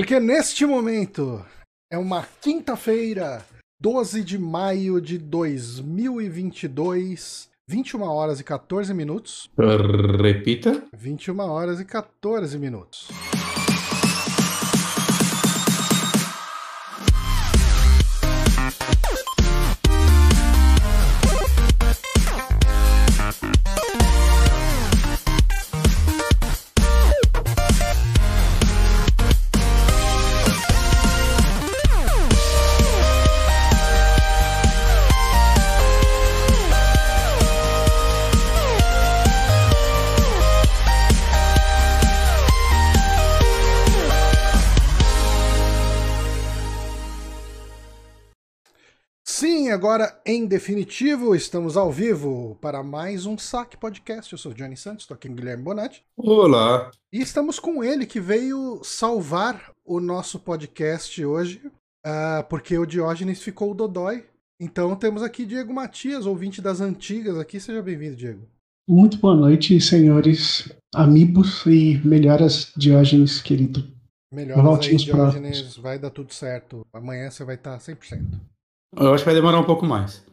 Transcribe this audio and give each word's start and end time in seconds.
Porque 0.00 0.18
neste 0.18 0.64
momento 0.64 1.44
é 1.92 1.98
uma 1.98 2.26
quinta-feira, 2.40 3.44
12 3.78 4.24
de 4.24 4.38
maio 4.38 4.98
de 4.98 5.18
2022, 5.18 7.50
21 7.68 8.02
horas 8.04 8.40
e 8.40 8.44
14 8.44 8.94
minutos. 8.94 9.50
Repita. 10.22 10.84
21 10.96 11.38
horas 11.40 11.80
e 11.80 11.84
14 11.84 12.58
minutos. 12.58 13.08
Agora 49.80 50.14
em 50.26 50.44
definitivo, 50.44 51.34
estamos 51.34 51.74
ao 51.74 51.90
vivo 51.90 52.54
para 52.60 52.82
mais 52.82 53.24
um 53.24 53.38
Saque 53.38 53.78
Podcast. 53.78 54.30
Eu 54.30 54.36
sou 54.36 54.52
o 54.52 54.54
Johnny 54.54 54.76
Santos, 54.76 55.04
estou 55.04 55.14
aqui 55.14 55.26
com 55.26 55.32
o 55.32 55.36
Guilherme 55.38 55.62
Bonatti. 55.62 56.04
Olá. 56.18 56.90
E 57.10 57.22
estamos 57.22 57.58
com 57.58 57.82
ele 57.82 58.04
que 58.04 58.20
veio 58.20 58.82
salvar 58.84 59.72
o 59.82 59.98
nosso 59.98 60.38
podcast 60.38 61.24
hoje, 61.24 61.62
uh, 62.06 62.44
porque 62.50 62.76
o 62.76 62.84
Diógenes 62.84 63.40
ficou 63.42 63.72
dodói. 63.72 64.26
Então 64.60 64.94
temos 64.94 65.22
aqui 65.22 65.46
Diego 65.46 65.72
Matias, 65.72 66.26
ouvinte 66.26 66.60
das 66.60 66.82
antigas 66.82 67.38
aqui. 67.38 67.58
Seja 67.58 67.80
bem-vindo, 67.80 68.16
Diego. 68.16 68.42
Muito 68.86 69.16
boa 69.16 69.34
noite, 69.34 69.80
senhores 69.80 70.70
amigos 70.94 71.64
e 71.64 71.98
melhoras 72.04 72.70
Diógenes, 72.76 73.40
querido. 73.40 73.90
Melhoras 74.30 74.86
aí, 74.86 74.96
Diógenes, 74.96 75.78
vai 75.78 75.98
dar 75.98 76.10
tudo 76.10 76.34
certo. 76.34 76.86
Amanhã 76.92 77.30
você 77.30 77.42
vai 77.46 77.54
estar 77.54 77.78
100%. 77.78 78.38
Eu 78.96 79.14
acho 79.14 79.22
que 79.22 79.30
vai 79.30 79.34
demorar 79.34 79.58
um 79.58 79.64
pouco 79.64 79.86
mais. 79.86 80.24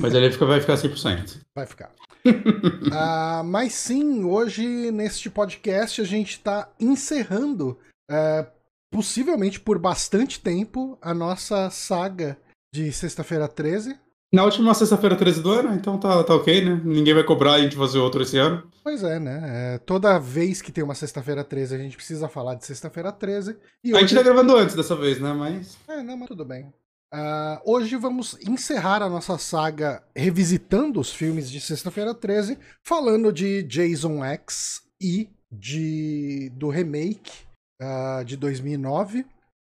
Mas 0.00 0.14
ele 0.14 0.28
vai 0.30 0.60
ficar 0.60 0.74
100%. 0.74 1.40
Vai 1.54 1.66
ficar. 1.66 1.92
uh, 2.26 3.44
mas 3.46 3.72
sim, 3.74 4.24
hoje 4.24 4.90
neste 4.90 5.30
podcast 5.30 6.00
a 6.00 6.04
gente 6.04 6.32
está 6.32 6.68
encerrando, 6.78 7.78
uh, 8.10 8.46
possivelmente 8.90 9.60
por 9.60 9.78
bastante 9.78 10.40
tempo, 10.40 10.98
a 11.00 11.14
nossa 11.14 11.70
saga 11.70 12.36
de 12.74 12.92
Sexta-feira 12.92 13.48
13. 13.48 13.96
Na 14.32 14.44
última 14.44 14.72
sexta-feira 14.72 15.14
13 15.14 15.42
do 15.42 15.52
ano, 15.52 15.74
então 15.74 15.98
tá, 15.98 16.24
tá 16.24 16.34
ok, 16.34 16.64
né? 16.64 16.80
Ninguém 16.82 17.12
vai 17.12 17.22
cobrar 17.22 17.52
a 17.52 17.60
gente 17.60 17.76
fazer 17.76 17.98
outro 17.98 18.22
esse 18.22 18.38
ano. 18.38 18.66
Pois 18.82 19.02
é, 19.02 19.20
né? 19.20 19.74
É, 19.74 19.78
toda 19.78 20.18
vez 20.18 20.62
que 20.62 20.72
tem 20.72 20.82
uma 20.82 20.94
sexta-feira 20.94 21.44
13, 21.44 21.74
a 21.74 21.78
gente 21.78 21.96
precisa 21.96 22.30
falar 22.30 22.54
de 22.54 22.64
sexta-feira 22.64 23.12
13. 23.12 23.58
E 23.84 23.92
a 23.92 23.96
hoje... 23.96 24.06
gente 24.06 24.14
tá 24.14 24.22
gravando 24.22 24.56
antes 24.56 24.74
dessa 24.74 24.96
vez, 24.96 25.20
né? 25.20 25.34
Mas. 25.34 25.76
É, 25.86 26.02
não, 26.02 26.16
mas 26.16 26.28
tudo 26.28 26.46
bem. 26.46 26.72
Uh, 27.14 27.60
hoje 27.66 27.94
vamos 27.96 28.38
encerrar 28.40 29.02
a 29.02 29.08
nossa 29.08 29.36
saga 29.36 30.02
revisitando 30.16 30.98
os 30.98 31.12
filmes 31.12 31.50
de 31.50 31.60
Sexta-feira 31.60 32.14
13, 32.14 32.58
falando 32.82 33.30
de 33.30 33.62
Jason 33.64 34.24
X 34.24 34.82
e 34.98 35.28
de, 35.52 36.50
do 36.54 36.70
remake 36.70 37.44
uh, 37.82 38.24
de 38.24 38.34
2009. 38.34 39.26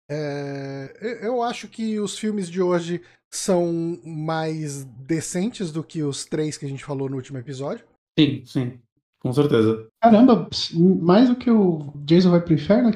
É, 0.09 1.19
eu 1.23 1.43
acho 1.43 1.67
que 1.67 1.99
os 1.99 2.17
filmes 2.17 2.49
de 2.49 2.63
hoje 2.63 3.03
são 3.33 3.99
mais 4.05 4.85
decentes 4.85 5.73
do 5.73 5.83
que 5.83 6.03
os 6.03 6.25
três 6.25 6.57
que 6.57 6.67
a 6.67 6.69
gente 6.69 6.85
falou 6.85 7.09
no 7.09 7.17
último 7.17 7.39
episódio. 7.39 7.85
Sim, 8.17 8.45
sim, 8.45 8.79
com 9.19 9.33
certeza. 9.33 9.89
Caramba, 10.01 10.49
mais 11.01 11.29
do 11.29 11.37
que 11.37 11.51
o 11.51 11.93
Jason 12.05 12.31
vai 12.31 12.41
pro 12.41 12.55
inferno, 12.55 12.93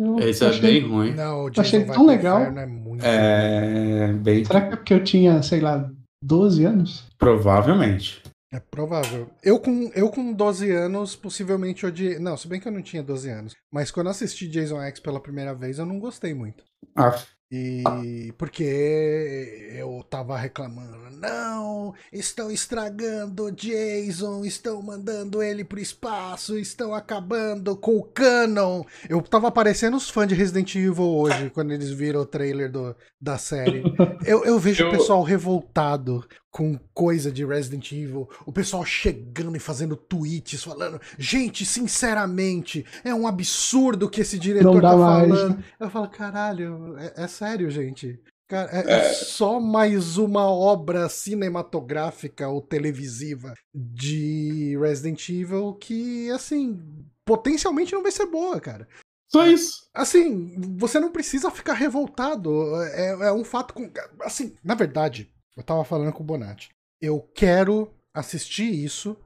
eu 0.00 0.18
Esse 0.28 0.44
é 0.44 0.58
bem 0.58 0.80
ruim. 0.80 1.14
Não, 1.14 1.44
o 1.44 1.50
Jason 1.50 1.60
achei 1.60 1.84
tão 1.84 2.06
legal. 2.06 2.40
É, 2.40 2.66
muito 2.66 3.04
é 3.04 4.12
bem. 4.12 4.44
Será 4.44 4.60
que 4.62 4.72
é 4.72 4.76
porque 4.76 4.94
eu 4.94 5.04
tinha, 5.04 5.42
sei 5.42 5.60
lá, 5.60 5.90
12 6.22 6.64
anos? 6.64 7.04
Provavelmente. 7.18 8.22
É 8.52 8.58
provável. 8.58 9.30
Eu 9.42 9.60
com, 9.60 9.90
eu 9.94 10.10
com 10.10 10.32
12 10.32 10.70
anos, 10.72 11.14
possivelmente 11.14 11.86
odiei. 11.86 12.18
Não, 12.18 12.36
se 12.36 12.48
bem 12.48 12.58
que 12.58 12.66
eu 12.66 12.72
não 12.72 12.82
tinha 12.82 13.02
12 13.02 13.30
anos. 13.30 13.54
Mas 13.72 13.90
quando 13.90 14.08
assisti 14.08 14.48
Jason 14.48 14.80
X 14.82 14.98
pela 14.98 15.20
primeira 15.20 15.54
vez, 15.54 15.78
eu 15.78 15.86
não 15.86 16.00
gostei 16.00 16.34
muito. 16.34 16.64
Ah. 16.96 17.16
E 17.52 18.32
porque 18.38 19.72
eu 19.76 20.04
tava 20.08 20.38
reclamando, 20.38 20.96
não, 21.18 21.92
estão 22.12 22.48
estragando 22.48 23.50
Jason, 23.50 24.44
estão 24.44 24.80
mandando 24.80 25.42
ele 25.42 25.64
pro 25.64 25.80
espaço, 25.80 26.56
estão 26.56 26.94
acabando 26.94 27.76
com 27.76 27.96
o 27.96 28.04
canon. 28.04 28.84
Eu 29.08 29.20
tava 29.20 29.50
parecendo 29.50 29.96
os 29.96 30.08
fãs 30.08 30.28
de 30.28 30.34
Resident 30.36 30.76
Evil 30.76 31.02
hoje, 31.02 31.50
quando 31.50 31.72
eles 31.72 31.90
viram 31.90 32.20
o 32.20 32.26
trailer 32.26 32.70
do, 32.70 32.94
da 33.20 33.36
série. 33.36 33.82
Eu, 34.24 34.44
eu 34.44 34.58
vejo 34.58 34.84
eu... 34.84 34.88
o 34.88 34.90
pessoal 34.90 35.22
revoltado 35.22 36.24
com 36.50 36.78
coisa 36.92 37.30
de 37.30 37.44
Resident 37.44 37.92
Evil, 37.92 38.28
o 38.44 38.52
pessoal 38.52 38.84
chegando 38.84 39.56
e 39.56 39.60
fazendo 39.60 39.96
tweets 39.96 40.64
falando, 40.64 41.00
gente, 41.16 41.64
sinceramente, 41.64 42.84
é 43.04 43.14
um 43.14 43.26
absurdo 43.26 44.10
que 44.10 44.20
esse 44.20 44.38
diretor 44.38 44.80
tá 44.82 44.96
mais. 44.96 45.28
falando. 45.28 45.64
Eu 45.78 45.90
falo, 45.90 46.08
caralho, 46.08 46.96
é, 46.98 47.24
é 47.24 47.26
sério, 47.28 47.70
gente. 47.70 48.20
Cara, 48.48 48.68
é, 48.72 48.80
é, 48.80 48.98
é, 48.98 49.12
só 49.12 49.60
mais 49.60 50.18
uma 50.18 50.44
obra 50.50 51.08
cinematográfica 51.08 52.48
ou 52.48 52.60
televisiva 52.60 53.54
de 53.72 54.76
Resident 54.76 55.28
Evil 55.28 55.74
que, 55.74 56.28
assim, 56.30 56.82
potencialmente 57.24 57.92
não 57.92 58.02
vai 58.02 58.10
ser 58.10 58.26
boa, 58.26 58.60
cara. 58.60 58.88
Só 59.28 59.46
isso. 59.46 59.88
Assim, 59.94 60.56
você 60.76 60.98
não 60.98 61.12
precisa 61.12 61.48
ficar 61.52 61.74
revoltado. 61.74 62.50
É, 62.86 63.28
é 63.28 63.32
um 63.32 63.44
fato 63.44 63.72
com. 63.72 63.88
Assim, 64.20 64.56
na 64.64 64.74
verdade, 64.74 65.32
eu 65.56 65.62
tava 65.62 65.84
falando 65.84 66.12
com 66.12 66.22
o 66.22 66.26
Bonatti. 66.26 66.70
Eu 67.00 67.20
quero 67.34 67.90
assistir 68.14 68.72
isso 68.72 69.16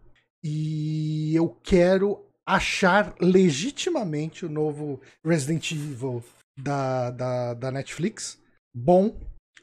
e 0.43 1.35
eu 1.35 1.49
quero 1.63 2.25
achar 2.47 3.15
legitimamente 3.21 4.45
o 4.45 4.51
novo 4.51 5.01
Resident 5.25 5.73
Evil 5.73 6.23
da, 6.59 7.11
da, 7.11 7.55
da 7.55 7.71
Netflix 7.71 8.39
bom. 8.75 9.17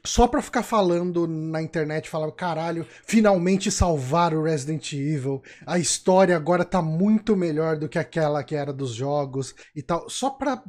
Só 0.04 0.26
pra 0.26 0.42
ficar 0.42 0.64
falando 0.64 1.28
na 1.28 1.62
internet, 1.62 2.08
falar, 2.08 2.32
caralho, 2.32 2.84
finalmente 3.04 3.70
salvaram 3.70 4.40
o 4.40 4.42
Resident 4.42 4.92
Evil. 4.94 5.40
A 5.64 5.78
história 5.78 6.34
agora 6.34 6.64
tá 6.64 6.82
muito 6.82 7.36
melhor 7.36 7.76
do 7.76 7.88
que 7.88 8.00
aquela 8.00 8.42
que 8.42 8.56
era 8.56 8.72
dos 8.72 8.94
jogos 8.94 9.54
e 9.76 9.80
tal. 9.80 10.10
Só 10.10 10.30
pra, 10.30 10.60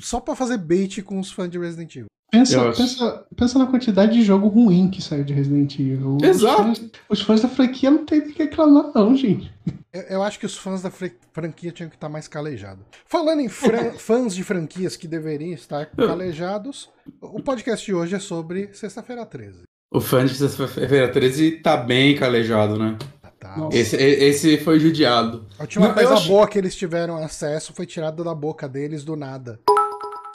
só 0.00 0.20
pra 0.20 0.34
fazer 0.34 0.56
bait 0.56 1.02
com 1.02 1.20
os 1.20 1.30
fãs 1.30 1.50
de 1.50 1.58
Resident 1.58 1.96
Evil. 1.96 2.08
Pensa, 2.30 2.72
pensa, 2.72 3.26
pensa 3.34 3.58
na 3.58 3.66
quantidade 3.66 4.12
de 4.12 4.22
jogo 4.22 4.48
ruim 4.48 4.90
que 4.90 5.00
saiu 5.00 5.24
de 5.24 5.32
Resident 5.32 5.78
Evil. 5.78 6.18
Exato. 6.22 6.70
Os 6.70 6.78
fãs, 6.78 6.90
os 7.08 7.20
fãs 7.22 7.40
da 7.40 7.48
franquia 7.48 7.90
não 7.90 8.04
tem 8.04 8.18
o 8.18 8.22
que 8.22 8.42
reclamar, 8.42 8.92
não, 8.94 9.16
gente. 9.16 9.50
Eu, 9.90 10.02
eu, 10.02 10.22
acho 10.22 10.38
que 10.38 10.44
os 10.44 10.54
fãs 10.54 10.82
da 10.82 10.90
franquia 10.90 11.72
tinham 11.72 11.88
que 11.88 11.96
estar 11.96 12.10
mais 12.10 12.28
calejados. 12.28 12.84
Falando 13.06 13.40
em 13.40 13.48
fãs 13.96 14.34
de 14.34 14.44
franquias 14.44 14.94
que 14.94 15.08
deveriam 15.08 15.54
estar 15.54 15.86
calejados, 15.86 16.90
o 17.22 17.42
podcast 17.42 17.84
de 17.86 17.94
hoje 17.94 18.14
é 18.14 18.18
sobre 18.18 18.68
Sexta-feira 18.74 19.24
13. 19.24 19.62
O 19.90 20.00
fã 20.00 20.26
de 20.26 20.34
Sexta-feira 20.34 21.10
13 21.10 21.62
tá 21.62 21.78
bem 21.78 22.14
calejado, 22.14 22.78
né? 22.78 22.98
Tá. 23.40 23.68
Esse, 23.72 23.96
esse 23.96 24.58
foi 24.58 24.78
judiado. 24.80 25.46
A 25.58 25.62
última 25.62 25.94
coisa 25.94 26.14
acho... 26.14 26.28
boa 26.28 26.46
que 26.46 26.58
eles 26.58 26.74
tiveram 26.74 27.16
acesso 27.16 27.72
foi 27.72 27.86
tirada 27.86 28.22
da 28.22 28.34
boca 28.34 28.68
deles 28.68 29.04
do 29.04 29.16
nada 29.16 29.60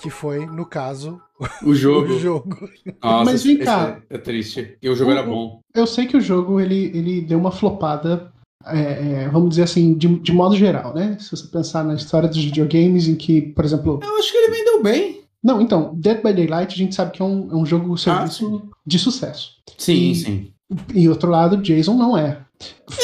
que 0.03 0.09
foi, 0.09 0.45
no 0.45 0.65
caso, 0.65 1.17
o 1.63 1.73
jogo. 1.73 2.13
o 2.13 2.19
jogo. 2.19 2.69
Nossa, 3.01 3.31
Mas 3.31 3.43
vem 3.43 3.57
cá. 3.57 4.01
É, 4.09 4.15
é, 4.15 4.17
triste. 4.17 4.77
E 4.81 4.89
o 4.89 4.95
jogo 4.95 5.11
o, 5.11 5.13
era 5.13 5.23
bom. 5.23 5.61
Eu 5.73 5.87
sei 5.87 6.05
que 6.05 6.17
o 6.17 6.21
jogo 6.21 6.59
ele, 6.59 6.91
ele 6.93 7.21
deu 7.21 7.39
uma 7.39 7.51
flopada, 7.51 8.33
é, 8.65 9.23
é, 9.23 9.29
vamos 9.29 9.51
dizer 9.51 9.63
assim, 9.63 9.93
de, 9.93 10.19
de 10.19 10.33
modo 10.33 10.57
geral, 10.57 10.93
né? 10.93 11.15
Se 11.21 11.31
você 11.31 11.47
pensar 11.47 11.85
na 11.85 11.95
história 11.95 12.27
dos 12.27 12.43
videogames, 12.43 13.07
em 13.07 13.15
que, 13.15 13.41
por 13.41 13.63
exemplo. 13.63 14.01
Eu 14.03 14.17
acho 14.17 14.29
que 14.29 14.37
ele 14.37 14.51
vendeu 14.51 14.83
bem. 14.83 15.23
Não, 15.41 15.61
então, 15.61 15.93
Dead 15.95 16.21
by 16.21 16.33
Daylight 16.33 16.73
a 16.73 16.77
gente 16.77 16.95
sabe 16.95 17.11
que 17.11 17.21
é 17.21 17.25
um, 17.25 17.49
é 17.49 17.55
um 17.55 17.65
jogo 17.65 17.97
serviço 17.97 18.61
ah, 18.65 18.77
de 18.85 18.99
sucesso. 18.99 19.51
Sim, 19.77 20.11
e, 20.11 20.15
sim. 20.15 20.52
E 20.93 21.07
outro 21.09 21.29
lado, 21.29 21.57
Jason 21.57 21.95
não 21.95 22.17
é. 22.17 22.39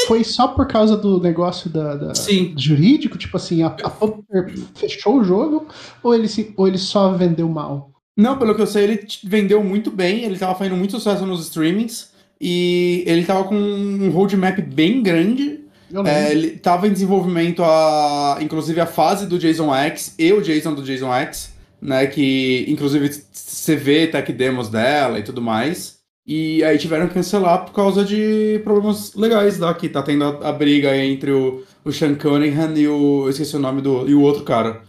Foi 0.06 0.24
só 0.24 0.48
por 0.48 0.66
causa 0.66 0.96
do 0.96 1.20
negócio 1.20 1.68
da, 1.68 1.94
da 1.94 2.12
jurídico? 2.56 3.18
Tipo 3.18 3.36
assim, 3.36 3.62
a, 3.62 3.66
a 3.66 3.90
Potter 3.90 4.54
fechou 4.74 5.18
o 5.18 5.24
jogo 5.24 5.66
ou 6.02 6.14
ele, 6.14 6.28
se, 6.28 6.52
ou 6.56 6.66
ele 6.66 6.78
só 6.78 7.12
vendeu 7.12 7.48
mal? 7.48 7.90
Não, 8.16 8.38
pelo 8.38 8.54
que 8.54 8.62
eu 8.62 8.66
sei, 8.66 8.84
ele 8.84 9.06
vendeu 9.24 9.62
muito 9.62 9.90
bem, 9.90 10.24
ele 10.24 10.38
tava 10.38 10.54
fazendo 10.54 10.76
muito 10.76 10.92
sucesso 10.92 11.26
nos 11.26 11.42
streamings 11.42 12.10
e 12.40 13.04
ele 13.06 13.24
tava 13.24 13.44
com 13.44 13.54
um 13.54 14.10
roadmap 14.10 14.58
bem 14.60 15.02
grande. 15.02 15.60
É, 16.06 16.30
ele 16.30 16.50
tava 16.50 16.86
em 16.86 16.92
desenvolvimento, 16.92 17.62
a, 17.64 18.38
inclusive 18.40 18.80
a 18.80 18.86
fase 18.86 19.26
do 19.26 19.38
Jason 19.38 19.74
X 19.74 20.14
e 20.18 20.32
o 20.32 20.40
Jason 20.40 20.72
do 20.72 20.82
Jason 20.82 21.12
X. 21.12 21.52
né? 21.82 22.06
Que 22.06 22.64
inclusive 22.68 23.10
você 23.32 23.74
vê 23.74 24.06
tech 24.06 24.32
demos 24.32 24.68
dela 24.68 25.18
e 25.18 25.22
tudo 25.22 25.42
mais. 25.42 25.99
E 26.30 26.62
aí 26.62 26.78
tiveram 26.78 27.08
que 27.08 27.14
cancelar 27.14 27.64
por 27.64 27.72
causa 27.72 28.04
de 28.04 28.60
problemas 28.62 29.14
legais 29.16 29.58
que 29.76 29.88
tá 29.88 30.00
tendo 30.00 30.22
a, 30.22 30.50
a 30.50 30.52
briga 30.52 30.96
entre 30.96 31.32
o, 31.32 31.64
o 31.84 31.90
Sean 31.90 32.14
Cunningham 32.14 32.72
e 32.76 32.86
o. 32.86 33.24
Eu 33.24 33.30
esqueci 33.30 33.56
o 33.56 33.58
nome 33.58 33.82
do. 33.82 34.08
e 34.08 34.14
o 34.14 34.22
outro 34.22 34.44
cara. 34.44 34.80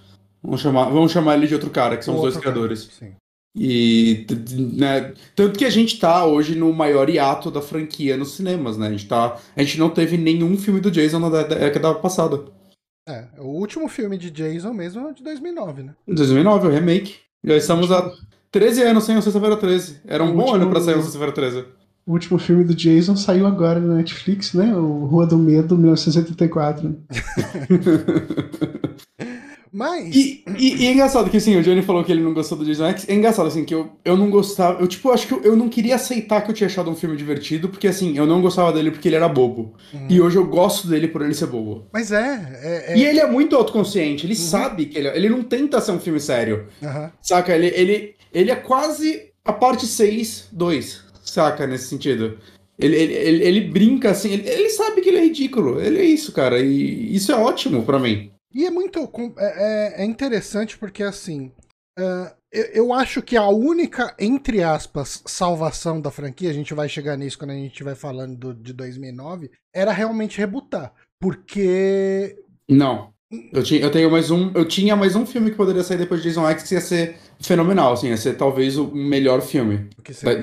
Vamos 0.43 0.61
chamar, 0.61 0.89
vamos 0.89 1.11
chamar 1.11 1.37
ele 1.37 1.47
de 1.47 1.55
outro 1.55 1.71
cara, 1.71 1.97
que 1.97 2.05
são 2.05 2.13
o 2.13 2.17
os 2.17 2.21
dois 2.21 2.37
criadores. 2.37 2.83
Cara, 2.83 3.11
sim. 3.11 3.15
E 3.57 4.27
né, 4.77 5.15
tanto 5.35 5.57
que 5.57 5.65
a 5.65 5.69
gente 5.71 5.99
tá 5.99 6.23
hoje 6.27 6.53
no 6.53 6.71
maior 6.71 7.09
hiato 7.09 7.49
da 7.49 7.59
franquia 7.59 8.15
nos 8.15 8.35
cinemas, 8.35 8.77
né? 8.77 8.89
A 8.89 8.91
gente, 8.91 9.07
tá, 9.07 9.35
a 9.55 9.63
gente 9.63 9.79
não 9.79 9.89
teve 9.89 10.17
nenhum 10.17 10.55
filme 10.59 10.79
do 10.79 10.91
Jason 10.91 11.17
na 11.17 11.41
década 11.41 11.95
passada. 11.95 12.45
É, 13.09 13.29
o 13.39 13.47
último 13.47 13.87
filme 13.87 14.15
de 14.15 14.29
Jason 14.29 14.73
mesmo 14.73 15.09
é 15.09 15.13
de 15.13 15.23
2009, 15.23 15.81
né? 15.81 15.95
2009, 16.07 16.67
o 16.67 16.71
remake. 16.71 17.15
Já 17.43 17.57
estamos 17.57 17.91
há 17.91 18.11
13 18.51 18.83
anos 18.83 19.05
sem 19.05 19.17
o 19.17 19.21
Sexta-feira 19.21 19.55
13. 19.55 20.01
Era 20.05 20.23
um 20.23 20.31
o 20.31 20.33
bom 20.33 20.39
último... 20.41 20.55
ano 20.57 20.69
pra 20.69 20.81
sair 20.81 20.97
o 20.97 21.01
Sexta-feira 21.01 21.31
13. 21.31 21.65
O 22.05 22.11
último 22.13 22.37
filme 22.37 22.63
do 22.63 22.75
Jason 22.75 23.15
saiu 23.15 23.47
agora 23.47 23.79
na 23.79 23.95
Netflix, 23.95 24.53
né? 24.53 24.75
O 24.75 25.05
Rua 25.05 25.25
do 25.25 25.37
Medo, 25.37 25.77
1984. 25.77 26.97
Mas. 29.73 30.13
E, 30.13 30.43
e, 30.57 30.83
e, 30.83 30.87
é 30.87 30.91
engraçado 30.91 31.29
que 31.29 31.37
assim, 31.37 31.55
o 31.55 31.63
Johnny 31.63 31.81
falou 31.81 32.03
que 32.03 32.11
ele 32.11 32.21
não 32.21 32.33
gostou 32.33 32.57
do 32.57 32.65
Jason 32.65 32.87
X. 32.87 33.07
É 33.07 33.13
engraçado 33.13 33.47
assim, 33.47 33.63
que 33.63 33.73
eu, 33.73 33.89
eu 34.03 34.17
não 34.17 34.29
gostava. 34.29 34.81
Eu, 34.81 34.87
tipo, 34.87 35.09
acho 35.11 35.25
que 35.25 35.33
eu, 35.33 35.41
eu 35.43 35.55
não 35.55 35.69
queria 35.69 35.95
aceitar 35.95 36.41
que 36.41 36.51
eu 36.51 36.53
tinha 36.53 36.67
achado 36.67 36.89
um 36.89 36.95
filme 36.95 37.15
divertido, 37.15 37.69
porque 37.69 37.87
assim, 37.87 38.17
eu 38.17 38.25
não 38.25 38.41
gostava 38.41 38.73
dele 38.73 38.91
porque 38.91 39.07
ele 39.07 39.15
era 39.15 39.29
bobo. 39.29 39.73
Uhum. 39.93 40.07
E 40.09 40.19
hoje 40.19 40.35
eu 40.37 40.45
gosto 40.45 40.87
dele 40.87 41.07
por 41.07 41.21
ele 41.21 41.33
ser 41.33 41.47
bobo. 41.47 41.87
Mas 41.93 42.11
é. 42.11 42.59
é, 42.61 42.93
é... 42.93 42.97
E 42.97 43.05
ele 43.05 43.21
é 43.21 43.27
muito 43.27 43.55
autoconsciente, 43.55 44.25
ele 44.25 44.33
uhum. 44.33 44.39
sabe 44.39 44.85
que 44.87 44.97
ele, 44.97 45.07
ele 45.07 45.29
não 45.29 45.41
tenta 45.41 45.79
ser 45.79 45.93
um 45.93 45.99
filme 45.99 46.19
sério. 46.19 46.67
Uhum. 46.81 47.09
Saca? 47.21 47.55
Ele, 47.55 47.67
ele, 47.67 48.15
ele 48.33 48.51
é 48.51 48.55
quase 48.55 49.31
a 49.45 49.53
parte 49.53 49.85
6, 49.85 50.49
2. 50.51 51.03
Saca? 51.23 51.65
Nesse 51.65 51.87
sentido. 51.87 52.37
Ele, 52.77 52.95
ele, 52.95 53.13
ele, 53.13 53.43
ele 53.43 53.61
brinca 53.61 54.09
assim, 54.09 54.31
ele, 54.31 54.49
ele 54.49 54.69
sabe 54.69 55.01
que 55.01 55.09
ele 55.09 55.19
é 55.19 55.23
ridículo. 55.23 55.79
Ele 55.79 55.99
é 55.99 56.05
isso, 56.05 56.33
cara. 56.33 56.59
E 56.59 57.15
isso 57.15 57.31
é 57.31 57.35
ótimo 57.35 57.83
para 57.83 57.99
mim. 57.99 58.31
E 58.53 58.65
é 58.65 58.71
muito 58.71 58.99
é, 59.37 59.99
é, 59.99 60.03
é 60.03 60.05
interessante 60.05 60.77
porque 60.77 61.03
assim. 61.03 61.51
Uh, 61.99 62.31
eu, 62.51 62.65
eu, 62.73 62.93
acho 62.93 63.21
que 63.21 63.37
a 63.37 63.47
única, 63.47 64.13
entre 64.19 64.61
aspas, 64.61 65.21
salvação 65.25 66.01
da 66.01 66.11
franquia, 66.11 66.49
a 66.49 66.53
gente 66.53 66.73
vai 66.73 66.89
chegar 66.89 67.15
nisso 67.17 67.37
quando 67.37 67.51
a 67.51 67.55
gente 67.55 67.71
estiver 67.71 67.95
falando 67.95 68.35
do, 68.35 68.53
de 68.53 68.73
2009, 68.73 69.51
era 69.73 69.91
realmente 69.91 70.37
rebutar. 70.37 70.93
Porque. 71.19 72.37
Não. 72.69 73.13
Eu, 73.53 73.63
tinha, 73.63 73.79
eu 73.79 73.89
tenho 73.89 74.11
mais 74.11 74.29
um. 74.29 74.51
Eu 74.53 74.65
tinha 74.65 74.93
mais 74.95 75.15
um 75.15 75.25
filme 75.25 75.51
que 75.51 75.55
poderia 75.55 75.83
sair 75.83 75.97
depois 75.97 76.21
de 76.21 76.27
Jason 76.27 76.45
X 76.49 76.63
que 76.63 76.73
ia 76.73 76.81
ser 76.81 77.15
fenomenal, 77.39 77.93
assim, 77.93 78.09
ia 78.09 78.17
ser 78.17 78.33
talvez 78.33 78.77
o 78.77 78.87
melhor 78.93 79.41
filme. 79.41 79.87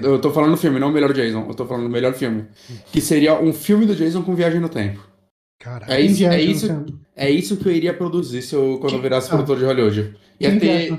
Eu 0.02 0.18
tô 0.18 0.30
falando 0.30 0.56
filme, 0.56 0.80
não 0.80 0.88
o 0.88 0.92
melhor 0.92 1.12
Jason. 1.12 1.44
Eu 1.46 1.54
tô 1.54 1.66
falando 1.66 1.86
o 1.86 1.90
melhor 1.90 2.14
filme. 2.14 2.46
Hum. 2.70 2.76
Que 2.90 3.02
seria 3.02 3.38
um 3.38 3.52
filme 3.52 3.84
do 3.84 3.94
Jason 3.94 4.22
com 4.22 4.34
viagem 4.34 4.60
no 4.60 4.70
tempo. 4.70 5.06
Caralho. 5.58 5.92
É 5.92 6.00
isso, 6.00 6.24
é, 6.24 6.40
isso, 6.40 6.84
é 7.16 7.30
isso 7.30 7.56
que 7.56 7.68
eu 7.68 7.72
iria 7.72 7.92
produzir 7.92 8.42
se 8.42 8.54
eu, 8.54 8.78
quando 8.80 8.94
eu 8.94 9.02
virasse 9.02 9.28
produtor 9.28 9.58
de 9.58 9.64
Hollywood. 9.64 10.16
Ia 10.38 10.58
ter 10.58 10.98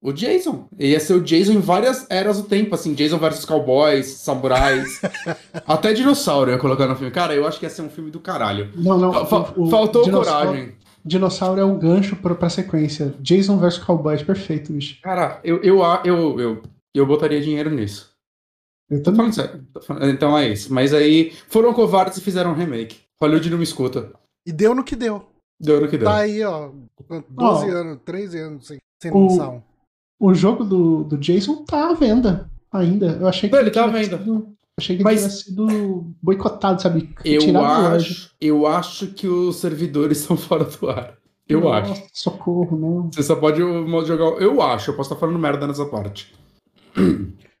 o 0.00 0.12
Jason. 0.12 0.68
Ia 0.78 1.00
ser 1.00 1.14
o 1.14 1.20
Jason 1.20 1.52
em 1.52 1.60
várias 1.60 2.06
eras 2.08 2.40
do 2.40 2.44
tempo, 2.44 2.74
assim, 2.74 2.94
Jason 2.94 3.18
versus 3.18 3.44
cowboys, 3.44 4.06
samurais, 4.06 5.00
até 5.66 5.92
dinossauro 5.92 6.52
ia 6.52 6.58
colocar 6.58 6.86
no 6.86 6.94
filme. 6.94 7.10
Cara, 7.10 7.34
eu 7.34 7.46
acho 7.46 7.58
que 7.58 7.66
ia 7.66 7.70
ser 7.70 7.82
um 7.82 7.90
filme 7.90 8.10
do 8.10 8.20
caralho. 8.20 8.70
Não, 8.76 8.96
não. 8.96 9.26
Fa 9.26 9.52
o, 9.56 9.68
faltou 9.68 10.08
coragem. 10.08 10.76
Dinossauro 11.04 11.60
é 11.60 11.64
um 11.64 11.78
gancho 11.78 12.16
pra, 12.16 12.34
pra 12.34 12.48
sequência. 12.48 13.14
Jason 13.18 13.58
versus 13.58 13.82
cowboys, 13.82 14.22
perfeito, 14.22 14.72
bicho. 14.72 15.00
Cara, 15.02 15.40
eu, 15.42 15.60
eu, 15.62 15.80
eu, 16.04 16.40
eu, 16.40 16.62
eu 16.94 17.06
botaria 17.06 17.40
dinheiro 17.40 17.70
nisso. 17.70 18.10
Eu 18.90 19.02
tô 19.02 19.14
falando 19.14 19.34
sério. 19.34 19.66
Então 20.02 20.36
é 20.36 20.48
isso. 20.48 20.72
Mas 20.72 20.94
aí 20.94 21.32
foram 21.48 21.74
covardes 21.74 22.18
e 22.18 22.22
fizeram 22.22 22.52
um 22.52 22.54
remake. 22.54 23.07
Hollywood 23.20 23.50
não 23.50 23.58
me 23.58 23.64
escuta. 23.64 24.12
E 24.46 24.52
deu 24.52 24.74
no 24.74 24.84
que 24.84 24.96
deu. 24.96 25.26
Deu 25.60 25.80
no 25.80 25.88
que 25.88 25.98
deu. 25.98 26.08
Tá 26.08 26.18
aí, 26.18 26.42
ó. 26.44 26.70
12 27.08 27.30
oh, 27.38 27.76
anos, 27.76 27.98
13 28.04 28.38
anos 28.38 28.66
sem, 28.66 28.78
sem 29.02 29.12
o, 29.12 29.26
lançar 29.26 29.62
O 30.20 30.34
jogo 30.34 30.64
do, 30.64 31.04
do 31.04 31.18
Jason 31.18 31.64
tá 31.64 31.90
à 31.90 31.94
venda 31.94 32.50
ainda. 32.72 33.18
Eu 33.20 33.28
achei 33.28 33.48
que. 33.48 33.54
Não, 33.54 33.62
ele 33.62 33.70
tá 33.70 33.84
à 33.84 33.88
venda. 33.88 34.18
Sido, 34.18 34.56
achei 34.78 34.96
que 34.96 35.02
Mas... 35.02 35.20
tinha 35.20 35.30
sido 35.30 36.14
boicotado, 36.22 36.80
sabe? 36.80 37.12
Eu 37.24 37.60
acho, 37.60 38.30
eu 38.40 38.66
acho 38.66 39.08
que 39.08 39.26
os 39.26 39.56
servidores 39.56 40.20
estão 40.20 40.36
fora 40.36 40.64
do 40.64 40.88
ar. 40.88 41.18
Eu 41.48 41.62
Nossa, 41.62 41.92
acho. 41.92 42.06
Socorro, 42.12 42.78
não. 42.78 43.10
Você 43.10 43.22
só 43.22 43.34
pode 43.34 43.58
jogar. 43.58 44.40
Eu 44.40 44.60
acho, 44.60 44.90
eu 44.90 44.96
posso 44.96 45.08
estar 45.12 45.18
falando 45.18 45.38
merda 45.38 45.66
nessa 45.66 45.86
parte. 45.86 46.34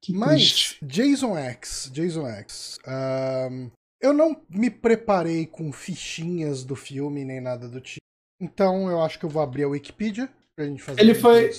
Que 0.00 0.12
Mas, 0.12 0.36
triste. 0.36 0.78
Jason 0.82 1.36
X, 1.36 1.90
Jason 1.92 2.26
X. 2.26 2.78
Um, 2.86 3.70
eu 4.00 4.12
não 4.12 4.36
me 4.48 4.70
preparei 4.70 5.46
com 5.46 5.72
fichinhas 5.72 6.64
do 6.64 6.76
filme 6.76 7.24
nem 7.24 7.40
nada 7.40 7.68
do 7.68 7.80
tipo. 7.80 7.98
Então 8.40 8.88
eu 8.88 9.02
acho 9.02 9.18
que 9.18 9.24
eu 9.24 9.30
vou 9.30 9.42
abrir 9.42 9.64
a 9.64 9.68
Wikipedia 9.68 10.28
pra 10.54 10.64
gente 10.64 10.82
fazer 10.82 11.00
ele 11.00 11.14
foi, 11.14 11.50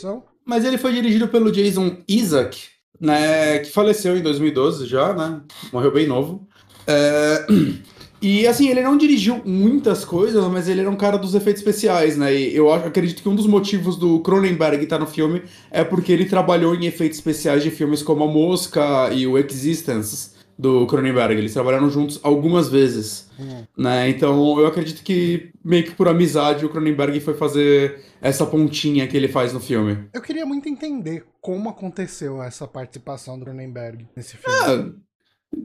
Mas 0.46 0.64
ele 0.64 0.78
foi 0.78 0.94
dirigido 0.94 1.28
pelo 1.28 1.52
Jason 1.52 1.98
Isaac, 2.08 2.68
né? 3.00 3.60
Que 3.60 3.72
faleceu 3.72 4.18
em 4.18 4.22
2012 4.22 4.86
já, 4.86 5.14
né? 5.14 5.42
Morreu 5.72 5.92
bem 5.92 6.08
novo. 6.08 6.48
É... 6.88 7.46
E 8.22 8.46
assim, 8.46 8.68
ele 8.68 8.82
não 8.82 8.98
dirigiu 8.98 9.42
muitas 9.46 10.04
coisas, 10.04 10.44
mas 10.48 10.68
ele 10.68 10.82
era 10.82 10.90
um 10.90 10.96
cara 10.98 11.18
dos 11.18 11.36
efeitos 11.36 11.62
especiais, 11.62 12.18
né? 12.18 12.36
E 12.36 12.54
eu 12.54 12.70
acredito 12.70 13.24
que 13.24 13.30
um 13.30 13.36
dos 13.36 13.48
motivos 13.48 13.96
do 13.96 14.20
Cronenberg 14.20 14.84
estar 14.84 15.00
no 15.00 15.08
filme 15.08 15.44
é 15.72 15.86
porque 15.86 16.12
ele 16.12 16.26
trabalhou 16.26 16.76
em 16.76 16.86
efeitos 16.86 17.18
especiais 17.18 17.64
de 17.64 17.72
filmes 17.72 18.04
como 18.04 18.26
A 18.26 18.28
Mosca 18.28 19.10
e 19.14 19.26
o 19.26 19.38
Existence 19.38 20.32
do 20.60 20.86
Cronenberg. 20.88 21.36
Eles 21.36 21.54
trabalharam 21.54 21.90
juntos 21.90 22.20
algumas 22.22 22.68
vezes. 22.68 23.30
Hum. 23.40 23.64
Né? 23.78 24.10
Então 24.10 24.60
eu 24.60 24.68
acredito 24.68 25.02
que, 25.02 25.54
meio 25.64 25.86
que 25.86 25.92
por 25.92 26.10
amizade, 26.10 26.66
o 26.66 26.70
Cronenberg 26.70 27.18
foi 27.22 27.34
fazer 27.34 28.04
essa 28.22 28.46
pontinha 28.46 29.08
que 29.08 29.16
ele 29.16 29.30
faz 29.30 29.54
no 29.54 29.62
filme. 29.62 30.10
Eu 30.14 30.22
queria 30.22 30.46
muito 30.46 30.68
entender 30.68 31.24
como 31.40 31.70
aconteceu 31.70 32.44
essa 32.44 32.68
participação 32.68 33.40
do 33.40 33.46
Cronenberg 33.46 34.06
nesse 34.14 34.36
filme. 34.36 34.60
Ah, 34.62 34.92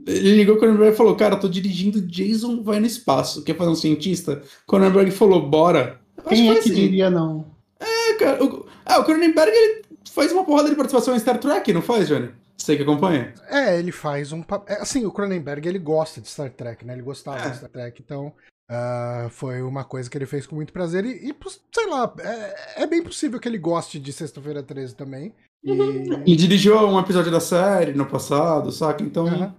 ele 0.06 0.36
ligou 0.36 0.54
o 0.54 0.58
Cronenberg 0.60 0.94
e 0.94 0.96
falou: 0.96 1.16
Cara, 1.16 1.36
tô 1.36 1.48
dirigindo 1.48 2.00
Jason 2.00 2.62
vai 2.62 2.78
no 2.78 2.86
espaço. 2.86 3.42
Quer 3.42 3.56
fazer 3.56 3.70
um 3.70 3.74
cientista? 3.74 4.42
Cronenberg 4.64 5.10
falou: 5.10 5.44
Bora. 5.44 6.00
Quem 6.28 6.50
é 6.50 6.52
que 6.54 6.58
assim. 6.60 6.74
diria 6.74 7.10
não? 7.10 7.46
É, 7.80 8.14
cara. 8.14 8.44
O, 8.44 8.64
ah, 8.86 9.00
o 9.00 9.04
Cronenberg 9.04 9.50
ele 9.50 9.82
faz 10.12 10.30
uma 10.30 10.44
porrada 10.44 10.70
de 10.70 10.76
participação 10.76 11.16
em 11.16 11.18
Star 11.18 11.38
Trek, 11.38 11.72
não 11.72 11.82
faz, 11.82 12.06
Johnny? 12.06 12.28
Você 12.64 12.76
que 12.76 12.82
acompanha? 12.82 13.34
É, 13.48 13.78
ele 13.78 13.92
faz 13.92 14.32
um. 14.32 14.42
É, 14.66 14.80
assim, 14.80 15.04
o 15.04 15.12
Cronenberg 15.12 15.68
ele 15.68 15.78
gosta 15.78 16.18
de 16.18 16.28
Star 16.28 16.50
Trek, 16.50 16.82
né? 16.82 16.94
Ele 16.94 17.02
gostava 17.02 17.44
é. 17.44 17.50
de 17.50 17.56
Star 17.58 17.68
Trek, 17.68 18.02
então. 18.02 18.32
Uh, 18.70 19.28
foi 19.28 19.60
uma 19.60 19.84
coisa 19.84 20.08
que 20.08 20.16
ele 20.16 20.24
fez 20.24 20.46
com 20.46 20.56
muito 20.56 20.72
prazer 20.72 21.04
e, 21.04 21.28
e 21.28 21.36
sei 21.70 21.86
lá, 21.86 22.10
é, 22.18 22.82
é, 22.84 22.86
bem 22.86 23.02
possível 23.02 23.38
que 23.38 23.46
ele 23.46 23.58
goste 23.58 24.00
de 24.00 24.10
Sexta-feira 24.10 24.62
13 24.62 24.94
também. 24.96 25.34
E... 25.62 25.70
Uhum. 25.70 26.22
Ele 26.26 26.36
dirigiu 26.36 26.78
um 26.78 26.98
episódio 26.98 27.30
da 27.30 27.40
série 27.40 27.92
no 27.92 28.06
passado, 28.06 28.72
saca? 28.72 29.04
Então. 29.04 29.26
Uhum. 29.26 29.52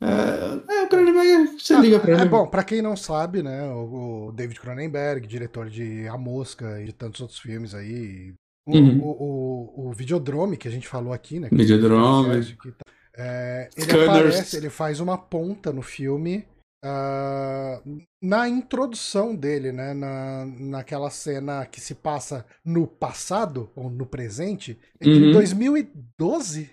É, 0.00 0.76
é, 0.76 0.82
o 0.84 0.88
Cronenberg, 0.88 1.58
você 1.58 1.74
ah, 1.74 1.80
liga 1.80 2.00
pra 2.00 2.12
é 2.12 2.14
ele. 2.14 2.22
É 2.22 2.26
bom, 2.26 2.46
pra 2.46 2.64
quem 2.64 2.80
não 2.80 2.96
sabe, 2.96 3.42
né, 3.42 3.66
o, 3.70 4.28
o, 4.28 4.32
David 4.32 4.60
Cronenberg, 4.60 5.26
diretor 5.26 5.68
de 5.68 6.08
A 6.08 6.16
Mosca 6.16 6.80
e 6.80 6.86
de 6.86 6.92
tantos 6.94 7.20
outros 7.20 7.38
filmes 7.38 7.74
aí, 7.74 8.34
Uhum. 8.66 9.00
O, 9.00 9.10
o, 9.10 9.88
o, 9.88 9.92
Videodrome 9.92 10.56
que 10.56 10.66
a 10.66 10.70
gente 10.70 10.88
falou 10.88 11.12
aqui, 11.12 11.38
né? 11.38 11.48
Videodrome. 11.52 12.44
Tá, 12.44 12.84
é, 13.16 13.70
ele 13.76 13.92
aparece, 13.92 14.56
ele 14.56 14.68
faz 14.68 14.98
uma 14.98 15.16
ponta 15.16 15.72
no 15.72 15.82
filme 15.82 16.44
uh, 16.84 18.00
na 18.22 18.48
introdução 18.48 19.34
dele, 19.34 19.72
né? 19.72 19.94
Na, 19.94 20.44
naquela 20.44 21.10
cena 21.10 21.64
que 21.64 21.80
se 21.80 21.94
passa 21.94 22.44
no 22.64 22.86
passado, 22.86 23.70
ou 23.74 23.88
no 23.88 24.04
presente, 24.04 24.78
uhum. 25.02 25.12
em 25.12 25.32
2012. 25.32 26.70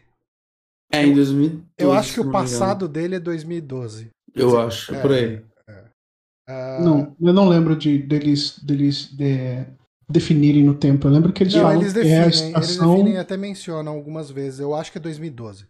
É, 0.91 1.05
em 1.05 1.13
2012. 1.13 1.65
Eu 1.77 1.91
acho 1.91 2.13
que 2.13 2.19
o 2.19 2.31
passado 2.31 2.87
dele 2.87 3.15
é 3.15 3.19
2012. 3.19 4.09
Eu 4.35 4.47
dizer, 4.47 4.59
acho, 4.59 4.95
é, 4.95 5.01
por 5.01 5.11
aí. 5.11 5.45
É, 5.67 5.85
é. 6.49 6.81
não, 6.81 7.15
eu 7.21 7.33
não 7.33 7.47
lembro 7.47 7.75
de 7.75 7.99
deles, 7.99 8.59
deles 8.59 9.07
de, 9.15 9.65
definirem 10.09 10.63
no 10.63 10.75
tempo. 10.75 11.07
Eu 11.07 11.11
lembro 11.11 11.33
que 11.33 11.43
eles 11.43 11.53
Não, 11.53 11.61
falam 11.61 11.81
eles 11.81 11.93
definem, 11.93 12.15
é 12.15 12.23
a 12.23 12.27
estação... 12.27 12.93
Eles 12.93 13.03
definem 13.03 13.17
até 13.17 13.37
mencionam 13.37 13.93
algumas 13.93 14.29
vezes. 14.29 14.59
Eu 14.59 14.75
acho 14.75 14.91
que 14.91 14.97
é 14.97 15.01
2012. 15.01 15.63
Uh, 15.63 15.67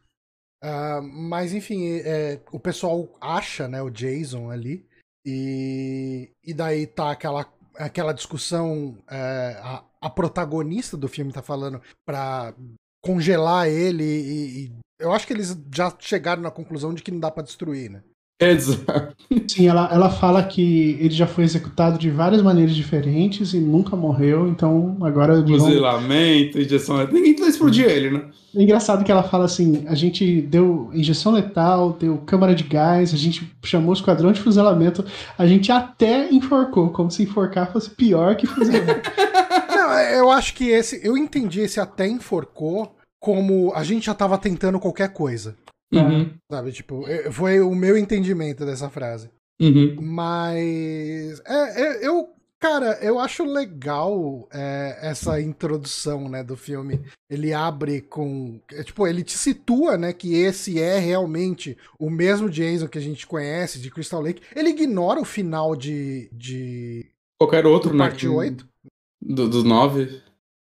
ah, 0.61 1.01
mas 1.01 1.53
enfim, 1.53 2.01
é, 2.05 2.39
o 2.51 2.59
pessoal 2.59 3.09
acha, 3.19 3.67
né, 3.67 3.81
o 3.81 3.89
Jason 3.89 4.49
ali. 4.49 4.85
E, 5.25 6.31
e 6.43 6.53
daí 6.53 6.85
tá 6.85 7.11
aquela, 7.11 7.45
aquela 7.75 8.13
discussão. 8.13 8.97
É, 9.09 9.59
a, 9.61 9.83
a, 10.01 10.09
protagonista 10.09 10.97
do 10.97 11.07
filme 11.07 11.31
tá 11.31 11.41
falando 11.41 11.81
pra 12.05 12.53
congelar 13.01 13.67
ele. 13.67 14.03
E, 14.03 14.65
e, 14.65 14.71
eu 14.99 15.11
acho 15.11 15.25
que 15.27 15.33
eles 15.33 15.57
já 15.73 15.93
chegaram 15.99 16.41
na 16.41 16.51
conclusão 16.51 16.93
de 16.93 17.01
que 17.01 17.11
não 17.11 17.19
dá 17.19 17.31
para 17.31 17.43
destruir, 17.43 17.89
né? 17.89 18.03
Exato. 18.39 19.15
Sim, 19.47 19.67
ela, 19.67 19.89
ela 19.91 20.09
fala 20.09 20.43
que 20.43 20.97
ele 20.99 21.13
já 21.13 21.27
foi 21.27 21.43
executado 21.43 21.97
de 21.97 22.09
várias 22.09 22.41
maneiras 22.41 22.75
diferentes 22.75 23.53
e 23.53 23.59
nunca 23.59 23.95
morreu, 23.95 24.47
então 24.47 24.97
agora. 25.01 25.41
Fuzilamento, 25.45 26.59
injeção 26.59 26.97
letal. 26.97 27.13
Ninguém 27.13 27.33
explodir 27.47 27.85
ele, 27.85 28.11
né? 28.11 28.25
É 28.55 28.61
engraçado 28.61 29.03
que 29.03 29.11
ela 29.11 29.23
fala 29.23 29.45
assim: 29.45 29.85
a 29.87 29.95
gente 29.95 30.41
deu 30.41 30.89
injeção 30.93 31.31
letal, 31.31 31.95
deu 31.99 32.17
câmara 32.17 32.53
de 32.53 32.63
gás, 32.63 33.13
a 33.13 33.17
gente 33.17 33.51
chamou 33.63 33.91
o 33.91 33.93
esquadrão 33.93 34.31
de 34.31 34.41
fuzilamento, 34.41 35.05
a 35.37 35.47
gente 35.47 35.71
até 35.71 36.29
enforcou, 36.31 36.89
como 36.89 37.09
se 37.09 37.23
enforcar 37.23 37.71
fosse 37.71 37.89
pior 37.89 38.35
que 38.35 38.45
fuzilamento. 38.45 39.11
Não, 39.69 39.99
eu 39.99 40.31
acho 40.31 40.53
que 40.53 40.69
esse. 40.69 40.99
Eu 41.05 41.17
entendi 41.17 41.61
esse 41.61 41.79
até 41.79 42.07
enforcou 42.07 42.95
como 43.19 43.71
a 43.73 43.83
gente 43.83 44.07
já 44.07 44.13
tava 44.13 44.37
tentando 44.37 44.79
qualquer 44.79 45.13
coisa. 45.13 45.55
Uhum. 45.99 46.33
Sabe, 46.51 46.71
tipo, 46.71 47.03
foi 47.31 47.59
o 47.59 47.73
meu 47.75 47.97
entendimento 47.97 48.65
dessa 48.65 48.89
frase. 48.89 49.29
Uhum. 49.61 49.95
Mas. 50.01 51.41
É, 51.45 51.81
é, 51.81 52.07
eu. 52.07 52.29
Cara, 52.59 52.97
eu 53.01 53.19
acho 53.19 53.43
legal 53.43 54.47
é, 54.49 54.97
essa 55.01 55.41
introdução, 55.41 56.29
né, 56.29 56.41
do 56.41 56.55
filme. 56.55 57.01
Ele 57.29 57.53
abre 57.53 57.99
com. 58.01 58.59
É, 58.71 58.83
tipo, 58.83 59.05
ele 59.05 59.21
te 59.21 59.37
situa, 59.37 59.97
né, 59.97 60.13
que 60.13 60.33
esse 60.33 60.79
é 60.79 60.97
realmente 60.97 61.77
o 61.99 62.09
mesmo 62.09 62.49
Jason 62.49 62.87
que 62.87 62.97
a 62.97 63.01
gente 63.01 63.27
conhece, 63.27 63.79
de 63.79 63.91
Crystal 63.91 64.21
Lake. 64.21 64.41
Ele 64.55 64.69
ignora 64.69 65.19
o 65.19 65.25
final 65.25 65.75
de. 65.75 66.29
de 66.31 67.05
Qualquer 67.37 67.65
outro, 67.65 67.89
do 67.91 67.97
né? 67.97 68.07
parte 68.07 68.27
8. 68.27 68.65
Do, 69.21 69.49
do 69.49 69.63
9, 69.63 70.21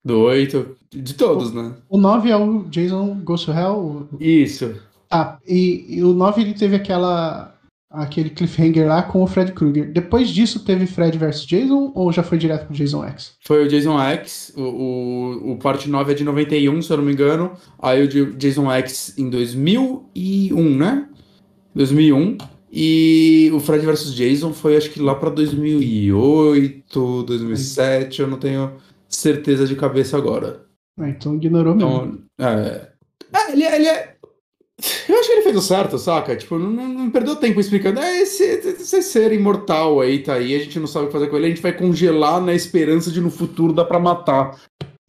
do 0.05 0.19
8, 0.19 0.77
de 0.91 1.13
todos, 1.15 1.51
o, 1.51 1.63
né? 1.63 1.75
O 1.89 1.97
9 1.97 2.29
é 2.29 2.37
o 2.37 2.63
Jason 2.69 3.19
Goes 3.23 3.43
to 3.43 3.51
Hell? 3.51 4.07
Isso. 4.19 4.79
Ah, 5.09 5.37
e, 5.47 5.97
e 5.97 6.03
o 6.03 6.13
9 6.13 6.41
ele 6.41 6.53
teve 6.53 6.75
aquela 6.75 7.53
aquele 7.89 8.29
cliffhanger 8.29 8.87
lá 8.87 9.01
com 9.01 9.23
o 9.23 9.27
Fred 9.27 9.53
Krueger. 9.53 9.91
Depois 9.91 10.29
disso 10.29 10.63
teve 10.63 10.85
Fred 10.85 11.17
vs 11.17 11.45
Jason 11.45 11.91
ou 11.95 12.11
já 12.11 12.21
foi 12.21 12.37
direto 12.37 12.67
pro 12.67 12.75
Jason 12.75 13.03
X? 13.05 13.35
Foi 13.41 13.65
o 13.65 13.67
Jason 13.67 13.99
X, 13.99 14.53
o, 14.55 14.61
o, 14.61 15.51
o 15.53 15.57
parte 15.57 15.89
9 15.89 16.11
é 16.11 16.15
de 16.15 16.23
91, 16.23 16.81
se 16.81 16.91
eu 16.91 16.97
não 16.97 17.05
me 17.05 17.13
engano. 17.13 17.53
Aí 17.79 18.03
o 18.03 18.35
Jason 18.35 18.69
X 18.71 19.17
em 19.17 19.29
2001, 19.29 20.77
né? 20.77 21.07
2001. 21.73 22.37
E 22.71 23.49
o 23.53 23.59
Fred 23.59 23.85
vs 23.85 24.13
Jason 24.13 24.51
foi 24.53 24.75
acho 24.75 24.89
que 24.89 24.99
lá 24.99 25.15
pra 25.15 25.29
2008, 25.29 27.23
2007, 27.23 28.21
eu 28.21 28.27
não 28.27 28.37
tenho 28.37 28.73
certeza 29.07 29.65
de 29.65 29.75
cabeça 29.75 30.17
agora. 30.17 30.65
Ah, 30.99 31.09
então 31.09 31.35
ignorou 31.35 31.73
mesmo. 31.75 32.19
Então, 32.35 32.45
é, 32.45 32.89
é, 33.33 33.51
ele, 33.53 33.63
ele 33.63 33.87
é 33.87 34.16
eu 35.09 35.19
acho 35.19 35.27
que 35.27 35.33
ele 35.33 35.41
fez 35.41 35.55
o 35.55 35.61
certo, 35.61 35.97
saca? 35.97 36.35
Tipo, 36.35 36.59
não, 36.59 36.69
não 36.69 37.09
perdeu 37.09 37.35
tempo 37.35 37.59
explicando. 37.59 37.99
É, 37.99 38.21
esse, 38.21 38.43
esse 38.43 39.01
ser 39.01 39.33
imortal 39.33 39.99
aí 39.99 40.19
tá 40.19 40.35
aí, 40.35 40.53
a 40.53 40.59
gente 40.59 40.79
não 40.79 40.87
sabe 40.87 41.05
o 41.05 41.07
que 41.07 41.13
fazer 41.13 41.27
com 41.27 41.35
ele, 41.35 41.47
a 41.47 41.49
gente 41.49 41.61
vai 41.61 41.73
congelar 41.73 42.39
na 42.39 42.53
esperança 42.53 43.11
de 43.11 43.19
no 43.19 43.31
futuro 43.31 43.73
dar 43.73 43.85
pra 43.85 43.99
matar. 43.99 44.59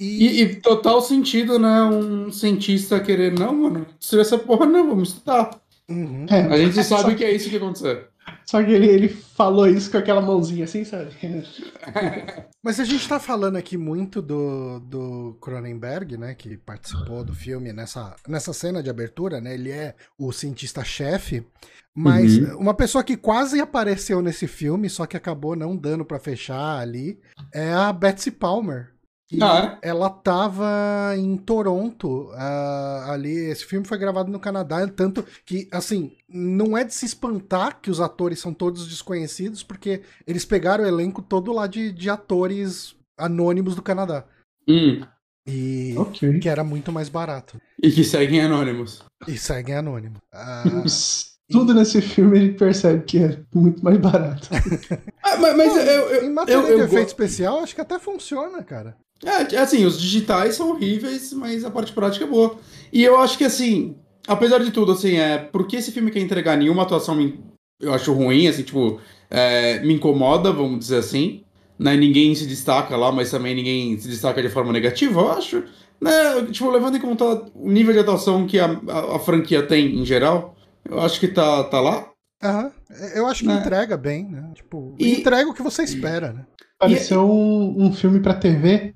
E, 0.00 0.42
e, 0.42 0.54
total 0.56 1.00
sentido, 1.00 1.58
né? 1.58 1.82
Um 1.82 2.30
cientista 2.30 3.00
querer, 3.00 3.36
não, 3.36 3.52
mano, 3.52 3.86
se 3.98 4.18
essa 4.18 4.38
porra 4.38 4.64
não, 4.64 4.88
vamos 4.88 5.10
estudar. 5.10 5.50
Uhum. 5.88 6.24
É, 6.30 6.40
a 6.42 6.56
gente 6.56 6.82
sabe 6.84 7.14
que 7.14 7.24
é 7.24 7.34
isso 7.34 7.50
que 7.50 7.56
aconteceu. 7.56 8.04
Só 8.48 8.64
que 8.64 8.70
ele, 8.70 8.86
ele 8.86 9.08
falou 9.10 9.68
isso 9.68 9.90
com 9.90 9.98
aquela 9.98 10.22
mãozinha 10.22 10.64
assim, 10.64 10.82
sabe? 10.82 11.10
Mas 12.64 12.80
a 12.80 12.84
gente 12.84 13.06
tá 13.06 13.20
falando 13.20 13.56
aqui 13.56 13.76
muito 13.76 14.22
do, 14.22 14.80
do 14.80 15.36
Cronenberg, 15.38 16.16
né? 16.16 16.34
Que 16.34 16.56
participou 16.56 17.22
do 17.22 17.34
filme 17.34 17.74
nessa, 17.74 18.16
nessa 18.26 18.54
cena 18.54 18.82
de 18.82 18.88
abertura, 18.88 19.38
né? 19.38 19.52
Ele 19.52 19.70
é 19.70 19.94
o 20.18 20.32
cientista-chefe. 20.32 21.46
Mas 21.94 22.38
uhum. 22.38 22.56
uma 22.56 22.72
pessoa 22.72 23.04
que 23.04 23.18
quase 23.18 23.60
apareceu 23.60 24.22
nesse 24.22 24.46
filme, 24.46 24.88
só 24.88 25.04
que 25.04 25.16
acabou 25.16 25.54
não 25.54 25.76
dando 25.76 26.02
para 26.02 26.18
fechar 26.18 26.78
ali, 26.78 27.20
é 27.52 27.70
a 27.70 27.92
Betsy 27.92 28.30
Palmer. 28.30 28.94
E 29.30 29.42
ah, 29.42 29.78
é? 29.82 29.88
ela 29.88 30.08
tava 30.08 31.14
em 31.16 31.36
Toronto 31.36 32.30
uh, 32.30 33.10
ali. 33.10 33.34
Esse 33.50 33.64
filme 33.64 33.86
foi 33.86 33.98
gravado 33.98 34.30
no 34.30 34.40
Canadá, 34.40 34.86
tanto 34.88 35.24
que, 35.44 35.68
assim, 35.70 36.16
não 36.28 36.76
é 36.76 36.84
de 36.84 36.94
se 36.94 37.04
espantar 37.04 37.80
que 37.80 37.90
os 37.90 38.00
atores 38.00 38.38
são 38.38 38.54
todos 38.54 38.88
desconhecidos, 38.88 39.62
porque 39.62 40.02
eles 40.26 40.44
pegaram 40.44 40.84
o 40.84 40.88
elenco 40.88 41.20
todo 41.20 41.52
lá 41.52 41.66
de, 41.66 41.92
de 41.92 42.08
atores 42.08 42.96
anônimos 43.18 43.74
do 43.74 43.82
Canadá. 43.82 44.24
Hum. 44.66 45.02
E 45.46 45.94
okay. 45.96 46.38
que 46.40 46.48
era 46.48 46.64
muito 46.64 46.90
mais 46.90 47.08
barato. 47.08 47.60
E 47.82 47.90
que 47.90 48.04
seguem 48.04 48.40
anônimos. 48.40 49.02
E 49.26 49.36
seguem 49.36 49.76
anônimo. 49.76 50.16
Uh, 50.34 50.84
Tudo 51.50 51.72
nesse 51.72 52.02
filme 52.02 52.38
ele 52.38 52.52
percebe 52.52 53.04
que 53.04 53.18
é 53.18 53.40
muito 53.54 53.82
mais 53.82 53.96
barato. 53.96 54.48
ah, 55.24 55.36
mas, 55.38 55.56
mas 55.56 55.76
eu, 55.76 55.82
eu, 55.82 56.24
em 56.26 56.30
matéria 56.30 56.60
eu, 56.60 56.68
eu, 56.68 56.76
de 56.76 56.84
efeito 56.84 57.08
especial, 57.08 57.60
acho 57.60 57.74
que 57.74 57.80
até 57.80 57.98
funciona, 57.98 58.62
cara. 58.62 58.94
É, 59.24 59.56
assim, 59.56 59.84
os 59.84 60.00
digitais 60.00 60.54
são 60.54 60.70
horríveis, 60.70 61.32
mas 61.32 61.64
a 61.64 61.70
parte 61.70 61.92
prática 61.92 62.24
é 62.24 62.28
boa. 62.28 62.56
E 62.92 63.02
eu 63.02 63.18
acho 63.18 63.36
que, 63.36 63.44
assim, 63.44 63.96
apesar 64.26 64.58
de 64.58 64.70
tudo, 64.70 64.92
assim, 64.92 65.16
é. 65.16 65.38
Porque 65.38 65.76
esse 65.76 65.90
filme 65.90 66.10
quer 66.10 66.20
entregar 66.20 66.56
nenhuma 66.56 66.82
atuação 66.82 67.14
me, 67.14 67.40
eu 67.80 67.92
acho 67.92 68.12
ruim, 68.12 68.46
assim, 68.46 68.62
tipo, 68.62 69.00
é, 69.30 69.80
me 69.80 69.94
incomoda, 69.94 70.52
vamos 70.52 70.78
dizer 70.78 70.98
assim. 70.98 71.42
Né? 71.78 71.96
Ninguém 71.96 72.34
se 72.34 72.46
destaca 72.46 72.96
lá, 72.96 73.12
mas 73.12 73.30
também 73.30 73.54
ninguém 73.54 73.98
se 73.98 74.08
destaca 74.08 74.42
de 74.42 74.48
forma 74.48 74.72
negativa, 74.72 75.20
eu 75.20 75.32
acho. 75.32 75.64
Né? 76.00 76.46
Tipo, 76.50 76.70
levando 76.70 76.96
em 76.96 77.00
conta 77.00 77.24
o 77.54 77.70
nível 77.70 77.92
de 77.92 78.00
atuação 78.00 78.46
que 78.46 78.58
a, 78.58 78.66
a, 78.88 79.16
a 79.16 79.18
franquia 79.18 79.62
tem 79.62 79.96
em 80.00 80.04
geral, 80.04 80.56
eu 80.88 81.00
acho 81.00 81.20
que 81.20 81.28
tá, 81.28 81.64
tá 81.64 81.80
lá. 81.80 82.08
Aham. 82.42 82.72
Eu 83.14 83.26
acho 83.26 83.42
que 83.42 83.48
né? 83.48 83.58
entrega 83.58 83.96
bem, 83.96 84.26
né? 84.28 84.50
Tipo, 84.54 84.94
e... 84.98 85.20
entrega 85.20 85.50
o 85.50 85.54
que 85.54 85.62
você 85.62 85.82
espera, 85.82 86.32
né? 86.32 86.46
Pareceu 86.78 87.20
e... 87.20 87.24
um, 87.24 87.86
um 87.86 87.92
filme 87.92 88.20
pra 88.20 88.32
TV 88.32 88.94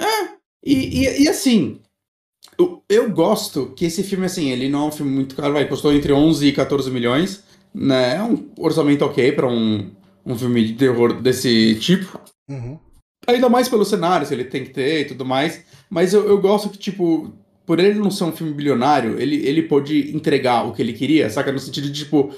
é, 0.00 0.28
e, 0.64 1.04
e, 1.04 1.22
e 1.24 1.28
assim, 1.28 1.80
eu, 2.58 2.82
eu, 2.88 3.10
gosto 3.10 3.72
que 3.76 3.84
esse 3.84 4.02
filme, 4.02 4.26
assim, 4.26 4.50
ele 4.50 4.68
não 4.68 4.84
é 4.84 4.88
um 4.88 4.92
filme 4.92 5.12
muito 5.12 5.34
caro, 5.34 5.52
vai, 5.52 5.68
custou 5.68 5.92
entre 5.92 6.12
11 6.12 6.46
e 6.46 6.52
14 6.52 6.90
milhões, 6.90 7.44
né? 7.74 8.16
É 8.16 8.22
um 8.22 8.50
orçamento 8.58 9.04
ok 9.04 9.32
para 9.32 9.46
um, 9.46 9.90
um 10.24 10.36
filme 10.36 10.64
de 10.64 10.74
terror 10.74 11.20
desse 11.20 11.76
tipo. 11.76 12.18
Uhum. 12.48 12.78
Ainda 13.26 13.48
mais 13.48 13.68
pelo 13.68 13.84
cenário, 13.84 14.26
se 14.26 14.34
ele 14.34 14.44
tem 14.44 14.64
que 14.64 14.70
ter 14.70 15.00
e 15.02 15.04
tudo 15.04 15.24
mais. 15.24 15.62
Mas 15.88 16.12
eu, 16.12 16.26
eu 16.26 16.40
gosto 16.40 16.70
que, 16.70 16.78
tipo, 16.78 17.32
por 17.66 17.78
ele 17.78 17.98
não 17.98 18.10
ser 18.10 18.24
um 18.24 18.32
filme 18.32 18.52
bilionário, 18.52 19.20
ele, 19.20 19.46
ele 19.46 19.62
pôde 19.62 20.14
entregar 20.14 20.66
o 20.66 20.72
que 20.72 20.82
ele 20.82 20.92
queria, 20.92 21.30
saca? 21.30 21.52
No 21.52 21.58
sentido 21.58 21.88
de, 21.88 22.04
tipo, 22.04 22.34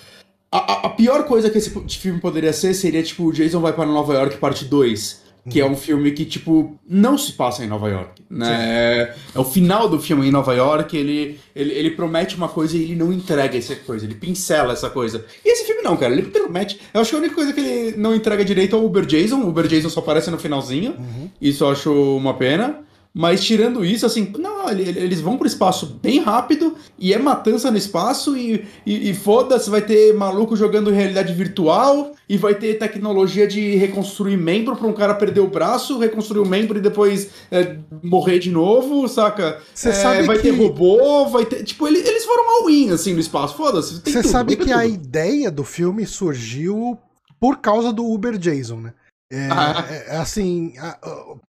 a, 0.50 0.87
a 0.87 0.90
pior 0.90 1.25
coisa 1.25 1.49
que 1.49 1.59
esse 1.59 1.71
filme 1.99 2.21
poderia 2.21 2.52
ser 2.52 2.75
seria, 2.75 3.02
tipo, 3.02 3.25
o 3.25 3.33
Jason 3.33 3.61
vai 3.61 3.73
para 3.73 3.87
Nova 3.87 4.14
York, 4.14 4.37
parte 4.37 4.64
2 4.64 5.23
que 5.51 5.61
é 5.61 5.67
um 5.67 5.75
filme 5.77 6.13
que, 6.13 6.25
tipo, 6.25 6.79
não 6.89 7.19
se 7.19 7.33
passa 7.33 7.65
em 7.65 7.67
Nova 7.67 7.89
York, 7.89 8.23
né? 8.31 8.49
É, 8.53 9.15
é, 9.35 9.39
o 9.39 9.45
final 9.45 9.89
do 9.89 9.99
filme 9.99 10.29
em 10.29 10.31
Nova 10.31 10.55
York, 10.55 10.97
ele, 10.97 11.39
ele, 11.55 11.73
ele 11.73 11.91
promete 11.91 12.37
uma 12.37 12.49
coisa 12.49 12.77
e 12.77 12.83
ele 12.83 12.95
não 12.95 13.13
entrega 13.13 13.59
essa 13.59 13.75
coisa, 13.75 14.05
ele 14.05 14.15
pincela 14.15 14.73
essa 14.73 14.89
coisa. 14.89 15.25
E 15.45 15.53
esse 15.53 15.65
filme 15.65 15.83
não, 15.83 15.97
cara, 15.97 16.13
ele 16.13 16.23
promete... 16.23 16.81
Eu 16.95 17.01
acho 17.01 17.11
que 17.11 17.17
a 17.17 17.19
única 17.19 17.35
coisa 17.35 17.53
que 17.53 17.61
ele 17.61 17.97
não 17.97 18.15
entrega 18.15 18.45
direito 18.45 18.77
é 18.77 18.79
o 18.79 18.85
Uber 18.85 19.05
Jason, 19.05 19.41
o 19.41 19.49
Uber 19.49 19.67
Jason 19.67 19.89
só 19.89 20.01
aparece 20.01 20.31
no 20.31 20.39
finalzinho, 20.39 20.93
uhum. 20.93 21.29
isso 21.41 21.65
eu 21.65 21.71
acho 21.71 21.93
uma 22.17 22.35
pena. 22.35 22.81
Mas 23.14 23.45
tirando 23.45 23.85
isso, 23.85 24.07
assim, 24.07 24.33
não, 24.38 24.71
eles 24.71 25.21
vão 25.21 25.37
pro 25.37 25.47
espaço 25.47 25.99
bem 26.02 26.21
rápido 26.21 26.75
e 26.99 27.12
é 27.12 27.19
matança 27.19 27.71
no 27.71 27.76
espaço 27.76 28.35
e, 28.35 28.64
e, 28.87 29.11
e 29.11 29.14
foda-se, 29.14 29.69
vai 29.69 29.83
ter 29.83 30.14
maluco 30.14 30.57
jogando 30.57 30.90
realidade 30.90 31.35
virtual 31.35 32.12
e 32.26 32.38
vai 32.38 32.54
ter 32.54 32.78
tecnologia 32.78 33.47
de 33.47 33.76
reconstruir 33.76 34.38
membro 34.38 34.75
pra 34.76 34.87
um 34.87 34.95
cara 34.95 35.12
perder 35.12 35.40
o 35.40 35.49
braço, 35.49 35.99
reconstruir 35.99 36.40
o 36.40 36.49
membro 36.49 36.78
e 36.78 36.81
depois 36.81 37.28
é, 37.50 37.76
morrer 38.02 38.38
de 38.38 38.50
novo, 38.50 39.07
saca? 39.07 39.61
Você 39.75 39.90
é, 39.90 39.92
sabe 39.92 40.23
vai 40.23 40.37
que... 40.37 40.45
ter 40.45 40.50
robô, 40.52 41.26
vai 41.26 41.45
ter. 41.45 41.64
Tipo, 41.64 41.87
eles, 41.87 42.09
eles 42.09 42.25
foram 42.25 42.62
all-in, 42.62 42.92
assim, 42.92 43.12
no 43.12 43.21
espaço, 43.21 43.54
foda-se. 43.54 44.00
Você 44.02 44.23
sabe 44.23 44.57
que 44.57 44.64
tudo. 44.64 44.75
a 44.75 44.87
ideia 44.87 45.50
do 45.50 45.64
filme 45.64 46.07
surgiu 46.07 46.99
por 47.38 47.59
causa 47.59 47.92
do 47.92 48.07
Uber 48.07 48.38
Jason, 48.38 48.81
né? 48.81 48.95
É, 49.31 49.49
ah. 49.50 49.87
é, 49.90 50.16
assim, 50.16 50.75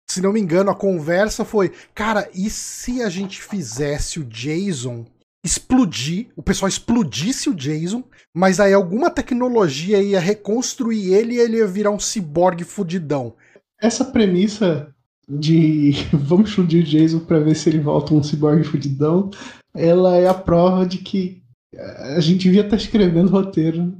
se 0.09 0.21
não 0.21 0.33
me 0.33 0.39
engano, 0.39 0.71
a 0.71 0.75
conversa 0.75 1.45
foi: 1.45 1.71
cara, 1.93 2.27
e 2.33 2.49
se 2.49 3.01
a 3.01 3.09
gente 3.09 3.41
fizesse 3.41 4.19
o 4.19 4.25
Jason 4.25 5.05
explodir, 5.45 6.27
o 6.35 6.41
pessoal 6.41 6.67
explodisse 6.67 7.49
o 7.49 7.55
Jason, 7.55 8.03
mas 8.33 8.59
aí 8.59 8.73
alguma 8.73 9.09
tecnologia 9.09 10.01
ia 10.01 10.19
reconstruir 10.19 11.13
ele 11.13 11.35
e 11.35 11.39
ele 11.39 11.57
ia 11.57 11.67
virar 11.67 11.91
um 11.91 11.99
ciborgue 11.99 12.63
fudidão? 12.63 13.33
Essa 13.79 14.03
premissa 14.03 14.93
de 15.29 15.91
vamos 16.11 16.49
explodir 16.49 16.83
o 16.83 16.87
Jason 16.87 17.19
para 17.19 17.39
ver 17.39 17.55
se 17.55 17.69
ele 17.69 17.79
volta 17.79 18.13
um 18.13 18.23
ciborgue 18.23 18.63
fudidão, 18.63 19.29
ela 19.75 20.17
é 20.17 20.27
a 20.27 20.33
prova 20.33 20.85
de 20.85 20.97
que 20.97 21.41
a 22.15 22.19
gente 22.19 22.43
devia 22.43 22.61
estar 22.61 22.71
tá 22.71 22.81
escrevendo 22.81 23.29
roteiro. 23.29 23.95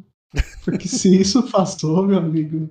Porque 0.66 0.88
se 0.88 1.20
isso 1.22 1.44
passou, 1.52 2.06
meu 2.06 2.18
amigo. 2.18 2.70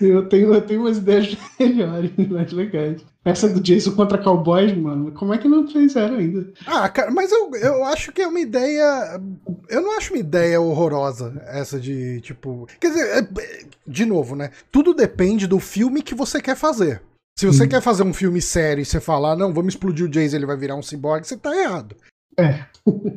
Eu 0.00 0.28
tenho, 0.28 0.54
eu 0.54 0.60
tenho 0.60 0.80
umas 0.80 0.98
ideias 0.98 1.36
melhores, 1.58 2.10
mais 2.28 2.52
legais. 2.52 3.02
Essa 3.24 3.48
do 3.48 3.60
Jason 3.60 3.92
contra 3.92 4.18
cowboys, 4.18 4.76
mano, 4.76 5.10
como 5.12 5.34
é 5.34 5.38
que 5.38 5.48
não 5.48 5.66
fizeram 5.66 6.16
ainda? 6.16 6.52
Ah, 6.66 6.88
cara, 6.88 7.10
mas 7.10 7.32
eu, 7.32 7.50
eu 7.56 7.84
acho 7.84 8.12
que 8.12 8.22
é 8.22 8.26
uma 8.26 8.40
ideia. 8.40 9.20
Eu 9.68 9.80
não 9.80 9.96
acho 9.96 10.12
uma 10.12 10.20
ideia 10.20 10.60
horrorosa, 10.60 11.40
essa 11.46 11.80
de, 11.80 12.20
tipo. 12.20 12.68
Quer 12.80 12.88
dizer, 12.88 13.08
é, 13.18 13.64
de 13.86 14.04
novo, 14.04 14.36
né? 14.36 14.50
Tudo 14.70 14.94
depende 14.94 15.46
do 15.46 15.58
filme 15.58 16.02
que 16.02 16.14
você 16.14 16.40
quer 16.40 16.56
fazer. 16.56 17.02
Se 17.36 17.46
você 17.46 17.64
hum. 17.64 17.68
quer 17.68 17.80
fazer 17.80 18.02
um 18.02 18.12
filme 18.12 18.40
sério 18.40 18.82
e 18.82 18.84
você 18.84 19.00
falar, 19.00 19.34
não, 19.34 19.52
vamos 19.52 19.74
explodir 19.74 20.06
o 20.06 20.08
Jason, 20.08 20.36
ele 20.36 20.46
vai 20.46 20.56
virar 20.56 20.76
um 20.76 20.82
cyborg, 20.82 21.26
você 21.26 21.36
tá 21.36 21.56
errado. 21.56 21.96
É. 22.38 22.64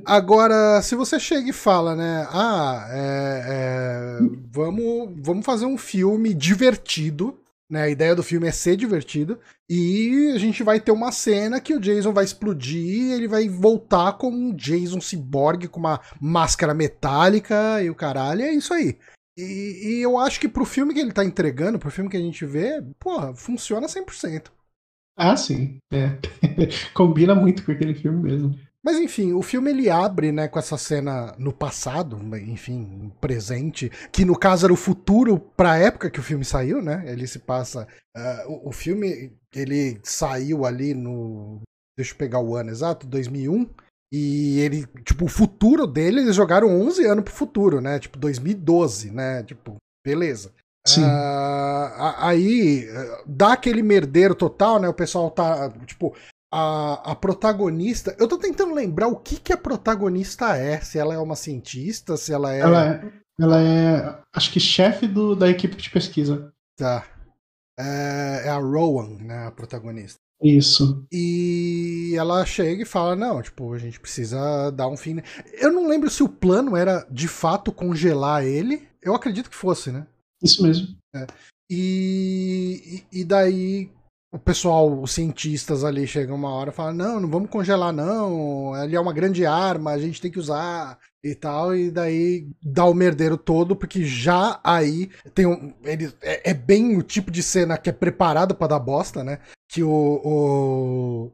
Agora, 0.06 0.82
se 0.82 0.96
você 0.96 1.20
chega 1.20 1.50
e 1.50 1.54
fala, 1.54 1.96
né? 1.96 2.28
Ah, 2.30 2.88
é, 2.90 3.46
é, 3.48 4.20
vamos, 4.52 5.14
vamos 5.18 5.46
fazer 5.46 5.66
um 5.66 5.78
filme 5.78 6.34
divertido. 6.34 7.40
Né, 7.68 7.82
a 7.82 7.90
ideia 7.90 8.14
do 8.14 8.22
filme 8.22 8.48
é 8.48 8.52
ser 8.52 8.76
divertido. 8.76 9.40
E 9.68 10.32
a 10.36 10.38
gente 10.38 10.62
vai 10.62 10.80
ter 10.80 10.92
uma 10.92 11.12
cena 11.12 11.60
que 11.60 11.74
o 11.74 11.80
Jason 11.80 12.14
vai 12.14 12.24
explodir 12.24 13.12
ele 13.12 13.28
vai 13.28 13.50
voltar 13.50 14.14
como 14.14 14.38
um 14.38 14.54
Jason 14.54 15.02
cyborg 15.02 15.68
com 15.68 15.80
uma 15.80 16.00
máscara 16.22 16.76
metálica 16.76 17.82
e 17.82 17.90
o 17.90 17.96
caralho. 17.96 18.44
É 18.44 18.52
isso 18.52 18.72
aí. 18.72 18.96
E, 19.38 19.98
e, 19.98 20.02
eu 20.02 20.18
acho 20.18 20.40
que 20.40 20.48
pro 20.48 20.64
filme 20.64 20.94
que 20.94 21.00
ele 21.00 21.12
tá 21.12 21.26
entregando, 21.26 21.80
pro 21.80 21.92
filme 21.92 22.10
que 22.10 22.16
a 22.16 22.22
gente 22.22 22.46
vê, 22.46 22.82
porra, 23.00 23.34
funciona 23.34 23.88
100%. 23.88 24.50
Ah, 25.18 25.36
sim. 25.36 25.78
É. 25.92 26.18
Combina 26.94 27.34
muito 27.34 27.66
com 27.66 27.72
aquele 27.72 27.96
filme 27.96 28.22
mesmo. 28.22 28.56
Mas 28.86 28.98
enfim, 28.98 29.34
o 29.34 29.42
filme 29.42 29.72
ele 29.72 29.90
abre, 29.90 30.32
né, 30.32 30.48
com 30.48 30.60
essa 30.60 30.78
cena 30.78 31.34
no 31.40 31.52
passado, 31.52 32.20
enfim, 32.38 33.12
presente, 33.20 33.92
que 34.12 34.24
no 34.24 34.38
caso 34.38 34.68
era 34.68 34.74
o 34.74 34.78
futuro 34.78 35.40
pra 35.40 35.80
época 35.80 36.12
que 36.12 36.20
o 36.20 36.24
filme 36.24 36.46
saiu, 36.46 36.84
né? 36.84 37.04
Ele 37.08 37.26
se 37.26 37.40
passa. 37.40 37.88
Uh, 38.16 38.52
o, 38.52 38.70
o, 38.70 38.72
filme 38.72 39.34
ele 39.56 40.00
saiu 40.04 40.68
ali 40.68 40.94
no. 40.94 41.62
Deixa 41.98 42.14
eu 42.14 42.18
pegar 42.18 42.40
o 42.40 42.56
ano 42.56 42.70
exato, 42.70 43.08
2001. 43.08 43.68
E 44.14 44.60
ele, 44.60 44.86
tipo, 45.04 45.26
o 45.26 45.30
futuro 45.30 45.88
dele, 45.88 46.22
eles 46.22 46.36
jogaram 46.36 46.70
11 46.70 47.06
anos 47.08 47.24
pro 47.24 47.34
futuro, 47.34 47.82
né? 47.82 47.98
Tipo, 47.98 48.20
2012, 48.20 49.10
né? 49.10 49.42
Tipo, 49.42 49.78
beleza. 50.06 50.54
Sim. 50.86 51.02
Uh, 51.02 51.90
aí 52.20 52.88
dá 53.26 53.54
aquele 53.54 53.82
merdeiro 53.82 54.36
total, 54.36 54.80
né? 54.80 54.88
O 54.88 54.94
pessoal 54.94 55.32
tá, 55.32 55.72
tipo, 55.88 56.16
a, 56.56 57.12
a 57.12 57.16
protagonista. 57.16 58.16
Eu 58.18 58.30
tô 58.30 58.38
tentando 58.38 58.74
lembrar 58.74 59.10
o 59.10 59.18
que, 59.18 59.36
que 59.36 59.52
a 59.52 59.58
protagonista 59.58 60.56
é. 60.56 60.80
Se 60.80 60.98
ela 60.98 61.14
é 61.14 61.18
uma 61.18 61.36
cientista, 61.36 62.16
se 62.16 62.32
ela 62.32 62.54
é. 62.54 62.60
Ela 62.60 62.88
é, 62.88 63.12
ela 63.38 63.62
é 63.62 64.22
acho 64.34 64.54
que 64.54 64.60
chefe 64.62 65.06
do, 65.06 65.36
da 65.36 65.50
equipe 65.50 65.76
de 65.76 65.90
pesquisa. 65.90 66.54
Tá. 66.78 67.06
É, 67.78 68.44
é 68.46 68.50
a 68.50 68.58
Rowan, 68.58 69.18
né? 69.18 69.48
A 69.48 69.52
protagonista. 69.52 70.18
Isso. 70.42 71.06
E 71.12 72.14
ela 72.18 72.46
chega 72.46 72.84
e 72.84 72.86
fala: 72.86 73.18
Não, 73.18 73.42
tipo, 73.42 73.74
a 73.74 73.78
gente 73.78 74.00
precisa 74.00 74.72
dar 74.72 74.88
um 74.88 74.96
fim. 74.96 75.18
Eu 75.60 75.74
não 75.74 75.90
lembro 75.90 76.10
se 76.10 76.24
o 76.24 76.30
plano 76.30 76.78
era 76.78 77.06
de 77.12 77.28
fato 77.28 77.70
congelar 77.70 78.46
ele. 78.46 78.88
Eu 79.02 79.14
acredito 79.14 79.50
que 79.50 79.56
fosse, 79.58 79.92
né? 79.92 80.08
Isso 80.42 80.64
mesmo. 80.64 80.88
É. 81.14 81.28
E, 81.70 83.04
e, 83.12 83.24
daí 83.24 83.90
o 84.36 84.40
pessoal, 84.40 85.02
os 85.02 85.12
cientistas 85.12 85.86
ali 85.86 86.06
chegam 86.06 86.36
uma 86.36 86.52
hora 86.52 86.70
e 86.70 86.74
falam: 86.74 86.94
não, 86.94 87.20
não 87.22 87.30
vamos 87.30 87.50
congelar, 87.50 87.94
não. 87.94 88.74
Ali 88.74 88.96
é 88.96 89.00
uma 89.00 89.14
grande 89.14 89.46
arma, 89.46 89.92
a 89.92 89.98
gente 89.98 90.22
tem 90.22 90.30
que 90.30 90.38
usar 90.38 91.00
e 91.24 91.34
tal. 91.34 91.74
E 91.74 91.90
daí 91.90 92.50
dá 92.62 92.84
o 92.84 92.94
merdeiro 92.94 93.38
todo, 93.38 93.76
porque 93.78 94.04
já 94.04 94.60
aí 94.62 95.10
tem 95.34 95.46
um. 95.46 95.74
Ele, 95.86 96.12
é, 96.22 96.52
é 96.52 96.54
bem 96.54 96.98
o 96.98 97.02
tipo 97.02 97.32
de 97.32 97.42
cena 97.42 97.78
que 97.78 97.90
é 97.90 97.94
preparado 97.94 98.54
para 98.54 98.68
dar 98.68 98.80
bosta, 98.80 99.24
né? 99.24 99.40
Que 99.70 99.82
o. 99.82 100.22
o 100.24 101.32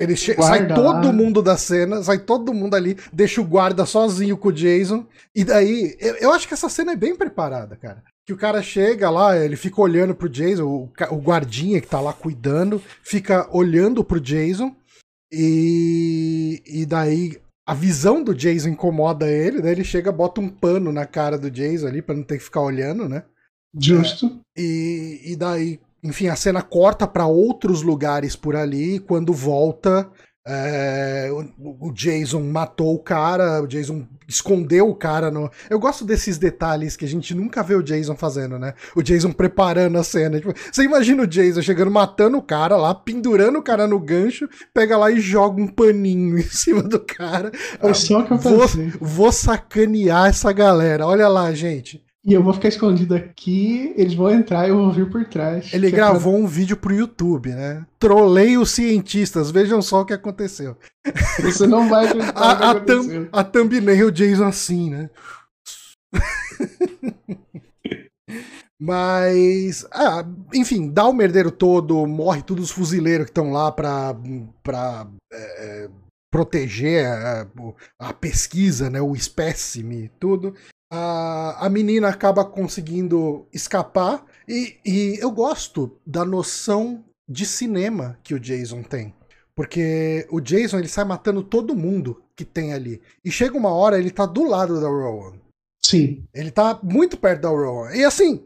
ele 0.00 0.16
sai 0.16 0.66
todo 0.66 1.12
mundo 1.12 1.42
da 1.42 1.56
cena, 1.56 2.02
sai 2.02 2.18
todo 2.18 2.54
mundo 2.54 2.74
ali, 2.74 2.96
deixa 3.12 3.40
o 3.40 3.44
guarda 3.44 3.84
sozinho 3.84 4.36
com 4.36 4.48
o 4.48 4.52
Jason. 4.52 5.06
E 5.34 5.44
daí, 5.44 5.94
eu, 6.00 6.14
eu 6.16 6.32
acho 6.32 6.48
que 6.48 6.54
essa 6.54 6.68
cena 6.68 6.92
é 6.92 6.96
bem 6.96 7.14
preparada, 7.14 7.76
cara 7.76 8.02
que 8.30 8.34
o 8.34 8.36
cara 8.36 8.62
chega 8.62 9.10
lá, 9.10 9.36
ele 9.36 9.56
fica 9.56 9.80
olhando 9.80 10.14
pro 10.14 10.28
Jason, 10.28 10.62
o, 10.62 10.88
o 11.10 11.16
guardinha 11.16 11.80
que 11.80 11.88
tá 11.88 12.00
lá 12.00 12.12
cuidando, 12.12 12.80
fica 13.02 13.48
olhando 13.50 14.04
pro 14.04 14.20
Jason 14.20 14.72
e, 15.32 16.62
e 16.64 16.86
daí 16.86 17.40
a 17.66 17.74
visão 17.74 18.22
do 18.22 18.32
Jason 18.32 18.68
incomoda 18.68 19.28
ele, 19.28 19.60
daí 19.60 19.72
ele 19.72 19.82
chega, 19.82 20.12
bota 20.12 20.40
um 20.40 20.48
pano 20.48 20.92
na 20.92 21.06
cara 21.06 21.36
do 21.36 21.50
Jason 21.50 21.88
ali 21.88 22.00
para 22.00 22.14
não 22.14 22.22
ter 22.22 22.38
que 22.38 22.44
ficar 22.44 22.60
olhando, 22.60 23.08
né? 23.08 23.24
Justo. 23.76 24.40
É, 24.56 24.60
e, 24.60 25.32
e 25.32 25.36
daí, 25.36 25.80
enfim, 26.02 26.28
a 26.28 26.36
cena 26.36 26.62
corta 26.62 27.06
para 27.06 27.26
outros 27.26 27.82
lugares 27.82 28.34
por 28.34 28.56
ali, 28.56 28.96
e 28.96 29.00
quando 29.00 29.32
volta, 29.32 30.10
é, 30.46 31.28
o, 31.30 31.88
o, 31.88 31.92
Jason 31.92 32.40
matou 32.40 32.94
o 32.94 32.98
cara, 32.98 33.62
o 33.62 33.66
Jason 33.66 34.06
escondeu 34.26 34.88
o 34.88 34.94
cara 34.94 35.30
no. 35.30 35.50
Eu 35.68 35.78
gosto 35.78 36.04
desses 36.04 36.38
detalhes 36.38 36.96
que 36.96 37.04
a 37.04 37.08
gente 37.08 37.34
nunca 37.34 37.62
vê 37.62 37.74
o 37.74 37.82
Jason 37.82 38.16
fazendo, 38.16 38.58
né? 38.58 38.72
O 38.96 39.02
Jason 39.02 39.32
preparando 39.32 39.98
a 39.98 40.02
cena. 40.02 40.38
Tipo, 40.38 40.54
você 40.72 40.82
imagina 40.82 41.22
o 41.22 41.26
Jason 41.26 41.60
chegando, 41.60 41.90
matando 41.90 42.38
o 42.38 42.42
cara 42.42 42.76
lá, 42.76 42.94
pendurando 42.94 43.58
o 43.58 43.62
cara 43.62 43.86
no 43.86 44.00
gancho, 44.00 44.48
pega 44.72 44.96
lá 44.96 45.10
e 45.10 45.20
joga 45.20 45.60
um 45.60 45.68
paninho 45.68 46.38
em 46.40 46.42
cima 46.42 46.82
do 46.82 46.98
cara. 46.98 47.52
É 47.80 47.92
só 47.92 48.22
que 48.22 48.32
eu 48.32 48.38
vou, 48.38 48.66
vou 48.98 49.32
sacanear 49.32 50.30
essa 50.30 50.52
galera. 50.52 51.06
Olha 51.06 51.28
lá, 51.28 51.52
gente. 51.52 52.02
E 52.22 52.34
eu 52.34 52.42
vou 52.42 52.52
ficar 52.52 52.68
escondido 52.68 53.14
aqui, 53.14 53.94
eles 53.96 54.12
vão 54.12 54.30
entrar 54.30 54.66
e 54.66 54.70
eu 54.70 54.76
vou 54.76 54.92
vir 54.92 55.08
por 55.08 55.24
trás. 55.24 55.72
Ele 55.72 55.90
gravou 55.90 56.34
pra... 56.34 56.42
um 56.42 56.46
vídeo 56.46 56.76
pro 56.76 56.94
YouTube, 56.94 57.48
né? 57.50 57.86
Trolei 57.98 58.58
os 58.58 58.72
cientistas, 58.72 59.50
vejam 59.50 59.80
só 59.80 60.02
o 60.02 60.04
que 60.04 60.12
aconteceu. 60.12 60.76
Você 61.40 61.66
não 61.66 61.88
vai 61.88 62.06
acreditar 62.06 62.36
a, 62.36 62.70
a, 62.72 62.80
thumb, 62.80 63.28
a 63.32 63.42
thumbnail 63.42 64.10
Jason 64.10 64.44
assim, 64.44 64.90
né? 64.90 65.08
Mas, 68.78 69.86
ah, 69.92 70.24
enfim, 70.54 70.90
dá 70.90 71.06
o 71.06 71.12
merdeiro 71.12 71.50
todo, 71.50 72.06
morre 72.06 72.42
todos 72.42 72.64
os 72.64 72.70
fuzileiros 72.70 73.26
que 73.26 73.30
estão 73.30 73.50
lá 73.50 73.72
pra, 73.72 74.14
pra 74.62 75.06
é, 75.32 75.88
proteger 76.30 77.06
a, 77.06 77.46
a, 77.98 78.12
pesquisa, 78.14 78.88
né, 78.88 79.00
o 79.00 79.14
espécime, 79.14 80.10
tudo 80.18 80.54
a, 80.90 81.66
a 81.66 81.70
menina 81.70 82.08
acaba 82.08 82.44
conseguindo 82.44 83.46
escapar. 83.52 84.24
E, 84.48 84.76
e 84.84 85.18
eu 85.20 85.30
gosto 85.30 85.96
da 86.04 86.24
noção 86.24 87.04
de 87.28 87.46
cinema 87.46 88.18
que 88.22 88.34
o 88.34 88.40
Jason 88.40 88.82
tem. 88.82 89.14
Porque 89.54 90.26
o 90.30 90.40
Jason 90.40 90.78
ele 90.78 90.88
sai 90.88 91.04
matando 91.04 91.42
todo 91.42 91.76
mundo 91.76 92.22
que 92.34 92.44
tem 92.44 92.72
ali. 92.72 93.00
E 93.24 93.30
chega 93.30 93.56
uma 93.56 93.70
hora, 93.70 93.98
ele 93.98 94.10
tá 94.10 94.26
do 94.26 94.44
lado 94.44 94.80
da 94.80 94.88
Rowan. 94.88 95.38
Sim. 95.82 96.24
Ele 96.34 96.50
tá 96.50 96.78
muito 96.82 97.16
perto 97.16 97.42
da 97.42 97.48
Rowan. 97.48 97.94
E 97.94 98.04
assim, 98.04 98.44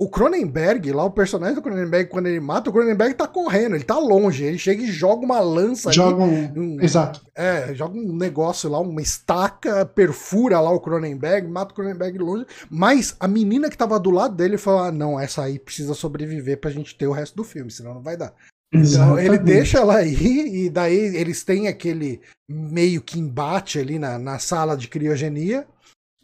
o 0.00 0.08
Cronenberg, 0.08 0.92
lá 0.92 1.04
o 1.04 1.10
personagem 1.10 1.56
do 1.56 1.62
Cronenberg, 1.62 2.08
quando 2.08 2.28
ele 2.28 2.38
mata, 2.38 2.70
o 2.70 2.72
Cronenberg 2.72 3.14
tá 3.14 3.26
correndo, 3.26 3.74
ele 3.74 3.82
tá 3.82 3.98
longe, 3.98 4.44
ele 4.44 4.56
chega 4.56 4.80
e 4.80 4.92
joga 4.92 5.24
uma 5.24 5.40
lança 5.40 5.90
joga 5.90 6.22
ali, 6.22 6.52
um, 6.56 6.76
um, 6.76 6.80
Exato. 6.80 7.20
É, 7.34 7.74
joga 7.74 7.98
um 7.98 8.14
negócio 8.14 8.70
lá, 8.70 8.78
uma 8.78 9.02
estaca, 9.02 9.84
perfura 9.84 10.60
lá 10.60 10.70
o 10.70 10.78
Cronenberg, 10.78 11.48
mata 11.48 11.72
o 11.72 11.74
Cronenberg 11.74 12.16
longe, 12.16 12.46
mas 12.70 13.16
a 13.18 13.26
menina 13.26 13.68
que 13.68 13.76
tava 13.76 13.98
do 13.98 14.10
lado 14.10 14.36
dele 14.36 14.56
falou, 14.56 14.84
ah, 14.84 14.92
não, 14.92 15.18
essa 15.18 15.42
aí 15.42 15.58
precisa 15.58 15.94
sobreviver 15.94 16.60
pra 16.60 16.70
gente 16.70 16.96
ter 16.96 17.08
o 17.08 17.12
resto 17.12 17.34
do 17.34 17.42
filme, 17.42 17.70
senão 17.70 17.94
não 17.94 18.02
vai 18.02 18.16
dar. 18.16 18.32
Então 18.72 19.18
ele 19.18 19.38
deixa 19.38 19.78
ela 19.78 19.96
aí, 19.96 20.66
e 20.66 20.70
daí 20.70 21.16
eles 21.16 21.42
têm 21.42 21.66
aquele 21.66 22.20
meio 22.48 23.00
que 23.02 23.18
embate 23.18 23.78
ali 23.80 23.98
na, 23.98 24.18
na 24.18 24.38
sala 24.38 24.76
de 24.76 24.86
criogenia, 24.86 25.66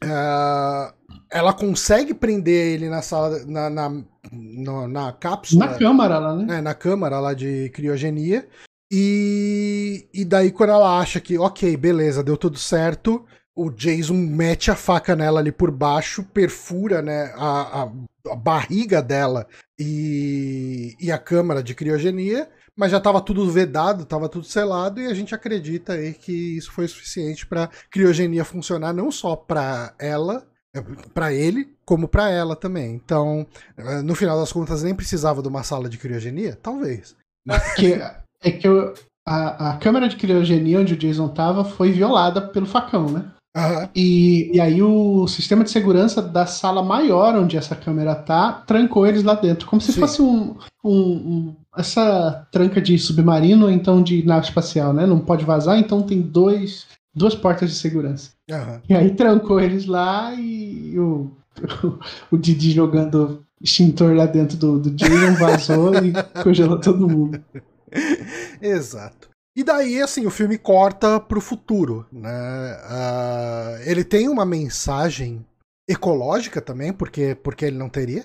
Uh, 0.03 0.93
ela 1.31 1.53
consegue 1.53 2.15
prender 2.15 2.75
ele 2.75 2.89
na 2.89 3.03
sala, 3.03 3.45
na, 3.47 3.71
na, 3.71 4.03
na, 4.33 4.89
na 4.89 5.13
cápsula. 5.13 5.67
Na 5.67 5.75
câmara 5.75 6.19
lá, 6.19 6.37
né? 6.37 6.59
É, 6.59 6.61
na 6.61 6.75
câmara 6.75 7.21
lá 7.21 7.35
de 7.35 7.71
criogenia. 7.71 8.47
E, 8.93 10.09
e 10.13 10.25
daí, 10.25 10.53
quando 10.53 10.71
ela 10.71 11.01
acha 11.01 11.21
que, 11.21 11.39
ok, 11.39 11.77
beleza, 11.77 12.23
deu 12.23 12.37
tudo 12.37 12.59
certo, 12.59 13.25
o 13.57 13.71
Jason 13.71 14.15
mete 14.15 14.71
a 14.71 14.77
faca 14.77 15.17
nela 15.17 15.41
ali 15.41 15.53
por 15.53 15.71
baixo, 15.71 16.25
perfura 16.25 17.01
né, 17.01 17.33
a, 17.37 17.83
a, 17.83 17.93
a 18.33 18.37
barriga 18.37 19.01
dela 19.01 19.47
e, 19.79 20.97
e 21.01 21.11
a 21.11 21.19
câmara 21.19 21.63
de 21.63 21.75
criogenia 21.75 22.49
mas 22.77 22.91
já 22.91 22.99
estava 22.99 23.21
tudo 23.21 23.49
vedado, 23.51 24.03
estava 24.03 24.29
tudo 24.29 24.45
selado 24.45 25.01
e 25.01 25.07
a 25.07 25.15
gente 25.15 25.35
acredita 25.35 25.93
aí 25.93 26.13
que 26.13 26.57
isso 26.57 26.73
foi 26.73 26.89
suficiente 26.89 27.47
para 27.47 27.69
criogenia 27.91 28.45
funcionar 28.45 28.93
não 28.93 29.11
só 29.11 29.37
para 29.37 29.95
ela, 29.99 30.47
é, 30.75 30.83
para 31.13 31.33
ele, 31.33 31.75
como 31.85 32.09
para 32.09 32.31
ela 32.31 32.57
também. 32.57 32.95
Então, 32.95 33.47
é, 33.77 34.03
no 34.03 34.15
final 34.15 34.39
das 34.39 34.53
contas, 34.53 34.83
nem 34.83 34.95
precisava 34.95 35.41
de 35.41 35.49
uma 35.49 35.63
sala 35.63 35.89
de 35.89 35.99
criogenia, 35.99 36.59
talvez. 36.61 37.17
Que, 37.77 38.01
é 38.43 38.51
que 38.51 38.67
eu, 38.67 38.95
a, 39.27 39.71
a 39.71 39.77
câmera 39.77 40.09
de 40.09 40.17
criogenia 40.17 40.81
onde 40.81 40.95
o 40.95 40.97
Jason 40.97 41.29
tava 41.29 41.65
foi 41.65 41.93
violada 41.93 42.41
pelo 42.41 42.67
facão, 42.67 43.09
né? 43.11 43.31
Uhum. 43.57 43.89
E, 43.95 44.51
e 44.57 44.61
aí 44.61 44.83
o 44.83 45.29
sistema 45.29 45.63
de 45.63 45.71
segurança 45.71 46.21
da 46.21 46.45
sala 46.45 46.83
maior 46.83 47.37
onde 47.37 47.57
essa 47.57 47.77
câmera 47.77 48.15
tá 48.15 48.53
trancou 48.67 49.07
eles 49.07 49.23
lá 49.23 49.35
dentro, 49.35 49.69
como 49.69 49.81
se 49.81 49.93
Sim. 49.93 50.01
fosse 50.01 50.21
um, 50.21 50.57
um, 50.85 50.91
um, 50.91 51.57
essa 51.77 52.47
tranca 52.51 52.81
de 52.81 52.99
submarino, 52.99 53.71
então 53.71 54.03
de 54.03 54.25
nave 54.25 54.47
espacial, 54.47 54.93
né? 54.93 55.07
Não 55.07 55.19
pode 55.19 55.45
vazar, 55.45 55.79
então 55.79 56.03
tem 56.03 56.21
dois, 56.21 56.87
duas 57.15 57.35
portas 57.35 57.71
de 57.71 57.77
segurança. 57.77 58.31
Uhum. 58.51 58.81
E 58.89 58.95
aí 58.95 59.15
trancou 59.15 59.61
eles 59.61 59.87
lá 59.87 60.35
e 60.35 60.99
o, 60.99 61.31
o, 61.83 61.99
o 62.37 62.39
Didi 62.39 62.71
jogando 62.71 63.45
extintor 63.61 64.15
lá 64.15 64.27
dentro 64.27 64.57
do, 64.57 64.79
do 64.79 64.91
Jason 64.91 65.35
vazou 65.35 65.95
e 65.95 66.13
congelou 66.43 66.81
todo 66.81 67.09
mundo. 67.09 67.43
Exato. 68.61 69.31
E 69.57 69.63
daí, 69.63 70.03
assim, 70.03 70.27
o 70.27 70.31
filme 70.31 70.59
corta 70.59 71.21
pro 71.21 71.41
futuro, 71.41 72.05
né? 72.13 72.29
Uh, 72.29 73.89
ele 73.89 74.03
tem 74.03 74.29
uma 74.29 74.45
mensagem 74.45 75.47
ecológica 75.89 76.61
também, 76.61 76.93
porque, 76.93 77.37
porque 77.37 77.65
ele 77.67 77.79
não 77.79 77.89
teria. 77.89 78.25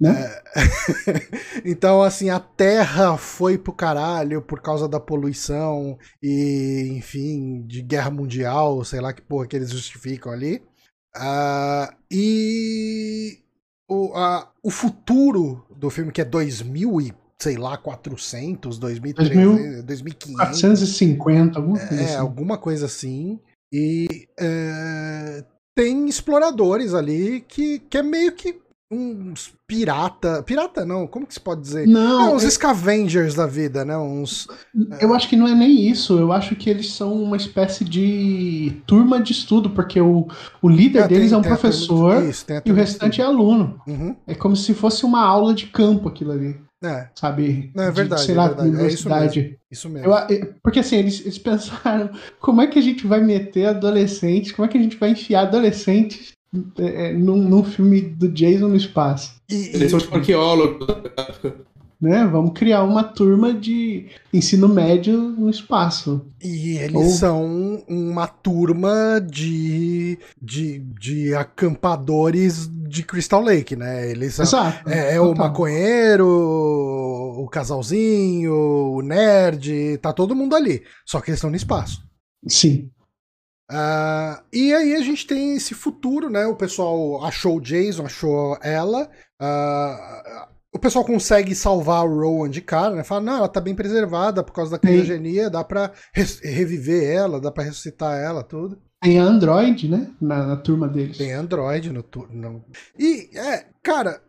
Né? 0.00 0.10
É... 0.56 1.60
então, 1.68 2.02
assim, 2.02 2.30
a 2.30 2.40
Terra 2.40 3.18
foi 3.18 3.58
pro 3.58 3.72
caralho 3.72 4.40
por 4.40 4.62
causa 4.62 4.88
da 4.88 4.98
poluição 4.98 5.98
e, 6.22 6.88
enfim, 6.92 7.62
de 7.66 7.82
guerra 7.82 8.10
mundial, 8.10 8.82
sei 8.84 9.00
lá 9.00 9.12
que 9.12 9.20
porra 9.20 9.46
que 9.46 9.56
eles 9.56 9.70
justificam 9.70 10.32
ali. 10.32 10.62
Uh, 11.16 11.92
e 12.10 13.40
o, 13.88 14.16
uh, 14.16 14.46
o 14.62 14.70
futuro 14.70 15.66
do 15.76 15.90
filme, 15.90 16.12
que 16.12 16.20
é 16.20 16.24
2000 16.24 17.00
e 17.00 17.14
sei 17.42 17.56
lá, 17.56 17.76
400, 17.76 18.78
2300, 18.78 19.82
2500. 19.82 20.36
450, 20.36 21.58
alguma 21.58 21.78
coisa 21.78 22.02
é, 22.02 22.04
assim. 22.04 22.16
alguma 22.16 22.58
coisa 22.58 22.86
assim. 22.86 23.40
E 23.72 24.28
é, 24.38 25.44
tem 25.74 26.06
exploradores 26.06 26.92
ali 26.92 27.40
que, 27.48 27.78
que 27.78 27.96
é 27.96 28.02
meio 28.02 28.32
que 28.32 28.60
uns 28.90 29.52
pirata. 29.68 30.42
Pirata 30.42 30.84
não, 30.84 31.06
como 31.06 31.26
que 31.26 31.34
se 31.34 31.40
pode 31.40 31.60
dizer? 31.60 31.86
Não. 31.86 32.30
É, 32.30 32.34
uns 32.34 32.44
é... 32.44 32.50
scavengers 32.50 33.34
da 33.34 33.46
vida, 33.46 33.84
né? 33.84 33.96
Uns. 33.96 34.48
Eu 35.00 35.14
acho 35.14 35.28
que 35.28 35.36
não 35.36 35.46
é 35.46 35.54
nem 35.54 35.88
isso. 35.88 36.18
Eu 36.18 36.32
acho 36.32 36.56
que 36.56 36.68
eles 36.68 36.92
são 36.92 37.14
uma 37.22 37.36
espécie 37.36 37.84
de 37.84 38.82
turma 38.86 39.22
de 39.22 39.32
estudo, 39.32 39.70
porque 39.70 40.00
o, 40.00 40.26
o 40.60 40.68
líder 40.68 41.04
é, 41.04 41.08
deles 41.08 41.30
tem, 41.30 41.36
é 41.36 41.38
um 41.38 41.42
professor 41.42 42.24
isso, 42.24 42.46
e 42.64 42.72
o 42.72 42.74
restante 42.74 43.20
é 43.20 43.24
aluno. 43.24 43.80
Uhum. 43.86 44.16
É 44.26 44.34
como 44.34 44.56
se 44.56 44.74
fosse 44.74 45.04
uma 45.04 45.24
aula 45.24 45.54
de 45.54 45.66
campo 45.66 46.08
aquilo 46.08 46.32
ali. 46.32 46.58
É. 46.82 47.08
Sabe? 47.14 47.70
Não, 47.74 47.84
é 47.84 47.90
verdade. 47.90 48.22
De, 48.22 48.26
sei 48.26 48.34
lá, 48.34 48.44
é 48.44 48.48
verdade. 48.48 48.68
universidade. 48.70 49.40
É 49.70 49.74
isso 49.74 49.88
mesmo. 49.88 50.06
Isso 50.08 50.24
mesmo. 50.32 50.44
Eu, 50.44 50.54
porque 50.62 50.80
assim, 50.80 50.96
eles, 50.96 51.20
eles 51.20 51.38
pensaram: 51.38 52.10
como 52.40 52.60
é 52.60 52.66
que 52.66 52.78
a 52.78 52.82
gente 52.82 53.06
vai 53.06 53.20
meter 53.20 53.66
adolescentes? 53.66 54.50
Como 54.50 54.66
é 54.66 54.68
que 54.68 54.78
a 54.78 54.82
gente 54.82 54.96
vai 54.96 55.10
enfiar 55.10 55.42
adolescentes 55.42 56.32
é, 56.78 57.10
é 57.10 57.12
num, 57.12 57.36
num 57.36 57.64
filme 57.64 58.00
do 58.00 58.28
Jason 58.28 58.68
no 58.68 58.76
espaço? 58.76 59.34
E, 59.50 59.70
eles 59.74 59.90
são 59.90 60.00
tipo 60.00 60.16
arqueólogos 60.16 60.86
né? 62.00 62.26
Vamos 62.26 62.52
criar 62.54 62.82
uma 62.82 63.04
turma 63.04 63.52
de 63.52 64.06
ensino 64.32 64.68
médio 64.68 65.18
no 65.18 65.50
espaço. 65.50 66.24
E 66.42 66.78
eles 66.78 66.94
Ou... 66.94 67.10
são 67.10 67.84
uma 67.86 68.26
turma 68.26 69.20
de, 69.20 70.18
de, 70.40 70.78
de 70.78 71.34
acampadores 71.34 72.68
de 72.72 73.02
Crystal 73.02 73.42
Lake, 73.42 73.76
né? 73.76 74.10
Eles 74.10 74.34
são, 74.34 74.44
Exato. 74.44 74.88
É, 74.88 75.16
é 75.16 75.20
o 75.20 75.34
maconheiro, 75.34 76.26
o 76.26 77.46
casalzinho, 77.48 78.54
o 78.54 79.02
nerd, 79.02 79.98
tá 79.98 80.12
todo 80.12 80.34
mundo 80.34 80.56
ali. 80.56 80.82
Só 81.04 81.20
que 81.20 81.30
eles 81.30 81.38
estão 81.38 81.50
no 81.50 81.56
espaço. 81.56 82.02
Sim. 82.48 82.90
Uh, 83.70 84.42
e 84.52 84.74
aí 84.74 84.96
a 84.96 85.00
gente 85.00 85.26
tem 85.26 85.54
esse 85.54 85.74
futuro, 85.74 86.28
né? 86.28 86.44
O 86.46 86.56
pessoal 86.56 87.24
achou 87.24 87.58
o 87.58 87.60
Jason, 87.60 88.04
achou 88.04 88.58
ela. 88.62 89.08
Uh, 89.40 90.50
o 90.72 90.78
pessoal 90.78 91.04
consegue 91.04 91.54
salvar 91.54 92.04
o 92.04 92.20
Rowan 92.20 92.50
de 92.50 92.60
cara, 92.60 92.94
né? 92.94 93.04
Fala, 93.04 93.20
não, 93.20 93.36
ela 93.38 93.48
tá 93.48 93.60
bem 93.60 93.74
preservada 93.74 94.42
por 94.42 94.52
causa 94.52 94.72
da 94.72 94.78
criogenia, 94.78 95.48
dá 95.48 95.62
pra 95.62 95.92
reviver 96.42 97.04
ela, 97.04 97.40
dá 97.40 97.50
pra 97.50 97.64
ressuscitar 97.64 98.18
ela, 98.18 98.42
tudo. 98.42 98.78
Tem 99.02 99.18
Android, 99.18 99.88
né? 99.88 100.10
Na, 100.20 100.46
na 100.46 100.56
turma 100.56 100.86
deles. 100.86 101.16
Tem 101.16 101.32
Android 101.32 101.90
no 101.92 102.02
turno. 102.02 102.64
E, 102.98 103.30
é, 103.36 103.66
cara, 103.82 104.20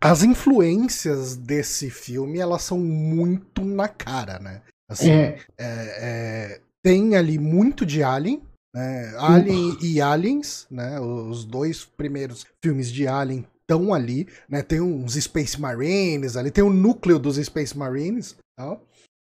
as 0.00 0.22
influências 0.22 1.36
desse 1.36 1.88
filme, 1.90 2.38
elas 2.38 2.62
são 2.62 2.78
muito 2.78 3.64
na 3.64 3.88
cara, 3.88 4.38
né? 4.38 4.62
Assim, 4.88 5.10
é. 5.10 5.38
É, 5.58 5.64
é, 6.00 6.60
tem 6.82 7.16
ali 7.16 7.38
muito 7.38 7.84
de 7.84 8.02
Alien, 8.02 8.42
né? 8.74 9.14
Alien 9.18 9.70
uh. 9.70 9.78
e 9.82 10.00
Aliens, 10.00 10.66
né? 10.70 11.00
Os 11.00 11.44
dois 11.44 11.84
primeiros 11.84 12.46
filmes 12.62 12.90
de 12.90 13.06
Alien 13.06 13.46
estão 13.60 13.92
ali, 13.92 14.26
né? 14.48 14.62
Tem 14.62 14.80
uns 14.80 15.14
Space 15.14 15.60
Marines 15.60 16.36
ali, 16.36 16.50
tem 16.50 16.64
o 16.64 16.72
núcleo 16.72 17.18
dos 17.18 17.36
Space 17.36 17.76
Marines, 17.76 18.36
tal. 18.56 18.82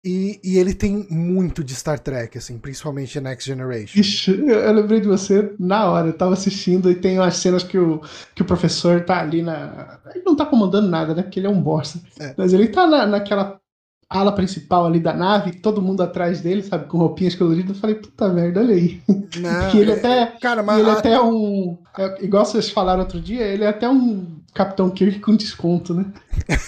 E, 0.06 0.40
e, 0.44 0.60
ele 0.60 0.76
tem 0.76 1.08
muito 1.10 1.64
de 1.64 1.74
Star 1.74 1.98
Trek, 1.98 2.38
assim, 2.38 2.60
principalmente 2.60 3.20
Next 3.20 3.50
Generation. 3.50 4.00
Ixi, 4.00 4.40
eu, 4.48 4.72
lembrei 4.72 5.02
de 5.02 5.08
você 5.08 5.52
na 5.58 5.90
hora, 5.90 6.10
eu 6.10 6.14
tava 6.14 6.34
assistindo 6.34 6.92
e 6.92 6.96
tem 6.96 7.18
umas 7.18 7.38
cenas 7.38 7.64
que 7.64 7.76
o, 7.76 8.00
que 8.36 8.44
o 8.44 8.46
professor 8.46 9.04
tá 9.04 9.20
ali 9.20 9.42
na. 9.42 10.00
Ele 10.14 10.24
não 10.24 10.36
tá 10.36 10.46
comandando 10.46 10.88
nada, 10.88 11.16
né? 11.16 11.24
Porque 11.24 11.40
ele 11.40 11.48
é 11.48 11.50
um 11.50 11.60
bosta. 11.60 12.00
É. 12.20 12.36
Mas 12.38 12.54
ele 12.54 12.68
tá 12.68 12.86
na, 12.86 13.08
naquela 13.08 13.60
ala 14.10 14.32
principal 14.32 14.86
ali 14.86 15.00
da 15.00 15.14
nave, 15.14 15.54
todo 15.54 15.82
mundo 15.82 16.02
atrás 16.02 16.42
dele, 16.42 16.62
sabe, 16.64 16.88
com 16.88 16.98
roupinhas 16.98 17.36
coloridas. 17.36 17.76
Eu 17.76 17.82
falei, 17.82 17.96
puta 17.96 18.30
merda, 18.30 18.62
olha 18.62 18.76
aí. 18.76 19.02
Não, 19.38 19.80
ele 19.80 19.92
é, 19.92 19.96
até. 19.96 20.26
Cara, 20.40 20.64
mas 20.64 20.80
ele 20.80 20.90
a... 20.90 20.94
até 20.94 21.14
é 21.14 21.22
um. 21.22 21.78
É, 21.98 22.24
igual 22.24 22.46
vocês 22.46 22.70
falaram 22.70 23.02
outro 23.02 23.20
dia, 23.20 23.44
ele 23.44 23.64
é 23.64 23.68
até 23.68 23.90
um 23.90 24.38
Capitão 24.54 24.90
Kirk 24.90 25.20
com 25.20 25.36
desconto, 25.36 25.94
né? 25.94 26.06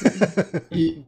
e, 0.71 1.03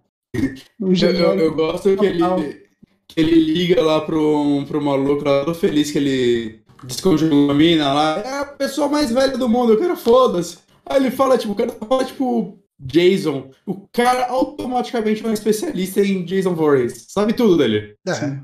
eu, 0.80 0.94
eu, 0.94 1.40
eu, 1.40 1.56
gosto 1.56 1.96
que 1.98 2.06
ele, 2.06 2.64
que 3.08 3.20
ele 3.20 3.54
liga 3.54 3.82
lá 3.84 4.02
pro, 4.02 4.64
pro 4.68 4.84
maluco 4.84 5.26
lá, 5.26 5.44
todo 5.44 5.56
feliz 5.56 5.92
que 5.92 5.98
ele 5.98 6.60
descongelou 6.84 7.50
a 7.50 7.54
mina 7.54 7.92
lá. 7.92 8.20
É 8.20 8.40
a 8.40 8.46
pessoa 8.46 8.88
mais 8.88 9.12
velha 9.12 9.38
do 9.38 9.50
mundo, 9.50 9.74
eu 9.74 9.80
quero 9.80 9.98
foda-se. 9.98 10.60
Aí 10.86 10.98
ele 10.98 11.12
fala, 11.12 11.38
tipo, 11.38 11.54
o 11.54 11.56
cara 11.56 11.72
fala, 11.72 12.06
tipo, 12.06 12.58
Jason, 12.80 13.52
o 13.66 13.88
cara 13.92 14.28
automaticamente 14.28 15.26
é 15.26 15.28
um 15.28 15.34
especialista 15.34 16.02
em 16.02 16.24
Jason 16.24 16.56
Voorhees. 16.56 17.08
Sabe 17.10 17.34
tudo 17.34 17.58
dele. 17.58 17.96
É. 18.08 18.40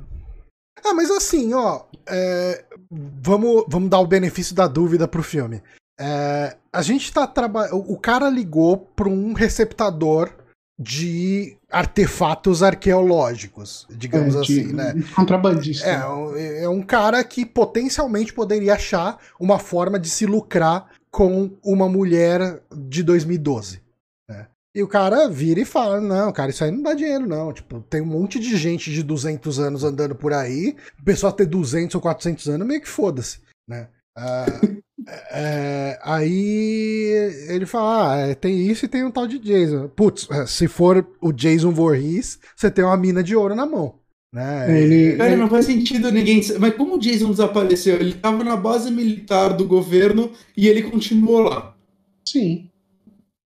Ah, 0.83 0.93
mas 0.93 1.09
assim, 1.09 1.53
ó, 1.53 1.83
é, 2.07 2.65
vamos, 2.91 3.65
vamos 3.67 3.89
dar 3.89 3.99
o 3.99 4.07
benefício 4.07 4.53
da 4.53 4.67
dúvida 4.67 5.07
pro 5.07 5.23
filme. 5.23 5.61
É, 5.99 6.57
a 6.71 6.81
gente 6.81 7.11
tá 7.11 7.25
trabalhando. 7.25 7.77
O 7.89 7.97
cara 7.97 8.29
ligou 8.29 8.77
para 8.77 9.07
um 9.07 9.33
receptador 9.33 10.29
de 10.77 11.57
artefatos 11.71 12.61
arqueológicos, 12.61 13.87
digamos 13.89 14.35
é, 14.35 14.39
assim, 14.39 14.73
né? 14.73 14.93
Contrabandista. 15.15 15.87
É, 15.87 16.63
é 16.63 16.69
um 16.69 16.81
cara 16.81 17.23
que 17.23 17.45
potencialmente 17.45 18.33
poderia 18.33 18.73
achar 18.73 19.17
uma 19.39 19.57
forma 19.57 19.97
de 19.97 20.09
se 20.09 20.25
lucrar 20.25 20.87
com 21.09 21.51
uma 21.63 21.87
mulher 21.87 22.61
de 22.75 23.01
2012. 23.01 23.84
E 24.75 24.83
o 24.83 24.87
cara 24.89 25.29
vira 25.29 25.61
e 25.61 25.65
fala: 25.65 26.01
Não, 26.01 26.33
cara, 26.33 26.51
isso 26.51 26.61
aí 26.61 26.69
não 26.69 26.83
dá 26.83 26.93
dinheiro, 26.93 27.25
não. 27.25 27.53
Tipo, 27.53 27.79
tem 27.89 28.01
um 28.01 28.05
monte 28.05 28.37
de 28.37 28.57
gente 28.57 28.91
de 28.91 29.01
200 29.01 29.57
anos 29.57 29.85
andando 29.85 30.13
por 30.13 30.33
aí. 30.33 30.75
O 30.99 31.03
pessoal 31.05 31.31
ter 31.31 31.45
200 31.45 31.95
ou 31.95 32.01
400 32.01 32.49
anos, 32.49 32.67
meio 32.67 32.81
que 32.81 32.89
foda-se, 32.89 33.39
né? 33.65 33.87
Ah, 34.17 34.45
é, 35.31 35.97
aí 36.03 37.45
ele 37.47 37.65
fala: 37.65 38.11
Ah, 38.13 38.17
é, 38.17 38.35
tem 38.35 38.67
isso 38.67 38.83
e 38.83 38.89
tem 38.89 39.05
um 39.05 39.11
tal 39.11 39.25
de 39.25 39.39
Jason. 39.39 39.87
Putz, 39.87 40.27
é, 40.29 40.45
se 40.45 40.67
for 40.67 41.07
o 41.21 41.31
Jason 41.31 41.71
Voorhees, 41.71 42.37
você 42.53 42.69
tem 42.69 42.83
uma 42.83 42.97
mina 42.97 43.23
de 43.23 43.33
ouro 43.33 43.55
na 43.55 43.65
mão. 43.65 43.99
Né? 44.33 44.81
Ele, 44.81 45.15
Cara, 45.15 45.31
ele... 45.31 45.41
não 45.41 45.49
faz 45.49 45.65
sentido 45.65 46.11
ninguém. 46.11 46.41
Mas 46.59 46.75
como 46.75 46.95
o 46.95 46.99
Jason 46.99 47.31
desapareceu? 47.31 47.95
Ele 47.95 48.09
estava 48.09 48.43
na 48.43 48.57
base 48.57 48.91
militar 48.91 49.55
do 49.55 49.65
governo 49.65 50.29
e 50.57 50.67
ele 50.67 50.83
continuou 50.83 51.39
lá. 51.39 51.73
Sim. 52.27 52.69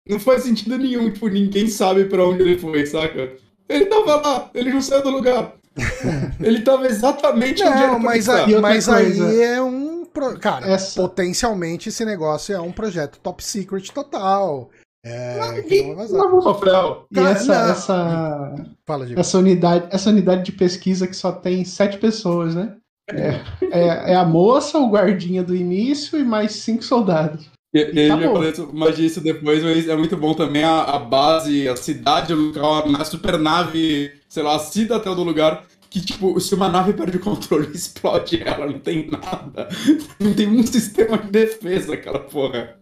Não 0.09 0.19
faz 0.19 0.43
sentido 0.43 0.77
nenhum, 0.77 1.11
tipo, 1.11 1.27
ninguém 1.27 1.67
sabe 1.67 2.05
pra 2.05 2.25
onde 2.25 2.41
ele 2.41 2.57
foi, 2.57 2.85
saca? 2.85 3.33
Ele 3.67 3.85
tava 3.85 4.15
lá, 4.15 4.49
ele 4.53 4.71
não 4.71 4.81
saiu 4.81 5.03
do 5.03 5.09
lugar. 5.09 5.53
ele 6.41 6.61
tava 6.61 6.87
exatamente 6.87 7.63
não, 7.63 7.71
onde 7.71 7.83
era 7.83 7.99
mas, 7.99 8.29
aí, 8.29 8.59
mas 8.59 8.89
aí 8.89 9.41
é 9.41 9.61
um. 9.61 10.05
Pro... 10.05 10.39
Cara, 10.39 10.67
Essa... 10.67 10.99
potencialmente 10.99 11.89
esse 11.89 12.03
negócio 12.03 12.55
é 12.55 12.59
um 12.59 12.71
projeto 12.71 13.19
top 13.21 13.43
secret 13.43 13.91
total. 13.91 14.71
É, 15.05 15.37
não, 15.37 16.07
não, 16.07 16.39
Rafael. 16.39 17.05
E 17.11 17.15
Cara, 17.15 17.29
essa, 17.29 17.53
essa, 17.71 18.55
Fala, 18.85 19.07
essa, 19.15 19.37
unidade, 19.37 19.87
essa 19.91 20.09
unidade 20.09 20.43
de 20.43 20.51
pesquisa 20.51 21.07
que 21.07 21.15
só 21.15 21.31
tem 21.31 21.63
sete 21.63 21.97
pessoas, 21.97 22.55
né? 22.55 22.75
É, 23.09 23.39
é, 23.71 24.11
é 24.11 24.15
a 24.15 24.25
moça, 24.25 24.77
o 24.77 24.89
guardinha 24.89 25.41
do 25.41 25.55
início 25.55 26.19
e 26.19 26.23
mais 26.23 26.53
cinco 26.53 26.83
soldados. 26.83 27.49
E, 27.77 27.99
ele 27.99 28.15
vai 28.15 28.51
fazer 28.51 28.67
mais 28.73 28.95
disso 28.95 29.21
depois, 29.21 29.63
mas 29.63 29.87
é 29.87 29.95
muito 29.95 30.17
bom 30.17 30.33
também 30.33 30.63
a, 30.63 30.81
a 30.81 30.99
base, 30.99 31.67
a 31.67 31.75
cidade, 31.75 32.33
o 32.33 32.47
local, 32.47 32.85
a 32.95 33.05
supernave, 33.05 34.11
sei 34.27 34.43
lá, 34.43 34.55
a 34.55 34.59
cidadela 34.59 35.15
do 35.15 35.23
lugar, 35.23 35.65
que, 35.89 36.01
tipo, 36.01 36.39
se 36.39 36.55
uma 36.55 36.69
nave 36.69 36.93
perde 36.93 37.17
o 37.17 37.19
controle, 37.19 37.69
explode 37.73 38.41
ela, 38.41 38.65
não 38.65 38.79
tem 38.79 39.09
nada. 39.09 39.69
Não 40.19 40.33
tem 40.33 40.47
um 40.47 40.65
sistema 40.65 41.17
de 41.17 41.29
defesa, 41.29 41.93
aquela 41.93 42.19
porra. 42.19 42.75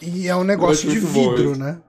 E 0.00 0.26
é 0.26 0.34
um 0.34 0.44
negócio 0.44 0.88
de 0.88 0.98
vidro, 0.98 1.56
né? 1.56 1.80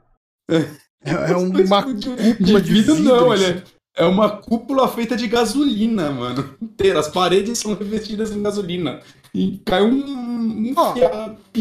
É, 0.50 1.32
é 1.32 1.36
uma 1.36 1.84
cúpula 1.84 2.62
de, 2.62 2.74
vidro. 2.74 3.00
não, 3.00 3.34
é, 3.34 3.64
é 3.96 4.06
uma 4.06 4.30
cúpula 4.30 4.88
feita 4.88 5.16
de 5.16 5.28
gasolina, 5.28 6.12
mano. 6.12 6.56
Inteira. 6.62 7.00
As 7.00 7.08
paredes 7.08 7.58
são 7.58 7.74
revestidas 7.74 8.32
em 8.32 8.42
gasolina. 8.42 9.00
E 9.34 9.60
cai 9.60 9.82
um, 9.82 9.94
um 9.94 10.74
Ó, 10.76 10.94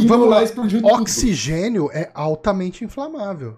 vamos 0.07 0.29
lá, 0.29 0.43
explodiu 0.43 0.85
Oxigênio 0.85 1.87
tudo. 1.87 1.97
é 1.97 2.11
altamente 2.15 2.85
inflamável. 2.85 3.57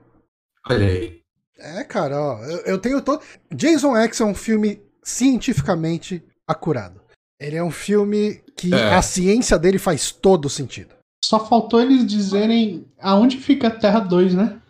Olha 0.68 0.86
aí. 0.86 1.22
É, 1.58 1.84
cara, 1.84 2.20
ó, 2.20 2.44
eu, 2.44 2.58
eu 2.60 2.78
tenho 2.78 3.00
todo. 3.00 3.22
Jason 3.54 3.96
X 3.96 4.20
é 4.20 4.24
um 4.24 4.34
filme 4.34 4.82
cientificamente 5.02 6.22
acurado. 6.46 7.00
Ele 7.40 7.56
é 7.56 7.62
um 7.62 7.70
filme 7.70 8.42
que 8.56 8.72
é. 8.74 8.94
a 8.94 9.02
ciência 9.02 9.58
dele 9.58 9.78
faz 9.78 10.12
todo 10.12 10.48
sentido. 10.48 10.94
Só 11.24 11.44
faltou 11.46 11.80
eles 11.80 12.06
dizerem 12.06 12.86
aonde 13.00 13.38
fica 13.38 13.68
a 13.68 13.70
Terra 13.70 14.00
2, 14.00 14.34
né? 14.34 14.60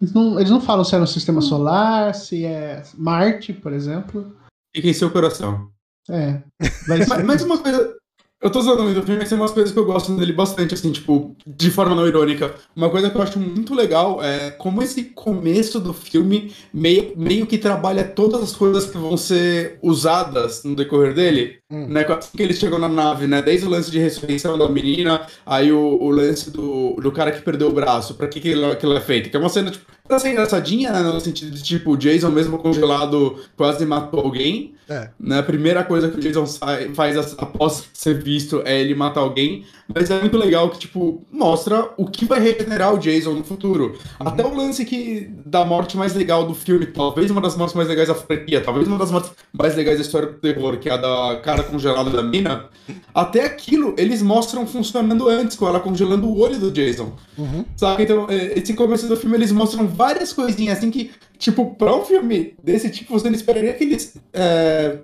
Eles 0.00 0.12
não, 0.12 0.38
eles 0.38 0.50
não 0.50 0.60
falam 0.60 0.84
se 0.84 0.94
é 0.94 0.98
no 0.98 1.06
sistema 1.06 1.40
solar, 1.40 2.14
se 2.14 2.44
é 2.44 2.82
Marte, 2.94 3.52
por 3.52 3.72
exemplo. 3.72 4.36
Fica 4.74 4.88
em 4.88 4.92
seu 4.92 5.10
coração. 5.10 5.70
É. 6.08 6.42
Mas, 6.86 7.08
mas 7.24 7.42
uma 7.42 7.58
coisa, 7.58 7.96
eu 8.40 8.50
tô 8.50 8.60
usando 8.60 8.80
o 8.80 9.02
filme, 9.02 9.18
mas 9.18 9.28
tem 9.28 9.36
umas 9.36 9.50
coisas 9.50 9.72
que 9.72 9.78
eu 9.78 9.84
gosto 9.84 10.14
dele 10.14 10.32
bastante, 10.32 10.72
assim, 10.72 10.92
tipo, 10.92 11.34
de 11.44 11.70
forma 11.70 11.94
não 11.94 12.06
irônica. 12.06 12.54
Uma 12.74 12.88
coisa 12.88 13.10
que 13.10 13.16
eu 13.16 13.22
acho 13.22 13.38
muito 13.38 13.74
legal 13.74 14.22
é 14.22 14.50
como 14.52 14.80
esse 14.80 15.04
começo 15.06 15.80
do 15.80 15.92
filme 15.92 16.54
meio, 16.72 17.14
meio 17.16 17.46
que 17.46 17.58
trabalha 17.58 18.04
todas 18.04 18.40
as 18.40 18.52
coisas 18.52 18.86
que 18.86 18.96
vão 18.96 19.16
ser 19.16 19.78
usadas 19.82 20.62
no 20.62 20.76
decorrer 20.76 21.14
dele. 21.14 21.58
Hum. 21.70 21.88
Né, 21.88 22.04
assim 22.04 22.36
que 22.36 22.42
eles 22.42 22.58
chegam 22.58 22.78
na 22.78 22.88
nave, 22.88 23.26
né? 23.26 23.42
Desde 23.42 23.66
o 23.66 23.70
lance 23.70 23.90
de 23.90 23.98
ressurreição 23.98 24.56
da 24.56 24.68
menina, 24.68 25.26
aí 25.44 25.70
o, 25.72 25.98
o 26.00 26.08
lance 26.08 26.50
do, 26.50 26.94
do 26.94 27.12
cara 27.12 27.32
que 27.32 27.42
perdeu 27.42 27.68
o 27.68 27.72
braço. 27.72 28.14
Pra 28.14 28.28
que 28.28 28.38
aquilo, 28.38 28.70
aquilo 28.70 28.96
é 28.96 29.00
feito? 29.00 29.30
Que 29.30 29.36
é 29.36 29.40
uma 29.40 29.48
cena, 29.48 29.70
tipo, 29.70 29.84
pra 30.08 30.18
ser 30.18 30.30
engraçadinha, 30.30 30.90
né? 30.90 31.02
No 31.02 31.20
sentido 31.20 31.50
de, 31.50 31.62
tipo, 31.62 31.92
o 31.92 31.96
Jason 31.96 32.30
mesmo 32.30 32.58
congelado 32.58 33.38
quase 33.56 33.84
matou 33.86 34.20
alguém. 34.20 34.74
É. 34.88 35.10
Né? 35.20 35.38
A 35.38 35.42
primeira 35.42 35.84
coisa 35.84 36.08
que 36.08 36.16
o 36.16 36.20
Jason 36.20 36.46
faz 36.94 37.34
após 37.36 37.84
ser 37.92 38.22
visto 38.22 38.62
é 38.64 38.80
ele 38.80 38.94
matar 38.94 39.20
alguém. 39.20 39.64
Mas 39.94 40.10
é 40.10 40.20
muito 40.20 40.36
legal 40.36 40.68
que, 40.70 40.78
tipo, 40.78 41.22
mostra 41.30 41.90
o 41.96 42.06
que 42.06 42.24
vai 42.24 42.40
regenerar 42.40 42.94
o 42.94 42.98
Jason 42.98 43.32
no 43.32 43.44
futuro. 43.44 43.98
Uhum. 44.20 44.28
Até 44.28 44.44
o 44.44 44.54
lance 44.54 44.84
que 44.84 45.30
da 45.44 45.64
morte 45.64 45.96
mais 45.96 46.14
legal 46.14 46.46
do 46.46 46.54
filme, 46.54 46.86
talvez 46.86 47.30
uma 47.30 47.40
das 47.40 47.56
mortes 47.56 47.74
mais 47.74 47.88
legais 47.88 48.08
da 48.08 48.14
franquia, 48.14 48.60
talvez 48.60 48.86
uma 48.86 48.98
das 48.98 49.10
mortes 49.10 49.30
mais 49.52 49.74
legais 49.74 49.98
da 49.98 50.02
história 50.02 50.28
do 50.28 50.34
terror, 50.34 50.78
que 50.78 50.88
é 50.88 50.92
a 50.92 50.96
da 50.96 51.40
cara 51.42 51.62
congelada 51.62 52.10
da 52.10 52.22
mina. 52.22 52.66
Até 53.14 53.44
aquilo 53.44 53.94
eles 53.98 54.22
mostram 54.22 54.66
funcionando 54.66 55.28
antes, 55.28 55.56
com 55.56 55.66
ela 55.66 55.80
congelando 55.80 56.26
o 56.26 56.38
olho 56.38 56.58
do 56.58 56.70
Jason. 56.70 57.12
Uhum. 57.36 57.64
Sabe? 57.76 58.02
Então, 58.02 58.26
é, 58.28 58.58
esse 58.58 58.74
começo 58.74 59.06
do 59.06 59.16
filme 59.16 59.36
eles 59.36 59.52
mostram 59.52 59.86
várias 59.98 60.32
coisinhas 60.32 60.78
assim 60.78 60.90
que, 60.90 61.10
tipo, 61.36 61.74
pra 61.74 61.94
um 61.94 62.04
filme 62.04 62.54
desse 62.62 62.88
tipo, 62.88 63.12
você 63.12 63.28
não 63.28 63.36
esperaria 63.36 63.74
que 63.74 63.82
eles. 63.82 64.16
É 64.32 64.98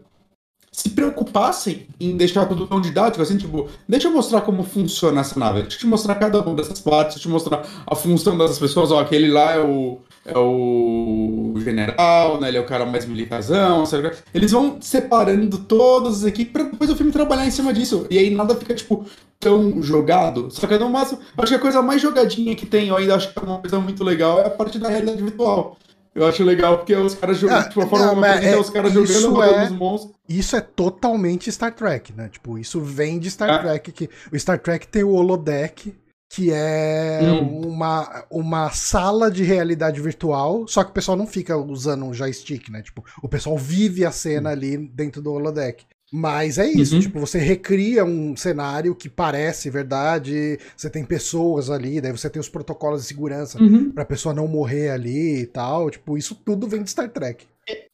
se 0.74 0.90
preocupassem 0.90 1.86
em 2.00 2.16
deixar 2.16 2.46
tudo 2.46 2.66
tão 2.66 2.80
didático, 2.80 3.22
assim, 3.22 3.36
tipo, 3.36 3.68
deixa 3.88 4.08
eu 4.08 4.12
mostrar 4.12 4.40
como 4.40 4.64
funciona 4.64 5.20
essa 5.20 5.38
nave, 5.38 5.62
deixa 5.62 5.76
eu 5.76 5.80
te 5.80 5.86
mostrar 5.86 6.16
cada 6.16 6.40
uma 6.40 6.56
dessas 6.56 6.80
partes, 6.80 7.14
deixa 7.14 7.28
eu 7.28 7.30
te 7.30 7.32
mostrar 7.32 7.64
a 7.86 7.94
função 7.94 8.36
dessas 8.36 8.58
pessoas, 8.58 8.90
ó, 8.90 8.98
aquele 8.98 9.30
lá 9.30 9.52
é 9.52 9.60
o, 9.60 10.00
é 10.26 10.36
o 10.36 11.54
general, 11.58 12.40
né, 12.40 12.48
ele 12.48 12.56
é 12.56 12.60
o 12.60 12.66
cara 12.66 12.84
mais 12.84 13.06
militarzão, 13.06 13.86
sabe? 13.86 14.10
eles 14.34 14.50
vão 14.50 14.78
separando 14.80 15.58
todas 15.58 16.16
as 16.16 16.24
equipes 16.24 16.52
pra 16.52 16.64
depois 16.64 16.90
o 16.90 16.96
filme 16.96 17.12
trabalhar 17.12 17.46
em 17.46 17.52
cima 17.52 17.72
disso, 17.72 18.04
e 18.10 18.18
aí 18.18 18.28
nada 18.30 18.56
fica, 18.56 18.74
tipo, 18.74 19.06
tão 19.38 19.80
jogado, 19.80 20.48
só 20.50 20.66
que 20.66 20.76
no 20.76 20.90
máximo, 20.90 21.20
acho 21.38 21.52
que 21.52 21.56
a 21.56 21.60
coisa 21.60 21.82
mais 21.82 22.02
jogadinha 22.02 22.56
que 22.56 22.66
tem, 22.66 22.88
eu 22.88 22.96
ainda 22.96 23.14
acho 23.14 23.32
que 23.32 23.38
é 23.38 23.42
uma 23.42 23.58
coisa 23.58 23.78
muito 23.78 24.02
legal, 24.02 24.40
é 24.40 24.46
a 24.46 24.50
parte 24.50 24.80
da 24.80 24.88
realidade 24.88 25.22
virtual. 25.22 25.78
Eu 26.14 26.26
acho 26.26 26.44
legal 26.44 26.78
porque 26.78 26.94
os 26.94 27.14
caras 27.14 27.38
jogando, 27.38 27.68
tipo, 27.68 27.82
a 27.82 27.86
forma 27.86 28.08
como 28.10 28.24
é, 28.24 28.56
os 28.56 28.70
caras 28.70 28.92
jogando 28.92 29.42
é, 29.42 29.64
os 29.64 29.70
monstros. 29.72 30.14
Isso 30.28 30.54
é 30.54 30.60
totalmente 30.60 31.50
Star 31.50 31.74
Trek, 31.74 32.12
né? 32.12 32.28
Tipo, 32.28 32.56
isso 32.56 32.80
vem 32.80 33.18
de 33.18 33.30
Star 33.30 33.50
ah. 33.50 33.58
Trek. 33.58 33.90
Que, 33.90 34.08
o 34.32 34.38
Star 34.38 34.60
Trek 34.60 34.86
tem 34.86 35.02
o 35.02 35.10
holodeck, 35.10 35.92
que 36.30 36.52
é 36.52 37.20
hum. 37.22 37.66
uma, 37.66 38.24
uma 38.30 38.70
sala 38.70 39.28
de 39.28 39.42
realidade 39.42 40.00
virtual, 40.00 40.68
só 40.68 40.84
que 40.84 40.90
o 40.90 40.94
pessoal 40.94 41.16
não 41.16 41.26
fica 41.26 41.56
usando 41.56 42.04
um 42.04 42.14
joystick, 42.14 42.68
né? 42.70 42.80
Tipo, 42.80 43.04
o 43.20 43.28
pessoal 43.28 43.58
vive 43.58 44.04
a 44.04 44.12
cena 44.12 44.50
hum. 44.50 44.52
ali 44.52 44.76
dentro 44.76 45.20
do 45.20 45.32
holodeck. 45.32 45.84
Mas 46.12 46.58
é 46.58 46.66
isso, 46.66 46.94
uhum. 46.94 47.00
tipo, 47.00 47.18
você 47.18 47.38
recria 47.38 48.04
um 48.04 48.36
cenário 48.36 48.94
que 48.94 49.08
parece 49.08 49.68
verdade, 49.68 50.58
você 50.76 50.88
tem 50.88 51.04
pessoas 51.04 51.70
ali, 51.70 52.00
daí 52.00 52.12
você 52.12 52.30
tem 52.30 52.38
os 52.38 52.48
protocolos 52.48 53.02
de 53.02 53.08
segurança 53.08 53.60
uhum. 53.60 53.90
pra 53.90 54.04
pessoa 54.04 54.34
não 54.34 54.46
morrer 54.46 54.90
ali 54.90 55.40
e 55.40 55.46
tal, 55.46 55.90
tipo, 55.90 56.16
isso 56.16 56.34
tudo 56.34 56.68
vem 56.68 56.82
de 56.82 56.90
Star 56.90 57.08
Trek. 57.08 57.46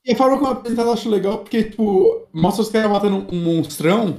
E 0.04 0.12
a 0.12 0.16
forma 0.16 0.38
como 0.38 0.50
apresentado 0.50 0.88
eu 0.88 0.92
acho 0.92 1.08
legal, 1.08 1.38
porque, 1.38 1.64
tipo, 1.64 2.26
mostra 2.32 2.62
os 2.62 2.68
caras 2.70 2.90
matando 2.90 3.26
um 3.32 3.42
monstrão, 3.42 4.18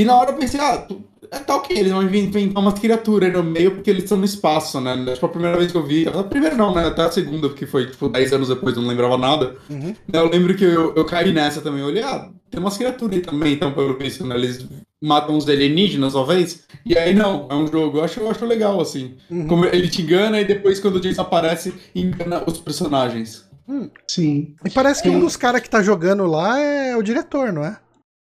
e 0.00 0.04
na 0.04 0.16
hora 0.16 0.30
eu 0.30 0.36
pensei, 0.36 0.58
ah, 0.58 0.86
é 1.30 1.38
tá 1.38 1.56
ok, 1.56 1.76
eles 1.76 1.92
vão 1.92 2.02
inventar 2.02 2.62
umas 2.62 2.78
criaturas 2.78 3.30
no 3.32 3.42
meio 3.42 3.72
porque 3.72 3.90
eles 3.90 4.04
estão 4.04 4.16
no 4.16 4.24
espaço, 4.24 4.80
né? 4.80 4.96
Tipo, 5.12 5.26
a 5.26 5.28
primeira 5.28 5.58
vez 5.58 5.70
que 5.70 5.76
eu 5.76 5.86
vi. 5.86 6.08
A 6.08 6.24
primeira 6.24 6.56
não, 6.56 6.74
né? 6.74 6.86
Até 6.86 7.02
a 7.02 7.10
segunda, 7.10 7.48
porque 7.48 7.66
foi 7.66 7.86
tipo 7.90 8.08
10 8.08 8.32
anos 8.32 8.48
depois, 8.48 8.74
eu 8.74 8.82
não 8.82 8.88
lembrava 8.88 9.18
nada. 9.18 9.56
Uhum. 9.68 9.94
Eu 10.10 10.30
lembro 10.30 10.56
que 10.56 10.64
eu, 10.64 10.94
eu 10.94 11.04
caí 11.04 11.32
nessa 11.32 11.60
também. 11.60 11.80
Eu 11.80 11.88
olhei, 11.88 12.02
ah, 12.02 12.30
tem 12.50 12.58
umas 12.58 12.78
criaturas 12.78 13.14
aí 13.14 13.22
também, 13.22 13.52
então, 13.52 13.72
pelo 13.72 13.96
visto, 13.98 14.26
né? 14.26 14.34
Eles 14.34 14.66
matam 15.02 15.36
os 15.36 15.48
alienígenas, 15.48 16.14
talvez. 16.14 16.64
E 16.84 16.96
aí, 16.96 17.14
não, 17.14 17.46
é 17.50 17.54
um 17.54 17.66
jogo. 17.66 17.98
Eu 17.98 18.04
acho, 18.04 18.20
eu 18.20 18.30
acho 18.30 18.46
legal, 18.46 18.80
assim. 18.80 19.16
Uhum. 19.30 19.46
Como 19.46 19.66
ele 19.66 19.88
te 19.88 20.02
engana 20.02 20.40
e 20.40 20.44
depois, 20.46 20.80
quando 20.80 20.96
o 20.96 21.00
Jason 21.00 21.22
aparece, 21.22 21.74
engana 21.94 22.42
os 22.46 22.58
personagens. 22.58 23.44
Hum. 23.68 23.88
Sim. 24.08 24.54
E 24.64 24.70
parece 24.70 25.02
que 25.02 25.08
um 25.08 25.20
dos 25.20 25.36
caras 25.36 25.60
que 25.60 25.70
tá 25.70 25.80
jogando 25.80 26.26
lá 26.26 26.58
é 26.58 26.96
o 26.96 27.02
diretor, 27.02 27.52
não 27.52 27.64
é? 27.64 27.78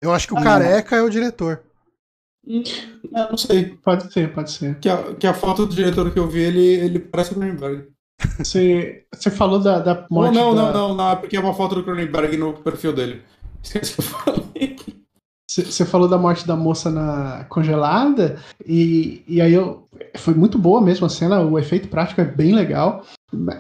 Eu 0.03 0.13
acho 0.13 0.27
que 0.27 0.35
o 0.35 0.39
ah, 0.39 0.43
careca 0.43 0.97
não. 0.97 1.05
é 1.05 1.07
o 1.07 1.11
diretor. 1.11 1.63
Hum, 2.47 2.65
não 3.13 3.37
sei. 3.37 3.77
Pode 3.83 4.13
ser, 4.13 4.33
pode 4.33 4.51
ser. 4.51 4.79
Que 4.81 4.89
a, 4.89 5.15
que 5.15 5.27
a 5.27 5.33
foto 5.33 5.65
do 5.65 5.75
diretor 5.75 6.11
que 6.11 6.19
eu 6.19 6.29
vi, 6.29 6.41
ele, 6.41 6.67
ele 6.67 6.99
parece 6.99 7.33
o 7.33 7.37
Cronenberg. 7.37 7.87
Você, 8.39 9.05
você 9.13 9.31
falou 9.31 9.61
da, 9.61 9.79
da 9.79 10.07
morte 10.11 10.35
não, 10.35 10.55
não, 10.55 10.67
da... 10.67 10.73
não, 10.73 10.89
não, 10.89 10.95
não, 10.97 11.11
é 11.11 11.17
porque 11.17 11.37
é 11.37 11.41
uma 11.41 11.55
foto 11.55 11.77
do 11.77 11.85
Cronenberg 11.85 12.37
no 12.37 12.53
perfil 12.55 12.93
dele. 12.93 13.23
Esqueci 13.63 13.95
que 13.95 14.01
eu 14.01 14.05
falei. 14.05 14.77
Você 15.49 15.85
falou 15.85 16.09
da 16.09 16.17
morte 16.17 16.47
da 16.47 16.57
moça 16.57 16.91
na 16.91 17.45
congelada, 17.45 18.43
e, 18.67 19.23
e 19.29 19.41
aí 19.41 19.53
eu. 19.53 19.87
Foi 20.17 20.35
muito 20.35 20.59
boa 20.59 20.81
mesmo 20.81 21.05
a 21.05 21.11
cena, 21.11 21.41
o 21.41 21.59
efeito 21.59 21.89
prático 21.89 22.21
é 22.21 22.25
bem 22.25 22.55
legal. 22.55 23.05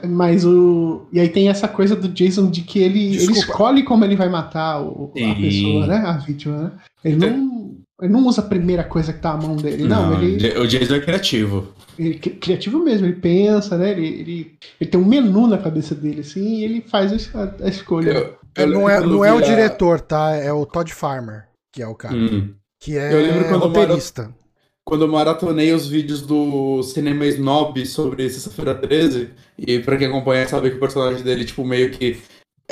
Mas 0.07 0.45
o. 0.45 1.07
E 1.13 1.19
aí 1.19 1.29
tem 1.29 1.49
essa 1.49 1.67
coisa 1.67 1.97
do 1.97 2.09
Jason 2.09 2.51
de 2.51 2.61
que 2.63 2.79
ele, 2.79 3.17
ele 3.17 3.33
escolhe 3.33 3.83
como 3.83 4.05
ele 4.05 4.17
vai 4.17 4.29
matar 4.29 4.83
o, 4.83 5.13
a 5.17 5.35
pessoa, 5.35 5.87
né? 5.87 5.97
A 5.97 6.13
vítima, 6.19 6.59
né? 6.59 6.73
Ele 7.05 7.17
não. 7.17 7.53
Ele 8.01 8.13
não 8.13 8.27
usa 8.27 8.41
a 8.41 8.45
primeira 8.45 8.83
coisa 8.83 9.13
que 9.13 9.21
tá 9.21 9.31
à 9.31 9.37
mão 9.37 9.55
dele. 9.55 9.85
Não, 9.85 10.11
não 10.11 10.23
ele. 10.23 10.59
O 10.59 10.67
Jason 10.67 10.97
é 10.97 11.01
criativo. 11.01 11.69
Ele, 11.97 12.15
criativo 12.19 12.83
mesmo, 12.83 13.07
ele 13.07 13.15
pensa, 13.15 13.79
né? 13.79 13.93
Ele, 13.93 14.07
ele, 14.07 14.59
ele, 14.81 14.91
tem 14.91 15.01
um 15.01 15.05
menu 15.05 15.47
na 15.47 15.57
cabeça 15.57 15.95
dele, 15.95 16.23
assim, 16.23 16.57
e 16.57 16.65
ele 16.65 16.81
faz 16.81 17.31
a, 17.33 17.55
a 17.65 17.69
escolha. 17.69 18.11
Eu, 18.11 18.39
eu 18.57 18.67
não 18.67 18.91
é, 18.91 19.01
não 19.01 19.25
é 19.25 19.33
o 19.33 19.41
diretor, 19.41 20.01
tá? 20.01 20.35
É 20.35 20.53
o 20.53 20.67
Todd 20.67 20.93
Farmer, 20.93 21.45
que 21.73 21.81
é 21.81 21.87
o 21.87 21.95
cara. 21.95 22.17
Hum. 22.17 22.55
Que 22.81 22.99
é 22.99 23.13
eu 23.13 23.23
lembro 23.23 23.49
quando 23.49 23.67
roteirista. 23.67 24.35
Quando 24.85 25.03
eu 25.03 25.09
maratonei 25.09 25.73
os 25.73 25.89
vídeos 25.89 26.23
do 26.23 26.83
Cinema 26.83 27.27
Snob 27.27 27.85
sobre 27.87 28.29
Sexta-feira 28.29 28.75
13, 28.75 29.31
e 29.59 29.79
pra 29.79 29.97
quem 29.97 30.09
acompanha 30.09 30.49
sabe 30.49 30.71
que 30.71 30.77
o 30.77 30.81
personagem 30.81 31.23
dele, 31.23 31.45
tipo, 31.45 31.65
meio 31.65 31.91
que 31.91 32.21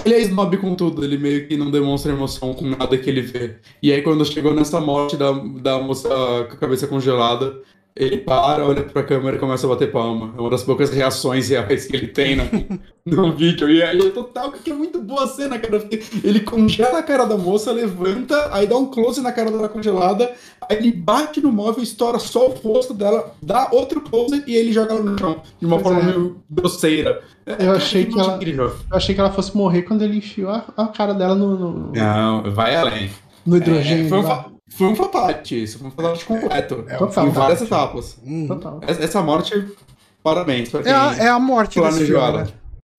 ele 0.05 0.15
é 0.15 0.21
snob 0.21 0.57
com 0.57 0.75
tudo, 0.75 1.05
ele 1.05 1.19
meio 1.19 1.47
que 1.47 1.57
não 1.57 1.71
demonstra 1.71 2.13
emoção 2.13 2.55
com 2.55 2.65
nada 2.65 2.97
que 2.97 3.11
ele 3.11 3.21
vê. 3.21 3.57
E 3.83 3.93
aí, 3.93 4.01
quando 4.03 4.25
chegou 4.25 4.55
nessa 4.55 4.81
morte 4.81 5.17
da, 5.17 5.31
da 5.33 5.79
moça 5.79 6.09
com 6.49 6.55
a 6.55 6.57
cabeça 6.57 6.87
congelada, 6.87 7.61
ele 7.95 8.19
para, 8.19 8.65
olha 8.65 8.83
pra 8.83 9.03
câmera 9.03 9.37
e 9.37 9.41
começa 9.41 9.67
a 9.67 9.71
bater 9.71 9.91
palma. 9.91 10.33
É 10.37 10.41
uma 10.41 10.51
das 10.51 10.63
poucas 10.63 10.91
reações 10.91 11.49
reais 11.49 11.87
que 11.87 11.97
ele 11.97 12.07
tem 12.07 12.37
no, 12.37 12.45
no 13.05 13.33
vídeo. 13.33 13.69
E 13.69 13.83
aí 13.83 13.99
é 13.99 14.11
total, 14.11 14.53
que 14.53 14.71
é 14.71 14.75
muito 14.75 15.01
boa 15.03 15.25
a 15.25 15.27
cena, 15.27 15.59
cara. 15.59 15.83
Ele 16.23 16.41
congela 16.41 16.99
a 16.99 17.03
cara 17.03 17.25
da 17.25 17.37
moça, 17.37 17.73
levanta, 17.73 18.55
aí 18.55 18.67
dá 18.67 18.77
um 18.77 18.87
close 18.87 19.21
na 19.21 19.33
cara 19.33 19.51
dela 19.51 19.69
congelada, 19.69 20.33
aí 20.69 20.77
ele 20.77 20.93
bate 20.93 21.41
no 21.41 21.51
móvel, 21.51 21.83
estoura 21.83 22.19
só 22.19 22.49
o 22.49 22.55
rosto 22.55 22.95
dela, 22.95 23.35
dá 23.43 23.69
outro 23.73 24.01
close 24.01 24.43
e 24.47 24.55
ele 24.55 24.73
joga 24.73 24.95
ela 24.95 25.03
no 25.03 25.19
chão. 25.19 25.43
De 25.59 25.67
uma 25.67 25.79
pois 25.79 25.95
forma 25.95 26.01
é. 26.01 26.13
meio 26.13 26.43
grosseira. 26.49 27.23
É, 27.45 27.67
eu, 27.67 27.73
achei 27.73 28.07
que 28.07 28.19
ela, 28.19 28.39
eu 28.43 28.73
achei 28.93 29.15
que 29.15 29.21
ela 29.21 29.33
fosse 29.33 29.57
morrer 29.57 29.83
quando 29.83 30.03
ele 30.03 30.19
enfiou 30.19 30.51
a, 30.51 30.65
a 30.77 30.87
cara 30.89 31.13
dela 31.13 31.35
no, 31.35 31.59
no, 31.59 31.93
Não, 31.93 32.51
vai 32.53 32.77
além. 32.77 33.11
No 33.45 33.57
hidrogênio. 33.57 34.07
É, 34.07 34.09
foi, 34.09 34.19
um, 34.19 34.60
foi 34.71 34.87
um 34.87 34.97
fatality, 34.97 35.65
isso 35.65 35.79
foi 35.79 35.89
um 35.89 35.91
fatality 35.91 36.25
completo. 36.25 36.85
É, 36.89 36.95
é 36.95 36.97
total, 36.97 37.27
em 37.27 37.31
várias 37.31 37.61
etapas. 37.61 38.17
Hum. 38.25 38.49
Essa 38.87 39.21
morte, 39.21 39.69
parabéns. 40.23 40.73
É 40.75 40.93
a, 40.93 41.17
é 41.19 41.29
a 41.29 41.39
morte 41.39 41.81
desse 41.81 42.07
filme, 42.07 42.33
né? 42.39 42.49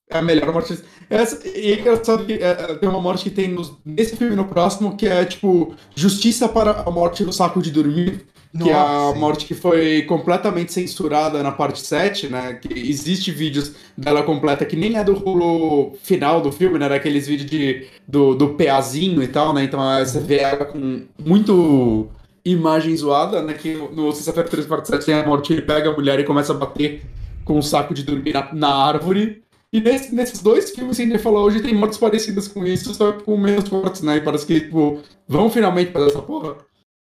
É 0.10 0.18
a 0.18 0.22
melhor 0.22 0.52
morte. 0.52 0.78
Essa, 1.10 1.48
e 1.48 1.72
é 1.72 1.80
engraçado 1.80 2.26
que 2.26 2.34
é, 2.34 2.54
tem 2.76 2.88
uma 2.88 3.02
morte 3.02 3.24
que 3.24 3.30
tem 3.30 3.48
nos, 3.48 3.74
nesse 3.86 4.16
filme 4.18 4.34
e 4.34 4.36
no 4.36 4.46
próximo, 4.46 4.96
que 4.96 5.08
é 5.08 5.24
tipo 5.24 5.74
Justiça 5.96 6.48
para 6.50 6.82
a 6.82 6.92
morte 6.92 7.24
no 7.24 7.32
saco 7.32 7.62
de 7.62 7.72
dormir. 7.72 8.28
Que 8.58 8.70
é 8.70 8.74
a 8.74 8.78
Nossa. 8.84 9.20
morte 9.20 9.46
que 9.46 9.54
foi 9.54 10.02
completamente 10.04 10.74
censurada 10.74 11.42
na 11.42 11.52
parte 11.52 11.80
7, 11.80 12.28
né? 12.28 12.54
Que 12.56 12.74
existe 12.74 13.32
vídeos 13.32 13.74
dela 13.98 14.24
completa 14.24 14.66
que 14.66 14.76
nem 14.76 14.98
é 14.98 15.04
do 15.04 15.14
rolo 15.14 15.94
final 16.04 16.42
do 16.42 16.52
filme, 16.52 16.78
né? 16.78 16.90
Daqueles 16.90 17.28
vídeos 17.28 17.50
de, 17.50 17.88
do, 18.08 18.36
do 18.36 18.50
peazinho 18.56 19.24
e 19.24 19.28
tal, 19.28 19.54
né? 19.54 19.64
Então 19.64 19.80
você 20.04 20.20
vê 20.20 20.40
ela 20.40 20.66
com 20.66 21.04
muito 21.24 22.08
imagem 22.44 22.96
zoada, 22.98 23.42
né? 23.42 23.54
Que 23.54 23.74
no 23.76 24.12
Sexta-feira 24.12 24.50
3 24.50 24.66
parte 24.66 24.88
7 24.90 25.06
tem 25.06 25.16
a 25.16 25.26
morte, 25.26 25.54
ele 25.54 25.62
pega 25.62 25.90
a 25.90 25.94
mulher 25.94 26.20
e 26.20 26.24
começa 26.24 26.52
a 26.52 26.56
bater 26.58 27.02
com 27.46 27.58
um 27.58 27.62
saco 27.62 27.94
de 27.94 28.04
dormir 28.04 28.34
na, 28.34 28.54
na 28.54 28.74
árvore. 28.76 29.42
E 29.74 29.80
nesse- 29.80 30.14
nesses 30.14 30.42
dois 30.42 30.72
filmes 30.72 30.98
que 30.98 31.04
a 31.04 31.06
gente 31.06 31.20
falou 31.20 31.46
hoje 31.46 31.62
tem 31.62 31.74
mortes 31.74 31.98
parecidas 31.98 32.48
com 32.50 32.66
isso, 32.66 32.94
só 32.94 33.14
com 33.14 33.38
menos 33.38 33.70
mortes, 33.70 34.02
né? 34.02 34.18
E 34.18 34.22
parece 34.22 34.46
que, 34.46 34.60
tipo, 34.60 35.00
vão 35.26 35.50
finalmente 35.50 35.92
fazer 35.94 36.08
essa 36.08 36.22
porra. 36.22 36.58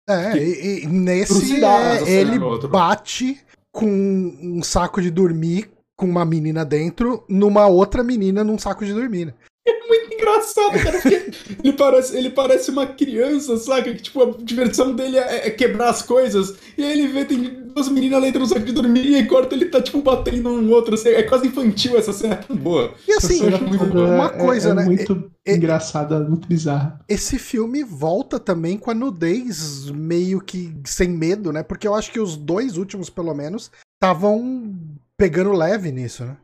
É, 0.08 0.36
e, 0.36 0.84
e 0.84 0.86
nesse 0.86 1.64
é, 1.64 2.08
ele 2.08 2.38
bate 2.68 3.40
com 3.72 3.86
um 3.86 4.62
saco 4.62 5.02
de 5.02 5.10
dormir 5.10 5.68
com 5.96 6.06
uma 6.06 6.24
menina 6.24 6.64
dentro 6.64 7.24
numa 7.28 7.66
outra 7.66 8.04
menina 8.04 8.44
num 8.44 8.58
saco 8.58 8.84
de 8.84 8.92
dormir. 8.92 9.34
Né? 9.66 9.72
muito 9.88 10.14
engraçado, 10.14 10.82
cara. 10.82 11.00
Porque 11.00 11.30
ele, 11.62 11.72
parece, 11.72 12.16
ele 12.16 12.30
parece 12.30 12.70
uma 12.70 12.86
criança, 12.86 13.56
saca? 13.56 13.92
Que, 13.94 14.02
tipo, 14.02 14.22
a 14.22 14.34
diversão 14.42 14.94
dele 14.94 15.18
é, 15.18 15.46
é 15.46 15.50
quebrar 15.50 15.90
as 15.90 16.02
coisas. 16.02 16.54
E 16.76 16.82
aí 16.84 16.92
ele 16.98 17.08
vê, 17.08 17.24
tem 17.24 17.42
duas 17.74 17.88
meninas 17.88 18.20
lá 18.20 18.26
dentro 18.26 18.40
do 18.40 18.46
saco 18.46 18.64
de 18.64 18.72
dormir 18.72 19.06
e 19.06 19.14
aí 19.16 19.26
corta, 19.26 19.54
ele 19.54 19.66
tá, 19.66 19.80
tipo, 19.82 20.00
batendo 20.02 20.48
um 20.50 20.70
outro. 20.70 20.94
Assim, 20.94 21.10
é 21.10 21.22
quase 21.22 21.46
infantil 21.48 21.96
essa 21.96 22.12
cena, 22.12 22.34
é 22.34 22.38
tão 22.38 22.56
boa. 22.56 22.94
E 23.06 23.12
assim, 23.12 23.38
cena 23.38 23.56
é 23.56 23.86
boa. 23.86 24.08
uma 24.08 24.28
coisa, 24.30 24.68
é, 24.68 24.72
é 24.72 24.74
né? 24.74 24.84
muito 24.84 25.30
É- 25.44 25.52
é- 25.52 25.56
engraçada, 25.56 26.20
muito 26.20 26.48
bizarra. 26.48 27.00
esse 27.08 27.38
filme 27.38 27.82
volta 27.84 28.38
também 28.40 28.76
com 28.78 28.90
a 28.90 28.94
nudez 28.94 29.90
meio 29.90 30.40
que 30.40 30.74
sem 30.84 31.08
medo, 31.08 31.52
né? 31.52 31.62
Porque 31.62 31.86
eu 31.86 31.94
acho 31.94 32.10
que 32.12 32.20
os 32.20 32.36
dois 32.36 32.76
últimos, 32.76 33.08
pelo 33.10 33.34
menos, 33.34 33.70
estavam 33.94 34.74
pegando 35.16 35.52
leve 35.52 35.90
nisso, 35.92 36.24
né? 36.24 36.36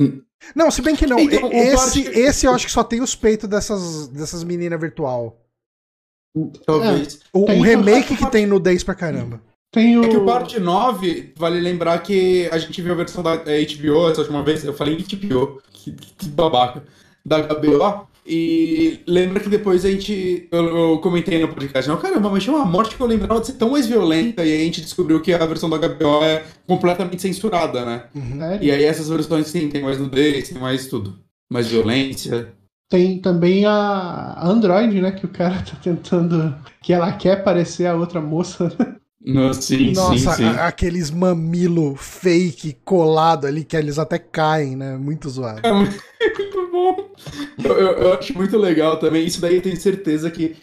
Hum. 0.00 0.22
Não, 0.54 0.70
se 0.70 0.82
bem 0.82 0.94
que 0.94 1.06
não. 1.06 1.18
Então, 1.18 1.48
o 1.48 1.52
esse, 1.52 2.02
esse 2.02 2.46
eu 2.46 2.52
acho 2.54 2.66
que 2.66 2.72
só 2.72 2.84
tem 2.84 3.00
os 3.00 3.14
peitos 3.14 3.48
dessas, 3.48 4.08
dessas 4.08 4.44
meninas 4.44 4.78
virtual. 4.80 5.40
Talvez. 6.66 7.20
O, 7.32 7.46
Tem 7.46 7.56
um 7.56 7.60
o- 7.60 7.62
remake 7.64 8.16
que 8.16 8.30
tem 8.30 8.44
nudez 8.46 8.84
pra 8.84 8.94
caramba. 8.94 9.40
Tem 9.72 9.96
o. 9.98 10.04
É 10.04 10.08
que 10.08 10.16
o 10.16 10.24
parte 10.26 10.60
9, 10.60 11.32
vale 11.36 11.60
lembrar 11.60 11.98
que 12.02 12.48
a 12.52 12.58
gente 12.58 12.80
viu 12.82 12.92
a 12.92 12.96
versão 12.96 13.22
da 13.22 13.34
eh, 13.46 13.64
HBO 13.64 14.10
essa 14.10 14.20
última 14.20 14.42
vez, 14.42 14.62
eu 14.64 14.74
falei 14.74 14.96
HBO, 14.96 15.60
que, 15.72 15.92
que 15.92 16.28
babaca, 16.28 16.82
da 17.24 17.40
HBO, 17.40 18.06
e 18.26 19.00
lembra 19.06 19.40
que 19.40 19.48
depois 19.48 19.84
a 19.84 19.90
gente, 19.90 20.48
eu, 20.50 20.64
eu 20.64 20.98
comentei 20.98 21.40
no 21.40 21.48
podcast, 21.48 21.88
não, 21.88 21.96
caramba, 21.96 22.28
mas 22.28 22.42
tinha 22.42 22.56
uma 22.56 22.64
morte 22.64 22.96
que 22.96 23.00
eu 23.00 23.06
lembrava 23.06 23.40
de 23.40 23.46
ser 23.46 23.52
tão 23.54 23.70
mais 23.70 23.86
violenta, 23.86 24.44
e 24.44 24.52
aí 24.52 24.62
a 24.62 24.64
gente 24.64 24.80
descobriu 24.80 25.20
que 25.20 25.32
a 25.32 25.46
versão 25.46 25.70
da 25.70 25.76
HBO 25.76 26.22
é 26.24 26.44
completamente 26.66 27.22
censurada, 27.22 27.84
né? 27.84 28.04
Sério? 28.38 28.66
E 28.66 28.70
aí 28.70 28.84
essas 28.84 29.08
versões 29.08 29.46
sim, 29.46 29.68
tem 29.68 29.82
mais 29.82 29.98
nudez, 29.98 30.48
tem 30.48 30.58
mais 30.58 30.86
tudo, 30.86 31.18
mais 31.50 31.68
violência. 31.68 32.52
Tem 32.88 33.20
também 33.20 33.64
a 33.66 34.34
a 34.36 34.48
Android, 34.48 35.00
né? 35.00 35.10
Que 35.10 35.26
o 35.26 35.30
cara 35.30 35.56
tá 35.62 35.76
tentando. 35.82 36.54
Que 36.82 36.92
ela 36.92 37.12
quer 37.12 37.42
parecer 37.42 37.86
a 37.86 37.94
outra 37.94 38.20
moça. 38.20 38.72
No, 39.20 39.52
sim, 39.54 39.92
Nossa, 39.92 40.16
sim, 40.16 40.30
sim. 40.36 40.44
a- 40.44 40.66
aqueles 40.68 41.10
mamilo 41.10 41.96
fake 41.96 42.76
colado 42.84 43.46
ali 43.46 43.64
que 43.64 43.76
eles 43.76 43.98
até 43.98 44.18
caem, 44.18 44.76
né? 44.76 44.96
Muito 44.96 45.28
zoado. 45.28 45.66
É 45.66 45.72
muito 45.72 45.96
muito 46.38 46.70
bom. 46.70 47.10
Eu, 47.64 47.72
eu- 47.76 47.92
eu 47.98 48.12
acho 48.14 48.34
muito 48.34 48.56
legal 48.56 48.98
também. 48.98 49.26
Isso 49.26 49.40
daí 49.40 49.56
eu 49.56 49.62
tenho 49.62 49.76
certeza 49.76 50.30
que 50.30 50.56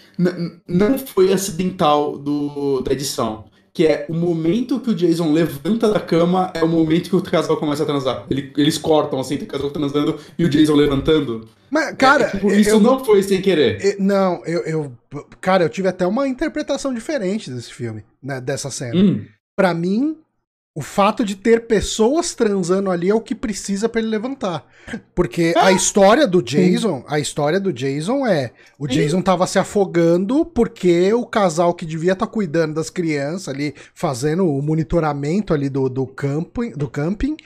não 0.67 0.97
foi 0.97 1.33
acidental 1.33 2.17
do, 2.17 2.81
da 2.81 2.93
edição. 2.93 3.45
Que 3.73 3.87
é 3.87 4.05
o 4.07 4.13
momento 4.13 4.79
que 4.79 4.91
o 4.91 4.93
Jason 4.95 5.31
levanta 5.33 5.91
da 5.91 5.99
cama 5.99 6.51
é 6.53 6.63
o 6.63 6.67
momento 6.67 7.09
que 7.09 7.15
o 7.15 7.21
casal 7.23 7.57
começa 7.57 7.81
a 7.81 7.85
transar. 7.87 8.23
Ele- 8.29 8.53
eles 8.55 8.77
cortam 8.77 9.19
assim, 9.19 9.35
o 9.35 9.45
casal 9.47 9.71
transando 9.71 10.19
e 10.37 10.45
o 10.45 10.49
Jason 10.49 10.75
levantando. 10.75 11.47
Mas, 11.71 11.95
cara, 11.97 12.25
É, 12.25 12.29
tipo, 12.29 12.51
isso 12.51 12.69
eu 12.69 12.79
não 12.79 13.03
foi 13.03 13.23
sem 13.23 13.41
querer. 13.41 13.83
eu- 13.83 13.95
não, 13.99 14.45
eu, 14.45 14.61
eu. 14.61 14.93
Cara, 15.41 15.63
eu 15.63 15.69
tive 15.69 15.87
até 15.87 16.05
uma 16.05 16.27
interpretação 16.27 16.93
diferente 16.93 17.49
desse 17.49 17.73
filme, 17.73 18.03
né? 18.21 18.39
Dessa 18.39 18.69
cena. 18.69 18.95
Hum, 18.95 19.25
Pra 19.55 19.73
mim, 19.73 20.17
o 20.75 20.81
fato 20.81 21.23
de 21.23 21.35
ter 21.35 21.67
pessoas 21.67 22.33
transando 22.33 22.89
ali 22.89 23.09
é 23.09 23.13
o 23.13 23.21
que 23.21 23.35
precisa 23.35 23.87
pra 23.87 24.01
ele 24.01 24.09
levantar. 24.09 24.65
Porque 25.13 25.53
a 25.55 25.71
história 25.71 26.27
do 26.27 26.41
Jason, 26.41 27.05
a 27.07 27.19
história 27.19 27.59
do 27.59 27.71
Jason 27.71 28.25
é, 28.25 28.51
o 28.79 28.87
Sim. 28.87 28.93
Jason 28.95 29.21
tava 29.21 29.45
se 29.45 29.59
afogando 29.59 30.43
porque 30.45 31.13
o 31.13 31.25
casal 31.25 31.75
que 31.75 31.85
devia 31.85 32.13
estar 32.13 32.25
cuidando 32.25 32.73
das 32.73 32.89
crianças 32.89 33.49
ali, 33.49 33.75
fazendo 33.93 34.47
o 34.47 34.61
monitoramento 34.61 35.53
ali 35.53 35.69
do, 35.69 35.87
do 35.87 36.07
camping, 36.07 36.71
do 36.71 36.89
camping 36.89 37.37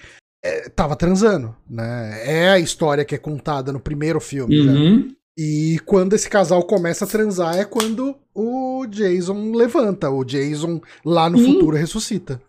é, 0.44 0.70
tava 0.70 0.96
transando, 0.96 1.54
né? 1.70 2.22
É 2.24 2.50
a 2.50 2.60
história 2.60 3.04
que 3.04 3.13
é 3.16 3.18
contada 3.18 3.74
no 3.74 3.80
primeiro 3.80 4.22
filme. 4.22 4.66
né? 4.66 4.72
uhum. 4.72 5.18
E 5.38 5.80
quando 5.86 6.13
esse 6.13 6.28
casal 6.28 6.63
começa 6.63 7.06
a 7.06 7.08
transar 7.08 7.58
é 7.58 7.63
quando 7.63 8.16
o 8.34 8.88
Jason 8.88 9.52
levanta. 9.52 10.10
O 10.10 10.24
Jason 10.24 10.82
lá 11.06 11.30
no 11.30 11.38
Sim. 11.38 11.54
futuro 11.54 11.78
ressuscita. 11.78 12.42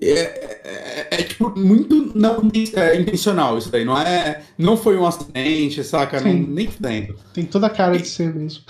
É, 0.00 0.10
é- 0.10 1.08
é, 1.10 1.22
tipo 1.22 1.52
muito 1.58 2.12
não 2.14 2.50
é, 2.74 3.00
intencional 3.00 3.56
isso 3.58 3.70
daí. 3.70 3.84
Não 3.84 3.98
é. 3.98 4.42
Não 4.58 4.76
foi 4.76 4.96
um 4.96 5.06
acidente, 5.06 5.82
saca? 5.84 6.20
Não, 6.20 6.32
nem 6.32 6.68
fudendo. 6.68 7.14
Tem 7.32 7.44
toda 7.44 7.66
a 7.66 7.70
cara 7.70 7.96
de 7.98 8.08
ser 8.08 8.34
mesmo. 8.34 8.62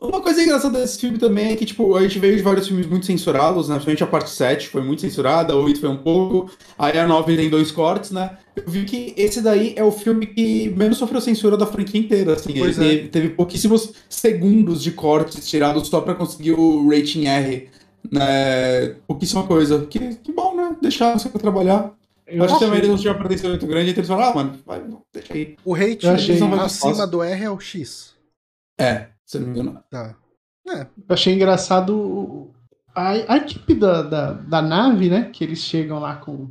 Uma 0.00 0.20
coisa 0.20 0.40
engraçada 0.40 0.78
desse 0.78 1.00
filme 1.00 1.18
também 1.18 1.50
é 1.50 1.56
que, 1.56 1.64
tipo, 1.66 1.96
a 1.96 2.02
gente 2.02 2.20
veio 2.20 2.36
de 2.36 2.42
vários 2.42 2.68
filmes 2.68 2.86
muito 2.86 3.04
censurados, 3.04 3.68
né? 3.68 3.74
Principalmente 3.74 4.04
a 4.04 4.06
parte 4.06 4.30
7 4.30 4.68
foi 4.68 4.80
muito 4.80 5.00
censurada, 5.00 5.52
a 5.52 5.56
8 5.56 5.80
foi 5.80 5.88
um 5.88 5.96
pouco, 5.96 6.48
aí 6.78 6.96
a 6.96 7.04
9 7.04 7.34
tem 7.36 7.50
dois 7.50 7.72
cortes, 7.72 8.12
né? 8.12 8.38
Eu 8.54 8.62
vi 8.68 8.84
que 8.84 9.12
esse 9.16 9.42
daí 9.42 9.72
é 9.74 9.82
o 9.82 9.90
filme 9.90 10.26
que 10.26 10.68
menos 10.76 10.98
sofreu 10.98 11.20
censura 11.20 11.56
da 11.56 11.66
franquia 11.66 12.00
inteira, 12.00 12.34
assim. 12.34 12.50
Ele 12.52 12.60
Pois 12.60 12.78
é. 12.78 12.82
teve, 12.82 13.08
teve 13.08 13.28
pouquíssimos 13.30 13.92
segundos 14.08 14.84
de 14.84 14.92
cortes 14.92 15.48
tirados 15.48 15.88
só 15.88 16.00
pra 16.00 16.14
conseguir 16.14 16.52
o 16.52 16.88
rating 16.88 17.24
R, 17.26 17.68
né? 18.10 18.88
Pouquíssima 19.06 19.46
coisa. 19.46 19.86
Que, 19.86 20.14
que 20.16 20.32
bom, 20.32 20.54
né? 20.56 20.76
Deixar 20.80 21.12
você 21.18 21.28
pra 21.28 21.40
trabalhar. 21.40 21.92
Eu 22.26 22.44
Acho 22.44 22.54
que 22.58 22.64
também 22.64 22.78
eles 22.78 22.90
não 22.90 22.96
tinham 22.98 23.14
uma 23.14 23.20
pretensão 23.20 23.48
muito 23.50 23.66
grande, 23.66 23.90
então 23.90 24.00
eles 24.00 24.08
falaram, 24.08 24.30
ah, 24.30 24.34
mano, 24.34 24.58
vai, 24.66 24.82
deixa 25.12 25.32
aí. 25.32 25.56
O 25.64 25.72
rate 25.72 26.06
acima 26.66 27.06
do 27.06 27.22
R 27.22 27.44
é 27.44 27.50
o 27.50 27.58
X. 27.58 28.14
É, 28.78 29.08
se 29.24 29.38
não 29.38 29.46
me 29.48 29.58
engano. 29.58 29.82
Tá. 29.90 30.14
Eu 30.66 30.86
achei 31.08 31.34
engraçado 31.34 31.96
o- 31.96 32.54
a, 32.94 33.10
a 33.32 33.36
equipe 33.38 33.74
da, 33.74 34.02
da, 34.02 34.32
da 34.32 34.60
nave, 34.60 35.08
né? 35.08 35.30
Que 35.32 35.42
eles 35.42 35.60
chegam 35.60 35.98
lá 35.98 36.16
com 36.16 36.48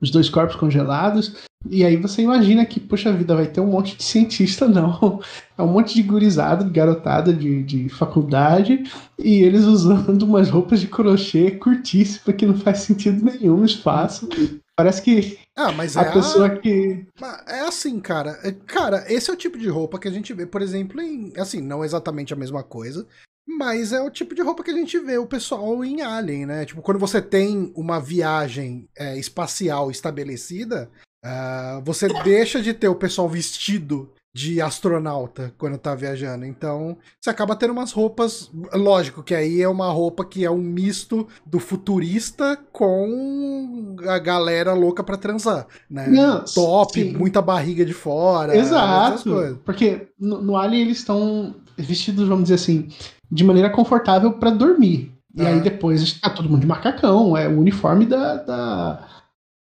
os 0.00 0.10
dois 0.10 0.28
corpos 0.28 0.56
congelados. 0.56 1.34
E 1.68 1.84
aí 1.84 1.96
você 1.96 2.22
imagina 2.22 2.64
que, 2.64 2.78
poxa 2.78 3.12
vida, 3.12 3.34
vai 3.34 3.46
ter 3.46 3.60
um 3.60 3.66
monte 3.66 3.96
de 3.96 4.02
cientista, 4.04 4.68
não. 4.68 5.20
É 5.58 5.62
um 5.62 5.68
monte 5.68 5.94
de 5.94 6.02
gurizada, 6.02 6.64
de 6.64 6.70
garotada 6.70 7.32
de, 7.32 7.62
de 7.62 7.88
faculdade. 7.88 8.84
E 9.18 9.42
eles 9.42 9.64
usando 9.64 10.22
umas 10.22 10.48
roupas 10.50 10.80
de 10.80 10.86
crochê 10.86 11.52
curtíssimas 11.52 12.36
que 12.36 12.46
não 12.46 12.56
faz 12.56 12.80
sentido 12.80 13.24
nenhum 13.24 13.56
no 13.58 13.64
espaço. 13.64 14.28
Parece 14.76 15.00
que 15.00 15.38
Ah, 15.56 15.72
mas 15.72 15.96
é 15.96 16.00
a 16.00 16.12
pessoa 16.12 16.50
que. 16.50 17.06
Mas 17.18 17.42
É 17.48 17.60
assim, 17.60 17.98
cara. 17.98 18.38
É- 18.44 18.52
Cara, 18.52 19.04
esse 19.08 19.30
é 19.30 19.32
o 19.32 19.36
tipo 19.36 19.58
de 19.58 19.68
roupa 19.68 19.98
que 19.98 20.06
a 20.06 20.10
gente 20.10 20.34
vê, 20.34 20.44
por 20.46 20.60
exemplo, 20.60 21.00
em. 21.00 21.32
Assim, 21.38 21.62
não 21.62 21.82
exatamente 21.82 22.34
a 22.34 22.36
mesma 22.36 22.62
coisa. 22.62 23.06
Mas 23.46 23.92
é 23.92 24.00
o 24.00 24.10
tipo 24.10 24.34
de 24.34 24.42
roupa 24.42 24.62
que 24.64 24.70
a 24.70 24.74
gente 24.74 24.98
vê 24.98 25.18
o 25.18 25.26
pessoal 25.26 25.84
em 25.84 26.02
Alien, 26.02 26.46
né? 26.46 26.64
Tipo, 26.64 26.82
quando 26.82 26.98
você 26.98 27.22
tem 27.22 27.72
uma 27.76 28.00
viagem 28.00 28.88
é, 28.98 29.16
espacial 29.16 29.90
estabelecida, 29.90 30.90
ah, 31.24 31.80
você 31.84 32.08
deixa 32.24 32.60
de 32.60 32.74
ter 32.74 32.88
o 32.88 32.94
pessoal 32.94 33.28
vestido 33.28 34.12
de 34.36 34.60
astronauta 34.60 35.54
quando 35.56 35.78
tá 35.78 35.94
viajando. 35.94 36.44
Então, 36.44 36.98
você 37.18 37.30
acaba 37.30 37.56
tendo 37.56 37.72
umas 37.72 37.90
roupas. 37.90 38.50
Lógico 38.74 39.22
que 39.22 39.34
aí 39.34 39.62
é 39.62 39.68
uma 39.68 39.90
roupa 39.90 40.26
que 40.26 40.44
é 40.44 40.50
um 40.50 40.58
misto 40.58 41.26
do 41.46 41.58
futurista 41.58 42.58
com 42.70 43.96
a 44.06 44.18
galera 44.18 44.74
louca 44.74 45.02
pra 45.02 45.16
transar, 45.16 45.66
né? 45.88 46.06
Não, 46.08 46.44
Top, 46.44 46.92
sim. 46.92 47.16
muita 47.16 47.40
barriga 47.40 47.82
de 47.82 47.94
fora. 47.94 48.54
Exato. 48.54 49.58
Porque 49.64 50.08
no, 50.20 50.42
no 50.42 50.56
Alien 50.56 50.82
eles 50.82 50.98
estão 50.98 51.56
vestidos, 51.78 52.28
vamos 52.28 52.44
dizer 52.44 52.56
assim, 52.56 52.88
de 53.30 53.44
maneira 53.44 53.70
confortável 53.70 54.32
pra 54.34 54.50
dormir. 54.50 55.12
E 55.34 55.42
Ah. 55.42 55.48
aí 55.48 55.60
depois 55.60 56.14
tá 56.20 56.30
todo 56.30 56.48
mundo 56.48 56.60
de 56.62 56.66
macacão, 56.66 57.36
é 57.36 57.46
o 57.48 57.58
uniforme 57.60 58.06
da, 58.06 58.36
da, 58.36 59.08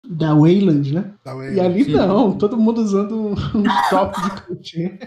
da 0.08 0.34
Wayland, 0.34 0.92
né? 0.94 1.12
Tá 1.22 1.34
E 1.34 1.50
vendo? 1.50 1.60
ali 1.60 1.84
Sim. 1.84 1.92
não, 1.92 2.32
todo 2.36 2.56
mundo 2.56 2.80
usando 2.80 3.16
um, 3.16 3.32
um 3.32 3.64
top 3.90 4.20
de 4.22 4.30
crochê. 4.42 4.98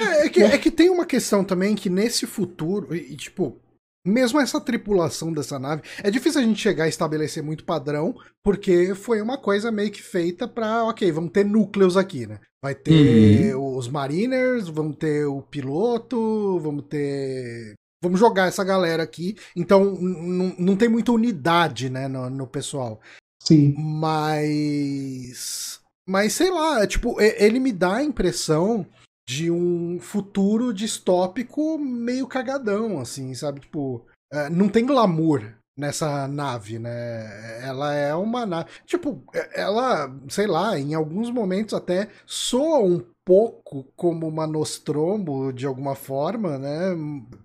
É, 0.00 0.26
é 0.26 0.28
que, 0.28 0.42
é 0.42 0.58
que 0.58 0.70
tem 0.70 0.90
uma 0.90 1.04
questão 1.06 1.44
também 1.44 1.74
que 1.74 1.88
nesse 1.88 2.26
futuro, 2.26 2.94
e, 2.94 3.12
e, 3.12 3.16
tipo, 3.16 3.58
mesmo 4.06 4.40
essa 4.40 4.60
tripulação 4.60 5.32
dessa 5.32 5.58
nave, 5.58 5.82
é 6.02 6.10
difícil 6.10 6.40
a 6.40 6.44
gente 6.44 6.60
chegar 6.60 6.84
a 6.84 6.88
estabelecer 6.88 7.42
muito 7.42 7.64
padrão, 7.64 8.14
porque 8.42 8.94
foi 8.94 9.20
uma 9.20 9.38
coisa 9.38 9.70
meio 9.70 9.90
que 9.90 10.02
feita 10.02 10.48
pra, 10.48 10.84
ok, 10.84 11.10
vamos 11.12 11.30
ter 11.30 11.44
núcleos 11.44 11.96
aqui, 11.96 12.26
né? 12.26 12.40
Vai 12.62 12.74
ter 12.74 13.54
uhum. 13.54 13.76
os 13.76 13.88
Mariners, 13.88 14.68
vamos 14.68 14.96
ter 14.96 15.26
o 15.26 15.42
piloto, 15.42 16.58
vamos 16.58 16.84
ter. 16.88 17.74
Vamos 18.02 18.18
jogar 18.18 18.48
essa 18.48 18.64
galera 18.64 19.02
aqui. 19.02 19.36
Então, 19.56 19.96
não 20.58 20.76
tem 20.76 20.88
muita 20.88 21.12
unidade, 21.12 21.90
né, 21.90 22.08
no, 22.08 22.30
no 22.30 22.46
pessoal. 22.46 23.00
Sim. 23.42 23.74
Mas. 23.76 25.80
Mas 26.06 26.32
sei 26.32 26.50
lá, 26.50 26.86
tipo, 26.86 27.20
ele 27.20 27.60
me 27.60 27.70
dá 27.70 27.96
a 27.96 28.02
impressão 28.02 28.86
de 29.28 29.50
um 29.50 30.00
futuro 30.00 30.72
distópico 30.72 31.76
meio 31.78 32.26
cagadão, 32.26 32.98
assim, 32.98 33.34
sabe? 33.34 33.60
Tipo, 33.60 34.06
é, 34.32 34.48
não 34.48 34.70
tem 34.70 34.86
glamour 34.86 35.57
nessa 35.78 36.26
nave, 36.26 36.78
né? 36.78 37.60
Ela 37.62 37.94
é 37.94 38.14
uma 38.14 38.44
nave. 38.44 38.68
Tipo, 38.84 39.22
é, 39.32 39.62
ela, 39.62 40.12
sei 40.28 40.48
lá, 40.48 40.78
em 40.78 40.92
alguns 40.92 41.30
momentos 41.30 41.72
até 41.72 42.08
soa 42.26 42.80
um 42.80 43.02
pouco 43.24 43.84
como 43.94 44.26
uma 44.26 44.46
Nostromo 44.46 45.52
de 45.52 45.66
alguma 45.66 45.94
forma, 45.94 46.58
né? 46.58 46.96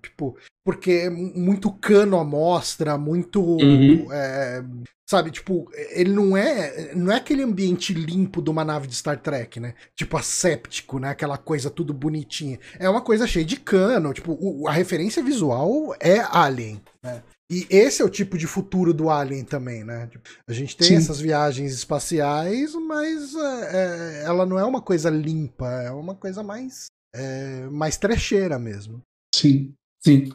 Tipo, 0.02 0.36
porque 0.66 0.92
é 0.92 1.10
muito 1.10 1.72
cano 1.72 2.18
à 2.18 2.24
mostra, 2.24 2.98
muito. 2.98 3.42
Uhum. 3.42 4.12
É, 4.12 4.64
sabe, 5.08 5.30
tipo, 5.30 5.70
ele 5.92 6.12
não 6.12 6.36
é. 6.36 6.96
Não 6.96 7.12
é 7.12 7.18
aquele 7.18 7.44
ambiente 7.44 7.94
limpo 7.94 8.42
de 8.42 8.50
uma 8.50 8.64
nave 8.66 8.88
de 8.88 8.96
Star 8.96 9.20
Trek, 9.20 9.60
né? 9.60 9.76
Tipo, 9.96 10.18
asséptico, 10.18 10.98
né? 11.00 11.10
Aquela 11.10 11.38
coisa 11.38 11.70
tudo 11.70 11.94
bonitinha. 11.94 12.60
É 12.80 12.90
uma 12.90 13.02
coisa 13.02 13.28
cheia 13.28 13.46
de 13.46 13.58
cano. 13.58 14.14
Tipo, 14.14 14.38
o, 14.40 14.68
a 14.68 14.72
referência 14.72 15.22
visual 15.22 15.94
é 16.00 16.20
Alien, 16.20 16.82
né? 17.04 17.22
E 17.54 17.68
esse 17.70 18.02
é 18.02 18.06
o 18.06 18.10
tipo 18.10 18.36
de 18.36 18.48
futuro 18.48 18.94
do 18.94 19.12
Alien 19.12 19.46
também, 19.46 19.84
né? 19.84 20.08
Tipo, 20.08 20.28
a 20.48 20.54
gente 20.54 20.76
tem 20.76 20.88
Sim. 20.88 20.96
essas 20.96 21.20
viagens 21.20 21.72
espaciais, 21.72 22.74
mas 22.74 23.36
é, 23.36 23.70
é, 23.72 24.24
ela 24.26 24.44
não 24.44 24.58
é 24.58 24.66
uma 24.66 24.82
coisa 24.82 25.08
limpa, 25.08 25.68
é 25.68 25.92
uma 25.92 26.16
coisa 26.16 26.42
mais, 26.42 26.88
é, 27.14 27.68
mais 27.68 27.96
trecheira 27.96 28.58
mesmo. 28.58 29.02
Sim. 29.36 29.72
Sim. 30.04 30.32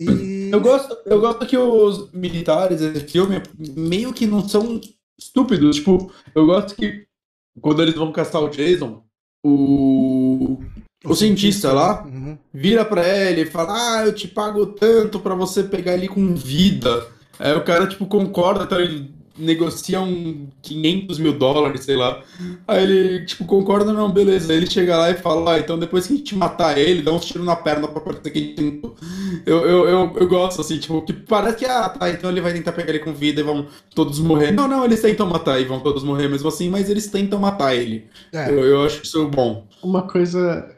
E... 0.00 0.50
Eu, 0.52 0.60
gosto, 0.60 0.96
eu 1.06 1.20
gosto 1.20 1.46
que 1.46 1.56
os 1.56 2.10
militares 2.12 2.80
desse 2.80 3.06
filme 3.06 3.40
meio 3.56 4.12
que 4.12 4.26
não 4.26 4.48
são 4.48 4.80
estúpidos. 5.16 5.76
Tipo, 5.76 6.12
eu 6.34 6.46
gosto 6.46 6.74
que 6.74 7.06
quando 7.60 7.82
eles 7.82 7.94
vão 7.94 8.12
caçar 8.12 8.42
o 8.42 8.48
Jason, 8.48 9.04
o, 9.44 10.58
o, 11.04 11.12
o 11.12 11.14
cientista, 11.14 11.68
cientista 11.68 11.72
lá 11.72 12.04
uhum. 12.04 12.36
vira 12.52 12.84
pra 12.84 13.06
ele 13.06 13.42
e 13.42 13.46
fala: 13.46 13.72
Ah, 13.72 14.06
eu 14.06 14.12
te 14.12 14.26
pago 14.26 14.66
tanto 14.66 15.20
pra 15.20 15.34
você 15.34 15.62
pegar 15.62 15.94
ele 15.94 16.08
com 16.08 16.34
vida. 16.34 17.06
Aí 17.38 17.52
o 17.54 17.62
cara, 17.62 17.86
tipo, 17.86 18.06
concorda, 18.06 18.66
tá? 18.66 18.80
Ele 18.80 19.16
negociam 19.38 20.48
500 20.60 21.18
mil 21.18 21.32
dólares, 21.32 21.84
sei 21.84 21.96
lá. 21.96 22.20
Aí 22.66 22.82
ele, 22.82 23.24
tipo, 23.24 23.44
concorda, 23.44 23.92
não, 23.92 24.10
beleza. 24.10 24.52
Aí 24.52 24.58
ele 24.58 24.68
chega 24.68 24.96
lá 24.96 25.10
e 25.10 25.14
fala, 25.14 25.54
ah, 25.54 25.58
então 25.58 25.78
depois 25.78 26.06
que 26.06 26.14
a 26.14 26.16
gente 26.16 26.34
matar 26.34 26.76
ele, 26.76 27.02
dá 27.02 27.12
uns 27.12 27.24
tiros 27.24 27.46
na 27.46 27.54
perna 27.54 27.86
pra 27.86 28.00
parecer 28.00 28.30
que 28.30 28.38
a 28.38 28.42
gente 28.42 28.54
tentou. 28.54 28.96
Eu, 29.46 29.58
eu, 29.58 29.88
eu, 29.88 30.12
eu, 30.16 30.28
gosto, 30.28 30.60
assim, 30.60 30.78
tipo, 30.78 31.00
que 31.02 31.12
parece 31.12 31.58
que, 31.58 31.64
ah, 31.64 31.88
tá, 31.88 32.10
então 32.10 32.28
ele 32.28 32.40
vai 32.40 32.52
tentar 32.52 32.72
pegar 32.72 32.90
ele 32.90 32.98
com 32.98 33.12
vida 33.12 33.40
e 33.40 33.44
vão 33.44 33.68
todos 33.94 34.18
morrer. 34.18 34.50
Não, 34.50 34.66
não, 34.66 34.84
eles 34.84 35.00
tentam 35.00 35.28
matar 35.28 35.60
e 35.60 35.64
vão 35.64 35.78
todos 35.78 36.02
morrer 36.02 36.28
mesmo 36.28 36.48
assim, 36.48 36.68
mas 36.68 36.90
eles 36.90 37.06
tentam 37.06 37.38
matar 37.38 37.76
ele. 37.76 38.06
É. 38.32 38.50
Eu, 38.50 38.64
eu 38.64 38.82
acho 38.82 39.04
isso 39.04 39.28
bom. 39.28 39.66
Uma 39.80 40.02
coisa 40.02 40.68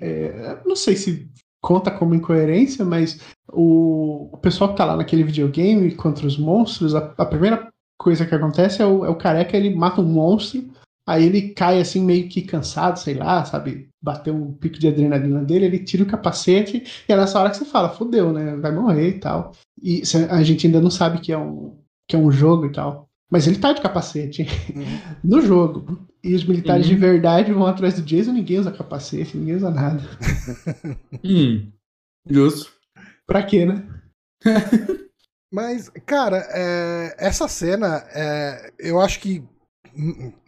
é, 0.00 0.60
não 0.64 0.76
sei 0.76 0.96
se 0.96 1.28
conta 1.60 1.90
como 1.90 2.14
incoerência, 2.14 2.84
mas 2.84 3.20
o, 3.52 4.30
o 4.32 4.38
pessoal 4.38 4.70
que 4.70 4.76
tá 4.76 4.84
lá 4.84 4.96
naquele 4.96 5.24
videogame 5.24 5.94
contra 5.94 6.26
os 6.26 6.38
monstros, 6.38 6.94
a, 6.94 7.12
a 7.18 7.26
primeira 7.26 7.68
coisa 7.98 8.26
que 8.26 8.34
acontece 8.34 8.82
é 8.82 8.86
o, 8.86 9.04
é 9.04 9.08
o 9.08 9.16
careca, 9.16 9.56
ele 9.56 9.74
mata 9.74 10.00
um 10.00 10.04
monstro, 10.04 10.64
aí 11.06 11.24
ele 11.24 11.50
cai 11.50 11.80
assim 11.80 12.04
meio 12.04 12.28
que 12.28 12.42
cansado, 12.42 12.98
sei 12.98 13.14
lá, 13.14 13.44
sabe? 13.44 13.88
Bateu 14.02 14.34
um 14.34 14.52
pico 14.52 14.78
de 14.78 14.88
adrenalina 14.88 15.42
dele, 15.42 15.66
ele 15.66 15.78
tira 15.80 16.02
o 16.02 16.06
capacete 16.06 16.84
e 17.08 17.12
é 17.12 17.16
nessa 17.16 17.40
hora 17.40 17.50
que 17.50 17.56
você 17.56 17.64
fala, 17.64 17.88
fudeu, 17.88 18.32
né? 18.32 18.56
Vai 18.56 18.72
morrer 18.72 19.08
e 19.08 19.18
tal. 19.18 19.52
E 19.82 20.02
a 20.30 20.42
gente 20.42 20.66
ainda 20.66 20.80
não 20.80 20.90
sabe 20.90 21.18
que 21.18 21.32
é 21.32 21.38
um, 21.38 21.76
que 22.08 22.14
é 22.14 22.18
um 22.18 22.30
jogo 22.30 22.66
e 22.66 22.72
tal. 22.72 23.08
Mas 23.30 23.46
ele 23.46 23.58
tá 23.58 23.72
de 23.72 23.80
capacete 23.80 24.46
uhum. 24.74 24.84
no 25.24 25.40
jogo. 25.40 26.06
E 26.26 26.34
os 26.34 26.44
militares 26.44 26.86
uhum. 26.86 26.94
de 26.94 26.98
verdade 26.98 27.52
vão 27.52 27.66
atrás 27.66 27.94
do 27.94 28.02
Jason, 28.02 28.32
ninguém 28.32 28.58
usa 28.58 28.72
capacete, 28.72 29.36
ninguém 29.36 29.54
usa 29.54 29.70
nada. 29.70 30.02
hum, 31.22 31.70
justo. 32.28 32.72
Pra 33.24 33.44
quê, 33.44 33.64
né? 33.64 33.86
Mas, 35.52 35.88
cara, 36.04 36.44
é, 36.50 37.14
essa 37.16 37.46
cena, 37.46 38.04
é, 38.12 38.72
eu 38.78 39.00
acho 39.00 39.20
que. 39.20 39.44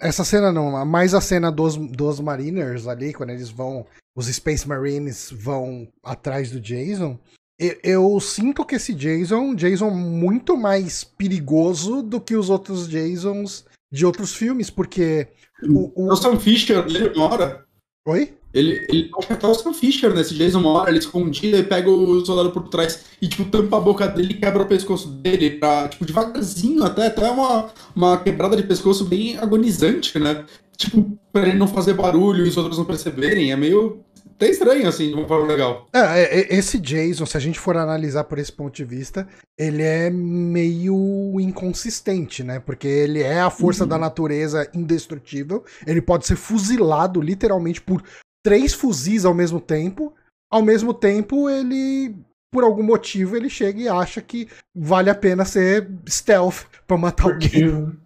Essa 0.00 0.24
cena 0.24 0.52
não, 0.52 0.84
mais 0.84 1.14
a 1.14 1.20
cena 1.20 1.50
dos, 1.50 1.76
dos 1.76 2.20
Mariners 2.20 2.88
ali, 2.88 3.14
quando 3.14 3.30
eles 3.30 3.48
vão. 3.48 3.86
Os 4.16 4.26
Space 4.26 4.66
Marines 4.66 5.30
vão 5.30 5.86
atrás 6.02 6.50
do 6.50 6.60
Jason. 6.60 7.16
Eu, 7.56 7.78
eu 7.84 8.20
sinto 8.20 8.64
que 8.64 8.74
esse 8.74 8.92
Jason 8.92 9.34
é 9.36 9.38
um 9.38 9.54
Jason 9.54 9.90
muito 9.90 10.56
mais 10.56 11.04
perigoso 11.04 12.02
do 12.02 12.20
que 12.20 12.34
os 12.34 12.50
outros 12.50 12.88
Jasons 12.88 13.64
de 13.92 14.04
outros 14.04 14.34
filmes, 14.34 14.70
porque. 14.70 15.28
O, 15.62 16.10
o... 16.12 16.16
Sam 16.16 16.38
Fisher 16.38 16.84
dele 16.84 17.12
mora. 17.16 17.64
Oi? 18.06 18.34
Ele, 18.52 18.86
ele 18.88 19.10
que 19.10 19.32
até 19.32 19.46
o 19.46 19.54
Sam 19.54 19.74
Fisher 19.74 20.14
nesse 20.14 20.34
Jason 20.34 20.60
uma 20.60 20.70
hora, 20.70 20.90
ele 20.90 20.98
escondia 20.98 21.58
e 21.58 21.62
pega 21.62 21.90
o 21.90 22.24
soldado 22.24 22.50
por 22.50 22.68
trás 22.68 23.04
e, 23.20 23.28
tipo, 23.28 23.44
tampa 23.44 23.76
a 23.76 23.80
boca 23.80 24.06
dele 24.08 24.32
e 24.32 24.38
quebra 24.38 24.62
o 24.62 24.66
pescoço 24.66 25.08
dele, 25.08 25.50
pra, 25.50 25.88
tipo, 25.88 26.06
devagarzinho 26.06 26.82
até, 26.82 27.08
até 27.08 27.30
uma, 27.30 27.70
uma 27.94 28.16
quebrada 28.16 28.56
de 28.56 28.62
pescoço 28.62 29.04
bem 29.04 29.36
agonizante, 29.36 30.18
né? 30.18 30.46
Tipo, 30.76 31.18
pra 31.32 31.46
ele 31.46 31.58
não 31.58 31.68
fazer 31.68 31.92
barulho 31.92 32.46
e 32.46 32.48
os 32.48 32.56
outros 32.56 32.78
não 32.78 32.84
perceberem, 32.84 33.52
é 33.52 33.56
meio 33.56 34.00
até 34.38 34.50
estranho, 34.50 34.88
assim, 34.88 35.08
de 35.08 35.14
uma 35.14 35.26
forma 35.26 35.48
legal. 35.48 35.88
É, 35.92 35.98
é, 35.98 36.40
é, 36.40 36.54
esse 36.54 36.78
Jason, 36.78 37.26
se 37.26 37.36
a 37.36 37.40
gente 37.40 37.58
for 37.58 37.76
analisar 37.76 38.22
por 38.22 38.38
esse 38.38 38.52
ponto 38.52 38.72
de 38.72 38.84
vista, 38.84 39.26
ele 39.58 39.82
é 39.82 40.08
meio 40.10 41.40
inconsistente, 41.40 42.44
né? 42.44 42.60
Porque 42.60 42.86
ele 42.86 43.20
é 43.20 43.40
a 43.40 43.50
força 43.50 43.82
uhum. 43.82 43.88
da 43.88 43.98
natureza 43.98 44.70
indestrutível. 44.72 45.64
Ele 45.84 46.00
pode 46.00 46.24
ser 46.24 46.36
fuzilado 46.36 47.20
literalmente 47.20 47.82
por 47.82 48.00
três 48.44 48.72
fuzis 48.72 49.24
ao 49.24 49.34
mesmo 49.34 49.60
tempo. 49.60 50.14
Ao 50.48 50.62
mesmo 50.62 50.94
tempo, 50.94 51.50
ele, 51.50 52.14
por 52.52 52.62
algum 52.62 52.84
motivo, 52.84 53.36
ele 53.36 53.50
chega 53.50 53.80
e 53.80 53.88
acha 53.88 54.22
que 54.22 54.48
vale 54.72 55.10
a 55.10 55.16
pena 55.16 55.44
ser 55.44 55.90
stealth 56.08 56.64
pra 56.86 56.96
matar 56.96 57.24
Porque 57.24 57.64
alguém. 57.64 57.98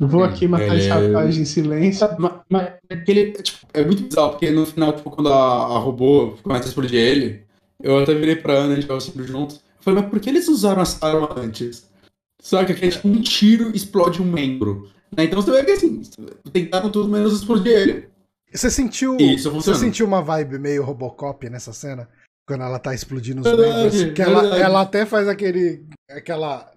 Vou 0.00 0.24
aqui 0.24 0.48
matar 0.48 0.78
esse 0.78 0.88
rapaz 0.88 1.36
em 1.36 1.44
silêncio. 1.44 2.08
Mas, 2.18 2.32
mas 2.48 2.72
é, 2.88 2.96
tipo, 2.96 3.66
é 3.74 3.84
muito 3.84 4.04
bizarro, 4.04 4.30
porque 4.30 4.50
no 4.50 4.64
final, 4.64 4.94
tipo, 4.94 5.10
quando 5.10 5.30
a, 5.30 5.36
a 5.36 5.78
robô 5.78 6.38
começa 6.42 6.64
a 6.64 6.68
explodir 6.68 6.98
ele, 6.98 7.42
eu 7.82 7.98
até 7.98 8.14
virei 8.14 8.36
pra 8.36 8.54
Ana, 8.54 8.72
a 8.72 8.76
gente 8.76 8.86
tava 8.86 9.00
sempre 9.00 9.24
junto. 9.24 9.56
Eu 9.56 9.82
falei, 9.82 10.00
mas 10.00 10.10
por 10.10 10.18
que 10.18 10.30
eles 10.30 10.48
usaram 10.48 10.80
essa 10.80 11.06
arma 11.06 11.28
antes? 11.36 11.86
Só 12.40 12.64
que 12.64 12.72
aquele, 12.72 12.90
tipo, 12.90 13.08
um 13.08 13.20
tiro 13.20 13.76
explode 13.76 14.22
um 14.22 14.24
membro. 14.24 14.88
Né? 15.14 15.24
Então 15.24 15.42
você 15.42 15.50
vê 15.50 15.64
que 15.64 15.72
assim, 15.72 16.02
tentaram 16.50 16.90
tudo 16.90 17.08
menos 17.08 17.34
explodir 17.34 17.72
ele. 17.72 18.08
Você 18.52 18.70
sentiu, 18.70 19.16
Isso, 19.18 19.50
você 19.50 19.74
sentiu 19.74 20.06
uma 20.06 20.22
vibe 20.22 20.58
meio 20.58 20.82
Robocop 20.82 21.48
nessa 21.48 21.72
cena? 21.72 22.08
Quando 22.46 22.64
ela 22.64 22.80
tá 22.80 22.94
explodindo 22.94 23.42
os 23.42 23.46
membros? 23.46 24.12
Que 24.12 24.22
ela, 24.22 24.56
ela 24.56 24.80
até 24.80 25.06
faz 25.06 25.28
aquele. 25.28 25.84
aquela. 26.10 26.72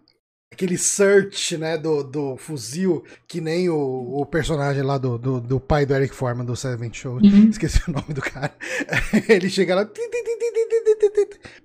Aquele 0.54 0.78
search, 0.78 1.58
né, 1.58 1.80
do, 1.80 2.04
do 2.04 2.38
fuzil, 2.38 3.04
que 3.28 3.42
nem 3.42 3.70
o, 3.70 4.20
o 4.22 4.24
personagem 4.24 4.84
lá 4.84 5.00
do, 5.00 5.18
do, 5.18 5.42
do 5.42 5.60
pai 5.60 5.84
do 5.84 5.96
Eric 5.96 6.14
Foreman 6.14 6.46
do 6.46 6.56
Seven 6.56 6.94
Show. 6.94 7.16
Uhum. 7.16 7.50
Esqueci 7.50 7.82
o 7.90 7.92
nome 7.92 8.14
do 8.14 8.22
cara. 8.22 8.54
Ele 9.28 9.50
chega 9.50 9.74
lá. 9.74 9.90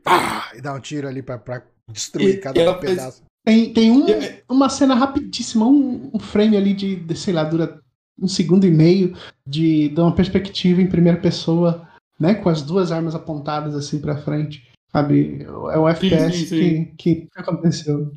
Pá, 0.02 0.52
e 0.56 0.62
dá 0.62 0.72
um 0.72 0.80
tiro 0.80 1.06
ali 1.06 1.20
pra, 1.20 1.36
pra 1.36 1.62
destruir 1.92 2.36
e, 2.36 2.38
cada 2.38 2.70
um 2.70 2.80
pedaço. 2.80 3.22
Tem, 3.44 3.72
tem 3.74 3.90
um, 3.90 4.06
uma 4.48 4.70
cena 4.70 4.94
rapidíssima, 4.94 5.66
um, 5.66 6.10
um 6.14 6.18
frame 6.18 6.56
ali 6.56 6.72
de, 6.72 6.96
de, 6.96 7.14
sei 7.14 7.34
lá, 7.34 7.44
dura 7.44 7.78
um 8.18 8.26
segundo 8.26 8.66
e 8.66 8.70
meio 8.70 9.14
de, 9.46 9.90
de 9.90 10.00
uma 10.00 10.14
perspectiva 10.14 10.80
em 10.80 10.88
primeira 10.88 11.20
pessoa, 11.20 11.86
né, 12.18 12.34
com 12.34 12.48
as 12.48 12.62
duas 12.62 12.90
armas 12.90 13.14
apontadas 13.14 13.74
assim 13.74 14.00
para 14.00 14.16
frente. 14.16 14.66
Sabe? 14.90 15.42
É 15.42 15.78
o 15.78 15.86
FPS 15.86 16.34
sim, 16.34 16.46
sim, 16.46 16.46
sim. 16.46 16.84
Que, 16.96 17.14
que 17.16 17.28
aconteceu. 17.36 18.12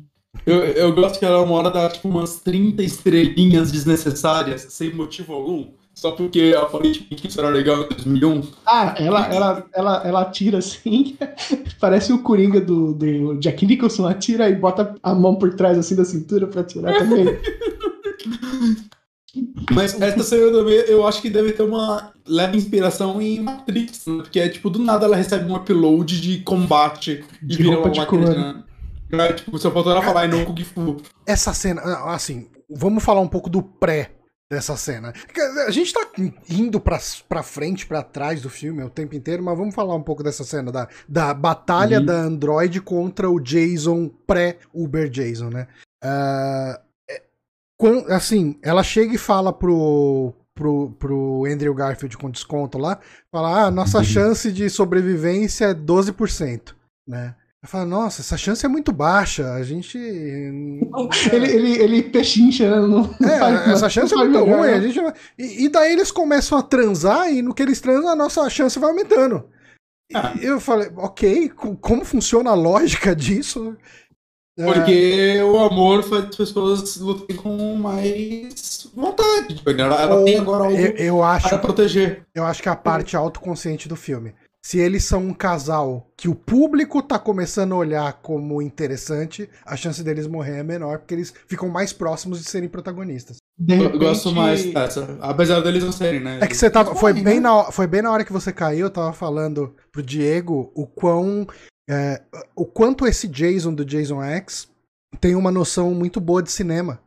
Eu, 0.46 0.58
eu 0.58 0.94
gosto 0.94 1.18
que 1.18 1.24
ela 1.24 1.42
uma 1.42 1.54
hora 1.54 1.70
dá 1.70 1.88
tipo 1.88 2.08
umas 2.08 2.40
30 2.40 2.82
estrelinhas 2.82 3.70
desnecessárias, 3.70 4.62
sem 4.70 4.92
motivo 4.92 5.32
algum. 5.32 5.66
Só 5.94 6.12
porque 6.12 6.54
aparentemente 6.58 7.28
isso 7.28 7.38
era 7.38 7.50
legal 7.50 7.84
em 7.84 7.88
2001. 7.88 8.42
Ah, 8.66 8.94
ela, 8.98 9.26
ela, 9.26 9.66
ela, 9.74 10.02
ela 10.04 10.22
atira 10.22 10.58
assim, 10.58 11.16
parece 11.78 12.12
o 12.12 12.22
Coringa 12.22 12.60
do, 12.60 12.94
do 12.94 13.34
Jack 13.38 13.66
Nicholson, 13.66 14.06
atira 14.06 14.48
e 14.48 14.54
bota 14.54 14.94
a 15.02 15.14
mão 15.14 15.36
por 15.36 15.54
trás 15.54 15.78
assim 15.78 15.94
da 15.94 16.04
cintura 16.04 16.46
pra 16.46 16.62
atirar 16.62 16.96
também. 16.96 17.26
Mas 19.70 19.98
essa 20.00 20.22
cena 20.22 20.50
também 20.50 20.74
eu 20.74 21.06
acho 21.06 21.22
que 21.22 21.30
deve 21.30 21.52
ter 21.52 21.62
uma 21.62 22.12
leve 22.26 22.56
inspiração 22.56 23.20
em 23.20 23.40
Matrix, 23.40 24.06
né? 24.06 24.16
porque 24.18 24.40
é 24.40 24.48
tipo, 24.48 24.68
do 24.68 24.78
nada 24.78 25.06
ela 25.06 25.16
recebe 25.16 25.50
um 25.50 25.56
upload 25.56 26.20
de 26.20 26.40
combate 26.40 27.24
de 27.42 27.62
roupa 27.62 27.90
de 27.90 28.04
cor. 28.06 28.64
É, 29.12 29.32
tipo, 29.34 29.58
só 29.58 29.70
faltou 29.70 29.92
ela 29.92 30.02
falar 30.02 30.24
e 30.24 30.28
não 30.28 30.44
Kung 30.44 30.64
Fu. 30.64 30.96
Essa 31.26 31.52
cena, 31.52 31.82
assim, 32.06 32.48
vamos 32.70 33.04
falar 33.04 33.20
um 33.20 33.28
pouco 33.28 33.50
do 33.50 33.62
pré 33.62 34.12
dessa 34.50 34.76
cena. 34.76 35.12
A 35.66 35.70
gente 35.70 35.92
tá 35.92 36.06
indo 36.48 36.78
pra, 36.80 36.98
pra 37.28 37.42
frente, 37.42 37.86
pra 37.86 38.02
trás 38.02 38.42
do 38.42 38.50
filme 38.50 38.82
o 38.82 38.90
tempo 38.90 39.14
inteiro, 39.14 39.42
mas 39.42 39.56
vamos 39.56 39.74
falar 39.74 39.94
um 39.94 40.02
pouco 40.02 40.22
dessa 40.22 40.44
cena 40.44 40.70
da, 40.70 40.88
da 41.08 41.32
batalha 41.32 42.00
uhum. 42.00 42.04
da 42.04 42.14
Android 42.14 42.80
contra 42.80 43.30
o 43.30 43.40
Jason 43.40 44.08
pré-Uber 44.26 45.08
Jason, 45.08 45.48
né? 45.48 45.68
Uh, 46.04 46.92
assim, 48.10 48.58
ela 48.62 48.82
chega 48.82 49.14
e 49.14 49.18
fala 49.18 49.52
pro, 49.52 50.34
pro, 50.54 50.90
pro 50.98 51.46
Andrew 51.46 51.74
Garfield 51.74 52.16
com 52.18 52.30
desconto 52.30 52.76
lá, 52.78 52.98
fala, 53.30 53.64
ah, 53.64 53.70
nossa 53.70 53.98
uhum. 53.98 54.04
chance 54.04 54.52
de 54.52 54.68
sobrevivência 54.68 55.66
é 55.66 55.74
12%, 55.74 56.74
né? 57.08 57.34
Eu 57.62 57.68
falo, 57.68 57.86
nossa, 57.86 58.22
essa 58.22 58.36
chance 58.36 58.66
é 58.66 58.68
muito 58.68 58.90
baixa. 58.90 59.52
A 59.52 59.62
gente. 59.62 59.96
ele, 59.96 61.46
ele, 61.46 61.80
ele 61.80 62.02
pechincha, 62.02 62.68
né? 62.68 62.88
Não, 62.88 63.14
é, 63.24 63.72
essa 63.72 63.88
chance 63.88 64.12
é 64.12 64.16
muito 64.16 64.38
ruim. 64.38 64.68
A 64.68 64.80
gente... 64.80 64.98
E, 65.38 65.64
e, 65.64 65.68
daí 65.68 65.92
eles 65.92 66.10
começam 66.10 66.58
a 66.58 66.62
transar, 66.62 67.32
e 67.32 67.40
no 67.40 67.54
que 67.54 67.62
eles 67.62 67.80
transam, 67.80 68.10
a 68.10 68.16
nossa 68.16 68.50
chance 68.50 68.76
vai 68.80 68.90
aumentando. 68.90 69.44
Ah. 70.12 70.34
Eu 70.42 70.58
falei, 70.60 70.90
ok, 70.96 71.50
como 71.80 72.04
funciona 72.04 72.50
a 72.50 72.54
lógica 72.54 73.14
disso? 73.14 73.76
Porque 74.56 75.36
é... 75.38 75.44
o 75.44 75.56
amor 75.60 76.02
faz 76.02 76.24
as 76.24 76.36
pessoas 76.36 76.96
lutarem 76.96 77.40
com 77.40 77.76
mais 77.76 78.90
vontade. 78.92 79.54
Tipo, 79.54 79.70
ela, 79.70 80.24
tem 80.24 80.36
agora 80.36 80.64
algo 80.64 80.76
eu, 80.76 80.96
eu 80.96 81.22
acho, 81.22 81.48
para 81.48 81.58
proteger. 81.58 82.26
Eu 82.34 82.44
acho 82.44 82.60
que 82.60 82.68
é 82.68 82.72
a 82.72 82.76
parte 82.76 83.16
autoconsciente 83.16 83.88
do 83.88 83.94
filme 83.94 84.34
se 84.64 84.78
eles 84.78 85.04
são 85.04 85.26
um 85.26 85.34
casal 85.34 86.08
que 86.16 86.28
o 86.28 86.34
público 86.34 87.02
tá 87.02 87.18
começando 87.18 87.72
a 87.72 87.76
olhar 87.76 88.12
como 88.22 88.62
interessante, 88.62 89.50
a 89.66 89.76
chance 89.76 90.02
deles 90.04 90.28
morrer 90.28 90.58
é 90.58 90.62
menor, 90.62 90.98
porque 90.98 91.14
eles 91.14 91.34
ficam 91.48 91.68
mais 91.68 91.92
próximos 91.92 92.38
de 92.38 92.48
serem 92.48 92.68
protagonistas. 92.68 93.38
De 93.58 93.74
repente... 93.74 93.94
Eu 93.94 93.98
gosto 93.98 94.32
mais 94.32 94.64
dessa, 94.72 95.18
apesar 95.20 95.60
deles 95.60 95.82
não 95.82 95.90
serem, 95.90 96.20
né? 96.20 96.38
É 96.40 96.46
que 96.46 96.56
você 96.56 96.70
tava. 96.70 96.94
Foi 96.94 97.12
bem, 97.12 97.34
né? 97.34 97.40
na, 97.40 97.72
foi 97.72 97.86
bem 97.86 98.02
na 98.02 98.12
hora 98.12 98.24
que 98.24 98.32
você 98.32 98.52
caiu, 98.52 98.86
eu 98.86 98.90
tava 98.90 99.12
falando 99.12 99.74
pro 99.90 100.02
Diego 100.02 100.70
o 100.74 100.86
quão. 100.86 101.46
É, 101.90 102.22
o 102.54 102.64
quanto 102.64 103.06
esse 103.06 103.26
Jason 103.26 103.74
do 103.74 103.84
Jason 103.84 104.22
X 104.22 104.68
tem 105.20 105.34
uma 105.34 105.50
noção 105.50 105.92
muito 105.92 106.20
boa 106.20 106.42
de 106.42 106.50
cinema. 106.50 107.00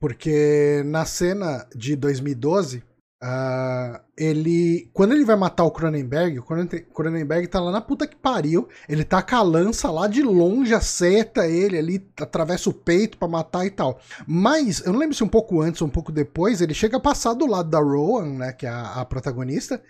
Porque 0.00 0.82
na 0.86 1.04
cena 1.04 1.66
de 1.76 1.94
2012, 1.94 2.82
Uh, 3.22 4.00
ele. 4.16 4.90
Quando 4.94 5.12
ele 5.12 5.26
vai 5.26 5.36
matar 5.36 5.64
o 5.64 5.70
Cronenberg, 5.70 6.38
o 6.38 6.42
Cronenberg 6.42 7.48
tá 7.48 7.60
lá 7.60 7.70
na 7.70 7.80
puta 7.80 8.06
que 8.06 8.16
pariu. 8.16 8.66
Ele 8.88 9.04
tá 9.04 9.22
com 9.22 9.36
a 9.36 9.42
lança 9.42 9.90
lá 9.90 10.08
de 10.08 10.22
longe, 10.22 10.74
acerta 10.74 11.46
ele 11.46 11.76
ali, 11.76 12.10
atravessa 12.18 12.70
o 12.70 12.72
peito 12.72 13.18
para 13.18 13.28
matar 13.28 13.66
e 13.66 13.70
tal. 13.70 14.00
Mas, 14.26 14.80
eu 14.80 14.92
não 14.92 14.98
lembro 14.98 15.14
se 15.14 15.22
um 15.22 15.28
pouco 15.28 15.60
antes 15.60 15.82
ou 15.82 15.88
um 15.88 15.90
pouco 15.90 16.10
depois, 16.10 16.62
ele 16.62 16.72
chega 16.72 16.96
a 16.96 17.00
passar 17.00 17.34
do 17.34 17.46
lado 17.46 17.68
da 17.68 17.78
Rowan, 17.78 18.38
né, 18.38 18.52
que 18.52 18.64
é 18.64 18.70
a, 18.70 19.00
a 19.00 19.04
protagonista, 19.04 19.82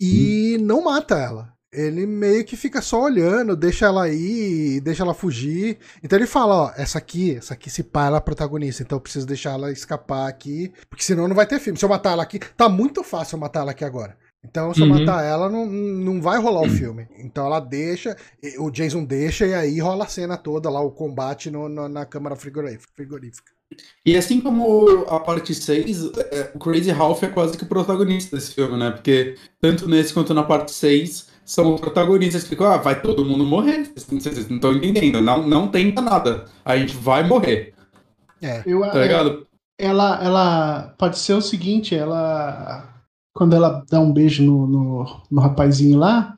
e 0.00 0.56
hum. 0.58 0.64
não 0.64 0.82
mata 0.82 1.16
ela 1.16 1.52
ele 1.72 2.04
meio 2.04 2.44
que 2.44 2.56
fica 2.56 2.82
só 2.82 3.02
olhando, 3.02 3.56
deixa 3.56 3.86
ela 3.86 4.08
ir, 4.10 4.80
deixa 4.80 5.02
ela 5.02 5.14
fugir. 5.14 5.78
Então 6.02 6.18
ele 6.18 6.26
fala, 6.26 6.66
ó, 6.66 6.72
essa 6.76 6.98
aqui, 6.98 7.36
essa 7.36 7.54
aqui 7.54 7.70
se 7.70 7.82
pá, 7.82 8.06
ela 8.06 8.16
é 8.16 8.18
a 8.18 8.20
protagonista, 8.20 8.82
então 8.82 8.96
eu 8.96 9.00
preciso 9.00 9.26
deixar 9.26 9.52
ela 9.52 9.72
escapar 9.72 10.28
aqui, 10.28 10.70
porque 10.90 11.02
senão 11.02 11.26
não 11.26 11.34
vai 11.34 11.46
ter 11.46 11.58
filme. 11.58 11.78
Se 11.78 11.84
eu 11.84 11.88
matar 11.88 12.12
ela 12.12 12.22
aqui, 12.22 12.38
tá 12.38 12.68
muito 12.68 13.02
fácil 13.02 13.36
eu 13.36 13.40
matar 13.40 13.60
ela 13.60 13.70
aqui 13.70 13.84
agora. 13.84 14.16
Então, 14.44 14.74
se 14.74 14.80
eu 14.80 14.86
uhum. 14.88 14.98
matar 14.98 15.24
ela, 15.24 15.48
não, 15.48 15.64
não 15.66 16.20
vai 16.20 16.38
rolar 16.38 16.62
o 16.62 16.68
filme. 16.68 17.06
Então 17.16 17.46
ela 17.46 17.60
deixa, 17.60 18.16
o 18.58 18.70
Jason 18.70 19.04
deixa 19.04 19.46
e 19.46 19.54
aí 19.54 19.78
rola 19.78 20.04
a 20.04 20.08
cena 20.08 20.36
toda 20.36 20.68
lá, 20.68 20.80
o 20.80 20.90
combate 20.90 21.48
no, 21.48 21.68
no, 21.68 21.88
na 21.88 22.04
câmara 22.04 22.34
frigorífica. 22.34 23.52
E 24.04 24.16
assim 24.16 24.40
como 24.40 25.06
a 25.08 25.20
parte 25.20 25.54
6, 25.54 26.10
é, 26.32 26.50
o 26.54 26.58
Crazy 26.58 26.90
Ralph 26.90 27.22
é 27.22 27.28
quase 27.28 27.56
que 27.56 27.64
o 27.64 27.68
protagonista 27.68 28.36
desse 28.36 28.52
filme, 28.52 28.76
né? 28.76 28.90
Porque 28.90 29.36
tanto 29.60 29.88
nesse 29.88 30.12
quanto 30.12 30.34
na 30.34 30.42
parte 30.42 30.72
6, 30.72 31.28
são 31.44 31.76
protagonistas 31.76 32.44
que 32.44 32.50
ficam, 32.50 32.66
ah, 32.66 32.76
vai 32.76 33.00
todo 33.00 33.24
mundo 33.24 33.44
morrer. 33.44 33.90
Vocês 33.94 34.48
não 34.48 34.56
estão 34.56 34.72
entendendo. 34.72 35.20
Não, 35.20 35.46
não 35.46 35.68
tenta 35.68 36.00
nada. 36.00 36.46
A 36.64 36.76
gente 36.76 36.96
vai 36.96 37.26
morrer. 37.26 37.74
É. 38.40 38.62
Eu, 38.66 38.80
tá 38.82 38.98
ligado? 38.98 39.46
É, 39.78 39.86
ela, 39.86 40.22
ela 40.22 40.94
pode 40.98 41.18
ser 41.18 41.34
o 41.34 41.42
seguinte, 41.42 41.94
ela. 41.94 42.88
Quando 43.34 43.56
ela 43.56 43.82
dá 43.90 43.98
um 43.98 44.12
beijo 44.12 44.42
no, 44.44 44.66
no, 44.66 45.22
no 45.30 45.40
rapazinho 45.40 45.98
lá, 45.98 46.36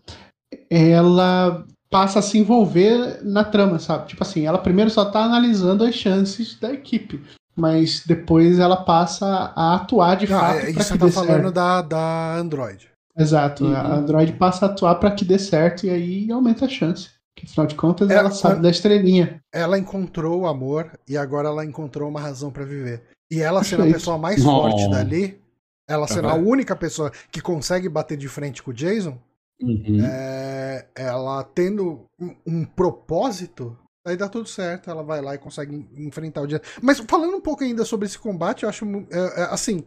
ela 0.70 1.64
passa 1.90 2.20
a 2.20 2.22
se 2.22 2.38
envolver 2.38 3.20
na 3.22 3.44
trama, 3.44 3.78
sabe? 3.78 4.08
Tipo 4.08 4.22
assim, 4.22 4.46
ela 4.46 4.58
primeiro 4.58 4.90
só 4.90 5.04
tá 5.04 5.24
analisando 5.24 5.84
as 5.84 5.94
chances 5.94 6.58
da 6.58 6.72
equipe. 6.72 7.20
Mas 7.56 8.02
depois 8.04 8.58
ela 8.58 8.76
passa 8.76 9.52
a 9.54 9.76
atuar 9.76 10.16
de 10.16 10.26
ah, 10.26 10.40
fato. 10.40 10.58
É, 10.58 10.70
isso 10.70 10.82
você 10.82 10.98
tá 10.98 11.10
falando 11.10 11.52
da, 11.52 11.82
da 11.82 12.36
Android. 12.36 12.93
Exato, 13.16 13.64
uhum. 13.64 13.74
a 13.74 13.94
Android 13.94 14.32
passa 14.32 14.66
a 14.66 14.68
atuar 14.68 14.96
para 14.96 15.12
que 15.12 15.24
dê 15.24 15.38
certo 15.38 15.86
e 15.86 15.90
aí 15.90 16.30
aumenta 16.30 16.64
a 16.64 16.68
chance. 16.68 17.10
Que 17.36 17.46
afinal 17.46 17.66
de 17.66 17.74
contas 17.74 18.10
ela, 18.10 18.20
ela 18.20 18.30
sabe 18.30 18.62
da 18.62 18.70
estrelinha. 18.70 19.42
Ela 19.52 19.78
encontrou 19.78 20.42
o 20.42 20.46
amor 20.46 20.98
e 21.08 21.16
agora 21.16 21.48
ela 21.48 21.64
encontrou 21.64 22.08
uma 22.08 22.20
razão 22.20 22.50
para 22.50 22.64
viver. 22.64 23.02
E 23.30 23.40
ela 23.40 23.64
sendo 23.64 23.82
a 23.82 23.86
pessoa 23.86 24.18
mais 24.18 24.42
forte 24.42 24.88
dali, 24.90 25.40
ela 25.88 26.06
sendo 26.06 26.28
uhum. 26.28 26.34
a 26.34 26.36
única 26.36 26.76
pessoa 26.76 27.10
que 27.30 27.40
consegue 27.40 27.88
bater 27.88 28.16
de 28.16 28.28
frente 28.28 28.62
com 28.62 28.70
o 28.70 28.74
Jason, 28.74 29.18
uhum. 29.60 30.04
é, 30.04 30.86
ela 30.94 31.42
tendo 31.42 32.04
um, 32.18 32.34
um, 32.46 32.64
propósito, 32.64 33.76
aí 34.06 34.16
dá 34.16 34.28
tudo 34.28 34.48
certo. 34.48 34.88
Ela 34.88 35.02
vai 35.02 35.20
lá 35.20 35.34
e 35.34 35.38
consegue 35.38 35.86
enfrentar 35.96 36.42
o 36.42 36.46
Jason. 36.46 36.62
Mas 36.80 37.00
falando 37.00 37.36
um 37.36 37.40
pouco 37.40 37.64
ainda 37.64 37.84
sobre 37.84 38.06
esse 38.06 38.18
combate, 38.18 38.62
eu 38.62 38.68
acho 38.68 38.84
é, 39.10 39.42
é, 39.42 39.44
assim. 39.50 39.84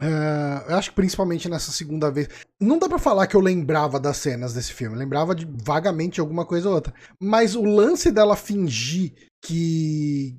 Uh, 0.00 0.70
eu 0.70 0.76
acho 0.76 0.90
que 0.90 0.96
principalmente 0.96 1.48
nessa 1.48 1.72
segunda 1.72 2.10
vez. 2.10 2.28
Não 2.60 2.78
dá 2.78 2.88
para 2.88 2.98
falar 2.98 3.26
que 3.26 3.34
eu 3.34 3.40
lembrava 3.40 3.98
das 3.98 4.16
cenas 4.18 4.54
desse 4.54 4.72
filme. 4.72 4.94
Eu 4.94 5.00
lembrava 5.00 5.34
de 5.34 5.46
vagamente 5.64 6.20
alguma 6.20 6.44
coisa 6.44 6.68
ou 6.68 6.74
outra. 6.74 6.94
Mas 7.20 7.54
o 7.54 7.64
lance 7.64 8.10
dela 8.10 8.36
fingir 8.36 9.12
que. 9.42 10.38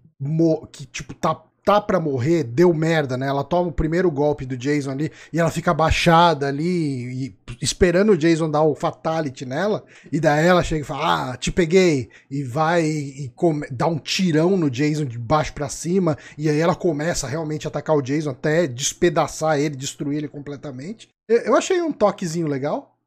que, 0.72 0.86
tipo, 0.86 1.14
tá 1.14 1.44
tá 1.70 1.80
pra 1.80 2.00
morrer, 2.00 2.44
deu 2.44 2.74
merda, 2.74 3.16
né? 3.16 3.28
Ela 3.28 3.44
toma 3.44 3.70
o 3.70 3.72
primeiro 3.72 4.10
golpe 4.10 4.44
do 4.44 4.58
Jason 4.58 4.90
ali 4.90 5.12
e 5.32 5.40
ela 5.40 5.52
fica 5.52 5.70
abaixada 5.70 6.48
ali, 6.48 7.28
e, 7.28 7.36
esperando 7.62 8.14
o 8.14 8.18
Jason 8.18 8.50
dar 8.50 8.64
o 8.64 8.74
fatality 8.74 9.46
nela, 9.46 9.84
e 10.12 10.20
daí 10.20 10.48
ela 10.48 10.64
chega 10.64 10.82
e 10.82 10.84
fala, 10.84 11.34
ah, 11.34 11.38
te 11.38 11.52
peguei, 11.52 12.10
e 12.28 12.44
vai 12.44 12.84
e 12.86 13.32
come, 13.36 13.68
dá 13.70 13.86
um 13.86 14.00
tirão 14.00 14.58
no 14.58 14.68
Jason 14.68 15.06
de 15.06 15.20
baixo 15.20 15.54
para 15.54 15.70
cima, 15.70 16.18
e 16.36 16.50
aí 16.50 16.60
ela 16.60 16.74
começa 16.74 17.28
realmente 17.28 17.68
a 17.68 17.70
atacar 17.70 17.96
o 17.96 18.02
Jason 18.02 18.32
até 18.32 18.66
despedaçar 18.66 19.60
ele, 19.60 19.76
destruir 19.76 20.18
ele 20.18 20.28
completamente. 20.28 21.08
Eu, 21.28 21.38
eu 21.38 21.56
achei 21.56 21.80
um 21.84 21.92
toquezinho 21.92 22.48
legal. 22.48 22.98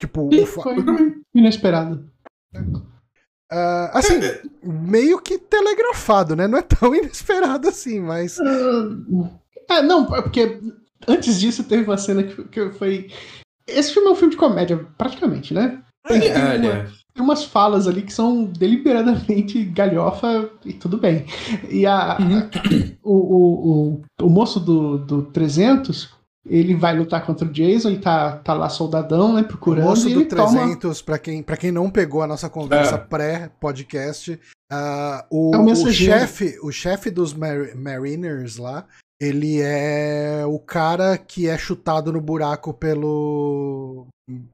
Tipo, 0.00 0.30
Sim, 0.32 0.46
foi 0.46 0.76
inesperado. 1.34 2.10
É. 2.54 2.60
Uh, 3.50 3.88
assim, 3.92 4.20
meio 4.62 5.20
que 5.20 5.38
telegrafado, 5.38 6.36
né? 6.36 6.46
Não 6.46 6.58
é 6.58 6.62
tão 6.62 6.94
inesperado 6.96 7.68
assim, 7.68 8.00
mas. 8.00 8.38
Uh, 8.38 9.28
é, 9.70 9.82
não, 9.82 10.14
é 10.14 10.20
porque 10.20 10.60
antes 11.06 11.40
disso 11.40 11.64
teve 11.64 11.84
uma 11.84 11.96
cena 11.96 12.22
que, 12.22 12.44
que 12.44 12.70
foi. 12.72 13.10
Esse 13.66 13.92
filme 13.92 14.08
é 14.08 14.12
um 14.12 14.16
filme 14.16 14.32
de 14.32 14.38
comédia, 14.38 14.86
praticamente, 14.96 15.52
né? 15.54 15.82
Tem, 16.06 16.20
tem, 16.20 16.30
uma, 16.32 16.86
tem 17.14 17.24
umas 17.24 17.44
falas 17.44 17.86
ali 17.86 18.02
que 18.02 18.12
são 18.12 18.44
deliberadamente 18.44 19.62
galhofa 19.64 20.50
e 20.64 20.72
tudo 20.72 20.96
bem. 20.96 21.26
E 21.68 21.86
a, 21.86 22.16
uhum. 22.18 22.96
o, 23.02 23.14
o, 23.14 24.00
o, 24.20 24.26
o 24.26 24.30
moço 24.30 24.58
do, 24.58 24.98
do 24.98 25.22
300 25.24 26.17
ele 26.48 26.74
vai 26.74 26.96
lutar 26.96 27.24
contra 27.24 27.46
o 27.46 27.52
Jason, 27.52 27.90
ele 27.90 27.98
tá, 27.98 28.38
tá 28.38 28.54
lá 28.54 28.68
soldadão, 28.68 29.34
né, 29.34 29.42
procurando. 29.42 29.84
O 29.84 29.88
moço 29.90 30.08
do 30.08 30.24
300, 30.24 30.80
toma... 30.80 30.94
para 31.04 31.18
quem, 31.18 31.42
pra 31.42 31.56
quem 31.56 31.70
não 31.70 31.90
pegou 31.90 32.22
a 32.22 32.26
nossa 32.26 32.48
conversa 32.48 32.94
é. 32.94 32.98
pré-podcast, 32.98 34.32
uh, 34.32 35.24
o, 35.30 35.54
é 35.54 35.58
o, 35.58 35.64
o 35.64 35.92
chefe 35.92 36.58
o 36.62 36.72
chefe 36.72 37.10
dos 37.10 37.34
Mar 37.34 37.74
Mariners 37.76 38.56
lá, 38.56 38.86
ele 39.20 39.60
é 39.60 40.44
o 40.46 40.58
cara 40.58 41.18
que 41.18 41.48
é 41.48 41.58
chutado 41.58 42.12
no 42.12 42.20
buraco 42.20 42.72
pelo... 42.72 44.06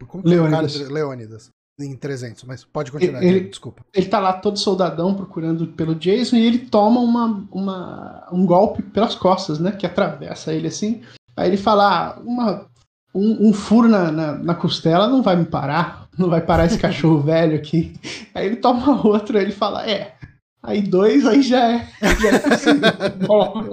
Como 0.06 0.22
que 0.22 0.28
Leônidas. 0.28 0.80
É? 0.80 0.84
Leônidas. 0.84 1.50
Em 1.80 1.96
300, 1.96 2.44
mas 2.44 2.64
pode 2.64 2.92
continuar, 2.92 3.20
ele, 3.20 3.48
desculpa. 3.48 3.82
Ele 3.92 4.06
tá 4.06 4.20
lá 4.20 4.34
todo 4.34 4.56
soldadão 4.56 5.12
procurando 5.12 5.66
pelo 5.66 5.96
Jason 5.96 6.36
e 6.36 6.46
ele 6.46 6.58
toma 6.60 7.00
uma, 7.00 7.48
uma, 7.50 8.28
um 8.30 8.46
golpe 8.46 8.80
pelas 8.80 9.16
costas, 9.16 9.58
né? 9.58 9.72
Que 9.72 9.84
atravessa 9.84 10.54
ele 10.54 10.68
assim. 10.68 11.02
Aí 11.36 11.48
ele 11.48 11.56
fala: 11.56 12.16
ah, 12.16 12.20
uma, 12.24 12.66
um, 13.14 13.48
um, 13.48 13.52
furo 13.52 13.88
na, 13.88 14.10
na, 14.10 14.32
na, 14.32 14.54
costela 14.54 15.06
não 15.06 15.22
vai 15.22 15.36
me 15.36 15.44
parar, 15.44 16.08
não 16.18 16.28
vai 16.28 16.40
parar 16.40 16.66
esse 16.66 16.78
cachorro 16.78 17.20
velho 17.22 17.56
aqui. 17.56 17.94
Aí 18.34 18.46
ele 18.46 18.56
toma 18.56 19.06
outro, 19.06 19.38
ele 19.38 19.52
fala: 19.52 19.88
é. 19.88 20.14
Aí 20.62 20.80
dois, 20.80 21.26
aí 21.26 21.42
já 21.42 21.72
é. 21.72 21.88
Já 22.00 22.28
é 22.30 23.10
bom, 23.26 23.66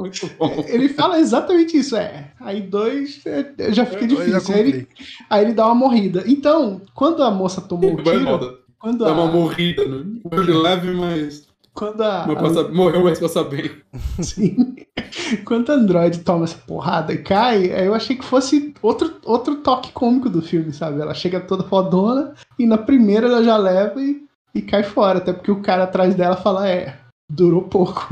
ele 0.67 0.89
fala 0.89 1.19
exatamente 1.21 1.77
isso, 1.77 1.95
é. 1.95 2.31
Aí 2.37 2.59
dois, 2.59 3.21
é, 3.25 3.71
já 3.71 3.85
fica 3.85 4.05
difícil. 4.05 4.53
Aí 4.53 4.59
ele, 4.59 4.87
aí 5.29 5.45
ele 5.45 5.53
dá 5.53 5.67
uma 5.67 5.75
morrida. 5.75 6.25
Então, 6.27 6.81
quando 6.93 7.23
a 7.23 7.31
moça 7.31 7.61
tomou 7.61 7.93
o 7.93 8.03
tiro. 8.03 8.61
Quando 8.81 9.05
Dá 9.05 9.11
a... 9.11 9.13
uma 9.13 9.27
morrida, 9.27 9.85
né? 9.85 10.03
Ele 10.31 10.53
leve, 10.53 10.91
mas. 10.91 11.47
Quando 11.71 12.01
a, 12.01 12.25
Mas 12.27 12.41
passa- 12.41 12.67
Morreu, 12.69 13.03
mas 13.03 13.19
passa 13.19 13.43
bem. 13.43 13.71
Sim. 14.19 14.70
Quando 15.45 15.69
o 15.69 15.71
Android 15.71 16.19
toma 16.19 16.45
essa 16.45 16.57
porrada 16.57 17.13
e 17.13 17.17
cai, 17.17 17.71
aí 17.71 17.85
eu 17.85 17.93
achei 17.93 18.15
que 18.15 18.25
fosse 18.25 18.73
outro, 18.81 19.13
outro 19.23 19.57
toque 19.57 19.91
cômico 19.91 20.29
do 20.29 20.41
filme, 20.41 20.73
sabe? 20.73 21.01
Ela 21.01 21.13
chega 21.13 21.39
toda 21.39 21.63
fodona 21.63 22.33
e 22.59 22.65
na 22.65 22.77
primeira 22.77 23.27
ela 23.27 23.43
já 23.43 23.57
leva 23.57 24.01
e, 24.01 24.23
e 24.53 24.61
cai 24.61 24.83
fora. 24.83 25.19
Até 25.19 25.33
porque 25.33 25.51
o 25.51 25.61
cara 25.61 25.83
atrás 25.83 26.15
dela 26.15 26.35
fala, 26.35 26.69
é, 26.69 26.97
durou 27.35 27.63
pouco. 27.63 28.07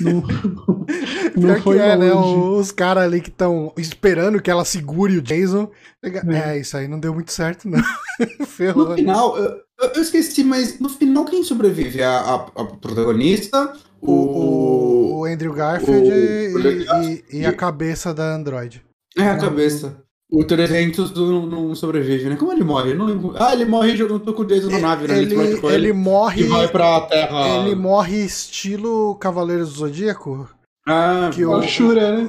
não, 0.00 0.22
não 1.36 1.42
Pior 1.42 1.60
foi 1.62 1.76
que 1.76 1.82
é, 1.82 1.96
né? 1.96 2.12
Os 2.14 2.70
caras 2.72 3.04
ali 3.04 3.20
que 3.20 3.28
estão 3.30 3.72
esperando 3.76 4.40
que 4.40 4.50
ela 4.50 4.64
segure 4.64 5.18
o 5.18 5.22
Jason. 5.22 5.70
chega- 6.04 6.24
É. 6.32 6.56
É, 6.56 6.60
isso 6.60 6.76
aí 6.76 6.86
não 6.88 6.98
deu 7.00 7.12
muito 7.14 7.32
certo, 7.32 7.68
não. 7.68 7.82
Ferrou. 8.46 8.84
No 8.84 8.90
né? 8.90 8.96
final, 8.96 9.36
eu, 9.36 9.60
eu 9.94 10.02
esqueci, 10.02 10.42
mas 10.44 10.78
no 10.80 10.88
final 10.88 11.24
quem 11.24 11.42
sobrevive? 11.42 12.02
A, 12.02 12.18
a, 12.18 12.34
a 12.34 12.64
protagonista? 12.64 13.72
O, 14.00 14.12
o, 14.12 15.18
o 15.20 15.24
Andrew 15.24 15.52
Garfield 15.52 16.08
o- 16.08 16.14
e, 16.14 17.24
e- 17.32 17.38
e 17.40 17.46
a 17.46 17.52
cabeça 17.52 18.14
da 18.14 18.34
Android. 18.34 18.82
É, 19.16 19.22
a 19.30 19.36
cabeça. 19.38 19.96
O 20.30 20.44
300 20.44 21.12
não, 21.14 21.46
não 21.46 21.74
sobrevive, 21.74 22.28
né? 22.28 22.36
Como 22.36 22.52
ele 22.52 22.62
morre? 22.62 22.92
Eu 22.92 22.96
não 22.98 23.06
lembro. 23.06 23.34
Ah, 23.38 23.52
ele 23.54 23.64
morre 23.64 23.96
jogando 23.96 24.32
com 24.34 24.42
o 24.42 24.44
Jason 24.44 24.68
na 24.68 24.78
nave, 24.78 25.08
né? 25.08 25.16
Ele, 25.22 25.34
explode 25.34 25.60
com 25.60 25.70
ele 25.70 25.92
morre. 25.94 26.42
e 26.42 26.46
vai 26.48 26.68
pra 26.68 27.00
Terra. 27.02 27.48
Ele 27.64 27.74
morre 27.74 28.24
estilo 28.26 29.14
Cavaleiros 29.16 29.72
do 29.72 29.78
Zodíaco. 29.78 30.46
Ah, 30.86 31.30
Que 31.32 31.42
É 31.42 31.46
o, 31.46 31.62
Shura, 31.62 32.16
né? 32.16 32.28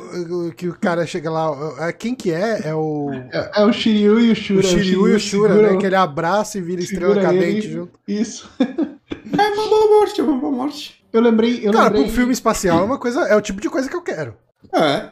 que 0.56 0.68
o 0.70 0.78
cara 0.80 1.06
chega 1.06 1.30
lá. 1.30 1.50
é, 1.80 1.92
Quem 1.94 2.14
que 2.16 2.32
é? 2.32 2.70
É 2.70 2.74
o. 2.76 3.10
É, 3.34 3.52
é 3.62 3.66
o 3.66 3.72
Shiryu 3.74 4.20
e 4.20 4.32
o 4.32 4.36
Shura. 4.36 4.60
O 4.60 4.64
Shiryu 4.64 5.08
e 5.10 5.16
o 5.16 5.20
Shura, 5.20 5.54
segura- 5.54 5.72
né? 5.74 5.78
Que 5.78 5.86
ele 5.86 5.96
abraça 5.96 6.58
e 6.58 6.62
vira 6.62 6.82
estrela 6.82 7.16
cadente 7.22 7.68
ele. 7.68 7.72
junto. 7.74 8.00
Isso. 8.08 8.50
é 8.60 9.48
uma 9.54 9.68
boa 9.70 9.88
morte, 10.00 10.20
é 10.22 10.24
uma 10.24 10.38
boa 10.38 10.52
morte. 10.52 11.04
Eu 11.12 11.22
lembrei. 11.22 11.60
Eu 11.64 11.72
Cara, 11.74 11.86
lembrei... 11.86 12.04
pra 12.04 12.12
um 12.12 12.16
filme 12.16 12.32
espacial 12.34 12.80
é 12.80 12.84
uma 12.84 12.98
coisa. 12.98 13.22
É 13.28 13.36
o 13.36 13.42
tipo 13.42 13.60
de 13.62 13.70
coisa 13.70 13.90
que 13.90 13.96
eu 13.96 14.02
quero. 14.02 14.36
É. 14.74 15.10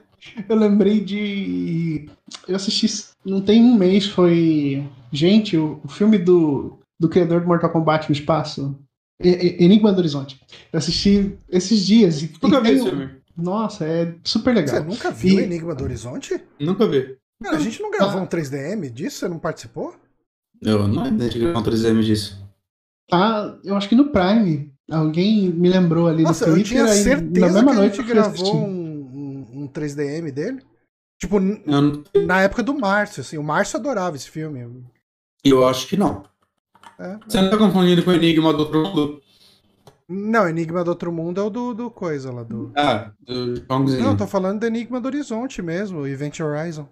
Eu 0.49 0.55
lembrei 0.55 0.99
de. 0.99 2.09
Eu 2.47 2.55
assisti. 2.55 2.87
Não 3.25 3.41
tem 3.41 3.63
um 3.63 3.75
mês, 3.77 4.05
foi. 4.07 4.83
Gente, 5.11 5.55
o, 5.57 5.79
o 5.83 5.87
filme 5.87 6.17
do, 6.17 6.77
do 6.99 7.07
criador 7.09 7.41
do 7.41 7.47
Mortal 7.47 7.69
Kombat 7.69 8.09
no 8.09 8.13
espaço. 8.15 8.77
E- 9.23 9.29
e- 9.29 9.63
Enigma 9.65 9.91
do 9.91 9.99
Horizonte. 9.99 10.39
Eu 10.71 10.77
assisti 10.77 11.37
esses 11.49 11.85
dias. 11.85 12.21
E, 12.21 12.31
Nunca 12.41 12.57
e 12.59 12.61
vi 12.61 12.69
esse 12.71 12.81
um- 12.83 12.89
filme. 12.89 13.09
Nossa, 13.35 13.85
é 13.85 14.15
super 14.23 14.53
Você 14.55 14.61
legal. 14.75 14.83
nunca 14.83 15.11
viu 15.11 15.39
E- 15.39 15.43
Enigma 15.43 15.73
do 15.75 15.83
Horizonte? 15.83 16.39
Nunca 16.59 16.87
vi. 16.87 17.15
Cara, 17.43 17.57
a 17.57 17.59
gente 17.59 17.81
não 17.81 17.91
gravou 17.91 18.21
um 18.21 18.25
3DM 18.25 18.89
disso? 18.91 19.19
Você 19.19 19.27
não 19.27 19.37
participou? 19.39 19.93
Eu 20.61 20.87
não 20.87 21.03
lembro 21.03 21.29
de 21.29 21.37
gravar 21.39 21.59
um 21.59 21.63
3M 21.63 22.01
disso. 22.03 22.43
Tá, 23.09 23.55
eu 23.63 23.75
acho 23.75 23.87
que 23.87 23.95
no 23.95 24.09
Prime. 24.11 24.71
Alguém 24.89 25.49
me 25.51 25.69
lembrou 25.69 26.07
ali 26.07 26.23
Nossa, 26.23 26.45
no 26.45 26.51
eu 26.51 26.55
Twitter. 26.55 26.71
tinha 26.71 26.85
aí, 26.85 27.03
certeza 27.03 27.47
na 27.47 27.53
mesma 27.53 27.63
que 27.65 27.69
a 27.77 27.81
noite 27.81 27.97
gente 27.97 27.99
eu 27.99 28.05
fui 28.05 28.13
gravou 28.13 28.55
um, 28.55 28.76
um, 29.67 29.69
um 29.69 29.71
3DM 29.71 30.31
dele. 30.31 30.61
Tipo, 31.19 31.39
não- 31.39 32.03
na 32.25 32.41
época 32.41 32.61
do 32.63 32.73
Márcio, 32.77 33.21
assim. 33.21 33.37
O 33.37 33.43
Márcio 33.43 33.79
adorava 33.79 34.15
esse 34.15 34.29
filme. 34.29 34.83
eu 35.43 35.67
acho 35.67 35.87
que 35.87 35.97
não. 35.97 36.23
É. 36.99 37.17
Você 37.27 37.41
não 37.41 37.49
tá 37.49 37.57
confundindo 37.57 38.03
com 38.03 38.11
o 38.11 38.13
Enigma 38.13 38.51
do 38.53 38.59
Outro 38.59 38.81
Mundo? 38.83 39.21
Não, 40.09 40.47
Enigma 40.47 40.83
do 40.83 40.89
Outro 40.89 41.11
Mundo 41.11 41.41
é 41.41 41.43
o 41.43 41.49
do, 41.49 41.73
do 41.73 41.91
coisa 41.91 42.31
lá 42.31 42.43
do. 42.43 42.71
Ah, 42.75 43.11
do 43.25 43.57
Chongzinho. 43.65 44.03
Não, 44.03 44.11
eu 44.11 44.17
tô 44.17 44.25
falando 44.27 44.59
do 44.61 44.65
Enigma 44.65 45.01
do 45.01 45.05
Horizonte 45.07 45.61
mesmo, 45.61 46.07
Event 46.07 46.39
Horizon. 46.39 46.87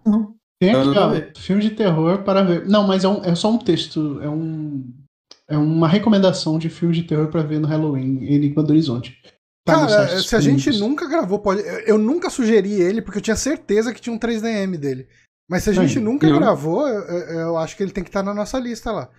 Tem 0.59 0.71
Eu 0.73 0.89
aqui, 0.89 0.97
ó, 1.37 1.39
filme 1.39 1.61
de 1.61 1.71
terror 1.71 2.23
para 2.23 2.43
ver. 2.43 2.65
Não, 2.67 2.85
mas 2.87 3.03
é, 3.03 3.07
um- 3.07 3.23
é 3.23 3.33
só 3.35 3.51
um 3.51 3.57
texto. 3.57 4.19
É 4.21 4.29
um. 4.29 4.83
É 5.47 5.57
uma 5.57 5.87
recomendação 5.87 6.57
de 6.57 6.69
filme 6.69 6.93
de 6.95 7.03
terror 7.03 7.27
para 7.27 7.43
ver 7.43 7.59
no 7.59 7.67
Halloween, 7.67 8.23
Enigma 8.25 8.63
do 8.63 8.71
Horizonte. 8.71 9.21
Tá 9.65 9.87
Cara, 9.87 10.21
se 10.21 10.35
a 10.35 10.39
gente 10.39 10.69
nunca 10.79 11.07
gravou, 11.07 11.39
pode. 11.39 11.61
eu- 11.61 11.79
Eu 11.79 11.97
nunca 11.97 12.29
sugeri 12.29 12.73
ele, 12.79 13.01
porque 13.01 13.17
eu 13.17 13.21
tinha 13.23 13.35
certeza 13.35 13.91
que 13.93 13.99
tinha 13.99 14.13
um 14.15 14.19
3DM 14.19 14.77
dele. 14.77 15.07
Mas 15.49 15.63
se 15.63 15.71
a 15.71 15.73
gente 15.73 15.97
Aí, 15.97 16.03
nunca 16.03 16.27
não. 16.29 16.37
gravou, 16.37 16.87
eu, 16.87 17.01
eu- 17.03 17.57
acho 17.57 17.75
que 17.75 17.81
ele 17.83 17.91
tem 17.91 18.03
que 18.03 18.09
estar 18.09 18.21
na 18.23 18.33
nossa 18.33 18.59
lista 18.59 18.91
lá. 18.91 19.09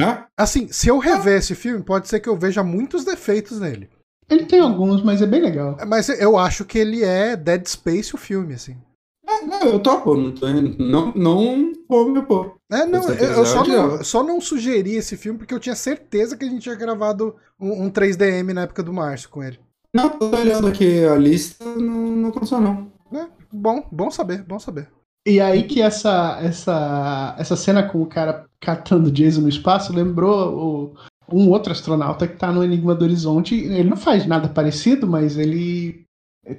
Ah? 0.00 0.26
Assim, 0.38 0.68
se 0.68 0.88
eu 0.88 0.98
rever 0.98 1.38
esse 1.38 1.54
filme, 1.54 1.82
pode 1.84 2.08
ser 2.08 2.20
que 2.20 2.28
eu 2.28 2.36
veja 2.36 2.62
muitos 2.62 3.04
defeitos 3.04 3.60
nele. 3.60 3.90
Ele 4.28 4.46
tem 4.46 4.60
alguns, 4.60 5.02
mas 5.02 5.20
é 5.20 5.26
bem 5.26 5.42
legal. 5.42 5.76
Mas 5.86 6.08
eu 6.08 6.38
acho 6.38 6.64
que 6.64 6.78
ele 6.78 7.02
é 7.04 7.36
Dead 7.36 7.66
Space 7.66 8.14
o 8.14 8.18
filme, 8.18 8.54
assim. 8.54 8.78
Ah, 9.26 9.42
não, 9.44 9.60
eu 9.62 9.78
topo. 9.80 10.14
Não, 10.16 10.32
tô- 10.32 10.48
não, 10.48 11.12
não 11.14 11.72
vou 11.88 12.10
me 12.10 12.22
pôr. 12.22 12.56
É, 12.72 12.86
não, 12.86 13.00
Esse 13.00 13.22
eu, 13.22 13.32
eu 13.32 13.46
só, 13.46 13.60
episódio, 13.62 13.96
não, 13.96 14.04
só 14.04 14.22
não 14.22 14.40
sugeri 14.40 14.94
esse 14.96 15.16
filme 15.16 15.38
porque 15.38 15.52
eu 15.52 15.60
tinha 15.60 15.74
certeza 15.74 16.36
que 16.36 16.44
a 16.44 16.48
gente 16.48 16.62
tinha 16.62 16.74
gravado 16.74 17.36
um, 17.60 17.84
um 17.84 17.90
3DM 17.90 18.52
na 18.54 18.62
época 18.62 18.82
do 18.82 18.92
Márcio 18.92 19.28
com 19.28 19.42
ele. 19.42 19.58
Não, 19.94 20.08
tô 20.10 20.30
olhando 20.36 20.68
aqui 20.68 21.04
a 21.04 21.16
lista, 21.16 21.64
não, 21.64 21.94
não 22.16 22.28
aconteceu 22.28 22.60
não. 22.60 22.90
É, 23.12 23.26
bom, 23.52 23.86
bom 23.90 24.10
saber, 24.10 24.42
bom 24.44 24.58
saber. 24.58 24.88
E 25.26 25.40
aí 25.40 25.64
que 25.64 25.82
essa, 25.82 26.38
essa, 26.42 27.34
essa 27.38 27.56
cena 27.56 27.82
com 27.82 28.00
o 28.00 28.06
cara 28.06 28.46
catando 28.60 29.10
Jason 29.10 29.42
no 29.42 29.48
espaço 29.48 29.92
lembrou 29.92 30.94
o- 31.30 31.36
um 31.36 31.48
outro 31.50 31.72
astronauta 31.72 32.26
que 32.26 32.36
tá 32.36 32.50
no 32.52 32.64
Enigma 32.64 32.94
do 32.94 33.04
Horizonte. 33.04 33.54
Ele 33.54 33.88
não 33.88 33.96
faz 33.96 34.26
nada 34.26 34.48
parecido, 34.48 35.06
mas 35.06 35.36
ele 35.36 36.04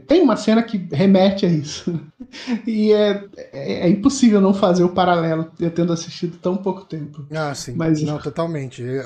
tem 0.07 0.21
uma 0.21 0.37
cena 0.37 0.61
que 0.63 0.77
remete 0.91 1.45
a 1.45 1.49
isso. 1.49 1.99
E 2.65 2.93
é, 2.93 3.25
é, 3.51 3.73
é 3.87 3.89
impossível 3.89 4.39
não 4.39 4.53
fazer 4.53 4.85
o 4.85 4.93
paralelo, 4.93 5.51
eu 5.59 5.69
tendo 5.69 5.91
assistido 5.91 6.37
tão 6.37 6.55
pouco 6.55 6.85
tempo. 6.85 7.25
Ah, 7.29 7.53
sim. 7.53 7.73
Mas- 7.75 8.01
Não, 8.01 8.17
totalmente. 8.19 8.81
Eu- 8.81 9.03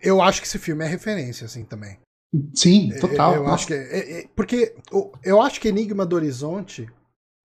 Eu 0.00 0.22
acho 0.22 0.40
que 0.40 0.46
esse 0.46 0.60
filme 0.60 0.84
é 0.84 0.88
referência, 0.88 1.44
assim, 1.46 1.64
também. 1.64 1.96
Sim, 2.54 2.92
total. 3.00 3.34
Eu, 3.34 3.42
eu 3.44 3.48
acho 3.48 3.66
que. 3.66 3.74
é- 3.74 4.20
é- 4.20 4.28
porque 4.36 4.74
o- 4.92 5.12
eu 5.24 5.40
acho 5.40 5.60
que 5.60 5.68
Enigma 5.68 6.04
do 6.04 6.16
Horizonte, 6.16 6.88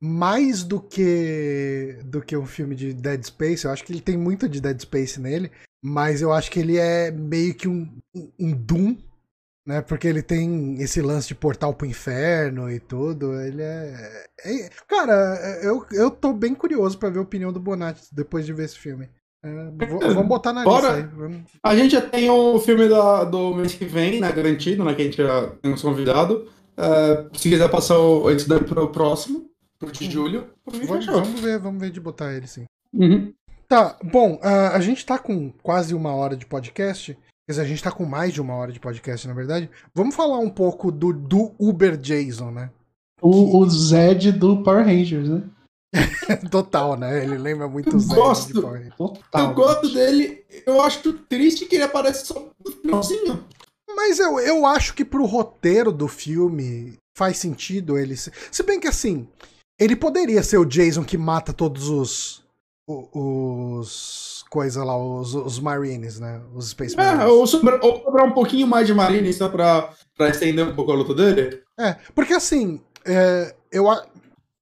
mais 0.02 0.64
do 0.64 0.82
que 0.82 2.00
do 2.06 2.22
que 2.22 2.36
um 2.36 2.46
filme 2.46 2.76
de 2.76 2.94
Dead 2.94 3.24
Space, 3.24 3.64
eu 3.66 3.72
acho 3.72 3.84
que 3.86 3.94
ele 3.94 4.02
tem 4.02 4.18
muito 4.18 4.50
de 4.50 4.60
Dead 4.60 4.80
Space 4.82 5.20
nele, 5.22 5.50
mas 5.82 6.22
eu 6.22 6.34
acho 6.34 6.52
que 6.52 6.60
ele 6.60 6.78
é 6.78 7.10
meio 7.12 7.56
que 7.56 7.68
um, 7.68 7.90
um- 8.38 8.52
Doom, 8.54 8.98
né? 9.66 9.82
Porque 9.82 10.06
ele 10.06 10.22
tem 10.22 10.76
esse 10.82 11.02
lance 11.02 11.30
de 11.30 11.36
portal 11.36 11.74
pro 11.74 11.88
inferno 11.88 12.70
e 12.70 12.78
tudo. 12.80 13.40
Ele 13.40 13.62
é. 13.62 14.26
é- 14.44 14.70
cara, 14.88 15.60
eu, 15.64 15.86
eu 15.94 16.12
tô 16.12 16.34
bem 16.34 16.54
curioso 16.54 16.98
pra 17.00 17.10
ver 17.10 17.20
a 17.20 17.24
opinião 17.24 17.54
do 17.54 17.60
Bonatti 17.62 18.08
depois 18.12 18.46
de 18.46 18.52
ver 18.52 18.66
esse 18.66 18.78
filme. 18.78 19.10
É, 19.44 19.86
vou- 19.88 20.00
vamos 20.00 20.28
botar 20.28 20.54
na 20.54 20.64
Bora. 20.64 20.94
lista 20.94 21.10
aí. 21.12 21.16
Vamos- 21.18 21.42
A 21.62 21.76
gente 21.76 21.92
já 21.92 22.02
tem 22.02 22.30
o 22.30 22.58
filme 22.60 22.88
da- 22.88 23.24
do 23.26 23.54
mês 23.56 23.74
que 23.74 23.86
vem, 23.86 24.20
né? 24.20 24.32
Garantido, 24.32 24.84
né? 24.86 24.94
Que 24.94 25.02
a 25.02 25.06
gente 25.06 25.18
já 25.18 25.48
tem 25.62 25.74
uns 25.74 25.82
convidados. 25.82 26.48
É, 26.78 27.26
se 27.34 27.50
quiser 27.50 27.70
passar 27.70 28.00
o, 28.00 28.32
esse 28.32 28.48
daí 28.48 28.64
pro 28.64 28.88
próximo, 28.90 29.46
pro 29.78 29.92
de 29.92 30.10
julho, 30.10 30.48
Vamos, 30.66 31.06
vamos 31.06 31.40
ver, 31.42 31.60
vamos 31.60 31.80
ver 31.80 31.92
de 31.92 32.00
botar 32.00 32.34
ele 32.34 32.48
sim. 32.48 32.66
Uhum. 32.94 33.34
Tá, 33.68 33.98
bom, 34.04 34.40
a, 34.42 34.76
a 34.76 34.80
gente 34.80 35.06
tá 35.06 35.18
com 35.20 35.52
quase 35.62 35.94
uma 35.94 36.14
hora 36.16 36.36
de 36.38 36.46
podcast. 36.46 37.14
Quer 37.46 37.52
dizer, 37.52 37.62
a 37.62 37.66
gente 37.66 37.84
tá 37.84 37.92
com 37.92 38.06
mais 38.06 38.34
de 38.34 38.40
uma 38.42 38.54
hora 38.56 38.72
de 38.72 38.80
podcast, 38.80 39.28
na 39.28 39.34
verdade. 39.34 39.70
Vamos 39.94 40.16
falar 40.16 40.38
um 40.40 40.50
pouco 40.50 40.92
do, 40.92 41.12
do 41.12 41.52
Uber 41.60 41.98
Jason, 41.98 42.50
né? 42.52 42.70
O, 43.22 43.58
o 43.60 43.70
Zed 43.70 44.32
do 44.32 44.64
Power 44.64 44.86
Rangers, 44.86 45.28
né? 45.30 45.44
Total, 46.50 46.96
né? 46.98 47.24
Ele 47.24 47.38
lembra 47.38 47.68
muito 47.68 47.96
o 47.96 48.00
Zed 48.00 48.16
Gosto. 48.16 48.62
Total. 48.98 49.50
Eu 49.50 49.54
gosto 49.54 49.90
dele, 49.94 50.44
eu 50.66 50.82
acho 50.82 51.14
triste 51.14 51.66
que 51.66 51.76
ele 51.76 51.84
aparece 51.84 52.26
só 52.26 52.48
no 52.66 52.72
finalzinho. 52.72 53.44
Mas 53.96 54.18
eu, 54.20 54.40
eu 54.40 54.66
acho 54.66 54.94
que 54.96 55.06
pro 55.06 55.26
roteiro 55.26 55.92
do 55.92 56.08
filme 56.08 56.94
faz 57.16 57.38
sentido 57.38 57.98
ele 57.98 58.18
ser. 58.18 58.34
Se 58.52 58.64
bem 58.64 58.80
que 58.80 58.88
assim, 58.88 59.28
ele 59.80 59.96
poderia 59.96 60.42
ser 60.42 60.58
o 60.58 60.66
Jason 60.66 61.04
que 61.04 61.18
mata 61.18 61.54
todos 61.54 61.90
os. 61.90 62.44
Os. 62.88 64.44
coisa 64.50 64.84
lá, 64.84 64.98
os, 64.98 65.34
os 65.34 65.60
Marines, 65.60 66.20
né? 66.20 66.42
Os 66.54 66.70
Space 66.70 66.96
É, 66.96 66.98
Marines. 66.98 67.32
ou, 67.32 67.48
sobrar, 67.48 67.80
ou 67.84 68.04
sobrar 68.04 68.26
um 68.26 68.32
pouquinho 68.34 68.68
mais 68.68 68.88
de 68.88 68.94
Marine 68.94 69.32
só 69.34 69.48
pra, 69.50 69.94
pra 70.18 70.30
estender 70.30 70.68
um 70.68 70.76
pouco 70.76 70.92
a 70.92 70.96
luta 70.96 71.14
dele. 71.14 71.62
É, 71.80 71.96
porque 72.14 72.34
assim, 72.34 72.82
é, 73.06 73.56
eu, 73.72 73.86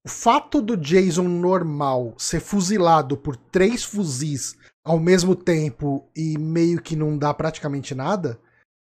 o 0.05 0.09
fato 0.09 0.61
do 0.61 0.75
Jason 0.75 1.23
normal 1.23 2.13
ser 2.17 2.39
fuzilado 2.39 3.15
por 3.15 3.35
três 3.35 3.83
fuzis 3.83 4.57
ao 4.83 4.99
mesmo 4.99 5.35
tempo 5.35 6.09
e 6.15 6.37
meio 6.37 6.81
que 6.81 6.95
não 6.95 7.17
dá 7.17 7.33
praticamente 7.33 7.93
nada, 7.93 8.39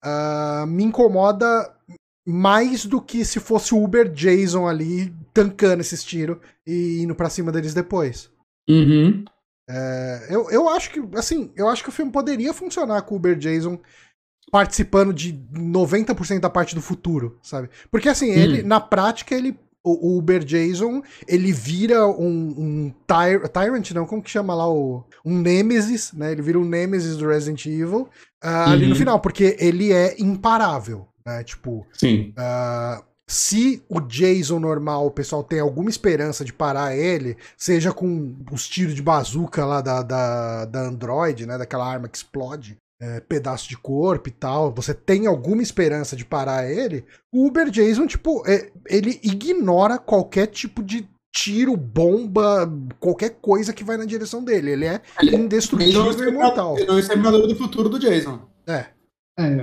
ah, 0.04 0.66
me 0.68 0.84
incomoda 0.84 1.76
mais 2.26 2.86
do 2.86 3.02
que 3.02 3.26
se 3.26 3.40
fosse 3.40 3.74
o 3.74 3.84
Uber 3.84 4.10
Jason 4.10 4.68
ali 4.68 5.14
tancando 5.34 5.82
esses 5.82 6.04
tiros 6.04 6.38
e 6.66 7.02
indo 7.02 7.16
pra 7.16 7.30
cima 7.30 7.52
deles 7.52 7.74
depois. 7.74 8.32
Uhum. 8.70 9.26
É, 9.70 10.28
eu, 10.30 10.50
eu 10.50 10.70
acho 10.70 10.92
que, 10.92 11.02
assim, 11.16 11.52
eu 11.56 11.68
acho 11.68 11.84
que 11.84 11.90
o 11.90 11.94
filme 11.94 12.12
poderia 12.12 12.54
funcionar 12.54 13.02
com 13.04 13.16
o 13.16 13.18
Uber 13.18 13.38
Jason 13.38 13.80
participando 14.52 15.14
de 15.14 15.34
90% 15.34 16.40
da 16.40 16.50
parte 16.50 16.76
do 16.76 16.82
futuro, 16.82 17.40
sabe? 17.42 17.70
Porque 17.90 18.10
assim, 18.10 18.30
ele, 18.30 18.62
na 18.62 18.80
prática, 18.80 19.34
ele. 19.34 19.58
O, 19.84 20.18
Uber 20.18 20.44
Jason, 20.44 21.02
ele 21.28 21.52
vira 21.52 22.06
um, 22.08 22.54
um 22.58 22.94
tyr- 23.08 23.48
Tyrant, 23.50 23.92
não, 23.92 24.06
como 24.06 24.22
que 24.22 24.30
chama 24.30 24.54
lá? 24.54 24.70
O, 24.70 25.04
um 25.26 25.40
Nemesis, 25.40 26.14
né? 26.14 26.32
Ele 26.32 26.42
vira 26.42 26.60
um 26.60 26.66
Nemesis 26.66 27.18
do 27.18 27.28
Resident 27.28 27.66
Evil 27.66 28.08
ah, 28.44 28.72
ali 28.72 28.86
no 28.86 28.92
Uhum. 28.94 28.96
final, 29.00 29.20
porque 29.20 29.56
ele 29.60 29.92
é 29.92 30.16
imparável. 30.22 31.08
né? 31.26 31.44
Tipo, 31.44 31.86
Sim. 31.94 32.32
ah, 32.38 33.04
se 33.28 33.82
o 33.90 34.00
Jason 34.02 34.60
normal, 34.60 35.06
o 35.08 35.12
pessoal 35.12 35.44
tem 35.44 35.60
alguma 35.60 35.90
esperança 35.90 36.44
de 36.44 36.52
parar 36.52 36.96
ele, 36.96 37.38
seja 37.58 37.94
com 37.94 38.36
os 38.52 38.68
tiros 38.68 38.94
de 38.94 39.02
bazuca 39.02 39.66
lá 39.66 39.80
da, 39.82 40.04
da, 40.04 40.66
da 40.66 40.82
Android, 40.82 41.46
né? 41.46 41.58
Daquela 41.58 41.90
arma 41.90 42.08
que 42.10 42.18
explode. 42.18 42.78
É, 43.02 43.20
pedaço 43.20 43.68
de 43.68 43.76
corpo 43.76 44.30
e 44.30 44.32
tal, 44.32 44.72
você 44.72 44.94
tem 44.94 45.26
alguma 45.26 45.64
esperança 45.64 46.16
de 46.16 46.24
parar 46.24 46.70
ele, 46.70 47.04
o 47.34 47.48
Uber 47.48 47.70
Jason, 47.72 48.06
tipo, 48.06 48.48
é, 48.48 48.72
ele 48.88 49.20
ignora 49.24 49.98
qualquer 49.98 50.46
tipo 50.48 50.84
de 50.84 51.10
tiro, 51.34 51.76
bomba, 51.76 52.72
qualquer 53.00 53.38
coisa 53.42 53.74
que 53.74 53.84
vai 53.84 53.98
na 53.98 54.06
direção 54.06 54.44
dele. 54.44 54.72
Ele 54.72 54.86
é 54.86 55.02
Ele- 55.22 55.36
indestrutível 55.36 56.12
e 56.12 56.30
imortal. 56.30 56.78
Ele 56.78 56.90
é 56.90 56.94
o 56.94 57.00
Exterminador 57.00 57.48
do 57.48 57.56
futuro 57.56 57.90
do 57.90 57.98
Jason. 57.98 58.40
É. 58.68 58.86
É, 59.40 59.56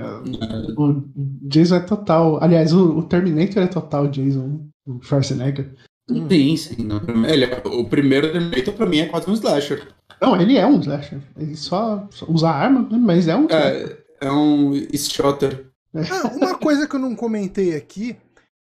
o 0.77 1.03
Jason 1.43 1.75
é 1.75 1.79
total. 1.79 2.43
Aliás, 2.43 2.73
o, 2.73 2.97
o 2.97 3.03
Terminator 3.03 3.63
é 3.63 3.67
total 3.67 4.07
Jason. 4.07 4.67
O 4.85 4.99
Schwarzenegger. 5.01 5.75
Hum. 6.09 6.27
Sim, 6.29 6.57
sim. 6.57 6.83
no 6.83 6.99
primeiro- 6.99 7.33
Ele, 7.33 7.45
é- 7.45 7.61
o 7.65 7.85
primeiro 7.85 8.31
Terminator 8.31 8.73
pra 8.73 8.85
mim 8.85 8.99
é 8.99 9.05
quase 9.07 9.29
um 9.29 9.33
slasher. 9.33 9.87
Não, 10.21 10.39
ele 10.39 10.57
é 10.57 10.65
um 10.65 10.79
slasher. 10.79 11.19
Ele 11.37 11.55
só, 11.55 12.07
só 12.11 12.25
usa 12.27 12.49
arma, 12.49 12.81
né, 12.91 12.97
mas 12.97 13.27
é 13.27 13.35
um 13.35 13.45
slasher. 13.45 14.05
É, 14.21 14.27
é 14.27 14.31
um 14.31 14.73
shotter. 14.97 15.65
Ah, 15.95 16.27
uma 16.35 16.55
coisa 16.59 16.87
que 16.87 16.95
eu 16.95 16.99
não 16.99 17.15
comentei 17.15 17.75
aqui, 17.75 18.15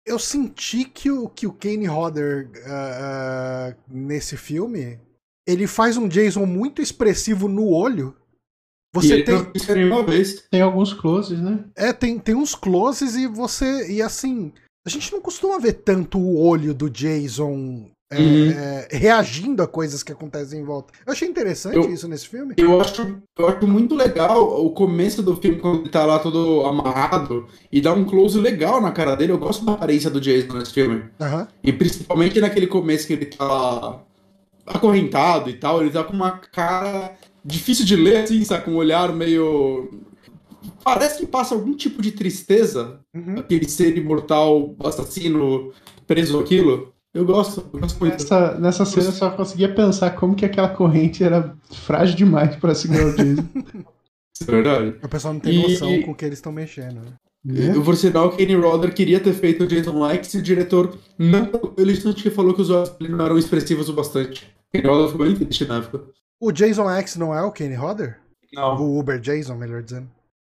eu 0.06 0.18
senti 0.20 0.86
que 0.86 1.10
o, 1.12 1.28
que 1.30 1.48
o 1.48 1.54
Kane 1.54 1.88
Hodder 1.88 2.50
ah, 2.68 3.76
nesse 3.90 4.38
filme, 4.38 5.00
ele 5.48 5.68
faz 5.68 5.98
um 5.98 6.08
Jason 6.08 6.46
muito 6.46 6.82
expressivo 6.82 7.48
no 7.48 7.68
olho. 7.70 8.16
e 8.94 9.00
Você 9.00 9.14
ele 9.14 9.24
tem, 9.24 9.36
não. 9.36 10.06
Tem 10.52 10.62
alguns 10.62 10.94
closes, 10.94 11.40
né? 11.40 11.64
é, 11.76 11.92
tem, 11.94 12.20
tem 12.20 12.36
uns 12.36 12.54
closes 12.56 13.16
e 13.16 13.26
você. 13.28 13.92
E 13.92 14.02
assim, 14.02 14.52
a 14.86 14.90
gente 14.90 15.12
não 15.12 15.22
costuma 15.22 15.60
ver 15.60 15.74
tanto 15.74 16.18
o 16.20 16.40
olho 16.46 16.74
do 16.74 16.90
Jason 16.90 17.86
é, 18.14 18.18
Uhum. 18.20 18.52
é, 18.52 18.88
reagindo 18.92 19.64
a 19.64 19.68
coisas 19.68 20.04
que 20.04 20.12
acontecem 20.12 20.60
em 20.60 20.66
volta. 20.66 20.92
Eu 21.06 21.14
achei 21.14 21.26
interessante 21.30 21.78
Eu- 21.78 21.90
isso 21.94 22.10
nesse 22.10 22.28
filme. 22.28 22.54
Eu 22.58 22.82
acho, 22.82 23.22
eu 23.40 23.48
acho 23.48 23.66
muito 23.66 23.96
legal 23.96 24.66
o 24.66 24.70
começo 24.72 25.24
do 25.24 25.38
filme, 25.38 25.60
quando 25.60 25.82
ele 25.84 25.90
tá 25.90 26.06
lá 26.06 26.20
todo 26.20 26.66
amarrado, 26.66 27.48
e 27.72 27.80
dá 27.80 27.94
um 27.94 28.04
close 28.04 28.38
legal 28.38 28.82
na 28.82 28.92
cara 28.92 29.16
dele. 29.16 29.32
Eu 29.32 29.38
gosto 29.38 29.64
da 29.64 29.72
aparência 29.74 30.10
do 30.10 30.20
Jason 30.20 30.58
nesse 30.58 30.74
filme. 30.74 31.06
Aham. 31.22 31.48
E 31.64 31.72
principalmente 31.72 32.42
naquele 32.42 32.68
começo 32.68 33.08
que 33.08 33.14
ele 33.14 33.28
tá 33.28 34.02
acorrentado 34.66 35.50
e 35.50 35.54
tal, 35.54 35.82
ele 35.82 35.92
tá 35.92 36.04
com 36.04 36.14
uma 36.14 36.32
cara 36.32 37.14
difícil 37.46 37.86
de 37.86 37.96
ler, 37.96 38.24
assim, 38.24 38.44
sabe? 38.44 38.66
Com 38.66 38.72
um 38.72 38.76
olhar 38.76 39.14
meio. 39.14 39.90
Parece 40.84 41.20
que 41.20 41.26
passa 41.28 41.54
algum 41.56 41.74
tipo 41.76 42.02
de 42.02 42.12
tristeza, 42.12 43.00
Uhum. 43.16 43.40
aquele 43.40 43.68
ser 43.70 43.96
imortal, 43.98 44.76
assassino, 44.84 45.72
preso 46.08 46.40
aquilo. 46.40 46.92
Eu 47.14 47.26
gosto, 47.26 47.64
eu 47.74 47.80
gosto 47.80 48.00
muito. 48.00 48.14
Nessa, 48.14 48.58
nessa 48.60 48.86
cena 48.86 49.08
eu 49.08 49.12
só 49.12 49.30
conseguia 49.32 49.74
pensar 49.74 50.12
como 50.12 50.34
que 50.36 50.46
aquela 50.46 50.70
corrente 50.70 51.24
era 51.24 51.56
frágil 51.72 52.16
demais 52.16 52.56
pra 52.56 52.74
segurar 52.74 53.06
o 53.08 53.16
Jason. 53.16 53.44
Isso 54.34 54.44
é 54.48 54.52
verdade. 54.52 54.96
O 55.04 55.10
pessoal 55.10 55.34
não 55.34 55.42
tem 55.42 55.54
E- 55.60 55.62
noção 55.72 56.02
com 56.04 56.12
o 56.12 56.16
que 56.16 56.24
eles 56.26 56.38
estão 56.38 56.52
mexendo. 56.54 56.96
né? 57.02 57.12
né? 57.44 57.76
Eu 57.76 57.82
vou 57.84 57.96
sinal 57.96 58.30
que 58.30 58.38
Kenny 58.38 58.56
Rodder 58.56 58.94
queria 58.94 59.20
ter 59.20 59.34
feito 59.34 59.64
o 59.66 59.68
Jason 59.68 60.00
Likes 60.00 60.34
e 60.34 60.38
o 60.38 60.42
diretor 60.42 60.98
não. 61.18 61.50
Ele 61.78 61.94
justamente 61.94 62.30
falou 62.30 62.54
que 62.54 62.62
os 62.62 62.70
olhos 62.70 62.90
dele 62.92 63.12
não 63.14 63.26
eram 63.26 63.38
expressivos 63.38 63.90
o 63.90 63.94
bastante. 63.94 64.48
Kenny 64.72 64.88
Rodder 64.88 65.12
ficou 65.12 65.26
bem 65.26 65.36
triste 65.36 65.66
na 65.66 65.78
época. 65.80 66.06
O 66.40 66.52
Jason 66.52 66.90
X 66.92 67.18
não 67.18 67.36
é 67.36 67.42
o 67.44 67.52
Kane 67.52 67.76
Hodder? 67.76 68.20
Não. 68.54 68.78
O 68.82 68.98
Uber 69.00 69.20
Jason, 69.20 69.56
melhor 69.56 69.84
dizendo. 69.84 70.08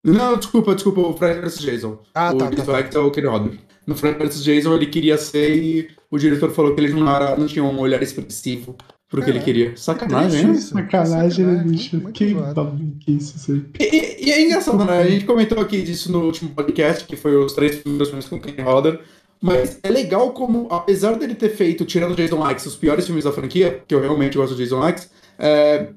Não, 0.04 0.36
desculpa, 0.36 0.74
desculpa, 0.74 1.00
o 1.00 1.16
Fred 1.16 1.40
vs 1.40 1.58
Jason. 1.60 1.98
Ah, 2.14 2.32
o 2.32 2.38
tá, 2.38 2.44
tá, 2.44 2.50
Jason 2.50 2.64
tá. 2.66 2.72
Likes 2.72 2.94
é 2.96 2.98
o 2.98 3.10
Kenny 3.10 3.26
Rodder. 3.26 3.58
No 3.86 3.94
Fred 3.96 4.18
vs 4.18 4.44
Jason 4.44 4.74
ele 4.74 4.86
queria 4.86 5.16
ser 5.16 5.56
e 5.56 5.88
o 6.10 6.18
diretor 6.18 6.50
falou 6.50 6.74
que 6.74 6.80
ele 6.80 6.92
não, 6.92 7.08
era, 7.14 7.36
não 7.36 7.46
tinha 7.46 7.64
um 7.64 7.78
olhar 7.80 8.02
expressivo 8.02 8.76
pro 9.08 9.22
que 9.22 9.30
É. 9.30 9.34
ele 9.34 9.40
queria. 9.40 9.76
Sacanagem, 9.76 10.28
Triste 10.30 10.46
hein? 10.46 10.52
isso. 10.54 10.68
Sacanagem, 10.74 11.44
né, 11.46 11.52
Sacanagem, 11.52 11.70
bicho? 11.70 12.00
Que 12.12 12.28
zoado. 12.32 12.54
babaquice 12.54 13.36
isso 13.36 13.52
aí. 13.52 13.64
E, 13.80 14.26
e- 14.26 14.32
é 14.32 14.42
engraçado, 14.42 14.84
né? 14.84 14.98
A 15.02 15.06
gente 15.08 15.24
comentou 15.24 15.58
aqui 15.60 15.82
disso 15.82 16.10
no 16.12 16.22
último 16.24 16.50
podcast, 16.50 17.04
que 17.06 17.16
foi 17.16 17.36
os 17.36 17.52
três 17.52 17.76
primeiros 17.76 18.08
filmes 18.08 18.26
com 18.28 18.40
Kenny 18.40 18.60
Rodder. 18.62 19.00
Mas 19.40 19.78
é 19.82 19.90
legal 19.90 20.32
como, 20.32 20.66
apesar 20.70 21.16
dele 21.16 21.34
ter 21.34 21.50
feito, 21.50 21.84
tirando 21.84 22.14
Jason 22.16 22.38
Likes, 22.38 22.64
os 22.66 22.76
piores 22.76 23.04
filmes 23.04 23.24
da 23.24 23.32
franquia, 23.32 23.82
que 23.86 23.94
eu 23.94 24.00
realmente 24.00 24.38
gosto 24.38 24.54
do 24.54 24.58
Jason 24.62 24.78
Likes, 24.80 25.10
é, 25.38 25.88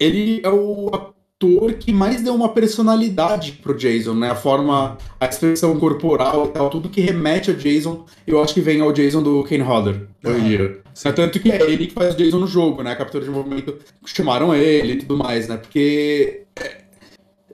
ele 0.00 0.40
é 0.42 0.48
o 0.48 0.90
ator 1.38 1.74
que 1.74 1.92
mais 1.92 2.22
deu 2.22 2.34
uma 2.34 2.48
personalidade 2.48 3.52
pro 3.62 3.76
Jason, 3.76 4.14
né? 4.14 4.30
A 4.30 4.34
forma, 4.34 4.96
a 5.20 5.26
expressão 5.26 5.78
corporal 5.78 6.46
e 6.46 6.48
tal, 6.48 6.70
tudo 6.70 6.88
que 6.88 7.00
remete 7.00 7.50
ao 7.50 7.56
Jason, 7.56 8.06
eu 8.26 8.42
acho 8.42 8.54
que 8.54 8.60
vem 8.60 8.80
ao 8.80 8.92
Jason 8.92 9.22
do 9.22 9.42
Kane 9.44 9.62
Hodder, 9.62 10.08
em 10.24 10.44
dia. 10.48 10.80
É 11.04 11.12
tanto 11.12 11.38
que 11.38 11.50
é 11.52 11.62
ele 11.70 11.86
que 11.86 11.92
faz 11.94 12.14
o 12.14 12.16
Jason 12.16 12.38
no 12.38 12.46
jogo, 12.46 12.82
né? 12.82 12.92
A 12.92 12.96
captura 12.96 13.24
de 13.24 13.30
movimento, 13.30 13.76
chamaram 14.06 14.54
ele 14.54 14.94
e 14.94 14.98
tudo 14.98 15.16
mais, 15.16 15.46
né? 15.46 15.58
Porque 15.58 16.44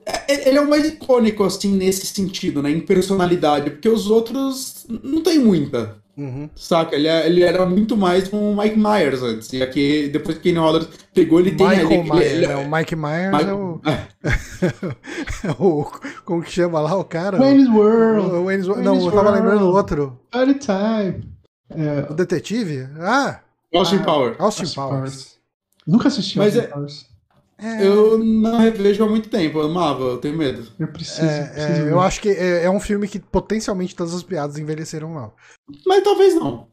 é- 0.05 0.47
ele 0.49 0.57
é 0.57 0.61
o 0.61 0.69
mais 0.69 0.87
icônico, 0.87 1.43
assim, 1.43 1.73
nesse 1.75 2.05
sentido, 2.07 2.61
né? 2.61 2.71
Em 2.71 2.79
personalidade, 2.79 3.69
porque 3.71 3.89
os 3.89 4.09
outros 4.09 4.85
não 5.03 5.21
tem 5.21 5.39
muita. 5.39 6.01
Uhum. 6.15 6.47
Saca? 6.55 6.95
Ele, 6.95 7.07
é- 7.07 7.25
ele 7.25 7.41
era 7.41 7.65
muito 7.65 7.97
mais 7.97 8.31
um 8.31 8.55
Mike 8.55 8.77
Myers 8.77 9.23
antes. 9.23 9.51
E 9.51 9.63
aqui, 9.63 10.09
depois 10.13 10.37
que 10.37 10.43
Kenny 10.43 10.59
Rodgers 10.59 10.87
pegou, 11.13 11.39
ele 11.39 11.51
tem 11.55 11.67
Michael 11.67 11.87
ali. 11.87 11.95
ele- 11.95 12.11
Myers, 12.11 12.31
ele- 12.33 12.47
né? 12.47 12.55
O 12.57 12.71
Mike 12.71 12.95
Myers 12.95 13.31
Mike- 13.31 13.49
é 13.49 13.53
o, 13.53 13.81
é, 13.85 15.47
é 15.47 15.51
o. 15.59 15.91
Como 16.23 16.43
que 16.43 16.51
chama 16.51 16.79
lá 16.81 16.95
o 16.95 17.03
cara? 17.03 17.37
Wayne's 17.39 17.67
O- 17.67 17.73
World, 17.73 18.27
o 18.35 18.43
Wayne's 18.45 18.67
World. 18.67 18.83
Wayne's 18.85 18.85
Não, 18.85 18.95
eu 19.07 19.11
tava 19.11 19.29
World. 19.29 19.39
lembrando 19.41 19.65
o 19.65 19.73
outro. 19.75 20.19
Party 20.31 20.53
Time. 20.55 21.33
É, 21.69 22.11
O 22.11 22.13
detetive? 22.13 22.87
Ah, 22.99 23.39
Austin 23.73 23.95
Ah, 23.97 24.03
Power. 24.03 24.35
Austin 24.37 24.63
Austin 24.63 24.75
Powers. 24.75 24.99
Powers. 24.99 25.37
Nunca 25.87 26.07
assisti 26.09 26.37
Mas 26.37 26.55
Austin 26.55 26.69
é- 26.69 26.71
Powers. 26.73 27.05
É, 27.57 27.85
Eu 27.85 28.17
não 28.17 28.57
revejo 28.57 29.03
há 29.03 29.07
muito 29.09 29.29
tempo, 29.29 29.59
eu 29.59 29.65
amava, 29.65 30.03
eu 30.03 30.17
tenho 30.17 30.37
medo. 30.37 30.67
Eu 30.79 30.87
preciso. 30.87 31.25
é, 31.25 31.45
preciso 31.45 31.81
é, 31.87 31.91
eu 31.91 31.99
acho 31.99 32.19
que 32.21 32.29
é, 32.29 32.63
é 32.63 32.69
um 32.69 32.79
filme 32.79 33.07
que 33.07 33.19
potencialmente 33.19 33.95
todas 33.95 34.13
as 34.13 34.23
piadas 34.23 34.57
envelheceram 34.57 35.09
mal. 35.09 35.35
Mas 35.85 36.03
talvez 36.03 36.35
não. 36.35 36.67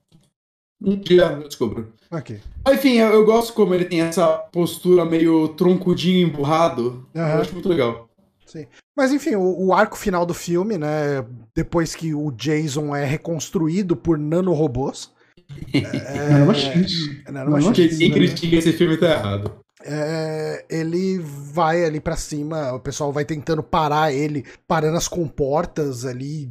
Um 0.83 0.97
dia 0.97 1.25
eu 1.41 1.47
descubro. 1.47 1.93
Ok. 2.11 2.41
Mas, 2.65 2.77
Enfim, 2.79 2.95
eu, 2.95 3.11
eu 3.13 3.25
gosto 3.25 3.53
como 3.53 3.75
ele 3.75 3.85
tem 3.85 4.01
essa 4.01 4.27
postura 4.51 5.05
meio 5.05 5.49
troncudinho 5.49 6.27
emburrado. 6.27 7.07
Aham. 7.15 7.35
Eu 7.35 7.41
acho 7.43 7.53
muito 7.53 7.69
legal. 7.69 8.09
Mas 8.97 9.13
enfim, 9.13 9.37
o, 9.37 9.67
o 9.67 9.73
arco 9.73 9.97
final 9.97 10.27
do 10.27 10.35
filme, 10.35 10.77
né? 10.77 11.25
Depois 11.55 11.95
que 11.95 12.13
o 12.13 12.33
Jason 12.33 12.97
é 12.97 13.05
reconstruído 13.05 13.95
por 13.95 14.19
nanorobôs. 14.19 15.13
É, 15.73 16.29
Nanomachines. 16.31 17.25
nanomachines, 17.29 17.99
Quem 17.99 18.09
né? 18.09 18.15
critica 18.15 18.57
esse 18.57 18.73
filme 18.73 18.97
tá 18.97 19.11
errado. 19.11 19.51
É, 19.51 19.70
ele 20.69 21.19
vai 21.19 21.85
ali 21.85 22.01
pra 22.01 22.17
cima, 22.17 22.73
o 22.73 22.81
pessoal 22.81 23.13
vai 23.13 23.25
tentando 23.25 23.63
parar 23.63 24.13
ele, 24.13 24.45
parando 24.69 24.97
as 24.97 25.09
comportas 25.09 26.05
ali 26.05 26.51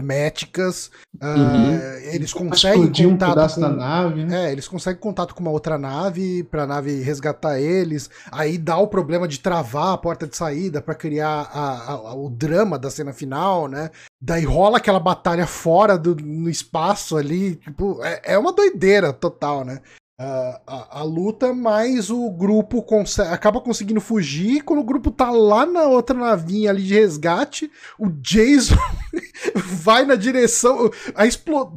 herméticas. 0.00 0.90
ah, 1.20 1.34
Uhum. 1.34 1.74
eles 2.12 2.32
conseguem 2.32 2.80
Explodir 2.82 3.06
um 3.08 3.12
contato 3.12 3.30
pedaço 3.34 3.54
com, 3.56 3.60
da 3.62 3.68
nave, 3.70 4.24
né? 4.24 4.48
É, 4.48 4.52
eles 4.52 4.68
conseguem 4.68 5.00
contato 5.00 5.34
com 5.34 5.40
uma 5.40 5.50
outra 5.50 5.78
nave 5.78 6.42
pra 6.44 6.66
nave 6.66 7.00
resgatar 7.02 7.58
eles. 7.58 8.10
Aí 8.30 8.58
dá 8.58 8.76
o 8.76 8.86
problema 8.88 9.26
de 9.26 9.40
travar 9.40 9.94
a 9.94 9.98
porta 9.98 10.26
de 10.26 10.36
saída 10.36 10.80
pra 10.82 10.94
criar 10.94 11.50
a- 11.52 11.92
a- 11.92 12.14
o 12.14 12.28
drama 12.28 12.78
da 12.78 12.90
cena 12.90 13.12
final, 13.12 13.66
né? 13.68 13.90
Daí 14.20 14.44
rola 14.44 14.76
aquela 14.78 15.00
batalha 15.00 15.46
fora 15.46 15.96
do, 15.98 16.14
no 16.14 16.48
espaço 16.50 17.16
ali. 17.16 17.56
Tipo, 17.56 18.02
é, 18.04 18.20
é 18.34 18.38
uma 18.38 18.52
doideira 18.52 19.12
total, 19.12 19.64
né? 19.64 19.80
Ah, 20.18 20.62
a, 20.66 21.00
a 21.00 21.02
luta, 21.02 21.52
mas 21.52 22.08
o 22.08 22.30
grupo 22.30 22.82
acaba 23.30 23.60
conseguindo 23.60 24.00
fugir. 24.00 24.62
Quando 24.62 24.80
o 24.80 24.84
grupo 24.84 25.10
tá 25.10 25.30
lá 25.30 25.66
na 25.66 25.84
outra 25.84 26.16
navinha 26.16 26.70
ali 26.70 26.82
de 26.82 26.94
resgate, 26.94 27.70
o 27.98 28.08
Jason 28.08 28.76
vai 29.54 30.06
na 30.06 30.14
direção. 30.14 30.90
A 31.14 31.24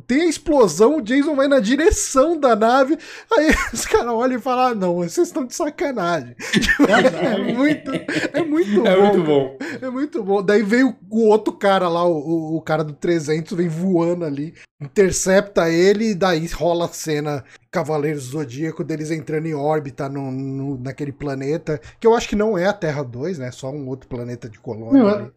tem 0.08 0.22
a 0.22 0.26
explosão, 0.26 1.00
o 1.00 1.02
Jason 1.02 1.36
vai 1.36 1.50
na 1.50 1.60
direção 1.60 2.40
da 2.40 2.56
nave. 2.56 2.98
Aí 3.30 3.54
os 3.74 3.86
caras 3.86 4.14
olham 4.14 4.40
e 4.40 4.42
falam: 4.42 4.68
ah, 4.68 4.76
não, 4.76 4.96
vocês 4.96 5.28
estão 5.28 5.46
de 5.46 5.54
sacanagem. 5.54 6.34
é 6.88 7.54
muito, 7.54 7.92
é 7.92 8.42
muito 8.42 8.88
É 8.88 8.96
bom. 8.96 9.06
muito 9.06 9.24
bom. 9.24 9.58
É 9.82 9.90
muito 9.90 10.24
bom. 10.24 10.42
Daí 10.42 10.64
veio 10.64 10.96
o 11.10 11.28
outro 11.28 11.52
cara 11.52 11.90
lá, 11.90 12.06
o, 12.06 12.16
o, 12.16 12.56
o 12.56 12.62
cara 12.62 12.86
do 12.86 12.94
300, 12.94 13.58
vem 13.58 13.68
voando 13.68 14.24
ali, 14.24 14.54
intercepta 14.80 15.70
ele, 15.70 16.12
e 16.12 16.16
daí 16.16 16.48
rola 16.48 16.86
a 16.86 16.90
cena 16.90 17.44
Cavaleiros 17.72 18.26
do 18.26 18.32
Zodíaco 18.40 18.84
deles 18.84 19.12
entrando 19.12 19.46
em 19.46 19.54
órbita 19.54 20.10
no, 20.10 20.32
no- 20.32 20.78
naquele 20.80 21.12
planeta, 21.12 21.80
que 22.00 22.08
eu 22.08 22.16
acho 22.16 22.28
que 22.28 22.36
não 22.36 22.58
é 22.58 22.66
a 22.66 22.74
Terra 22.74 23.04
2, 23.04 23.38
né? 23.40 23.52
Só 23.52 23.72
um 23.72 23.88
outro 23.88 24.08
planeta 24.10 24.50
de 24.50 24.60
colônia. 24.60 24.94
Meu, 25.04 25.08
ali. 25.08 25.32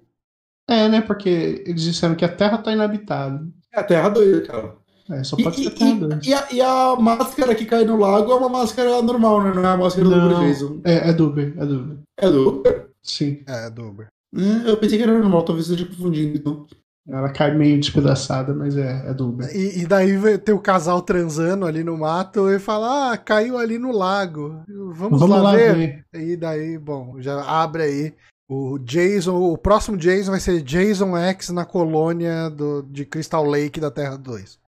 É, 0.68 0.88
né? 0.88 1.00
Porque 1.00 1.62
eles 1.66 1.82
disseram 1.82 2.14
que 2.14 2.24
a 2.24 2.34
Terra 2.34 2.58
tá 2.58 2.72
inabitável. 2.72 3.40
É 3.74 3.80
a 3.80 3.84
Terra 3.84 4.08
doida, 4.08 4.46
cara. 4.46 4.74
É, 5.10 5.24
só 5.24 5.36
E, 5.36 5.42
pode 5.42 5.56
ser 5.56 5.62
e- 5.64 5.70
Terra 5.70 5.94
2. 5.94 6.26
e 6.26 6.32
a, 6.34 6.48
e 6.52 6.60
a 6.62 6.96
máscara 6.96 7.54
que 7.54 7.66
cai 7.66 7.84
no 7.84 7.96
lago 7.98 8.30
é 8.32 8.34
uma 8.36 8.48
máscara 8.48 9.02
normal, 9.02 9.42
né? 9.42 9.52
Não 9.54 9.62
é 9.64 9.66
a 9.72 9.76
máscara 9.76 10.08
do 10.08 10.16
Não. 10.16 10.40
Jason. 10.46 10.80
É, 10.84 11.10
é 11.10 11.12
do 11.12 11.26
Uber, 11.26 11.52
é 11.58 11.66
do 11.66 11.80
Uber. 11.80 11.98
É 12.18 12.30
do 12.30 12.48
Uber? 12.48 12.88
Sim. 13.02 13.42
É, 13.46 13.68
do 13.68 13.88
Uber. 13.88 14.06
Hum, 14.34 14.62
Eu 14.64 14.76
pensei 14.78 14.96
que 14.96 15.04
era 15.04 15.18
normal, 15.18 15.42
talvez 15.44 15.68
esteja 15.68 15.86
confundindo, 15.90 16.38
então. 16.38 16.66
Ela 17.08 17.32
cai 17.32 17.52
meio 17.52 17.80
despedaçada, 17.80 18.54
mas 18.54 18.76
é, 18.76 19.08
é 19.08 19.14
do 19.14 19.28
Uber. 19.28 19.48
E, 19.54 19.80
e 19.80 19.86
daí 19.86 20.38
tem 20.38 20.54
o 20.54 20.60
casal 20.60 21.02
transando 21.02 21.66
ali 21.66 21.82
no 21.82 21.98
mato 21.98 22.48
e 22.48 22.60
fala: 22.60 23.12
Ah, 23.12 23.18
caiu 23.18 23.58
ali 23.58 23.76
no 23.76 23.90
lago. 23.90 24.62
Vamos, 24.94 25.18
Vamos 25.18 25.28
lá, 25.28 25.42
lá 25.42 25.52
ver. 25.56 26.04
ver. 26.12 26.20
E 26.20 26.36
daí, 26.36 26.78
bom, 26.78 27.20
já 27.20 27.42
abre 27.42 27.82
aí. 27.82 28.14
O 28.48 28.78
Jason, 28.78 29.34
o 29.34 29.56
próximo 29.56 29.96
Jason 29.96 30.30
vai 30.30 30.40
ser 30.40 30.62
Jason 30.62 31.16
X 31.16 31.48
na 31.48 31.64
colônia 31.64 32.50
do, 32.50 32.82
de 32.82 33.04
Crystal 33.04 33.44
Lake 33.44 33.80
da 33.80 33.90
Terra 33.90 34.16
2. 34.16 34.60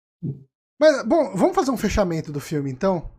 Mas, 0.80 1.04
bom, 1.04 1.34
vamos 1.34 1.54
fazer 1.54 1.70
um 1.70 1.76
fechamento 1.76 2.32
do 2.32 2.40
filme 2.40 2.70
então? 2.70 3.10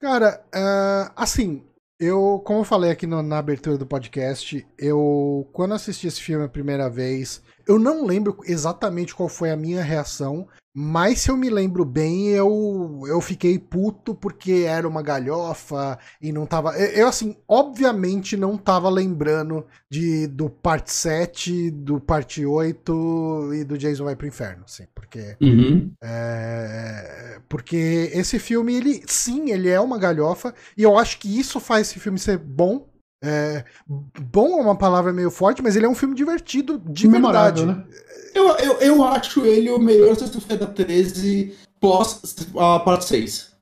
Cara, 0.00 0.42
ah, 0.54 1.12
assim, 1.14 1.62
eu, 1.98 2.40
como 2.44 2.60
eu 2.60 2.64
falei 2.64 2.90
aqui 2.90 3.06
no- 3.06 3.22
na 3.22 3.38
abertura 3.38 3.78
do 3.78 3.86
podcast, 3.86 4.66
eu, 4.78 5.48
quando 5.52 5.74
assisti 5.74 6.06
esse 6.06 6.20
filme 6.20 6.44
a 6.44 6.48
primeira 6.48 6.90
vez, 6.90 7.42
eu 7.66 7.78
não 7.78 8.04
lembro 8.04 8.36
exatamente 8.44 9.14
qual 9.14 9.28
foi 9.28 9.50
a 9.50 9.56
minha 9.56 9.82
reação, 9.82 10.46
mas 10.78 11.20
se 11.20 11.30
eu 11.30 11.38
me 11.38 11.48
lembro 11.48 11.86
bem, 11.86 12.28
eu, 12.28 13.00
eu 13.08 13.18
fiquei 13.22 13.58
puto 13.58 14.14
porque 14.14 14.66
era 14.66 14.86
uma 14.86 15.00
galhofa 15.00 15.98
e 16.20 16.30
não 16.30 16.44
tava. 16.44 16.76
Eu, 16.76 17.08
assim, 17.08 17.34
obviamente 17.48 18.36
não 18.36 18.58
tava 18.58 18.90
lembrando 18.90 19.64
de, 19.88 20.26
do 20.26 20.50
parte 20.50 20.92
7, 20.92 21.70
do 21.70 21.98
parte 21.98 22.44
8 22.44 23.54
e 23.54 23.64
do 23.64 23.78
Jason 23.78 24.04
Vai 24.04 24.14
pro 24.14 24.26
Inferno, 24.26 24.64
assim, 24.66 24.84
porque. 24.94 25.34
Uhum. 25.40 25.92
É, 26.04 27.40
porque 27.48 28.10
esse 28.12 28.38
filme, 28.38 28.74
ele 28.74 29.02
sim, 29.06 29.52
ele 29.52 29.70
é 29.70 29.80
uma 29.80 29.96
galhofa, 29.96 30.54
e 30.76 30.82
eu 30.82 30.98
acho 30.98 31.18
que 31.18 31.40
isso 31.40 31.58
faz 31.58 31.88
esse 31.88 31.98
filme 31.98 32.18
ser 32.18 32.36
bom. 32.36 32.86
É, 33.22 33.64
bom 33.86 34.58
é 34.58 34.62
uma 34.62 34.76
palavra 34.76 35.12
meio 35.12 35.30
forte, 35.30 35.62
mas 35.62 35.74
ele 35.74 35.86
é 35.86 35.88
um 35.88 35.94
filme 35.94 36.14
divertido 36.14 36.80
de 36.86 37.08
Memorável, 37.08 37.66
verdade. 37.66 37.88
né? 37.90 37.96
Eu, 38.34 38.48
eu, 38.58 38.80
eu 38.80 39.04
acho 39.04 39.44
ele 39.46 39.70
o 39.70 39.78
melhor 39.78 40.14
Sexta-feira 40.14 40.66
13 40.66 41.54
pós 41.80 42.20
a 42.56 42.78
parte 42.80 43.06
6. 43.06 43.56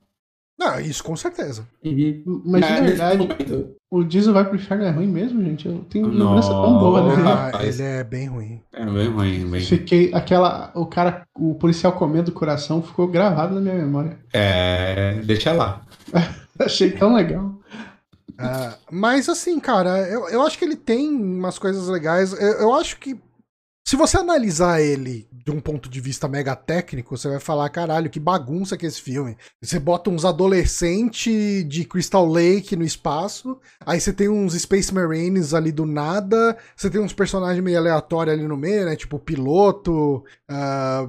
Não, 0.57 0.79
isso 0.79 1.03
com 1.03 1.15
certeza. 1.15 1.67
Uhum. 1.83 2.41
Mas 2.45 2.65
de 2.65 2.71
É, 2.71 2.81
nesse 2.81 2.97
verdade, 2.97 3.75
o 3.91 4.03
Diesel 4.03 4.33
vai 4.33 4.45
pro 4.45 4.55
inferno 4.55 4.85
é 4.85 4.89
ruim 4.89 5.07
mesmo, 5.07 5.43
gente. 5.43 5.67
Eu 5.67 5.85
tenho 5.89 6.07
lembrança 6.07 6.49
tão 6.49 6.79
boa 6.79 7.01
dele. 7.09 7.27
Ah, 7.27 7.51
ele 7.61 7.81
é 7.81 8.03
bem 8.03 8.27
ruim. 8.27 8.61
É 8.73 8.85
bem 8.85 9.07
ruim, 9.09 9.51
bem 9.51 9.61
Fiquei. 9.61 10.13
Aquela. 10.13 10.71
O 10.73 10.85
cara. 10.85 11.23
O 11.37 11.55
policial 11.55 11.91
comendo 11.93 12.29
o 12.29 12.33
coração 12.33 12.81
ficou 12.81 13.07
gravado 13.07 13.55
na 13.55 13.61
minha 13.61 13.75
memória. 13.75 14.17
É, 14.33 15.19
deixa 15.25 15.51
lá. 15.51 15.81
Achei 16.57 16.91
tão 16.91 17.13
legal. 17.13 17.53
Ah, 18.37 18.77
mas 18.91 19.29
assim, 19.29 19.59
cara, 19.59 20.07
eu, 20.09 20.27
eu 20.29 20.41
acho 20.41 20.57
que 20.57 20.65
ele 20.65 20.75
tem 20.75 21.09
umas 21.09 21.57
coisas 21.57 21.87
legais. 21.87 22.33
Eu, 22.33 22.53
eu 22.59 22.73
acho 22.73 22.97
que 22.99 23.19
se 23.87 23.95
você 23.95 24.17
analisar 24.17 24.81
ele 24.81 25.27
de 25.31 25.51
um 25.51 25.61
ponto 25.61 25.87
de 25.87 26.01
vista 26.01 26.27
mega 26.27 26.55
técnico, 26.55 27.15
você 27.15 27.29
vai 27.29 27.39
falar, 27.39 27.69
caralho, 27.69 28.09
que 28.09 28.19
bagunça 28.19 28.75
que 28.75 28.83
é 28.83 28.89
esse 28.89 28.99
filme. 28.99 29.37
Você 29.61 29.79
bota 29.79 30.09
uns 30.09 30.25
adolescentes 30.25 31.63
de 31.69 31.85
Crystal 31.85 32.25
Lake 32.25 32.75
no 32.75 32.83
espaço, 32.83 33.59
aí 33.85 34.01
você 34.01 34.11
tem 34.11 34.27
uns 34.27 34.59
Space 34.59 34.91
Marines 34.91 35.53
ali 35.53 35.71
do 35.71 35.85
nada, 35.85 36.57
você 36.75 36.89
tem 36.89 36.99
uns 36.99 37.13
personagens 37.13 37.63
meio 37.63 37.77
aleatórios 37.77 38.33
ali 38.33 38.47
no 38.47 38.57
meio, 38.57 38.85
né? 38.85 38.95
Tipo 38.95 39.17
o 39.17 39.19
piloto, 39.19 40.25
ah, 40.49 41.07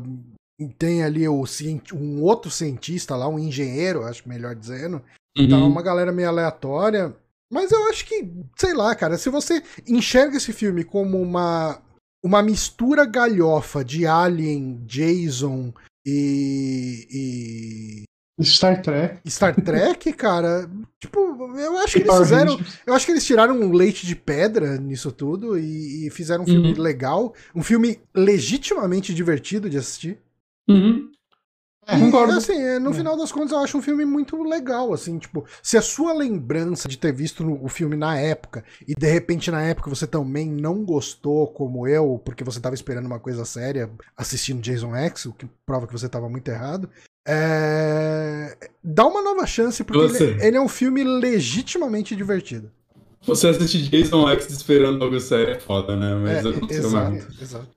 tem 0.79 1.03
ali 1.03 1.27
o, 1.27 1.45
um 1.95 2.22
outro 2.22 2.51
cientista 2.51 3.16
lá, 3.16 3.27
um 3.27 3.39
engenheiro, 3.39 4.05
acho 4.05 4.29
melhor 4.29 4.55
dizendo. 4.55 5.03
Então 5.37 5.61
Uhum. 5.62 5.68
uma 5.68 5.82
galera 5.82 6.12
meio 6.12 6.28
aleatória. 6.28 7.14
Mas 7.53 7.70
eu 7.70 7.89
acho 7.89 8.05
que, 8.07 8.28
sei 8.57 8.74
lá, 8.74 8.95
cara, 8.95 9.16
se 9.18 9.28
você 9.30 9.62
enxerga 9.87 10.37
esse 10.37 10.53
filme 10.53 10.82
como 10.82 11.20
uma, 11.20 11.80
uma 12.24 12.43
mistura 12.43 13.05
galhofa 13.05 13.84
de 13.84 14.05
Alien, 14.07 14.80
Jason 14.84 15.72
e, 16.05 18.05
Star 18.43 18.82
Trek. 18.82 19.20
e 19.24 19.30
Star 19.30 19.55
Trek, 19.55 20.12
cara, 20.14 20.68
tipo, 21.01 21.18
eu 21.59 21.78
acho 21.78 21.95
que 21.95 21.99
e 22.01 22.03
eles 22.03 22.18
fizeram. 22.18 22.59
Eu 22.87 22.95
acho 22.95 23.07
que 23.07 23.12
eles 23.12 23.24
tiraram 23.24 23.59
um 23.59 23.72
leite 23.72 24.07
de 24.07 24.14
pedra 24.16 24.76
nisso 24.76 25.11
tudo 25.12 25.59
e, 25.59 26.07
e 26.07 26.11
fizeram 26.11 26.43
um 26.43 26.47
filme 26.47 26.72
Uhum. 26.72 26.82
legal, 26.82 27.32
um 27.55 27.62
filme 27.62 27.99
legitimamente 28.14 29.14
divertido 29.14 29.70
de 29.70 29.78
assistir. 29.78 30.18
Uhum. 30.68 31.11
É, 31.87 31.99
concordo. 31.99 32.32
assim, 32.32 32.61
é, 32.61 32.78
no 32.80 32.91
É. 32.91 32.95
final 32.95 33.16
das 33.16 33.30
contas, 33.30 33.53
eu 33.53 33.59
acho 33.59 33.78
um 33.78 33.82
filme 33.82 34.05
muito 34.05 34.43
legal, 34.43 34.93
assim, 34.93 35.18
tipo, 35.18 35.45
se 35.62 35.76
a 35.76 35.82
sua 35.82 36.12
lembrança 36.12 36.89
de 36.89 36.99
ter 36.99 37.12
visto 37.12 37.47
o 37.62 37.68
filme 37.68 37.95
na 37.97 38.18
época, 38.18 38.64
e 38.89 38.93
de 38.95 39.07
repente 39.07 39.51
na 39.53 39.62
época 39.62 39.89
você 39.89 40.07
também 40.07 40.51
não 40.51 40.84
gostou 40.84 41.47
como 41.47 41.87
eu, 41.87 42.20
porque 42.24 42.43
você 42.43 42.59
tava 42.59 42.74
esperando 42.74 43.07
uma 43.07 43.20
coisa 43.20 43.45
séria 43.45 43.89
assistindo 44.16 44.61
Jason 44.61 44.97
X, 44.97 45.26
o 45.26 45.32
que 45.32 45.47
prova 45.64 45.87
que 45.87 45.93
você 45.93 46.09
tava 46.09 46.28
muito 46.28 46.49
errado, 46.49 46.91
é, 47.26 48.57
dá 48.82 49.07
uma 49.07 49.22
nova 49.22 49.47
chance, 49.47 49.82
porque 49.84 50.22
ele, 50.22 50.45
ele 50.45 50.57
é 50.57 50.61
um 50.61 50.68
filme 50.68 51.05
legitimamente 51.05 52.14
divertido. 52.16 52.70
Você 53.26 53.49
assiste 53.49 53.89
Jason 53.89 54.28
X 54.30 54.51
esperando 54.51 55.03
algo 55.05 55.18
sério 55.20 55.55
é 55.55 55.59
foda, 55.59 55.97
né? 55.97 56.14
Mas 56.14 56.45
É, 56.45 56.49
aconteceu 56.49 56.87
exato, 56.87 57.26
exato. 57.43 57.68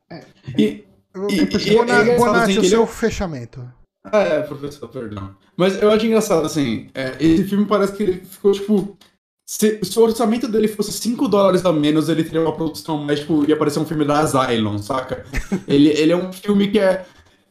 E, 0.57 0.63
E, 0.63 0.85
E- 1.41 1.71
e- 1.71 1.75
Bona- 1.75 1.93
é 1.95 2.17
Bonatti, 2.17 2.43
assim, 2.51 2.57
o 2.57 2.61
ele 2.61 2.69
seu 2.69 2.83
é- 2.83 2.87
fechamento. 2.87 3.73
Ah, 4.03 4.19
é, 4.19 4.41
professor, 4.41 4.87
perdão. 4.87 5.35
Mas 5.57 5.81
eu 5.81 5.91
acho 5.91 6.05
engraçado, 6.05 6.45
assim, 6.45 6.89
é, 6.93 7.17
esse 7.19 7.43
filme 7.45 7.65
parece 7.65 7.93
que 7.93 8.03
ele 8.03 8.13
ficou, 8.23 8.51
tipo. 8.51 8.97
Se, 9.45 9.79
se 9.83 9.97
o 9.97 10.03
orçamento 10.03 10.47
dele 10.47 10.67
fosse 10.67 10.91
5 10.91 11.27
dólares 11.27 11.65
a 11.65 11.73
menos, 11.73 12.07
ele 12.07 12.23
teria 12.23 12.41
uma 12.41 12.55
produção 12.55 12.99
mais, 12.99 13.21
tipo, 13.21 13.49
ia 13.49 13.57
parecer 13.57 13.79
um 13.79 13.85
filme 13.85 14.05
da 14.05 14.19
Asylum, 14.19 14.77
saca? 14.77 15.25
ele, 15.67 15.89
ele 15.89 16.11
é 16.11 16.15
um 16.15 16.31
filme 16.31 16.69
que 16.69 16.77
é, 16.77 17.03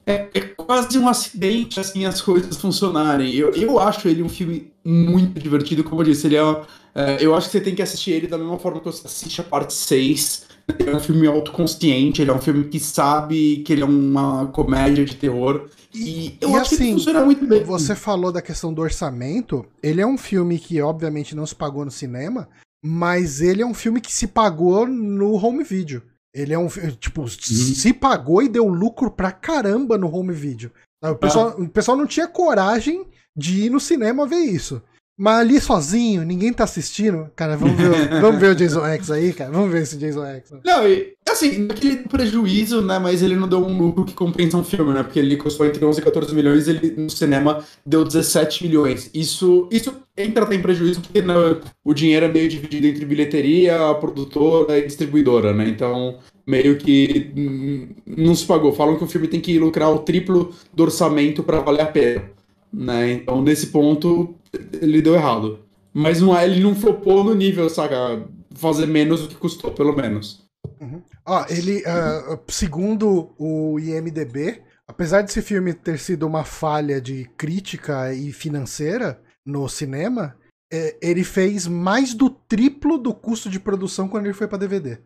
é, 0.07 0.29
é 0.33 0.41
quase 0.41 0.97
um 0.97 1.09
acidente, 1.09 1.79
assim, 1.81 2.07
as 2.07 2.21
coisas 2.21 2.57
funcionarem. 2.57 3.35
Eu, 3.35 3.53
eu 3.53 3.79
acho 3.81 4.09
ele 4.09 4.23
um 4.23 4.29
filme 4.29 4.73
muito 4.85 5.39
divertido, 5.41 5.85
como 5.85 6.01
eu 6.01 6.07
disse, 6.07 6.29
ele 6.29 6.37
é, 6.37 6.63
é, 6.95 7.19
Eu 7.21 7.35
acho 7.35 7.49
que 7.49 7.53
você 7.53 7.61
tem 7.61 7.75
que 7.75 7.83
assistir 7.83 8.13
ele 8.13 8.27
da 8.27 8.39
mesma 8.39 8.59
forma 8.59 8.79
que 8.79 8.87
você 8.87 9.07
assiste 9.07 9.41
a 9.41 9.45
parte 9.45 9.75
6. 9.75 10.47
Ele 10.79 10.91
é 10.91 10.97
um 10.97 11.01
filme 11.01 11.27
autoconsciente, 11.27 12.21
ele 12.21 12.31
é 12.31 12.35
um 12.35 12.41
filme 12.41 12.64
que 12.64 12.79
sabe 12.79 13.59
que 13.59 13.73
ele 13.73 13.83
é 13.83 13.87
uma 13.87 14.47
comédia 14.49 15.05
de 15.05 15.16
terror. 15.16 15.69
E 15.95 16.37
eu 16.41 16.51
e 16.51 16.55
acho 16.57 16.71
que 16.71 16.75
assim, 16.75 16.85
ele 16.85 16.93
funciona 16.95 17.25
muito 17.25 17.47
bem. 17.47 17.64
Você 17.64 17.95
falou 17.95 18.31
da 18.31 18.43
questão 18.43 18.73
do 18.73 18.83
orçamento. 18.83 19.64
Ele 19.83 20.01
é 20.01 20.07
um 20.07 20.19
filme 20.19 20.59
que, 20.59 20.81
obviamente, 20.81 21.35
não 21.35 21.47
se 21.47 21.55
pagou 21.55 21.85
no 21.85 21.91
cinema, 21.91 22.49
mas 22.85 23.41
ele 23.41 23.62
é 23.62 23.66
um 23.66 23.75
filme 23.75 24.01
que 24.01 24.12
se 24.12 24.27
pagou 24.27 24.87
no 24.87 25.35
home 25.35 25.64
video. 25.64 26.03
Ele 26.35 26.53
é 26.53 26.59
um 26.59 26.69
tipo, 27.01 27.27
se 27.29 27.93
pagou 27.93 28.43
e 28.43 28.49
deu 28.49 28.69
lucro 28.69 29.11
pra 29.11 29.33
caramba 29.33 29.97
no 29.97 30.14
home 30.14 30.33
video. 30.33 30.71
O 31.03 31.14
pessoal, 31.14 31.51
o 31.59 31.69
pessoal 31.69 31.97
não 31.97 32.07
tinha 32.07 32.27
coragem 32.27 33.07
de 33.37 33.64
ir 33.64 33.71
no 33.71 33.81
cinema 33.81 34.27
ver 34.27 34.41
isso. 34.41 34.83
Mas 35.21 35.41
ali 35.41 35.61
sozinho, 35.61 36.23
ninguém 36.25 36.53
tá 36.53 36.62
assistindo. 36.62 37.29
Cara, 37.35 37.57
vamos 37.57 37.77
ver, 37.77 37.89
o- 37.91 38.09
vamos 38.23 38.41
ver 38.41 38.53
o 38.53 38.55
Jason 38.55 38.85
X 38.87 39.11
aí, 39.11 39.33
cara. 39.33 39.51
Vamos 39.51 39.73
ver 39.73 39.83
esse 39.83 39.97
Jason 39.97 40.25
X. 40.25 40.53
Não, 40.64 40.87
e, 40.89 41.14
assim, 41.29 41.66
aquele 41.69 41.97
prejuízo, 41.97 42.81
né? 42.83 43.01
Mas 43.01 43.21
ele 43.21 43.35
não 43.35 43.49
deu 43.49 43.59
um 43.59 43.77
lucro 43.77 44.05
que 44.05 44.14
compensa 44.14 44.57
um 44.57 44.62
filme, 44.62 44.93
né? 44.95 45.03
Porque 45.03 45.19
ele 45.19 45.37
custou 45.37 45.66
entre 45.66 45.85
11 45.85 45.99
e 46.01 46.05
14 46.05 46.33
milhões 46.33 46.69
e 46.69 46.71
ele 46.71 46.95
no 46.97 47.11
cinema 47.11 47.64
deu 47.85 48.05
17 48.05 48.64
milhões. 48.64 49.11
Isso, 49.12 49.69
isso 49.73 49.93
entra 50.16 50.45
até 50.45 50.55
em 50.55 50.62
prejuízo 50.62 51.01
porque 51.01 51.21
né, 51.21 51.35
o 51.85 51.93
dinheiro 51.93 52.27
é 52.27 52.29
meio 52.33 52.49
dividido 52.49 52.87
entre 52.87 53.05
bilheteria, 53.05 53.93
produtora 54.01 54.79
e 54.79 54.87
distribuidora, 54.87 55.53
né? 55.53 55.69
Então, 55.69 56.19
meio 56.47 56.79
que 56.79 57.33
hum, 57.37 57.89
não 58.07 58.35
se 58.37 58.45
pagou. 58.47 58.73
Falam 58.73 58.97
que 58.97 59.03
o 59.05 59.09
filme 59.09 59.27
tem 59.27 59.41
que 59.41 59.59
lucrar 59.59 59.91
o 59.93 59.99
triplo 59.99 60.53
do 60.73 60.85
orçamento 60.85 61.43
pra 61.43 61.61
valer 61.61 61.83
a 61.83 61.87
pena, 61.87 62.23
né? 62.73 63.12
Então, 63.12 63.43
nesse 63.43 63.66
ponto, 63.69 64.35
ele 64.81 65.03
deu 65.03 65.15
errado. 65.15 65.61
Mas 65.93 66.21
não, 66.21 66.39
ele 66.41 66.61
não 66.61 66.75
flopou 66.75 67.25
no 67.25 67.35
nível, 67.35 67.69
saca? 67.69 68.25
Fazer 68.55 68.87
menos 68.87 69.23
do 69.23 69.29
que 69.29 69.35
custou, 69.37 69.73
pelo 69.73 69.97
menos. 69.97 70.47
Ó, 71.27 71.45
ele, 71.49 71.83
ah, 71.87 72.39
segundo 72.49 73.35
o 73.39 73.79
IMDB, 73.79 74.63
apesar 74.87 75.23
desse 75.23 75.43
filme 75.43 75.75
ter 75.75 75.99
sido 75.99 76.27
uma 76.27 76.45
falha 76.45 77.01
de 77.01 77.29
crítica 77.37 78.13
e 78.15 78.33
financeira 78.33 79.21
no 79.45 79.69
cinema, 79.69 80.37
é, 80.73 80.97
ele 81.01 81.25
fez 81.25 81.67
mais 81.67 82.15
do 82.15 82.29
triplo 82.31 82.99
do 82.99 83.15
custo 83.15 83.49
de 83.49 83.59
produção 83.59 84.09
quando 84.09 84.27
ele 84.27 84.35
foi 84.35 84.47
pra 84.47 84.59
DVD. 84.59 84.99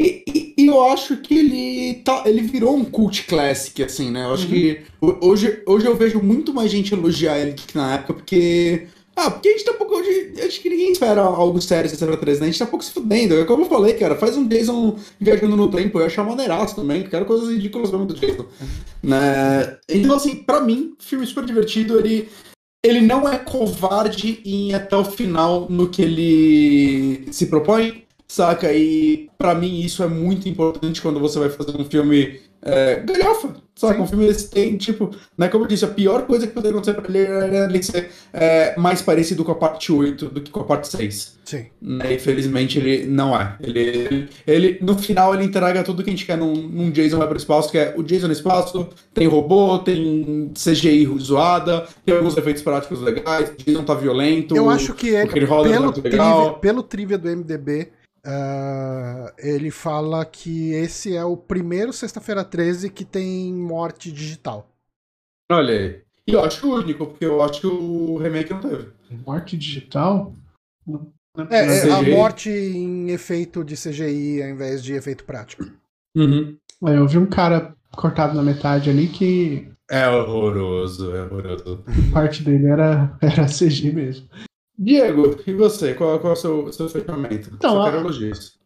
E, 0.00 0.24
e- 0.56 0.66
eu 0.66 0.82
acho 0.84 1.16
que 1.18 1.36
ele 1.36 1.94
tá, 2.04 2.22
ele 2.26 2.42
virou 2.42 2.74
um 2.76 2.84
cult 2.84 3.24
classic, 3.24 3.82
assim, 3.82 4.10
né? 4.10 4.24
Eu 4.24 4.32
acho 4.34 4.46
que 4.46 4.80
ho- 5.00 5.16
hoje, 5.20 5.62
hoje 5.66 5.86
eu 5.86 5.96
vejo 5.96 6.20
muito 6.22 6.54
mais 6.54 6.70
gente 6.70 6.94
elogiar 6.94 7.38
ele 7.38 7.52
do 7.52 7.62
que 7.62 7.76
na 7.76 7.94
época, 7.94 8.14
porque. 8.14 8.86
Ah, 9.16 9.30
porque 9.30 9.48
a 9.48 9.52
gente 9.52 9.64
tá 9.64 9.72
um 9.72 9.76
pouco. 9.76 9.94
Hoje, 9.96 10.32
acho 10.46 10.60
que 10.60 10.70
ninguém 10.70 10.92
espera 10.92 11.20
algo 11.20 11.60
sério 11.60 11.90
3 12.16 12.38
né? 12.40 12.46
A 12.46 12.50
gente 12.50 12.58
tá 12.58 12.64
um 12.64 12.68
pouco 12.68 12.84
se 12.84 12.92
fudendo. 12.92 13.34
É 13.34 13.44
como 13.44 13.64
eu 13.64 13.68
falei, 13.68 13.92
cara, 13.94 14.14
faz 14.16 14.36
um 14.36 14.46
Jason 14.46 14.96
viajando 15.20 15.56
no 15.56 15.70
tempo, 15.70 15.98
eu 15.98 16.02
ia 16.02 16.06
achar 16.06 16.24
maneiraço 16.24 16.76
também, 16.76 17.02
quero 17.02 17.26
coisas 17.26 17.50
ridículas 17.50 17.90
mesmo 17.90 18.06
do 18.06 18.14
Jason. 18.14 18.46
Né? 19.02 19.76
Então, 19.88 20.16
assim, 20.16 20.36
pra 20.36 20.60
mim, 20.60 20.94
filme 20.98 21.26
super 21.26 21.44
divertido, 21.44 21.98
ele. 21.98 22.28
Ele 22.82 23.02
não 23.02 23.28
é 23.28 23.36
covarde 23.36 24.40
em 24.42 24.70
ir 24.70 24.74
até 24.74 24.96
o 24.96 25.04
final 25.04 25.66
no 25.68 25.90
que 25.90 26.00
ele 26.00 27.26
se 27.30 27.44
propõe, 27.44 28.04
saca? 28.30 28.72
E 28.72 29.28
para 29.36 29.56
mim 29.56 29.80
isso 29.80 30.04
é 30.04 30.06
muito 30.06 30.48
importante 30.48 31.02
quando 31.02 31.18
você 31.18 31.38
vai 31.40 31.50
fazer 31.50 31.76
um 31.76 31.84
filme 31.84 32.40
é, 32.62 33.00
galhofa, 33.00 33.54
saca? 33.74 33.96
Sim. 33.96 34.02
Um 34.02 34.06
filme 34.06 34.26
desse 34.26 34.48
tem, 34.50 34.76
tipo, 34.76 35.10
né, 35.36 35.48
como 35.48 35.64
eu 35.64 35.68
disse, 35.68 35.84
a 35.84 35.88
pior 35.88 36.26
coisa 36.26 36.46
que 36.46 36.52
poderia 36.52 36.76
acontecer 36.76 37.00
pra 37.00 37.08
ele 37.08 37.26
era 37.26 37.64
ele 37.64 37.82
ser 37.82 38.10
é, 38.32 38.78
mais 38.78 39.02
parecido 39.02 39.44
com 39.44 39.50
a 39.50 39.56
parte 39.56 39.90
8 39.90 40.26
do 40.26 40.40
que 40.42 40.50
com 40.50 40.60
a 40.60 40.64
parte 40.64 40.86
6. 40.88 41.40
Sim. 41.44 41.66
Né, 41.82 42.14
infelizmente 42.14 42.78
ele 42.78 43.04
não 43.06 43.34
é. 43.34 43.56
Ele, 43.60 43.80
ele, 43.80 44.28
ele, 44.46 44.78
no 44.80 44.96
final, 44.96 45.34
ele 45.34 45.44
entrega 45.44 45.82
tudo 45.82 46.04
que 46.04 46.10
a 46.10 46.12
gente 46.12 46.26
quer 46.26 46.36
num, 46.36 46.54
num 46.54 46.90
Jason 46.92 47.18
vai 47.18 47.26
pro 47.26 47.36
espaço, 47.36 47.72
que 47.72 47.78
é 47.78 47.94
o 47.96 48.02
Jason 48.04 48.28
no 48.28 48.32
espaço, 48.32 48.88
tem 49.12 49.26
robô, 49.26 49.76
tem 49.80 50.52
CGI 50.54 51.04
zoada, 51.18 51.84
tem 52.04 52.14
alguns 52.14 52.36
efeitos 52.36 52.62
práticos 52.62 53.00
legais, 53.00 53.50
o 53.50 53.56
Jason 53.56 53.82
tá 53.82 53.94
violento. 53.94 54.54
Eu 54.54 54.70
acho 54.70 54.94
que 54.94 55.08
ele, 55.08 55.30
ele 55.34 55.44
roda 55.46 55.68
pelo, 55.68 55.92
trivia, 55.92 56.52
pelo 56.60 56.82
trivia 56.84 57.18
do 57.18 57.28
MDB, 57.28 57.88
Uh, 58.26 59.32
ele 59.38 59.70
fala 59.70 60.24
que 60.26 60.72
esse 60.72 61.16
é 61.16 61.24
o 61.24 61.36
primeiro 61.36 61.92
Sexta-feira 61.92 62.44
13 62.44 62.90
que 62.90 63.04
tem 63.04 63.52
morte 63.52 64.12
digital. 64.12 64.68
Olha 65.50 65.74
aí. 65.74 66.02
E 66.26 66.32
eu 66.32 66.44
acho 66.44 66.60
que 66.60 66.66
o 66.66 66.74
único, 66.74 67.06
porque 67.06 67.24
eu 67.24 67.42
acho 67.42 67.60
que 67.60 67.66
o 67.66 68.18
remake 68.18 68.52
não 68.52 68.60
teve. 68.60 68.88
Morte 69.26 69.56
digital? 69.56 70.32
É, 71.50 71.88
é 71.88 71.92
a 71.92 72.02
morte 72.02 72.50
em 72.50 73.10
efeito 73.10 73.64
de 73.64 73.74
CGI 73.74 74.42
ao 74.42 74.50
invés 74.50 74.82
de 74.82 74.92
efeito 74.92 75.24
prático. 75.24 75.64
Uhum. 76.16 76.56
É, 76.86 76.96
eu 76.96 77.06
vi 77.06 77.18
um 77.18 77.26
cara 77.26 77.74
cortado 77.92 78.34
na 78.34 78.42
metade 78.42 78.90
ali 78.90 79.08
que. 79.08 79.68
É 79.90 80.08
horroroso, 80.08 81.14
é 81.14 81.24
horroroso. 81.24 81.84
Parte 82.12 82.42
dele 82.42 82.66
era, 82.66 83.16
era 83.20 83.46
CG 83.46 83.92
mesmo. 83.92 84.28
Diego, 84.82 85.38
e 85.46 85.52
você? 85.52 85.92
Qual, 85.92 86.18
qual 86.18 86.32
é 86.32 86.36
o 86.36 86.38
seu, 86.38 86.72
seu 86.72 86.88
fechamento? 86.88 87.50
Então, 87.52 87.82
a, 87.82 87.92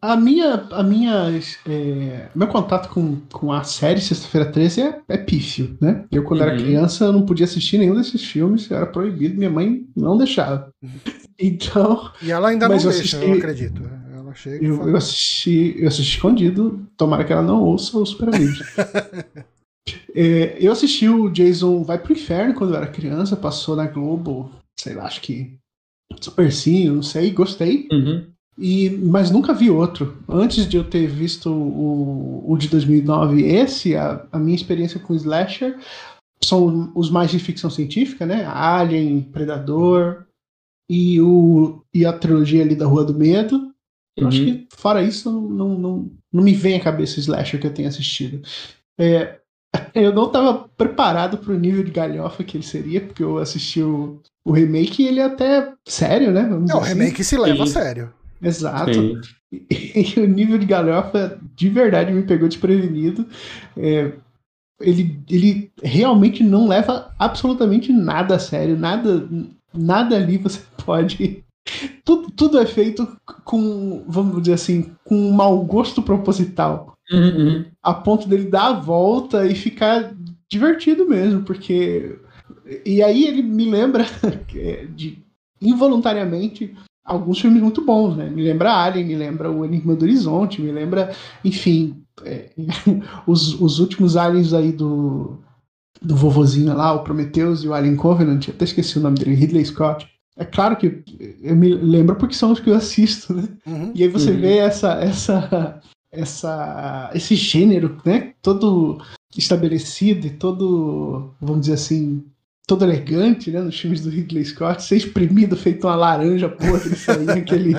a, 0.01 0.15
minha, 0.15 0.53
a 0.71 0.81
minha 0.81 1.29
é, 1.67 2.29
meu 2.33 2.47
contato 2.47 2.87
com, 2.87 3.17
com 3.33 3.51
a 3.51 3.65
série 3.65 3.99
Sexta-feira 3.99 4.49
13 4.49 4.81
é, 4.81 5.01
é 5.09 5.17
pífio, 5.17 5.77
né? 5.81 6.05
Eu, 6.09 6.23
quando 6.23 6.39
uhum. 6.39 6.47
era 6.47 6.57
criança, 6.57 7.03
eu 7.03 7.11
não 7.11 7.25
podia 7.25 7.43
assistir 7.43 7.77
nenhum 7.77 7.95
desses 7.95 8.23
filmes, 8.23 8.71
era 8.71 8.85
proibido, 8.85 9.37
minha 9.37 9.49
mãe 9.49 9.85
não 9.93 10.17
deixava. 10.17 10.71
Então. 11.37 12.13
E 12.21 12.31
ela 12.31 12.47
ainda 12.47 12.65
não 12.65 12.77
eu 12.77 12.81
deixa, 12.81 12.97
assisti, 12.97 13.21
eu 13.21 13.33
acredito. 13.33 13.81
Ela 14.13 14.33
chega 14.33 14.65
eu, 14.65 14.87
eu, 14.87 14.95
assisti, 14.95 15.75
eu 15.77 15.89
assisti 15.89 16.15
escondido, 16.15 16.87
tomara 16.95 17.25
que 17.25 17.33
ela 17.33 17.41
não 17.41 17.61
ouça 17.61 17.97
o 17.97 18.05
Super 18.05 18.33
Amigos. 18.33 18.63
é, 20.15 20.55
eu 20.57 20.71
assisti 20.71 21.09
o 21.09 21.29
Jason 21.29 21.83
Vai 21.83 21.99
pro 21.99 22.13
Inferno 22.13 22.53
quando 22.53 22.69
eu 22.69 22.77
era 22.77 22.87
criança, 22.87 23.35
passou 23.35 23.75
na 23.75 23.85
Globo, 23.85 24.49
sei 24.79 24.93
lá, 24.93 25.03
acho 25.03 25.19
que 25.19 25.59
Super 26.19 26.51
Sim, 26.51 26.89
não 26.89 27.03
sei, 27.03 27.31
gostei. 27.31 27.87
Uhum. 27.91 28.27
E, 28.57 28.89
mas 28.89 29.31
nunca 29.31 29.53
vi 29.53 29.69
outro. 29.69 30.17
Antes 30.29 30.67
de 30.67 30.77
eu 30.77 30.83
ter 30.83 31.07
visto 31.07 31.51
o, 31.51 32.43
o 32.49 32.57
de 32.57 32.69
2009, 32.69 33.43
esse, 33.43 33.95
a, 33.95 34.25
a 34.31 34.39
minha 34.39 34.55
experiência 34.55 34.99
com 34.99 35.13
Slasher, 35.13 35.77
são 36.43 36.91
os 36.95 37.09
mais 37.09 37.31
de 37.31 37.39
ficção 37.39 37.69
científica, 37.69 38.25
né? 38.25 38.45
Alien, 38.45 39.21
Predador 39.21 40.25
e, 40.89 41.19
o, 41.19 41.83
e 41.93 42.05
a 42.05 42.13
trilogia 42.13 42.61
ali 42.61 42.75
da 42.75 42.85
Rua 42.85 43.03
do 43.03 43.13
Medo. 43.13 43.73
Eu 44.17 44.23
uhum. 44.23 44.27
acho 44.29 44.45
que, 44.45 44.67
fora 44.71 45.03
isso, 45.03 45.29
não, 45.29 45.77
não, 45.77 46.11
não 46.31 46.43
me 46.43 46.53
vem 46.53 46.77
à 46.77 46.79
cabeça 46.79 47.17
o 47.17 47.19
Slasher 47.19 47.59
que 47.59 47.67
eu 47.67 47.73
tenho 47.73 47.89
assistido. 47.89 48.41
É, 48.97 49.39
eu 49.93 50.13
não 50.13 50.27
estava 50.27 50.67
preparado 50.77 51.37
para 51.37 51.53
o 51.53 51.59
nível 51.59 51.83
de 51.83 51.91
galhofa 51.91 52.43
que 52.43 52.57
ele 52.57 52.63
seria, 52.63 53.01
porque 53.01 53.23
eu 53.23 53.37
assisti 53.37 53.81
o, 53.81 54.19
o 54.45 54.51
remake 54.51 55.03
e 55.03 55.07
ele 55.07 55.19
é 55.19 55.25
até 55.25 55.73
sério, 55.87 56.31
né? 56.31 56.43
Vamos 56.43 56.69
é, 56.69 56.75
o 56.75 56.79
assim. 56.79 56.89
remake 56.89 57.23
se 57.23 57.37
leva 57.37 57.57
Sim. 57.57 57.63
a 57.63 57.67
sério. 57.67 58.13
Exato. 58.41 59.21
E, 59.51 59.65
e, 60.17 60.19
o 60.19 60.27
nível 60.27 60.57
de 60.57 60.65
galhofa 60.65 61.39
de 61.55 61.69
verdade 61.69 62.11
me 62.11 62.23
pegou 62.23 62.47
desprevenido. 62.47 63.25
É, 63.77 64.11
ele, 64.81 65.19
ele 65.29 65.71
realmente 65.81 66.43
não 66.43 66.67
leva 66.67 67.13
absolutamente 67.17 67.91
nada 67.91 68.35
a 68.35 68.39
sério, 68.39 68.77
nada, 68.77 69.27
nada 69.73 70.15
ali 70.15 70.37
você 70.37 70.61
pode. 70.85 71.43
Tudo, 72.03 72.29
tudo 72.29 72.59
é 72.59 72.65
feito 72.65 73.17
com, 73.43 74.03
vamos 74.07 74.41
dizer 74.41 74.53
assim, 74.53 74.91
com 75.03 75.15
um 75.15 75.31
mau 75.31 75.63
gosto 75.63 76.01
proposital. 76.03 76.94
Uhum. 77.11 77.65
A 77.83 77.93
ponto 77.93 78.27
dele 78.27 78.49
dar 78.49 78.67
a 78.67 78.79
volta 78.79 79.45
e 79.45 79.55
ficar 79.55 80.13
divertido 80.49 81.07
mesmo, 81.07 81.43
porque. 81.43 82.19
E 82.85 83.01
aí 83.01 83.25
ele 83.25 83.41
me 83.41 83.69
lembra 83.69 84.05
de 84.95 85.23
involuntariamente 85.61 86.75
alguns 87.03 87.39
filmes 87.39 87.61
muito 87.61 87.83
bons, 87.83 88.15
né? 88.17 88.29
Me 88.29 88.43
lembra 88.43 88.73
Alien, 88.73 89.05
me 89.05 89.15
lembra 89.15 89.51
O 89.51 89.63
Enigma 89.63 89.95
do 89.95 90.03
Horizonte, 90.03 90.61
me 90.61 90.71
lembra, 90.71 91.11
enfim, 91.43 92.03
é, 92.23 92.51
os, 93.27 93.59
os 93.61 93.79
últimos 93.79 94.17
aliens 94.17 94.53
aí 94.53 94.71
do, 94.71 95.39
do 96.01 96.15
vovozinho 96.15 96.75
lá, 96.75 96.93
o 96.93 97.03
Prometheus 97.03 97.63
e 97.63 97.67
o 97.67 97.73
Alien 97.73 97.95
Covenant, 97.95 98.49
até 98.49 98.65
esqueci 98.65 98.97
o 98.97 99.01
nome 99.01 99.19
dele, 99.19 99.35
Ridley 99.35 99.65
Scott. 99.65 100.07
É 100.37 100.43
claro 100.43 100.75
que 100.75 101.03
eu 101.41 101.55
me 101.55 101.69
lembro 101.69 102.15
porque 102.17 102.35
são 102.35 102.51
os 102.51 102.59
que 102.59 102.69
eu 102.69 102.75
assisto, 102.75 103.33
né? 103.33 103.47
Uhum, 103.65 103.91
e 103.95 104.03
aí 104.03 104.09
você 104.09 104.31
uhum. 104.31 104.39
vê 104.41 104.57
essa, 104.57 104.93
essa, 104.95 105.79
essa, 106.15 107.11
esse 107.13 107.35
gênero, 107.35 108.01
né? 108.05 108.33
Todo 108.41 109.01
estabelecido 109.37 110.27
e 110.27 110.31
todo, 110.31 111.33
vamos 111.41 111.61
dizer 111.61 111.73
assim, 111.73 112.23
todo 112.67 112.83
elegante, 112.83 113.51
né? 113.51 113.61
Nos 113.61 113.79
filmes 113.79 114.01
do 114.01 114.09
Ridley 114.09 114.45
Scott, 114.45 114.83
ser 114.83 114.97
exprimido 114.97 115.55
feito 115.55 115.87
uma 115.87 115.95
laranja 115.95 116.49
podre, 116.49 116.95
sair 116.95 117.29
aquele, 117.29 117.75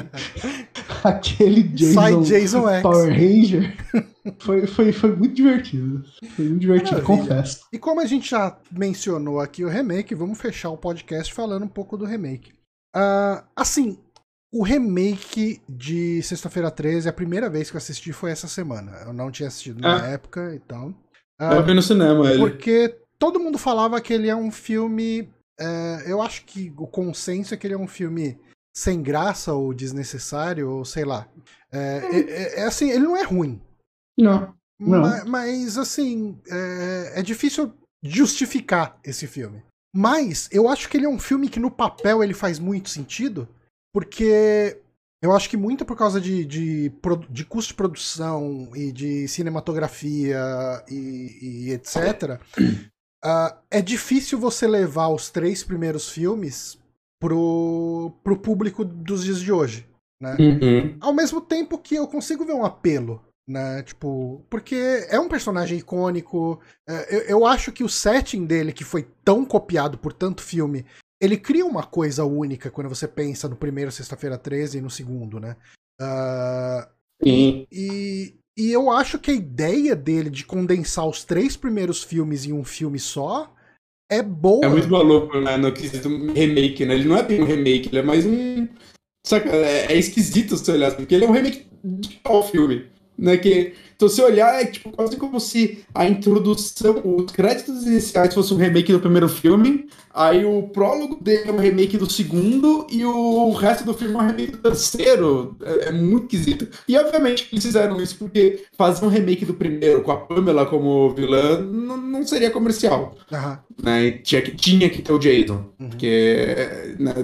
aquele 1.03 1.63
Jason, 1.63 2.23
Jason 2.23 2.63
Power 2.83 3.11
Ranger. 3.11 3.77
Foi, 4.39 4.67
foi, 4.67 4.93
foi 4.93 5.15
muito 5.15 5.35
divertido. 5.35 6.05
Foi 6.35 6.45
muito 6.47 6.61
divertido, 6.61 7.03
Maravilha. 7.03 7.23
confesso. 7.23 7.61
E 7.73 7.79
como 7.79 8.01
a 8.01 8.07
gente 8.07 8.31
já 8.31 8.59
mencionou 8.71 9.41
aqui 9.41 9.65
o 9.65 9.69
remake, 9.69 10.15
vamos 10.15 10.39
fechar 10.39 10.71
o 10.71 10.77
podcast 10.77 11.33
falando 11.33 11.65
um 11.65 11.69
pouco 11.69 11.97
do 11.97 12.05
remake. 12.05 12.53
Uh, 12.95 13.45
assim, 13.55 13.99
o 14.53 14.63
remake 14.63 15.61
de 15.69 16.23
Sexta-feira 16.23 16.71
13, 16.71 17.09
a 17.09 17.13
primeira 17.13 17.51
vez 17.51 17.71
que 17.71 17.77
eu 17.77 17.79
assisti 17.79 18.13
foi 18.13 18.31
essa 18.31 18.49
semana. 18.49 18.93
Eu 19.05 19.13
não 19.13 19.31
tinha 19.31 19.49
assistido 19.49 19.81
na 19.81 20.03
ah. 20.03 20.07
época 20.07 20.55
e 20.55 20.61
tal. 20.61 20.95
Eu 21.39 21.63
vi 21.65 21.75
no 21.75 21.83
cinema 21.83 22.31
ele. 22.31 22.39
Porque 22.39 22.99
todo 23.19 23.41
mundo 23.41 23.59
falava 23.59 24.01
que 24.01 24.13
ele 24.13 24.29
é 24.29 24.37
um 24.37 24.51
filme. 24.51 25.29
É, 25.59 26.05
eu 26.07 26.23
acho 26.23 26.45
que 26.45 26.73
o 26.77 26.87
consenso 26.87 27.53
é 27.53 27.57
que 27.57 27.67
ele 27.67 27.75
é 27.75 27.79
um 27.79 27.89
filme 27.89 28.39
sem 28.75 29.03
graça 29.03 29.53
ou 29.55 29.73
desnecessário, 29.73 30.71
ou 30.71 30.85
sei 30.85 31.05
lá. 31.05 31.27
É, 31.73 32.01
é, 32.13 32.61
é 32.61 32.65
assim, 32.65 32.91
ele 32.91 33.05
não 33.05 33.17
é 33.17 33.23
ruim. 33.23 33.61
Não. 34.19 34.55
não. 34.79 35.01
Mas, 35.01 35.25
mas 35.25 35.79
assim, 35.79 36.39
é, 36.49 37.21
é 37.21 37.23
difícil 37.23 37.73
justificar 38.03 38.99
esse 39.05 39.27
filme. 39.27 39.63
Mas 39.95 40.49
eu 40.53 40.69
acho 40.69 40.89
que 40.89 40.97
ele 40.97 41.07
é 41.07 41.09
um 41.09 41.19
filme 41.19 41.49
que 41.49 41.59
no 41.59 41.71
papel 41.71 42.23
ele 42.23 42.35
faz 42.35 42.59
muito 42.59 42.91
sentido 42.91 43.49
porque 43.97 44.79
eu 45.23 45.33
acho 45.33 45.49
que 45.49 45.57
muito 45.57 45.83
por 45.87 45.97
causa 45.97 46.21
de, 46.21 46.45
de, 46.45 46.93
de 47.31 47.45
custo 47.47 47.71
de 47.71 47.77
produção 47.77 48.71
e 48.75 48.93
de 48.93 49.27
cinematografia 49.27 50.39
e, 50.87 51.39
e 51.41 51.73
etc. 51.73 52.39
Uh, 52.59 52.91
ah, 53.25 53.59
é 53.71 53.81
difícil 53.81 54.39
você 54.39 54.67
levar 54.67 55.09
os 55.09 55.31
três 55.31 55.65
primeiros 55.65 56.11
filmes 56.11 56.79
pro, 57.19 58.13
pro 58.23 58.37
público 58.37 58.85
dos 58.85 59.25
dias 59.25 59.41
de 59.41 59.51
hoje. 59.51 59.89
Né? 60.21 60.37
Uhum. 60.39 60.99
Ao 61.01 61.15
mesmo 61.15 61.41
tempo 61.41 61.79
que 61.79 61.95
eu 61.95 62.07
consigo 62.07 62.45
ver 62.45 62.53
um 62.53 62.67
apelo. 62.67 63.25
Né? 63.49 63.83
Tipo, 63.83 64.45
porque 64.51 65.07
é 65.09 65.19
um 65.19 65.29
personagem 65.29 65.79
icônico. 65.79 66.61
É, 66.87 67.17
eu, 67.17 67.21
eu 67.21 67.47
acho 67.47 67.73
que 67.73 67.83
o 67.83 67.89
setting 67.89 68.45
dele, 68.45 68.75
que 68.75 68.85
foi 68.85 69.09
tão 69.25 69.43
copiado 69.43 69.97
por 69.97 70.13
tanto 70.13 70.43
filme, 70.43 70.85
ele 71.21 71.37
cria 71.37 71.65
uma 71.65 71.83
coisa 71.83 72.25
única 72.25 72.71
quando 72.71 72.89
você 72.89 73.09
pensa 73.09 73.49
no 73.49 73.57
primeiro 73.57 73.91
Sexta-feira 73.91 74.37
13 74.37 74.79
e 74.79 74.81
no 74.81 74.91
segundo, 74.91 75.41
né? 75.41 75.57
Uh, 76.01 76.87
Sim. 77.23 77.67
E, 77.73 78.35
e 78.59 78.73
eu 78.73 78.91
acho 78.91 79.19
que 79.19 79.31
a 79.31 79.35
ideia 79.35 79.97
dele 79.97 80.31
de 80.31 80.45
condensar 80.45 81.07
os 81.07 81.25
três 81.25 81.57
primeiros 81.57 82.03
filmes 82.03 82.45
em 82.45 82.53
um 82.53 82.65
filme 82.65 82.99
só 82.99 83.55
é 84.11 84.23
boa. 84.23 84.65
É 84.65 84.69
muito 84.69 84.89
maluco, 84.89 85.41
né? 85.41 85.57
No 85.57 85.73
quesito 85.73 86.09
remake, 86.09 86.85
né? 86.85 86.95
Ele 86.95 87.09
não 87.09 87.17
é 87.17 87.23
bem 87.23 87.43
um 87.43 87.47
remake, 87.47 87.89
ele 87.89 87.99
é 87.99 88.03
mais 88.03 88.25
um. 88.25 88.69
Saca? 89.27 89.49
É, 89.51 89.93
é 89.93 89.97
esquisito 89.97 90.57
se 90.57 90.71
olhar, 90.71 90.95
porque 90.95 91.15
ele 91.15 91.25
é 91.25 91.29
um 91.29 91.33
remake 91.33 91.67
de 91.83 92.21
qual 92.23 92.47
filme? 92.47 92.87
Né? 93.19 93.37
Que 93.39 93.75
então, 93.97 94.09
se 94.11 94.21
olhar, 94.21 94.61
é 94.61 94.67
tipo, 94.67 94.91
quase 94.91 95.17
como 95.17 95.41
se 95.41 95.85
a 95.95 96.07
introdução, 96.07 97.01
os 97.03 97.33
créditos 97.33 97.87
iniciais 97.87 98.35
fossem 98.35 98.55
um 98.55 98.61
remake 98.61 98.93
do 98.93 99.01
primeiro 99.01 99.27
filme, 99.27 99.89
aí 100.13 100.45
o 100.45 100.65
prólogo 100.65 101.17
dele 101.19 101.49
é 101.49 101.53
um 101.53 101.57
remake 101.59 101.97
do 101.97 102.11
segundo, 102.11 102.87
e 102.91 103.03
o 103.07 103.51
resto 103.53 103.85
do 103.85 103.95
filme 103.95 104.15
é 104.15 104.19
um 104.19 104.27
remake 104.27 104.53
do 104.53 104.59
terceiro. 104.59 105.57
É, 105.63 105.89
é 105.89 105.93
muito 105.93 106.37
esquisito. 106.37 106.69
E, 106.87 106.97
obviamente, 106.99 107.49
eles 107.51 107.65
fizeram 107.65 107.99
isso 108.01 108.17
porque 108.19 108.65
fazer 108.77 109.05
um 109.05 109.09
remake 109.09 109.47
do 109.47 109.55
primeiro 109.55 110.03
com 110.03 110.13
a 110.13 110.17
Pamela 110.19 110.67
como 110.67 111.11
vilã 111.15 111.61
não, 111.63 111.97
não 111.97 112.27
seria 112.27 112.51
comercial. 112.51 113.15
Aham. 113.33 113.59
Né? 113.83 114.11
Tinha, 114.23 114.43
que, 114.43 114.51
tinha 114.55 114.91
que 114.91 115.01
ter 115.01 115.13
o 115.13 115.19
Jason. 115.19 115.65
Uhum. 115.81 115.89
Porque 115.89 116.55
né, 116.99 117.15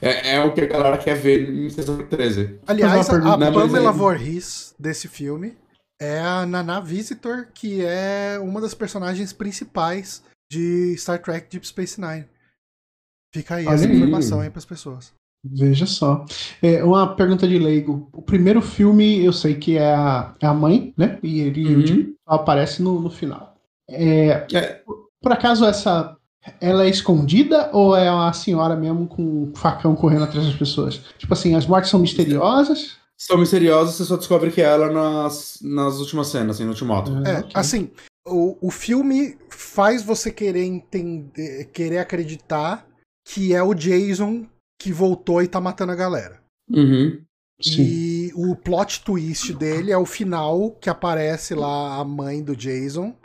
é, 0.00 0.36
é 0.36 0.44
o 0.44 0.52
que 0.52 0.62
a 0.62 0.66
galera 0.66 0.96
quer 0.96 1.16
ver 1.16 1.50
em 1.50 1.68
sessão 1.68 1.98
13. 1.98 2.60
Aliás, 2.66 3.08
pergunta, 3.08 3.34
a 3.34 3.36
né, 3.36 3.50
mas 3.50 3.66
Pamela 3.66 3.90
aí- 3.90 3.96
Voorhees 3.96 4.74
desse 4.78 5.06
filme 5.06 5.52
é 6.04 6.20
a 6.20 6.46
Nana 6.46 6.80
Visitor, 6.80 7.48
que 7.54 7.84
é 7.84 8.38
uma 8.40 8.60
das 8.60 8.74
personagens 8.74 9.32
principais 9.32 10.22
de 10.50 10.94
Star 10.98 11.20
Trek 11.22 11.48
Deep 11.50 11.66
Space 11.66 12.00
Nine. 12.00 12.26
Fica 13.34 13.56
aí 13.56 13.66
Olha 13.66 13.74
essa 13.74 13.86
aí. 13.86 13.96
informação 13.96 14.40
aí 14.40 14.50
pras 14.50 14.64
pessoas. 14.64 15.12
Veja 15.44 15.84
só. 15.86 16.24
É, 16.62 16.82
uma 16.84 17.14
pergunta 17.14 17.46
de 17.46 17.58
leigo. 17.58 18.08
O 18.12 18.22
primeiro 18.22 18.62
filme 18.62 19.24
eu 19.24 19.32
sei 19.32 19.54
que 19.56 19.76
é 19.76 19.92
a, 19.94 20.34
é 20.40 20.46
a 20.46 20.54
mãe, 20.54 20.94
né? 20.96 21.18
E 21.22 21.40
ele 21.40 21.92
Uhum. 21.92 22.14
aparece 22.26 22.82
no, 22.82 23.00
no 23.00 23.10
final. 23.10 23.54
É, 23.90 24.46
É. 24.52 24.82
Por 25.20 25.32
acaso 25.32 25.64
essa. 25.64 26.16
Ela 26.60 26.84
é 26.84 26.88
escondida 26.90 27.70
ou 27.72 27.96
é 27.96 28.10
uma 28.10 28.30
senhora 28.34 28.76
mesmo 28.76 29.06
com 29.06 29.22
um 29.22 29.52
facão 29.54 29.96
correndo 29.96 30.24
atrás 30.24 30.46
das 30.46 30.54
pessoas? 30.56 31.00
Tipo 31.18 31.32
assim, 31.32 31.54
as 31.54 31.66
mortes 31.66 31.90
são 31.90 31.98
misteriosas? 32.00 32.98
São 33.26 33.38
misteriosos, 33.38 33.94
você 33.94 34.04
só 34.04 34.16
descobre 34.18 34.50
que 34.50 34.60
é 34.60 34.66
ela 34.66 34.92
nas, 34.92 35.58
nas 35.62 35.96
últimas 35.96 36.28
cenas, 36.28 36.56
assim, 36.56 36.64
no 36.64 36.70
ultimato. 36.70 37.10
É, 37.26 37.38
ok. 37.38 37.52
assim, 37.54 37.90
o, 38.26 38.58
o 38.60 38.70
filme 38.70 39.38
faz 39.48 40.02
você 40.02 40.30
querer 40.30 40.64
entender, 40.64 41.64
querer 41.72 41.98
acreditar 41.98 42.86
que 43.26 43.54
é 43.54 43.62
o 43.62 43.72
Jason 43.72 44.46
que 44.78 44.92
voltou 44.92 45.42
e 45.42 45.48
tá 45.48 45.58
matando 45.58 45.92
a 45.92 45.96
galera. 45.96 46.42
Uhum. 46.70 47.22
Sim. 47.62 47.82
E 47.82 48.32
o 48.34 48.54
plot 48.54 49.02
twist 49.02 49.54
dele 49.54 49.90
é 49.90 49.96
o 49.96 50.04
final 50.04 50.72
que 50.72 50.90
aparece 50.90 51.54
lá 51.54 51.96
a 51.96 52.04
mãe 52.04 52.42
do 52.42 52.54
Jason. 52.54 53.16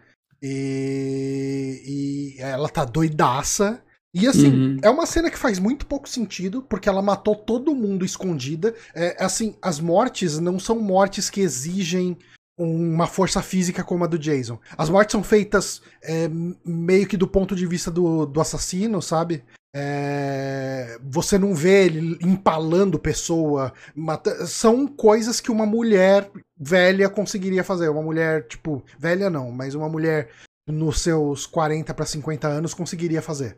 E, 0.41 2.36
e 2.38 2.41
ela 2.41 2.70
tá 2.70 2.86
doidaça. 2.86 3.84
E 4.14 4.28
assim, 4.28 4.47
Uhum. 4.49 4.78
é 4.82 4.89
uma 4.89 5.05
cena 5.05 5.30
que 5.30 5.38
faz 5.38 5.60
muito 5.60 5.86
pouco 5.86 6.10
sentido, 6.10 6.62
porque 6.64 6.89
ela 6.89 7.01
matou 7.01 7.36
todo 7.36 7.76
mundo 7.76 8.03
escondida. 8.03 8.74
É, 8.95 9.16
assim, 9.24 9.55
as 9.62 9.80
mortes 9.80 10.39
não 10.39 10.60
são 10.60 10.80
mortes 10.80 11.30
que 11.30 11.41
exigem 11.41 12.18
uma 12.57 13.07
força 13.07 13.41
física 13.41 13.84
como 13.84 14.03
a 14.03 14.07
do 14.07 14.18
Jason. 14.20 14.60
As 14.78 14.89
mortes 14.89 15.12
são 15.14 15.24
feitas 15.24 15.82
é, 16.03 16.30
meio 16.66 17.07
que 17.07 17.16
do 17.16 17.28
ponto 17.28 17.55
de 17.55 17.66
vista 17.66 17.89
do, 17.91 18.26
do 18.26 18.41
assassino, 18.41 19.01
sabe? 19.01 19.43
É, 19.74 20.97
você 21.03 21.38
não 21.38 21.53
vê 21.53 21.86
ele 21.86 22.18
empalando 22.22 22.97
pessoa. 22.99 23.72
mata- 23.95 24.45
São 24.47 24.88
coisas 24.88 25.39
que 25.39 25.51
uma 25.51 25.66
mulher 25.66 26.30
velha 26.60 27.07
conseguiria 27.10 27.64
fazer. 27.64 27.89
Uma 27.89 28.01
mulher, 28.01 28.47
tipo, 28.47 28.84
velha 28.97 29.30
não, 29.30 29.51
mas 29.51 29.76
uma 29.76 29.88
mulher 29.88 30.30
nos 30.68 31.01
seus 31.01 31.45
40 31.45 31.93
para 31.93 32.05
50 32.05 32.47
anos 32.47 32.74
conseguiria 32.74 33.22
fazer. 33.22 33.55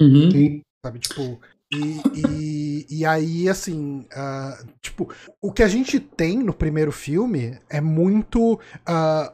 Uhum. 0.00 0.60
Sabe, 0.84 0.98
tipo. 0.98 1.40
E, 1.72 2.00
e, 2.14 2.86
e 3.00 3.06
aí, 3.06 3.48
assim, 3.48 4.06
ah, 4.12 4.56
tipo, 4.80 5.12
o 5.42 5.52
que 5.52 5.64
a 5.64 5.68
gente 5.68 5.98
tem 5.98 6.38
no 6.38 6.54
primeiro 6.54 6.92
filme 6.92 7.58
é 7.68 7.80
muito. 7.80 8.60
ah, 8.86 9.32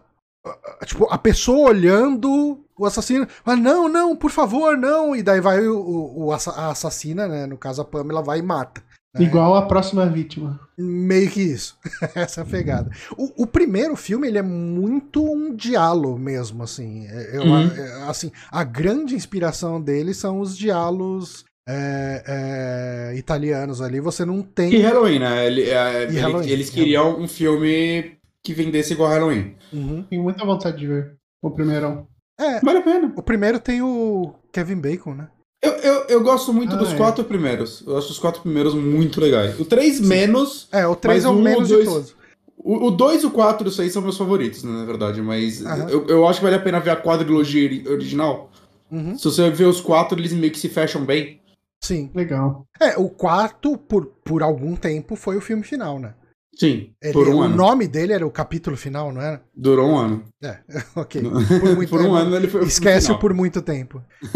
tipo, 0.87 1.05
a 1.13 1.19
pessoa 1.19 1.71
olhando 1.71 2.65
o 2.77 2.87
assassino. 2.87 3.27
Ah, 3.45 3.57
não, 3.57 3.89
não, 3.89 4.17
por 4.17 4.31
favor, 4.31 4.77
não. 4.77 5.15
E 5.15 5.23
daí 5.23 5.41
vai 5.41 5.67
o, 5.67 6.27
o, 6.27 6.33
a 6.33 6.71
assassina, 6.71 7.29
né? 7.29 7.47
No 7.47 7.59
caso, 7.59 7.83
a 7.83 7.85
Pamela 7.85 8.23
vai 8.23 8.39
e 8.39 8.43
mata. 8.43 8.83
Né? 9.15 9.25
Igual 9.25 9.55
a 9.55 9.67
próxima 9.67 10.07
vítima. 10.07 10.59
Meio 10.79 11.31
que 11.31 11.41
isso. 11.43 11.77
Essa 12.15 12.41
é 12.41 12.45
a 12.45 12.47
pegada. 12.47 12.91
O, 13.17 13.43
o 13.43 13.47
primeiro 13.47 13.95
filme, 13.97 14.27
ele 14.29 14.39
é 14.39 14.43
muito 14.43 15.23
um 15.25 15.55
diálogo 15.55 16.19
mesmo, 16.19 16.63
assim. 16.63 17.07
É- 17.09 17.37
eu- 17.37 17.43
Uhum. 17.43 17.67
é, 17.67 18.03
assim, 18.09 18.31
a 18.51 18.65
grande 18.65 19.15
inspiração 19.15 19.81
dele 19.81 20.15
são 20.15 20.41
os 20.41 20.57
diálogos 20.57 21.45
é, 21.69 23.11
é, 23.13 23.17
italianos 23.19 23.81
ali. 23.81 24.01
Você 24.01 24.25
não 24.25 24.43
tem... 24.43 24.73
E 24.75 24.79
Halloween, 24.81 25.19
né? 25.21 25.47
Ele- 25.47 25.69
é, 25.71 26.03
ele- 26.05 26.19
Halloween, 26.19 26.49
eles 26.49 26.71
queriam 26.71 27.21
um 27.21 27.29
filme 27.29 28.17
que 28.43 28.53
vendesse 28.53 28.95
igual 28.95 29.11
Halloween. 29.11 29.55
Uhum. 29.73 30.03
Tenho 30.11 30.23
muita 30.23 30.45
vontade 30.45 30.79
de 30.79 30.87
ver 30.89 31.15
o 31.41 31.51
primeirão. 31.51 32.09
É, 32.41 32.59
Vale 32.61 32.79
a 32.79 32.83
pena. 32.83 33.13
o 33.17 33.23
primeiro 33.23 33.61
tem 33.61 33.81
o 33.83 34.35
Kevin 34.53 34.77
Bacon, 34.81 35.15
né? 35.15 35.29
Eu, 35.63 35.73
eu, 35.75 36.05
eu 36.09 36.23
gosto 36.23 36.53
muito 36.53 36.75
Ah, 36.75 36.79
dos 36.79 36.93
é. 36.93 36.97
quatro 36.97 37.23
primeiros. 37.25 37.83
Eu 37.87 37.97
acho 37.97 38.11
os 38.11 38.19
quatro 38.19 38.43
primeiros 38.43 38.75
muito 38.75 39.21
legais. 39.21 39.59
O 39.61 39.65
três 39.65 40.01
menos. 40.01 40.67
É, 40.73 40.87
o 40.87 40.97
3 40.97 41.23
Mas 41.23 41.25
é 41.25 41.29
o 41.29 41.39
um, 41.39 41.43
menos 41.43 41.69
dois- 41.69 41.85
de 41.85 41.91
todos. 41.91 42.17
O 42.65 42.91
2, 42.93 43.25
o 43.25 43.31
4 43.33 43.67
e 43.67 43.71
o 43.71 43.73
6 43.73 43.93
são 43.93 44.01
meus 44.03 44.17
favoritos, 44.17 44.63
né, 44.63 44.71
na 44.71 44.85
verdade. 44.85 45.21
Mas 45.21 45.65
Aham. 45.67 45.89
eu, 45.89 46.07
eu 46.07 46.29
acho 46.29 46.39
que 46.39 46.45
vale 46.45 46.55
a 46.57 46.61
pena 46.61 46.79
ver 46.79 46.91
a 46.91 46.97
quadrilogia 46.97 47.65
ori- 47.67 47.89
original. 47.89 48.51
Uhum. 48.91 49.19
Se 49.19 49.25
você 49.25 49.51
ver 49.51 49.65
os 49.65 49.81
quatro, 49.81 50.17
eles 50.19 50.33
meio 50.33 50.53
que 50.53 50.59
se 50.61 50.69
fecham 50.69 51.05
bem. 51.05 51.41
Sim. 51.81 52.09
Legal. 52.15 52.65
É, 52.81 52.97
o 52.97 53.09
quarto, 53.09 53.77
por, 53.77 54.07
por 54.25 54.43
algum 54.45 54.77
tempo, 54.77 55.17
foi 55.17 55.37
o 55.37 55.41
filme 55.41 55.65
final, 55.65 55.99
né? 55.99 56.15
Sim, 56.55 56.91
Ele- 57.03 57.13
por 57.15 57.29
um 57.29 57.37
o 57.37 57.43
ano. 57.43 57.57
nome 57.57 57.89
dele 57.89 58.13
era 58.13 58.27
o 58.27 58.31
capítulo 58.31 58.77
final, 58.77 59.11
não 59.11 59.23
era? 59.23 59.43
Durou 59.57 59.89
um 59.91 59.97
ano. 59.97 60.25
É, 60.43 60.59
ok. 60.95 61.23
Por, 61.23 61.61
Por 61.61 61.77
muito 61.77 61.95
um 61.97 61.99
tempo. 62.03 62.15
ano 62.15 62.37
ele 62.37 62.47
foi. 62.49 62.63
Esquece 62.65 63.07
final. 63.07 63.19
por 63.21 63.33
muito 63.35 63.63
tempo. 63.63 64.03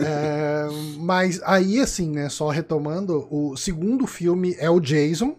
É, 0.00 0.66
mas 0.98 1.40
aí, 1.44 1.80
assim, 1.80 2.10
né, 2.10 2.28
só 2.28 2.48
retomando, 2.48 3.26
o 3.30 3.56
segundo 3.56 4.06
filme 4.06 4.54
é 4.58 4.70
o 4.70 4.80
Jason, 4.80 5.36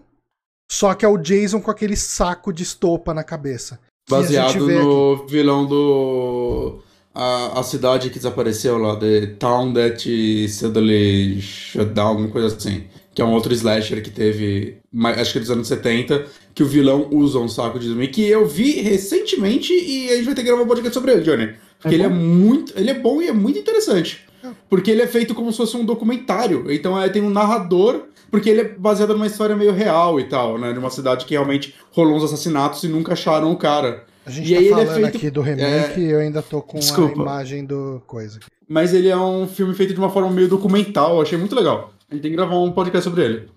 só 0.72 0.94
que 0.94 1.06
é 1.06 1.08
o 1.08 1.18
Jason 1.18 1.62
com 1.62 1.72
aquele 1.72 1.96
saco 1.96 2.52
de 2.54 2.64
estopa 2.64 3.14
na 3.14 3.24
cabeça. 3.24 3.80
Baseado 4.10 4.66
vê 4.66 4.78
aqui. 4.78 4.84
no 4.86 5.28
vilão 5.28 5.66
do. 5.66 6.82
A, 7.14 7.60
a 7.60 7.64
cidade 7.64 8.10
que 8.10 8.18
desapareceu 8.18 8.78
lá, 8.78 8.96
The 8.98 9.28
Town 9.38 9.74
That 9.74 10.48
Suddenly 10.50 11.42
Shut 11.42 11.92
Down, 11.94 12.08
alguma 12.08 12.30
coisa 12.30 12.56
assim. 12.56 12.86
Que 13.14 13.22
é 13.22 13.26
um 13.26 13.32
outro 13.34 13.54
slasher 13.54 14.02
que 14.02 14.10
teve, 14.10 14.78
acho 15.18 15.34
que 15.34 15.38
é 15.38 15.42
dos 15.42 15.52
anos 15.52 15.68
70, 15.68 16.26
que 16.56 16.64
o 16.64 16.66
vilão 16.66 17.10
usa 17.12 17.40
um 17.40 17.48
saco 17.50 17.78
de 17.78 17.88
zumbi, 17.90 18.08
que 18.08 18.26
eu 18.26 18.46
vi 18.48 18.80
recentemente 18.82 19.74
e 19.74 20.10
a 20.12 20.16
gente 20.16 20.26
vai 20.26 20.34
ter 20.36 20.42
que 20.42 20.48
gravar 20.48 20.64
um 20.64 20.68
podcast 20.68 20.94
sobre 20.94 21.12
ele, 21.12 21.22
Johnny. 21.22 21.54
Porque 21.82 21.96
É 21.96 21.98
ele 21.98 22.04
é 22.04 22.10
muito. 22.10 22.74
Ele 22.78 22.90
é 22.90 22.94
bom 22.94 23.22
e 23.22 23.28
é 23.28 23.34
muito 23.34 23.60
interessante. 23.60 24.22
Porque 24.70 24.90
ele 24.90 25.02
é 25.02 25.08
feito 25.08 25.36
como 25.36 25.52
se 25.52 25.58
fosse 25.58 25.76
um 25.76 25.84
documentário. 25.86 26.72
Então 26.72 27.00
é, 27.00 27.10
tem 27.10 27.22
um 27.22 27.30
narrador, 27.30 28.04
porque 28.32 28.50
ele 28.50 28.62
é 28.62 28.64
baseado 28.70 29.14
numa 29.14 29.28
história 29.28 29.56
meio 29.58 29.74
real 29.74 30.20
e 30.20 30.24
tal, 30.24 30.58
né? 30.58 30.72
De 30.72 30.80
uma 30.80 30.90
cidade 30.90 31.26
que 31.26 31.34
realmente 31.34 31.76
rolou 31.92 32.16
uns 32.16 32.24
assassinatos 32.24 32.82
e 32.84 32.88
nunca 32.88 33.14
acharam 33.14 33.52
o 33.52 33.58
cara. 33.58 34.06
A 34.26 34.30
gente 34.32 34.52
E 34.54 34.56
tá 34.56 34.62
é 34.62 34.70
falando 34.86 34.94
feito- 35.02 35.18
aqui 35.18 35.30
do 35.30 35.42
remake 35.42 36.00
e 36.00 36.12
eu 36.12 36.20
ainda 36.20 36.42
tô 36.42 36.62
com 36.62 36.80
Desculpa. 36.80 37.20
a 37.20 37.24
imagem 37.24 37.66
do 37.66 38.02
coisa. 38.08 38.40
Mas 38.70 38.94
ele 38.94 39.10
é 39.10 39.18
um 39.18 39.48
filme 39.48 39.74
feito 39.74 39.94
de 39.94 40.00
uma 40.00 40.10
forma 40.10 40.30
meio 40.30 40.48
documental, 40.48 41.16
eu 41.16 41.22
achei 41.22 41.38
muito 41.38 41.56
legal. 41.56 41.92
A 42.12 42.14
gente 42.14 42.24
tem 42.24 42.32
que 42.32 42.36
gravar 42.38 42.60
um 42.60 42.74
podcast 42.74 43.10
sobre 43.10 43.24
ele. 43.24 43.52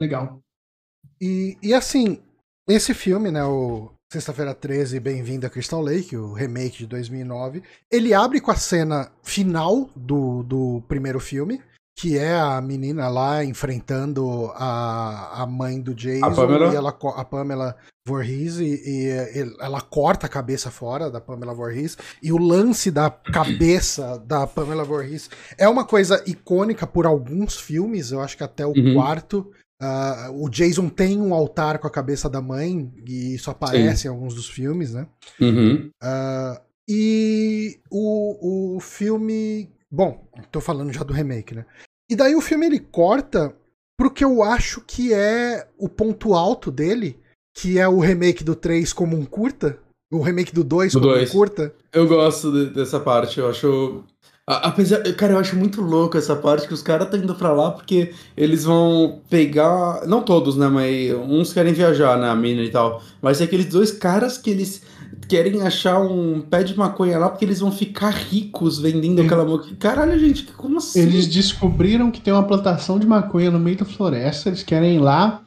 Legal. 0.00 0.40
E, 1.20 1.58
e 1.62 1.74
assim, 1.74 2.22
esse 2.66 2.94
filme, 2.94 3.30
né, 3.30 3.44
o 3.44 3.92
Sexta-feira 4.10 4.54
13, 4.54 4.98
Bem-vindo 4.98 5.46
a 5.46 5.50
Crystal 5.50 5.82
Lake, 5.82 6.16
o 6.16 6.32
remake 6.32 6.78
de 6.78 6.86
2009, 6.86 7.62
ele 7.90 8.14
abre 8.14 8.40
com 8.40 8.50
a 8.50 8.56
cena 8.56 9.12
final 9.22 9.90
do, 9.94 10.42
do 10.42 10.82
primeiro 10.88 11.20
filme, 11.20 11.62
que 11.94 12.16
é 12.16 12.34
a 12.34 12.62
menina 12.62 13.10
lá 13.10 13.44
enfrentando 13.44 14.50
a, 14.54 15.42
a 15.42 15.46
mãe 15.46 15.78
do 15.78 15.94
Jason, 15.94 16.24
A 16.24 16.34
Pamela? 16.34 16.72
e 16.72 16.76
ela, 16.76 16.98
a 17.14 17.24
Pamela 17.26 17.76
Voorhees, 18.06 18.58
e, 18.58 18.82
e 18.84 19.08
ela 19.60 19.80
corta 19.80 20.26
a 20.26 20.28
cabeça 20.28 20.70
fora 20.70 21.10
da 21.10 21.20
Pamela 21.20 21.54
Voorhees, 21.54 21.96
e 22.22 22.32
o 22.32 22.38
lance 22.38 22.90
da 22.90 23.08
cabeça 23.08 24.18
da 24.26 24.46
Pamela 24.46 24.84
Voorhees 24.84 25.30
é 25.56 25.68
uma 25.68 25.84
coisa 25.84 26.22
icônica 26.26 26.86
por 26.86 27.06
alguns 27.06 27.56
filmes, 27.60 28.10
eu 28.10 28.20
acho 28.20 28.36
que 28.36 28.42
até 28.42 28.66
o 28.66 28.72
Uhum. 28.76 28.94
quarto, 28.94 29.52
ah, 29.80 30.30
o 30.32 30.48
Jason 30.48 30.88
tem 30.88 31.20
um 31.20 31.32
altar 31.32 31.78
com 31.78 31.86
a 31.86 31.90
cabeça 31.90 32.28
da 32.28 32.40
mãe, 32.40 32.92
e 33.06 33.34
isso 33.34 33.50
aparece 33.50 34.06
em 34.06 34.10
alguns 34.10 34.34
dos 34.34 34.48
filmes, 34.48 34.92
né? 34.92 35.06
Uhum. 35.40 35.90
Ah, 36.02 36.60
e 36.88 37.78
o, 37.90 38.76
o 38.76 38.80
filme. 38.80 39.70
Bom, 39.90 40.26
tô 40.50 40.60
falando 40.60 40.92
já 40.92 41.04
do 41.04 41.12
remake, 41.12 41.54
né? 41.54 41.64
E 42.10 42.16
daí 42.16 42.34
o 42.34 42.40
filme 42.40 42.66
ele 42.66 42.80
corta 42.80 43.54
pro 43.96 44.10
que 44.10 44.24
eu 44.24 44.42
acho 44.42 44.80
que 44.80 45.14
é 45.14 45.68
o 45.78 45.88
ponto 45.88 46.34
alto 46.34 46.70
dele, 46.70 47.20
que 47.54 47.78
é 47.78 47.86
o 47.88 47.98
remake 48.00 48.42
do 48.44 48.54
3 48.54 48.92
como 48.92 49.16
um 49.16 49.24
curta. 49.24 49.78
O 50.10 50.20
remake 50.20 50.54
do 50.54 50.62
2 50.62 50.92
Do 50.92 51.00
como 51.00 51.12
dois. 51.14 51.30
um 51.30 51.32
curta. 51.32 51.72
Eu 51.92 52.06
gosto 52.06 52.52
de- 52.52 52.74
dessa 52.74 53.00
parte, 53.00 53.38
eu 53.38 53.48
acho. 53.48 54.02
Apesar, 54.46 55.00
cara, 55.14 55.34
eu 55.34 55.38
acho 55.38 55.56
muito 55.56 55.80
louco 55.80 56.18
essa 56.18 56.34
parte 56.34 56.66
que 56.66 56.74
os 56.74 56.82
caras 56.82 57.06
estão 57.06 57.20
indo 57.20 57.34
pra 57.34 57.52
lá 57.52 57.70
porque 57.70 58.12
eles 58.36 58.64
vão 58.64 59.20
pegar. 59.30 60.06
Não 60.06 60.20
todos, 60.20 60.56
né? 60.56 60.68
Mas 60.68 61.12
uns 61.14 61.52
querem 61.52 61.72
viajar 61.72 62.18
na 62.18 62.34
mina 62.34 62.62
e 62.62 62.68
tal. 62.70 63.00
Mas 63.22 63.40
é 63.40 63.44
aqueles 63.44 63.66
dois 63.66 63.92
caras 63.92 64.36
que 64.36 64.50
eles 64.50 64.82
querem 65.28 65.62
achar 65.62 66.00
um 66.00 66.40
pé 66.40 66.64
de 66.64 66.76
maconha 66.76 67.18
lá 67.18 67.28
porque 67.30 67.44
eles 67.44 67.60
vão 67.60 67.70
ficar 67.70 68.10
ricos 68.10 68.78
vendendo 68.80 69.20
Sim. 69.20 69.26
aquela 69.26 69.44
maconha. 69.44 69.76
Caralho, 69.78 70.18
gente, 70.18 70.44
como 70.52 70.78
assim? 70.78 71.00
Eles 71.00 71.26
descobriram 71.28 72.10
que 72.10 72.20
tem 72.20 72.32
uma 72.34 72.42
plantação 72.46 72.98
de 72.98 73.06
maconha 73.06 73.50
no 73.50 73.60
meio 73.60 73.76
da 73.78 73.84
floresta. 73.84 74.48
Eles 74.48 74.62
querem 74.64 74.96
ir 74.96 75.00
lá 75.00 75.40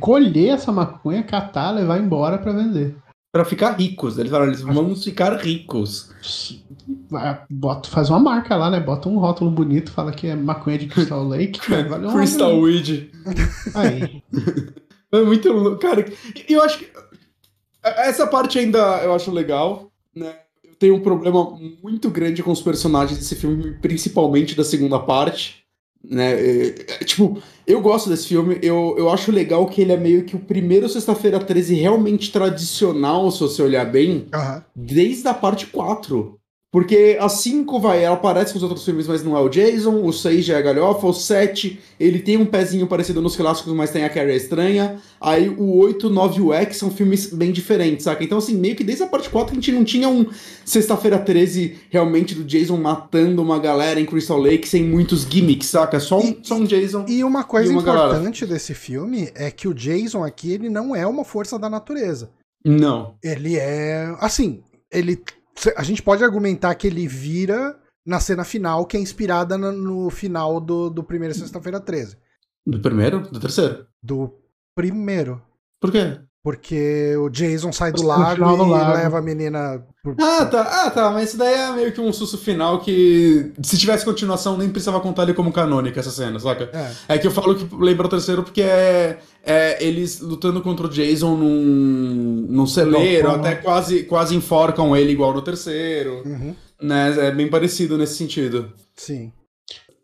colher 0.00 0.54
essa 0.54 0.72
maconha, 0.72 1.22
catar, 1.22 1.70
levar 1.70 1.98
embora 1.98 2.38
pra 2.38 2.52
vender. 2.52 2.96
para 3.32 3.44
ficar 3.44 3.72
ricos. 3.72 4.18
Eles 4.18 4.30
falaram, 4.30 4.50
eles 4.50 4.62
vamos 4.62 5.04
ficar 5.04 5.36
ricos. 5.36 6.10
Bota, 7.50 7.88
faz 7.88 8.08
uma 8.10 8.18
marca 8.18 8.56
lá, 8.56 8.70
né? 8.70 8.80
Bota 8.80 9.08
um 9.08 9.18
rótulo 9.18 9.50
bonito, 9.50 9.92
fala 9.92 10.12
que 10.12 10.26
é 10.26 10.34
maconha 10.34 10.78
de 10.78 10.86
Crystal 10.86 11.22
Lake. 11.22 11.60
Vale 11.68 12.08
Crystal 12.12 12.58
Weed. 12.58 13.10
Aí. 13.74 14.22
É 15.10 15.22
muito 15.22 15.50
louco. 15.50 15.78
Cara, 15.78 16.04
eu 16.46 16.62
acho 16.62 16.80
que. 16.80 16.90
Essa 17.82 18.26
parte 18.26 18.58
ainda 18.58 18.78
eu 19.02 19.14
acho 19.14 19.30
legal, 19.30 19.90
né? 20.14 20.34
Eu 20.62 20.74
tenho 20.74 20.96
um 20.96 21.00
problema 21.00 21.58
muito 21.82 22.10
grande 22.10 22.42
com 22.42 22.50
os 22.50 22.60
personagens 22.60 23.18
desse 23.18 23.34
filme, 23.34 23.72
principalmente 23.80 24.54
da 24.54 24.62
segunda 24.62 24.98
parte. 24.98 25.64
Né? 26.02 26.32
É, 26.32 26.68
é, 26.68 27.04
tipo, 27.04 27.40
eu 27.66 27.80
gosto 27.80 28.08
desse 28.08 28.28
filme, 28.28 28.58
eu, 28.62 28.94
eu 28.96 29.10
acho 29.10 29.32
legal 29.32 29.66
que 29.66 29.82
ele 29.82 29.92
é 29.92 29.96
meio 29.96 30.24
que 30.24 30.36
o 30.36 30.38
primeiro 30.38 30.88
Sexta-feira 30.88 31.38
13 31.38 31.74
realmente 31.74 32.30
tradicional, 32.32 33.30
se 33.30 33.40
você 33.40 33.62
olhar 33.62 33.84
bem, 33.84 34.26
uhum. 34.34 34.62
desde 34.74 35.28
a 35.28 35.34
parte 35.34 35.66
4. 35.66 36.37
Porque 36.70 37.16
a 37.18 37.30
5 37.30 37.80
vai, 37.80 38.04
ela 38.04 38.16
parece 38.16 38.52
com 38.52 38.58
os 38.58 38.62
outros 38.62 38.84
filmes, 38.84 39.06
mas 39.06 39.24
não 39.24 39.34
é 39.34 39.40
o 39.40 39.48
Jason. 39.48 40.02
O 40.02 40.12
6 40.12 40.44
já 40.44 40.58
é 40.58 40.62
galhofa. 40.62 41.06
O 41.06 41.14
7, 41.14 41.80
ele 41.98 42.18
tem 42.18 42.36
um 42.36 42.44
pezinho 42.44 42.86
parecido 42.86 43.22
nos 43.22 43.34
clássicos, 43.34 43.72
mas 43.72 43.90
tem 43.90 44.04
a 44.04 44.10
Carrie 44.10 44.36
estranha. 44.36 45.00
Aí 45.18 45.48
o 45.48 45.78
8, 45.78 46.10
9 46.10 46.38
e 46.38 46.42
o 46.42 46.52
X 46.52 46.76
são 46.76 46.90
filmes 46.90 47.32
bem 47.32 47.52
diferentes, 47.52 48.04
saca? 48.04 48.22
Então, 48.22 48.36
assim, 48.36 48.54
meio 48.54 48.76
que 48.76 48.84
desde 48.84 49.02
a 49.02 49.06
parte 49.06 49.30
4 49.30 49.52
a 49.52 49.54
gente 49.54 49.72
não 49.72 49.82
tinha 49.82 50.10
um 50.10 50.26
Sexta-feira 50.62 51.18
13 51.18 51.78
realmente 51.88 52.34
do 52.34 52.44
Jason 52.44 52.76
matando 52.76 53.40
uma 53.40 53.58
galera 53.58 53.98
em 53.98 54.04
Crystal 54.04 54.38
Lake 54.38 54.68
sem 54.68 54.84
muitos 54.84 55.22
gimmicks, 55.22 55.68
saca? 55.68 55.98
Só 55.98 56.20
um, 56.20 56.28
e, 56.28 56.38
só 56.42 56.54
um 56.54 56.64
Jason. 56.64 57.06
E 57.08 57.24
uma 57.24 57.44
coisa 57.44 57.72
e 57.72 57.74
uma 57.74 57.80
importante 57.80 58.42
galera. 58.42 58.54
desse 58.54 58.74
filme 58.74 59.30
é 59.34 59.50
que 59.50 59.66
o 59.66 59.72
Jason 59.72 60.22
aqui, 60.22 60.52
ele 60.52 60.68
não 60.68 60.94
é 60.94 61.06
uma 61.06 61.24
força 61.24 61.58
da 61.58 61.70
natureza. 61.70 62.28
Não. 62.62 63.14
Ele 63.22 63.56
é. 63.56 64.14
Assim, 64.20 64.62
ele 64.92 65.18
a 65.76 65.82
gente 65.82 66.02
pode 66.02 66.22
argumentar 66.22 66.74
que 66.74 66.86
ele 66.86 67.06
vira 67.06 67.78
na 68.06 68.20
cena 68.20 68.44
final, 68.44 68.86
que 68.86 68.96
é 68.96 69.00
inspirada 69.00 69.58
no, 69.58 70.08
final 70.10 70.60
do, 70.60 70.88
do 70.88 71.02
primeiro 71.02 71.34
Sexta-feira 71.34 71.78
13. 71.78 72.16
Do 72.66 72.80
primeiro? 72.80 73.20
Do 73.20 73.40
terceiro? 73.40 73.86
Do 74.02 74.34
primeiro. 74.74 75.42
Por 75.80 75.92
quê? 75.92 76.20
Porque 76.42 77.16
o 77.16 77.28
Jason 77.28 77.72
sai 77.72 77.92
do 77.92 78.02
lago 78.02 78.40
e 78.40 78.70
lago. 78.70 78.94
leva 78.94 79.18
a 79.18 79.22
menina. 79.22 79.86
Ah, 80.18 80.46
tá. 80.46 80.62
Ah, 80.62 80.90
tá. 80.90 81.10
Mas 81.10 81.30
isso 81.30 81.38
daí 81.38 81.54
é 81.54 81.72
meio 81.72 81.92
que 81.92 82.00
um 82.00 82.12
susto 82.12 82.38
final 82.38 82.80
que, 82.80 83.52
se 83.62 83.76
tivesse 83.76 84.04
continuação, 84.04 84.56
nem 84.56 84.68
precisava 84.68 85.00
contar 85.00 85.24
ele 85.24 85.34
como 85.34 85.52
canônica 85.52 85.98
essa 85.98 86.10
cena, 86.10 86.38
saca? 86.38 86.70
É, 87.08 87.14
é 87.14 87.18
que 87.18 87.26
eu 87.26 87.30
falo 87.30 87.54
que 87.54 87.68
lembra 87.76 88.06
o 88.06 88.10
terceiro 88.10 88.42
porque 88.42 88.62
é, 88.62 89.18
é 89.44 89.84
eles 89.84 90.20
lutando 90.20 90.60
contra 90.60 90.86
o 90.86 90.90
Jason 90.90 91.36
num, 91.36 92.46
num 92.48 92.66
celeiro, 92.66 93.30
até 93.30 93.54
quase, 93.56 94.04
quase 94.04 94.34
enforcam 94.34 94.96
ele 94.96 95.12
igual 95.12 95.34
no 95.34 95.42
terceiro. 95.42 96.22
Uhum. 96.24 96.54
Né? 96.80 97.28
É 97.28 97.30
bem 97.30 97.48
parecido 97.48 97.98
nesse 97.98 98.16
sentido. 98.16 98.72
Sim. 98.94 99.32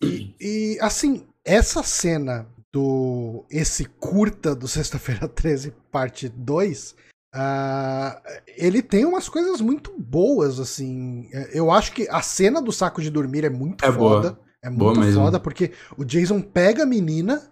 E, 0.03 0.35
e 0.41 0.79
assim, 0.81 1.25
essa 1.45 1.83
cena 1.83 2.47
do 2.73 3.45
esse 3.49 3.85
curta 3.85 4.53
do 4.53 4.67
Sexta-feira 4.67 5.29
13, 5.29 5.73
parte 5.93 6.29
2, 6.29 6.97
uh, 7.35 8.21
ele 8.57 8.81
tem 8.81 9.05
umas 9.05 9.29
coisas 9.29 9.61
muito 9.61 9.93
boas, 9.99 10.61
assim. 10.61 11.29
Eu 11.53 11.71
acho 11.71 11.93
que 11.93 12.09
a 12.09 12.23
cena 12.23 12.63
do 12.63 12.73
saco 12.73 13.03
de 13.03 13.11
dormir 13.11 13.45
é 13.45 13.51
muito 13.51 13.85
é 13.85 13.93
foda. 13.93 14.31
Boa. 14.31 14.45
É 14.63 14.71
muito 14.71 15.01
boa 15.01 15.13
foda, 15.13 15.41
porque 15.41 15.73
o 15.97 16.05
Jason 16.05 16.41
pega 16.41 16.85
a 16.85 16.87
menina, 16.87 17.43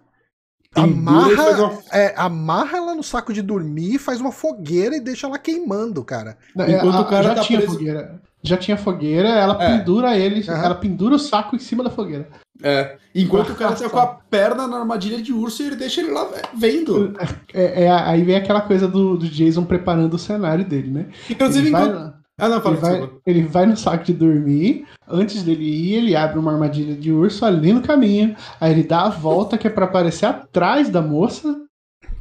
amarra, 0.73 1.67
uma... 1.67 1.79
é, 1.91 2.13
amarra 2.17 2.77
ela 2.77 2.95
no 2.95 3.03
saco 3.03 3.31
de 3.31 3.41
dormir, 3.41 3.99
faz 3.99 4.19
uma 4.19 4.31
fogueira 4.31 4.95
e 4.95 4.99
deixa 4.99 5.27
ela 5.27 5.37
queimando, 5.37 6.03
cara. 6.03 6.37
Enquanto 6.55 6.95
a, 6.95 7.01
o 7.01 7.05
cara 7.05 7.23
já 7.23 7.35
tá 7.35 7.41
tinha 7.41 7.59
preso... 7.59 7.73
fogueira. 7.73 8.21
Já 8.41 8.57
tinha 8.57 8.75
fogueira, 8.75 9.29
ela 9.29 9.63
é. 9.63 9.77
pendura 9.77 10.17
ele, 10.17 10.41
uhum. 10.49 10.55
ela 10.55 10.75
pendura 10.75 11.15
o 11.15 11.19
saco 11.19 11.55
em 11.55 11.59
cima 11.59 11.83
da 11.83 11.89
fogueira. 11.89 12.27
É. 12.61 12.97
Enquanto 13.15 13.51
o 13.51 13.55
cara 13.55 13.75
tá 13.75 13.89
com 13.89 13.99
a 13.99 14.07
perna 14.07 14.67
na 14.67 14.79
armadilha 14.79 15.21
de 15.21 15.33
urso 15.33 15.63
e 15.63 15.67
ele 15.67 15.75
deixa 15.75 16.01
ele 16.01 16.11
lá 16.11 16.29
vendo. 16.53 17.13
É, 17.53 17.83
é 17.83 17.91
aí 17.91 18.23
vem 18.23 18.35
aquela 18.35 18.61
coisa 18.61 18.87
do, 18.87 19.17
do, 19.17 19.27
Jason 19.27 19.65
preparando 19.65 20.13
o 20.13 20.19
cenário 20.19 20.65
dele, 20.65 20.91
né? 20.91 21.05
Inclusive, 21.29 21.67
ele 21.67 21.69
enquanto... 21.69 21.93
vai, 21.93 22.13
ah, 22.37 22.49
não, 22.49 22.61
fala, 22.61 22.75
ele, 22.75 22.81
vai, 22.81 23.09
ele 23.25 23.41
vai 23.43 23.65
no 23.65 23.77
saco 23.77 24.03
de 24.03 24.13
dormir, 24.13 24.85
antes 25.07 25.43
dele 25.43 25.63
ir, 25.63 25.93
ele 25.95 26.15
abre 26.15 26.39
uma 26.39 26.51
armadilha 26.51 26.95
de 26.95 27.11
urso 27.11 27.45
ali 27.45 27.71
no 27.71 27.81
caminho, 27.81 28.35
aí 28.59 28.71
ele 28.71 28.83
dá 28.83 29.03
a 29.03 29.09
volta 29.09 29.57
que 29.57 29.67
é 29.67 29.69
pra 29.69 29.85
aparecer 29.85 30.25
atrás 30.25 30.89
da 30.89 31.01
moça, 31.01 31.62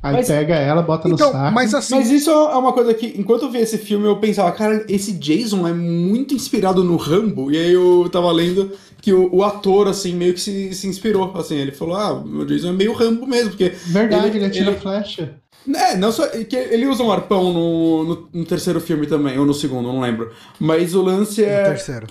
Aí 0.03 0.15
mas, 0.15 0.27
pega 0.27 0.57
ela, 0.57 0.83
bota 0.83 1.09
então, 1.09 1.29
no 1.29 1.33
saco. 1.33 1.55
Mas, 1.55 1.73
assim, 1.73 1.95
mas 1.95 2.11
isso 2.11 2.29
é 2.29 2.57
uma 2.57 2.73
coisa 2.73 2.93
que, 2.93 3.15
enquanto 3.17 3.43
eu 3.43 3.51
vi 3.51 3.59
esse 3.59 3.79
filme, 3.79 4.05
eu 4.07 4.17
pensava, 4.17 4.51
cara, 4.51 4.85
esse 4.89 5.13
Jason 5.13 5.67
é 5.69 5.73
muito 5.73 6.35
inspirado 6.35 6.83
no 6.83 6.97
Rambo. 6.97 7.53
E 7.53 7.57
aí 7.57 7.73
eu 7.73 8.09
tava 8.11 8.33
lendo 8.33 8.73
que 9.01 9.13
o, 9.13 9.33
o, 9.33 9.45
ator, 9.45 9.87
assim, 9.87 10.13
meio 10.13 10.35
que 10.35 10.41
se, 10.41 10.75
se 10.75 10.89
inspirou. 10.89 11.33
Assim, 11.37 11.55
ele 11.55 11.71
falou: 11.71 11.95
ah, 11.95 12.15
o 12.15 12.45
Jason 12.45 12.71
é 12.71 12.73
meio 12.73 12.93
Rambo 12.93 13.27
mesmo, 13.29 13.51
porque. 13.51 13.69
Verdade, 13.87 14.27
ele, 14.27 14.39
ele 14.39 14.47
atira 14.47 14.71
ele, 14.73 14.81
flecha. 14.81 15.35
É, 15.69 15.97
não 15.97 16.11
só. 16.11 16.27
Que 16.29 16.57
ele 16.57 16.87
usa 16.87 17.03
um 17.03 17.13
arpão 17.13 17.53
no, 17.53 18.05
no, 18.05 18.29
no, 18.33 18.45
terceiro 18.45 18.81
filme 18.81 19.07
também, 19.07 19.39
ou 19.39 19.47
no 19.47 19.55
segundo, 19.55 19.87
não 19.89 20.01
lembro. 20.01 20.33
Mas 20.59 20.95
o 20.95 21.03
lance 21.03 21.45
é. 21.45 21.63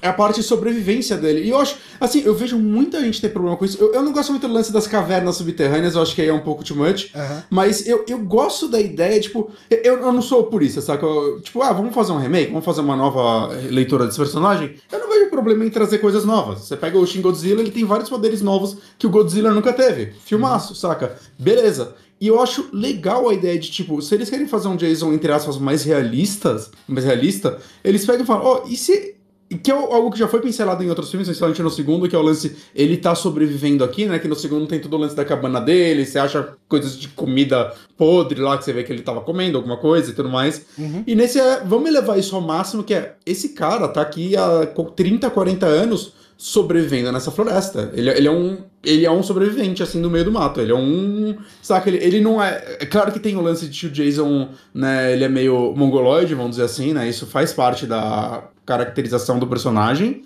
É 0.02 0.08
a 0.08 0.14
parte 0.14 0.38
de 0.38 0.44
sobrevivência 0.44 1.18
dele. 1.18 1.42
E 1.42 1.50
eu 1.50 1.58
acho. 1.58 1.76
Assim, 2.00 2.22
eu 2.26 2.34
vejo 2.34 2.58
muita 2.58 3.02
gente 3.02 3.20
ter 3.20 3.30
problema 3.30 3.58
com 3.58 3.66
isso. 3.66 3.78
Eu, 3.80 3.94
eu 3.94 4.02
não 4.02 4.14
gosto 4.14 4.32
muito 4.32 4.48
do 4.48 4.54
lance 4.54 4.72
das 4.72 4.88
cavernas 4.88 5.36
subterrâneas, 5.36 5.96
eu 5.96 6.02
acho 6.02 6.16
que 6.16 6.22
aí 6.22 6.30
é 6.30 6.34
um 6.34 6.40
pouco 6.40 6.64
too 6.64 6.78
much. 6.78 7.14
Uhum. 7.14 7.42
Mas 7.50 7.86
eu, 7.88 8.06
eu 8.08 8.20
gosto 8.20 8.68
da 8.68 8.80
ideia, 8.80 9.20
tipo. 9.20 9.52
Eu, 9.70 9.98
eu 9.98 10.12
não 10.14 10.22
sou 10.22 10.46
por 10.46 10.64
isso, 10.64 10.82
saca? 10.82 11.06
Eu, 11.06 11.42
tipo, 11.42 11.62
ah, 11.62 11.74
vamos 11.74 11.94
fazer 11.94 12.12
um 12.14 12.20
remake, 12.20 12.52
vamos 12.52 12.66
fazer 12.66 12.82
uma 12.82 12.96
nova 12.96 13.48
leitura 13.70 14.06
desse 14.06 14.18
personagem. 14.18 14.76
Eu 14.92 15.00
não 15.00 15.10
vejo 15.10 15.30
problema 15.30 15.66
em 15.66 15.70
trazer 15.70 15.98
coisas 15.98 16.24
novas. 16.24 16.60
Você 16.60 16.78
pega 16.78 16.98
o 16.98 17.06
Shin 17.06 17.22
Godzilla, 17.22 17.62
ele 17.62 17.72
tem 17.72 17.86
vários 17.86 18.10
poderes 18.10 18.42
novos 18.42 18.78
que 18.98 19.08
o 19.08 19.10
Godzilla 19.10 19.52
nunca 19.52 19.74
teve. 19.74 20.14
Filmaço, 20.26 20.70
uhum. 20.70 20.76
saca? 20.76 21.18
Beleza. 21.38 21.96
E 22.22 22.28
eu 22.28 22.40
acho 22.40 22.70
legal 22.72 23.28
a 23.28 23.34
ideia 23.34 23.58
de, 23.58 23.72
tipo, 23.72 24.00
se 24.00 24.14
eles 24.14 24.30
querem 24.30 24.48
fazer 24.48 24.68
um 24.68 24.76
Jason, 24.76 25.12
entre 25.12 25.32
aspas, 25.32 25.58
mais 25.58 25.84
realistas, 25.84 26.70
mais 26.88 27.04
realista, 27.04 27.58
eles 27.84 28.06
pegam 28.06 28.22
e 28.22 28.28
falam, 28.28 28.46
ó, 28.46 28.62
oh, 28.64 28.70
e 28.70 28.78
se. 28.78 29.16
Que 29.64 29.70
é 29.70 29.74
algo 29.74 30.12
que 30.12 30.18
já 30.18 30.30
foi 30.30 30.40
pincelado 30.40 30.82
em 30.82 30.88
outros 30.88 31.10
filmes, 31.10 31.28
principalmente 31.28 31.62
no 31.62 31.70
segundo, 31.70 32.08
que 32.08 32.16
é 32.16 32.20
o 32.20 32.22
lance. 32.22 32.56
Ele 32.74 32.96
tá 32.96 33.14
sobrevivendo 33.14 33.84
aqui, 33.84 34.06
né? 34.06 34.18
Que 34.18 34.30
no 34.30 34.36
segundo 34.36 34.66
tem 34.66 34.80
todo 34.80 34.94
o 34.94 34.98
lance 34.98 35.14
da 35.14 35.26
cabana 35.26 35.60
dele, 35.60 36.06
você 36.06 36.18
acha 36.18 36.56
coisas 36.70 36.98
de 36.98 37.10
comida 37.10 37.74
podre 37.98 38.40
lá, 38.40 38.58
que 38.58 38.64
você 38.64 38.72
vê 38.72 38.82
que 38.82 38.94
ele 38.94 39.02
tava 39.02 39.20
comendo 39.20 39.58
alguma 39.58 39.76
coisa 39.76 40.10
e 40.10 40.14
tudo 40.14 40.30
mais. 40.30 40.66
Uhum. 40.78 41.04
E 41.06 41.16
nesse 41.16 41.38
é. 41.38 41.64
Vamos 41.66 41.92
levar 41.92 42.18
isso 42.18 42.34
ao 42.34 42.42
máximo, 42.42 42.82
que 42.82 42.94
é. 42.94 43.16
Esse 43.26 43.50
cara 43.50 43.90
tá 43.90 44.00
aqui 44.00 44.38
há 44.38 44.66
30, 44.96 45.30
40 45.30 45.66
anos 45.66 46.14
sobrevivendo 46.42 47.12
nessa 47.12 47.30
floresta. 47.30 47.92
Ele, 47.94 48.10
ele, 48.10 48.28
é 48.28 48.32
um, 48.32 48.58
ele 48.84 49.06
é 49.06 49.12
um 49.12 49.22
sobrevivente, 49.22 49.84
assim, 49.84 50.00
no 50.00 50.10
meio 50.10 50.26
do 50.26 50.32
mato. 50.32 50.60
Ele 50.60 50.72
é 50.72 50.76
um. 50.76 51.38
Saca? 51.62 51.88
Ele, 51.88 51.98
ele 51.98 52.20
não 52.20 52.42
é. 52.42 52.78
É 52.80 52.86
claro 52.88 53.12
que 53.12 53.20
tem 53.20 53.38
o 53.38 53.42
lance 53.42 53.68
de 53.68 53.80
que 53.80 53.86
o 53.86 53.92
Jason, 53.92 54.50
né? 54.74 55.14
Ele 55.14 55.24
é 55.24 55.30
meio 55.30 55.72
mongoloide, 55.76 56.34
vamos 56.34 56.52
dizer 56.52 56.64
assim, 56.64 56.94
né? 56.94 57.08
Isso 57.08 57.28
faz 57.28 57.54
parte 57.54 57.86
da 57.86 58.44
caracterização 58.66 59.38
do 59.38 59.46
personagem 59.46 60.24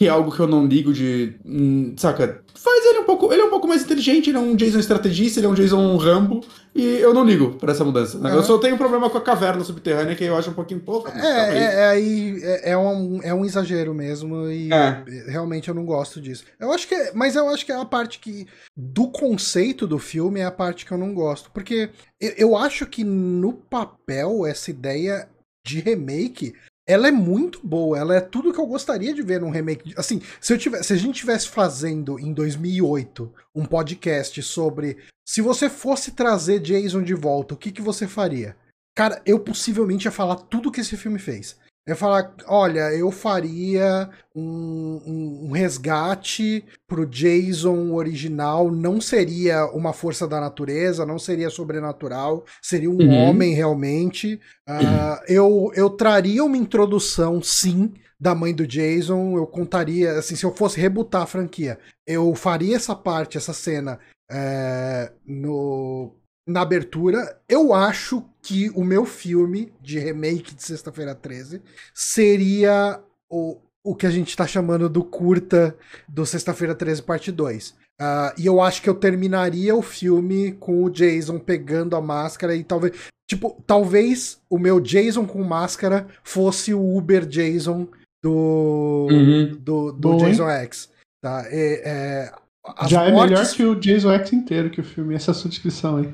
que 0.00 0.06
é 0.06 0.08
algo 0.08 0.34
que 0.34 0.40
eu 0.40 0.46
não 0.46 0.64
ligo 0.64 0.94
de. 0.94 1.34
Hum, 1.44 1.94
saca? 1.98 2.42
Faz 2.54 2.86
ele 2.86 3.00
um 3.00 3.04
pouco. 3.04 3.30
Ele 3.30 3.42
é 3.42 3.44
um 3.44 3.50
pouco 3.50 3.68
mais 3.68 3.82
inteligente, 3.82 4.30
ele 4.30 4.38
é 4.38 4.40
um 4.40 4.56
Jason 4.56 4.78
estrategista, 4.78 5.38
ele 5.38 5.46
é 5.46 5.50
um 5.50 5.52
Jason 5.52 5.94
Rambo. 5.98 6.40
E 6.74 6.82
eu 6.82 7.12
não 7.12 7.22
ligo 7.22 7.56
pra 7.56 7.72
essa 7.72 7.84
mudança. 7.84 8.18
Né? 8.18 8.34
Eu 8.34 8.42
só 8.42 8.56
tenho 8.56 8.76
um 8.76 8.78
problema 8.78 9.10
com 9.10 9.18
a 9.18 9.20
caverna 9.20 9.62
subterrânea, 9.62 10.16
que 10.16 10.24
eu 10.24 10.34
acho 10.34 10.48
um 10.48 10.54
pouquinho 10.54 10.80
pouco. 10.80 11.10
É, 11.10 11.54
é, 11.54 11.62
é, 11.62 11.86
aí 11.88 12.40
é, 12.42 12.70
é, 12.70 12.78
um, 12.78 13.20
é 13.22 13.34
um 13.34 13.44
exagero 13.44 13.92
mesmo. 13.92 14.50
E 14.50 14.72
é. 14.72 15.04
realmente 15.28 15.68
eu 15.68 15.74
não 15.74 15.84
gosto 15.84 16.18
disso. 16.18 16.44
Eu 16.58 16.72
acho 16.72 16.88
que. 16.88 16.94
É, 16.94 17.12
mas 17.12 17.36
eu 17.36 17.46
acho 17.50 17.66
que 17.66 17.72
é 17.72 17.76
a 17.78 17.84
parte 17.84 18.20
que. 18.20 18.46
Do 18.74 19.06
conceito 19.06 19.86
do 19.86 19.98
filme 19.98 20.40
é 20.40 20.46
a 20.46 20.50
parte 20.50 20.86
que 20.86 20.92
eu 20.92 20.98
não 20.98 21.12
gosto. 21.12 21.50
Porque 21.50 21.90
eu, 22.18 22.32
eu 22.38 22.56
acho 22.56 22.86
que 22.86 23.04
no 23.04 23.52
papel 23.52 24.46
essa 24.46 24.70
ideia 24.70 25.28
de 25.62 25.78
remake 25.78 26.54
ela 26.86 27.08
é 27.08 27.10
muito 27.10 27.64
boa, 27.64 27.98
ela 27.98 28.16
é 28.16 28.20
tudo 28.20 28.52
que 28.52 28.58
eu 28.58 28.66
gostaria 28.66 29.14
de 29.14 29.22
ver 29.22 29.40
num 29.40 29.50
remake. 29.50 29.94
Assim, 29.96 30.20
se, 30.40 30.52
eu 30.52 30.58
tivesse, 30.58 30.84
se 30.84 30.92
a 30.92 30.96
gente 30.96 31.20
tivesse 31.20 31.48
fazendo 31.48 32.18
em 32.18 32.32
2008 32.32 33.32
um 33.54 33.64
podcast 33.64 34.42
sobre 34.42 34.98
se 35.26 35.40
você 35.40 35.70
fosse 35.70 36.12
trazer 36.12 36.58
Jason 36.60 37.02
de 37.02 37.14
volta, 37.14 37.54
o 37.54 37.56
que, 37.56 37.70
que 37.70 37.82
você 37.82 38.08
faria? 38.08 38.56
Cara, 38.96 39.22
eu 39.24 39.38
possivelmente 39.38 40.06
ia 40.06 40.10
falar 40.10 40.36
tudo 40.36 40.72
que 40.72 40.80
esse 40.80 40.96
filme 40.96 41.18
fez. 41.18 41.56
Eu 41.90 41.96
falar, 41.96 42.32
olha, 42.46 42.92
eu 42.92 43.10
faria 43.10 44.08
um, 44.32 45.02
um, 45.04 45.46
um, 45.48 45.50
resgate 45.50 46.64
pro 46.86 47.04
Jason 47.04 47.92
original, 47.92 48.70
não 48.70 49.00
seria 49.00 49.66
uma 49.72 49.92
força 49.92 50.24
da 50.24 50.40
natureza, 50.40 51.04
não 51.04 51.18
seria 51.18 51.50
sobrenatural, 51.50 52.44
seria 52.62 52.88
um 52.88 52.96
uhum. 52.96 53.12
homem 53.12 53.54
realmente. 53.54 54.40
Uh, 54.68 55.20
eu, 55.26 55.72
eu 55.74 55.90
traria 55.90 56.44
uma 56.44 56.56
introdução, 56.56 57.42
sim, 57.42 57.92
da 58.20 58.36
mãe 58.36 58.54
do 58.54 58.68
Jason, 58.68 59.36
eu 59.36 59.44
contaria, 59.48 60.12
assim, 60.12 60.36
se 60.36 60.46
eu 60.46 60.54
fosse 60.54 60.78
rebutar 60.78 61.22
a 61.22 61.26
franquia, 61.26 61.76
eu 62.06 62.32
faria 62.36 62.76
essa 62.76 62.94
parte, 62.94 63.36
essa 63.36 63.52
cena 63.52 63.98
é, 64.30 65.10
no 65.26 66.14
na 66.50 66.62
abertura, 66.62 67.38
eu 67.48 67.72
acho 67.72 68.24
que 68.42 68.70
o 68.70 68.84
meu 68.84 69.04
filme 69.04 69.72
de 69.80 69.98
remake 69.98 70.54
de 70.54 70.62
Sexta-feira 70.62 71.14
13 71.14 71.62
seria 71.94 73.00
o, 73.30 73.58
o 73.84 73.94
que 73.94 74.06
a 74.06 74.10
gente 74.10 74.36
tá 74.36 74.46
chamando 74.46 74.88
do 74.88 75.04
curta 75.04 75.76
do 76.08 76.26
Sexta-feira 76.26 76.74
13 76.74 77.02
parte 77.02 77.30
2. 77.30 77.70
Uh, 78.00 78.32
e 78.38 78.46
eu 78.46 78.60
acho 78.60 78.80
que 78.82 78.88
eu 78.88 78.94
terminaria 78.94 79.74
o 79.74 79.82
filme 79.82 80.52
com 80.52 80.82
o 80.82 80.90
Jason 80.90 81.38
pegando 81.38 81.94
a 81.94 82.00
máscara 82.00 82.54
e 82.54 82.64
talvez. 82.64 82.94
Tipo, 83.28 83.62
talvez 83.66 84.40
o 84.50 84.58
meu 84.58 84.80
Jason 84.80 85.24
com 85.24 85.42
máscara 85.44 86.08
fosse 86.24 86.74
o 86.74 86.96
Uber 86.96 87.24
Jason 87.26 87.86
do, 88.22 89.06
uhum. 89.10 89.56
do, 89.60 89.92
do 89.92 90.16
Jason 90.16 90.48
X. 90.48 90.90
Tá? 91.22 91.44
É, 91.46 91.82
é, 91.84 92.32
Já 92.88 93.04
é 93.04 93.12
melhor 93.12 93.46
que 93.48 93.64
o 93.64 93.74
Jason 93.74 94.12
X 94.12 94.32
inteiro 94.32 94.70
que 94.70 94.80
o 94.80 94.84
filme, 94.84 95.14
essa 95.14 95.30
é 95.30 95.32
a 95.32 95.34
sua 95.34 95.50
descrição 95.50 95.96
aí. 95.96 96.08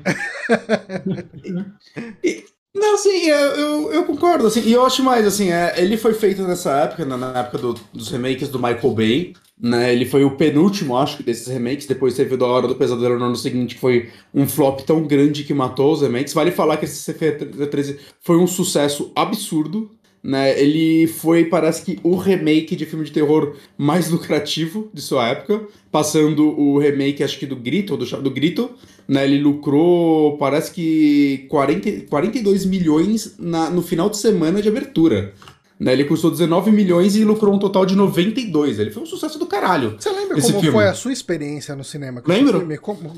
Não, 2.73 2.93
assim, 2.93 3.25
eu, 3.25 3.37
eu, 3.37 3.93
eu, 3.93 4.05
concordo, 4.05 4.45
assim, 4.45 4.61
e 4.61 4.71
eu 4.71 4.85
acho 4.85 5.03
mais, 5.03 5.25
assim, 5.25 5.51
é, 5.51 5.73
ele 5.77 5.97
foi 5.97 6.13
feito 6.13 6.43
nessa 6.43 6.71
época, 6.81 7.05
na, 7.05 7.17
na 7.17 7.39
época 7.39 7.57
do, 7.57 7.73
dos 7.91 8.09
remakes 8.09 8.49
do 8.49 8.59
Michael 8.59 8.93
Bay, 8.93 9.33
né, 9.59 9.91
ele 9.91 10.05
foi 10.05 10.23
o 10.23 10.37
penúltimo, 10.37 10.95
acho, 10.95 11.23
desses 11.23 11.47
remakes, 11.47 11.87
depois 11.87 12.13
teve 12.13 12.35
o 12.35 12.37
da 12.37 12.45
Hora 12.45 12.67
do 12.67 12.75
Pesadelo 12.75 13.17
no 13.17 13.25
ano 13.25 13.35
seguinte, 13.35 13.73
que 13.73 13.81
foi 13.81 14.11
um 14.31 14.47
flop 14.47 14.81
tão 14.81 15.01
grande 15.07 15.43
que 15.43 15.55
matou 15.55 15.91
os 15.91 16.03
remakes, 16.03 16.33
vale 16.33 16.51
falar 16.51 16.77
que 16.77 16.85
esse 16.85 17.11
CF13 17.11 17.97
foi 18.21 18.37
um 18.37 18.45
sucesso 18.45 19.11
absurdo, 19.15 19.89
né, 20.27 20.59
ele 20.59 21.07
foi, 21.07 21.45
parece 21.45 21.81
que, 21.83 22.01
o 22.03 22.17
remake 22.17 22.75
de 22.75 22.85
filme 22.85 23.05
de 23.05 23.13
terror 23.13 23.55
mais 23.77 24.09
lucrativo 24.11 24.89
de 24.93 25.01
sua 25.01 25.29
época, 25.29 25.65
passando 25.89 26.49
o 26.59 26.77
remake, 26.77 27.23
acho 27.23 27.39
que 27.39 27.45
do 27.45 27.55
Grito, 27.55 27.95
do, 27.95 28.05
do 28.05 28.29
Grito, 28.29 28.71
né, 29.07 29.23
ele 29.23 29.39
lucrou, 29.39 30.37
parece 30.37 30.73
que 30.73 31.45
40, 31.47 32.07
42 32.09 32.65
milhões 32.65 33.35
na, 33.39 33.69
no 33.69 33.81
final 33.81 34.09
de 34.09 34.17
semana 34.17 34.61
de 34.61 34.67
abertura. 34.67 35.33
Né, 35.79 35.93
ele 35.93 36.03
custou 36.03 36.29
19 36.29 36.71
milhões 36.71 37.15
e 37.15 37.23
lucrou 37.23 37.55
um 37.55 37.59
total 37.59 37.85
de 37.85 37.95
92. 37.95 38.79
Ele 38.79 38.91
foi 38.91 39.03
um 39.03 39.05
sucesso 39.05 39.39
do 39.39 39.45
caralho. 39.45 39.95
Você 39.97 40.09
lembra 40.09 40.41
como 40.41 40.59
filme. 40.59 40.71
foi 40.71 40.87
a 40.89 40.93
sua 40.93 41.13
experiência 41.13 41.73
no 41.73 41.85
cinema? 41.85 42.21
Lembro. 42.27 42.67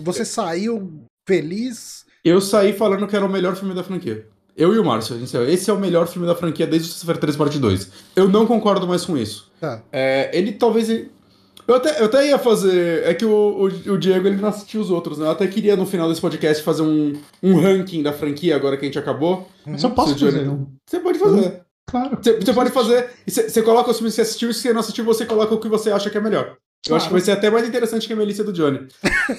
Você 0.04 0.24
saiu 0.24 1.02
feliz? 1.28 2.06
Eu 2.24 2.40
saí 2.40 2.72
falando 2.72 3.08
que 3.08 3.16
era 3.16 3.26
o 3.26 3.30
melhor 3.30 3.56
filme 3.56 3.74
da 3.74 3.84
franquia. 3.84 4.28
Eu 4.60 4.76
e 4.76 4.78
o 4.78 4.84
Márcio, 4.84 5.18
esse 5.48 5.70
é 5.70 5.74
o 5.74 5.80
melhor 5.80 6.06
filme 6.06 6.28
da 6.28 6.36
franquia 6.36 6.68
desde 6.68 6.90
o 6.90 6.92
Sexta-feira 6.92 7.22
3 7.22 7.38
Parte 7.38 7.58
2. 7.58 7.92
Eu 8.14 8.28
não 8.28 8.46
concordo 8.46 8.86
mais 8.86 9.06
com 9.06 9.18
isso. 9.18 9.50
Tá. 9.58 9.82
É, 9.90 10.30
ele 10.38 10.52
talvez. 10.52 10.90
Eu 10.90 11.76
até, 11.76 12.02
eu 12.02 12.06
até 12.08 12.28
ia 12.28 12.38
fazer. 12.38 13.04
É 13.06 13.14
que 13.14 13.24
o, 13.24 13.32
o, 13.32 13.64
o, 13.94 13.98
Diego 13.98 14.28
ele 14.28 14.36
não 14.36 14.50
assistiu 14.50 14.82
os 14.82 14.92
outros, 14.92 15.18
né? 15.18 15.28
Eu 15.28 15.32
até 15.32 15.48
queria 15.48 15.78
no 15.78 15.86
final 15.86 16.10
desse 16.10 16.20
podcast 16.20 16.62
fazer 16.62 16.82
um, 16.82 17.14
um 17.42 17.56
ranking 17.56 18.04
da 18.04 18.12
franquia 18.12 18.54
agora 18.54 18.76
que 18.76 18.84
a 18.84 18.88
gente 18.88 19.00
acabou. 19.00 19.48
Mas 19.66 19.82
eu 19.82 19.92
posso 19.92 20.20
fazer. 20.20 20.52
Você 20.86 21.00
pode 21.00 21.20
fazer. 21.20 21.62
Claro. 21.90 22.18
Você, 22.22 22.34
você 22.34 22.54
pode 22.54 22.72
fazer. 22.72 23.10
Você, 23.26 23.62
coloca 23.62 23.92
os 23.92 23.98
filmes 23.98 24.14
que 24.14 24.16
você 24.18 24.24
assistiu 24.24 24.50
e 24.50 24.54
se 24.54 24.60
você 24.60 24.74
não 24.74 24.82
assistiu, 24.82 25.06
você 25.06 25.26
coloca 25.26 25.56
o 25.56 25.60
que 25.60 25.70
você 25.70 25.90
acha 25.90 26.10
que 26.10 26.18
é 26.18 26.22
melhor. 26.22 26.58
Eu 26.88 26.96
acho 26.96 27.08
que 27.08 27.12
vai 27.12 27.22
ser 27.22 27.32
até 27.32 27.50
mais 27.50 27.68
interessante 27.68 28.08
que 28.08 28.14
a 28.14 28.16
Melissa 28.16 28.44
do 28.44 28.54
Johnny. 28.54 28.88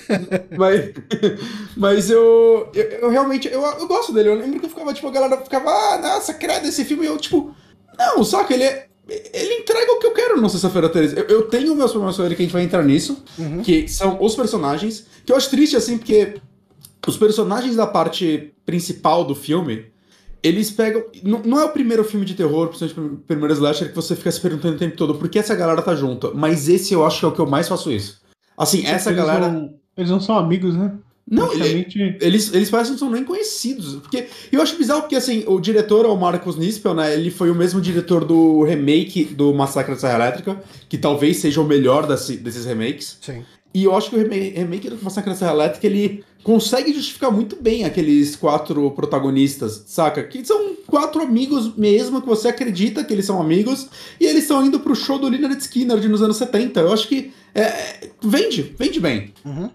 mas, 0.56 0.90
mas 1.76 2.10
eu, 2.10 2.70
eu, 2.74 2.84
eu 2.84 3.10
realmente, 3.10 3.48
eu, 3.48 3.62
eu, 3.62 3.88
gosto 3.88 4.12
dele. 4.12 4.28
Eu 4.28 4.34
lembro 4.34 4.60
que 4.60 4.66
eu 4.66 4.70
ficava, 4.70 4.92
tipo, 4.92 5.08
a 5.08 5.12
galera 5.12 5.38
ficava, 5.38 5.70
ah, 5.70 5.98
nossa, 5.98 6.34
credo 6.34 6.66
esse 6.66 6.84
filme. 6.84 7.04
E 7.04 7.06
eu, 7.06 7.16
tipo, 7.16 7.54
não, 7.98 8.22
saca, 8.22 8.52
ele 8.52 8.64
é, 8.64 8.88
ele 9.08 9.54
entrega 9.54 9.92
o 9.92 9.98
que 9.98 10.06
eu 10.06 10.12
quero 10.12 10.40
no 10.40 10.48
Sexta-feira 10.50 10.88
13. 10.88 11.16
Eu, 11.16 11.24
eu, 11.24 11.42
tenho 11.48 11.74
meus 11.74 11.90
problemas 11.90 12.16
com 12.16 12.24
ele 12.24 12.36
que 12.36 12.42
a 12.42 12.44
gente 12.44 12.52
vai 12.52 12.62
entrar 12.62 12.84
nisso, 12.84 13.24
uhum. 13.38 13.62
que 13.62 13.88
são 13.88 14.22
os 14.22 14.34
personagens, 14.36 15.06
que 15.24 15.32
eu 15.32 15.36
acho 15.36 15.50
triste, 15.50 15.76
assim, 15.76 15.98
porque 15.98 16.34
os 17.06 17.16
personagens 17.16 17.74
da 17.74 17.86
parte 17.86 18.52
principal 18.64 19.24
do 19.24 19.34
filme, 19.34 19.86
eles 20.42 20.70
pegam. 20.70 21.04
Não, 21.22 21.42
não 21.42 21.60
é 21.60 21.64
o 21.64 21.70
primeiro 21.70 22.04
filme 22.04 22.24
de 22.24 22.34
terror, 22.34 22.68
principalmente 22.68 23.14
o 23.14 23.18
primeiro 23.18 23.52
slasher, 23.54 23.88
que 23.88 23.96
você 23.96 24.16
fica 24.16 24.30
se 24.30 24.40
perguntando 24.40 24.76
o 24.76 24.78
tempo 24.78 24.96
todo 24.96 25.14
por 25.14 25.28
que 25.28 25.38
essa 25.38 25.54
galera 25.54 25.82
tá 25.82 25.94
junta. 25.94 26.30
Mas 26.32 26.68
esse 26.68 26.92
eu 26.92 27.04
acho 27.04 27.20
que 27.20 27.24
é 27.24 27.28
o 27.28 27.32
que 27.32 27.40
eu 27.40 27.46
mais 27.46 27.68
faço 27.68 27.90
isso. 27.90 28.20
Assim, 28.56 28.84
essa 28.86 29.10
eles 29.10 29.20
galera. 29.20 29.48
Não, 29.48 29.74
eles 29.96 30.10
não 30.10 30.20
são 30.20 30.36
amigos, 30.36 30.74
né? 30.74 30.92
Não, 31.30 31.52
ele, 31.52 31.86
eles, 32.20 32.52
eles 32.52 32.68
parecem 32.70 32.96
que 32.96 33.00
não 33.00 33.08
são 33.08 33.10
nem 33.10 33.24
conhecidos. 33.24 33.94
Porque 33.96 34.26
eu 34.50 34.60
acho 34.60 34.76
bizarro 34.76 35.02
porque, 35.02 35.14
assim, 35.14 35.44
o 35.46 35.60
diretor 35.60 36.04
é 36.04 36.08
o 36.08 36.16
Marcos 36.16 36.56
Nispel, 36.56 36.92
né? 36.92 37.14
Ele 37.14 37.30
foi 37.30 37.50
o 37.52 37.54
mesmo 37.54 37.80
diretor 37.80 38.24
do 38.24 38.64
remake 38.64 39.26
do 39.26 39.54
Massacre 39.54 39.94
da 39.94 40.00
Serra 40.00 40.16
Elétrica, 40.16 40.60
que 40.88 40.98
talvez 40.98 41.36
seja 41.36 41.60
o 41.60 41.64
melhor 41.64 42.04
desse, 42.04 42.36
desses 42.36 42.64
remakes. 42.64 43.16
Sim. 43.20 43.44
E 43.72 43.84
eu 43.84 43.94
acho 43.94 44.10
que 44.10 44.16
o 44.16 44.28
remake 44.28 44.90
do 44.90 45.02
Massacre 45.02 45.30
da 45.30 45.36
Serra 45.36 45.52
Elétrica, 45.52 45.86
ele 45.86 46.24
consegue 46.42 46.92
justificar 46.92 47.30
muito 47.30 47.56
bem 47.56 47.84
aqueles 47.84 48.34
quatro 48.34 48.90
protagonistas, 48.92 49.84
saca? 49.86 50.24
Que 50.24 50.44
são 50.44 50.74
quatro 50.86 51.22
amigos 51.22 51.76
mesmo, 51.76 52.20
que 52.20 52.26
você 52.26 52.48
acredita 52.48 53.04
que 53.04 53.12
eles 53.12 53.26
são 53.26 53.40
amigos, 53.40 53.88
e 54.18 54.26
eles 54.26 54.42
estão 54.42 54.64
indo 54.64 54.80
pro 54.80 54.94
show 54.94 55.18
do 55.18 55.28
Leonard 55.28 55.60
Skinner 55.60 56.00
de 56.00 56.08
nos 56.08 56.22
anos 56.22 56.36
70. 56.36 56.80
Eu 56.80 56.92
acho 56.92 57.06
que 57.06 57.32
é, 57.54 58.08
vende, 58.22 58.74
vende 58.76 58.98
bem. 58.98 59.32
Uhum. 59.44 59.70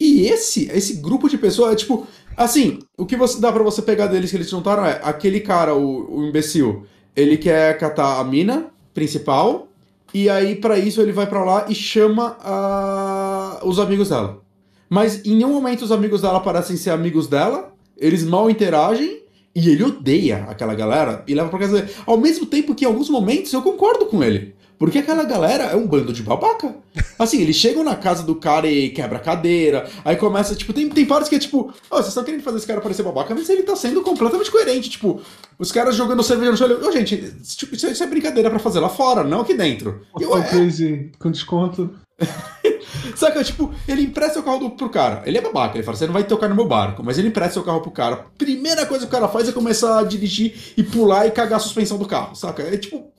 E 0.00 0.26
esse, 0.26 0.70
esse 0.72 0.94
grupo 0.94 1.28
de 1.28 1.38
pessoas 1.38 1.72
é 1.72 1.76
tipo. 1.76 2.06
Assim, 2.36 2.78
o 2.96 3.04
que 3.04 3.16
você 3.16 3.38
dá 3.38 3.52
para 3.52 3.62
você 3.62 3.82
pegar 3.82 4.06
deles 4.06 4.30
que 4.30 4.36
eles 4.36 4.48
juntaram 4.48 4.86
é 4.86 4.98
aquele 5.02 5.40
cara, 5.40 5.74
o, 5.74 6.20
o 6.20 6.26
imbecil, 6.26 6.86
ele 7.14 7.36
quer 7.36 7.76
catar 7.76 8.18
a 8.18 8.24
mina 8.24 8.70
principal, 8.94 9.68
e 10.12 10.28
aí 10.28 10.56
para 10.56 10.78
isso 10.78 11.00
ele 11.00 11.12
vai 11.12 11.26
para 11.26 11.44
lá 11.44 11.66
e 11.68 11.74
chama 11.74 12.36
a, 12.40 13.60
os 13.64 13.78
amigos 13.78 14.08
dela. 14.08 14.40
Mas 14.88 15.24
em 15.24 15.36
nenhum 15.36 15.52
momento 15.52 15.82
os 15.82 15.92
amigos 15.92 16.22
dela 16.22 16.40
parecem 16.40 16.76
ser 16.76 16.90
amigos 16.90 17.26
dela, 17.26 17.72
eles 17.96 18.24
mal 18.24 18.50
interagem, 18.50 19.20
e 19.54 19.68
ele 19.68 19.82
odeia 19.82 20.46
aquela 20.48 20.74
galera 20.74 21.24
e 21.26 21.34
leva 21.34 21.48
pra 21.48 21.58
casa 21.58 21.80
dele. 21.80 21.92
Ao 22.06 22.16
mesmo 22.16 22.46
tempo 22.46 22.74
que 22.74 22.84
em 22.84 22.88
alguns 22.88 23.08
momentos 23.08 23.52
eu 23.52 23.62
concordo 23.62 24.06
com 24.06 24.22
ele. 24.22 24.54
Porque 24.80 24.96
aquela 24.96 25.24
galera 25.24 25.64
é 25.64 25.76
um 25.76 25.86
bando 25.86 26.10
de 26.10 26.22
babaca. 26.22 26.74
Assim, 27.18 27.42
eles 27.42 27.54
chegam 27.56 27.84
na 27.84 27.96
casa 27.96 28.22
do 28.22 28.34
cara 28.34 28.66
e 28.66 28.88
quebra 28.88 29.18
a 29.18 29.20
cadeira. 29.20 29.86
Aí 30.02 30.16
começa, 30.16 30.54
tipo, 30.54 30.72
tem, 30.72 30.88
tem 30.88 31.04
partes 31.04 31.28
que 31.28 31.34
é 31.34 31.38
tipo, 31.38 31.70
oh, 31.90 31.96
vocês 31.96 32.08
estão 32.08 32.24
querendo 32.24 32.42
fazer 32.42 32.56
esse 32.56 32.66
cara 32.66 32.80
parecer 32.80 33.02
babaca, 33.02 33.34
mas 33.34 33.46
ele 33.50 33.62
tá 33.62 33.76
sendo 33.76 34.00
completamente 34.00 34.50
coerente. 34.50 34.88
Tipo, 34.88 35.20
os 35.58 35.70
caras 35.70 35.94
jogando 35.94 36.22
cerveja 36.22 36.52
no 36.52 36.56
chão. 36.56 36.66
Ô, 36.66 36.88
oh, 36.88 36.92
gente, 36.92 37.14
tipo, 37.58 37.74
isso, 37.74 38.02
é 38.02 38.06
brincadeira 38.06 38.48
para 38.48 38.58
fazer 38.58 38.80
lá 38.80 38.88
fora, 38.88 39.22
não 39.22 39.42
aqui 39.42 39.52
dentro. 39.52 40.00
Eu, 40.18 40.34
é... 40.34 40.48
Crazy 40.48 41.12
com 41.18 41.30
desconto. 41.30 41.90
Saca, 43.16 43.44
tipo, 43.44 43.74
ele 43.86 44.00
empresta 44.00 44.40
o 44.40 44.42
carro 44.42 44.60
do, 44.60 44.70
pro 44.70 44.88
cara. 44.88 45.22
Ele 45.26 45.36
é 45.36 45.42
babaca, 45.42 45.76
ele 45.76 45.84
fala, 45.84 45.98
você 45.98 46.06
não 46.06 46.14
vai 46.14 46.24
tocar 46.24 46.48
no 46.48 46.54
meu 46.54 46.66
barco, 46.66 47.02
mas 47.04 47.18
ele 47.18 47.28
empresta 47.28 47.60
o 47.60 47.62
carro 47.62 47.82
pro 47.82 47.90
cara. 47.90 48.24
Primeira 48.38 48.86
coisa 48.86 49.04
que 49.04 49.10
o 49.10 49.14
cara 49.14 49.28
faz 49.28 49.46
é 49.46 49.52
começar 49.52 49.98
a 49.98 50.04
dirigir 50.04 50.72
e 50.74 50.82
pular 50.82 51.26
e 51.26 51.30
cagar 51.30 51.58
a 51.58 51.62
suspensão 51.62 51.98
do 51.98 52.06
carro, 52.06 52.34
saca? 52.34 52.62
É 52.62 52.78
tipo, 52.78 53.12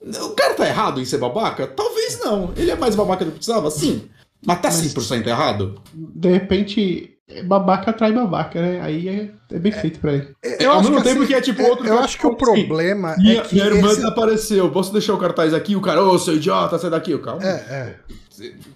o 0.00 0.30
cara 0.30 0.54
tá 0.54 0.66
errado 0.66 1.00
em 1.00 1.04
ser 1.04 1.18
babaca? 1.18 1.66
Talvez 1.66 2.20
não. 2.20 2.52
Ele 2.56 2.70
é 2.70 2.76
mais 2.76 2.94
babaca 2.94 3.24
do 3.24 3.32
que 3.32 3.38
precisava? 3.38 3.70
Sim. 3.70 4.08
Mas 4.44 4.60
tá 4.60 4.68
100% 4.68 5.26
errado? 5.26 5.80
De 5.92 6.28
repente, 6.30 7.18
babaca 7.44 7.90
atrai 7.90 8.12
babaca, 8.12 8.60
né? 8.60 8.80
Aí 8.80 9.08
é, 9.08 9.30
é 9.54 9.58
bem 9.58 9.72
é, 9.72 9.74
feito 9.74 9.98
pra 9.98 10.14
ele. 10.14 10.28
É, 10.42 10.64
eu 10.64 10.72
Ao 10.72 10.80
mesmo 10.80 11.02
tempo 11.02 11.18
assim, 11.18 11.26
que 11.26 11.34
é 11.34 11.40
tipo 11.40 11.62
outro. 11.62 11.86
Eu 11.86 11.98
acho 11.98 12.18
que 12.18 12.26
o 12.26 12.36
problema 12.36 13.10
assim, 13.10 13.36
é 13.36 13.40
que. 13.40 13.54
Minha 13.56 13.66
irmã 13.66 13.88
esse... 13.88 13.96
desapareceu. 13.96 14.70
Posso 14.70 14.92
deixar 14.92 15.14
o 15.14 15.18
cartaz 15.18 15.52
aqui? 15.52 15.74
O 15.74 15.80
cara, 15.80 16.02
ô, 16.02 16.12
oh, 16.12 16.18
seu 16.18 16.36
idiota, 16.36 16.78
sai 16.78 16.90
daqui. 16.90 17.14
O 17.14 17.20
cara. 17.20 17.38
É, 17.42 17.50
é. 17.50 17.96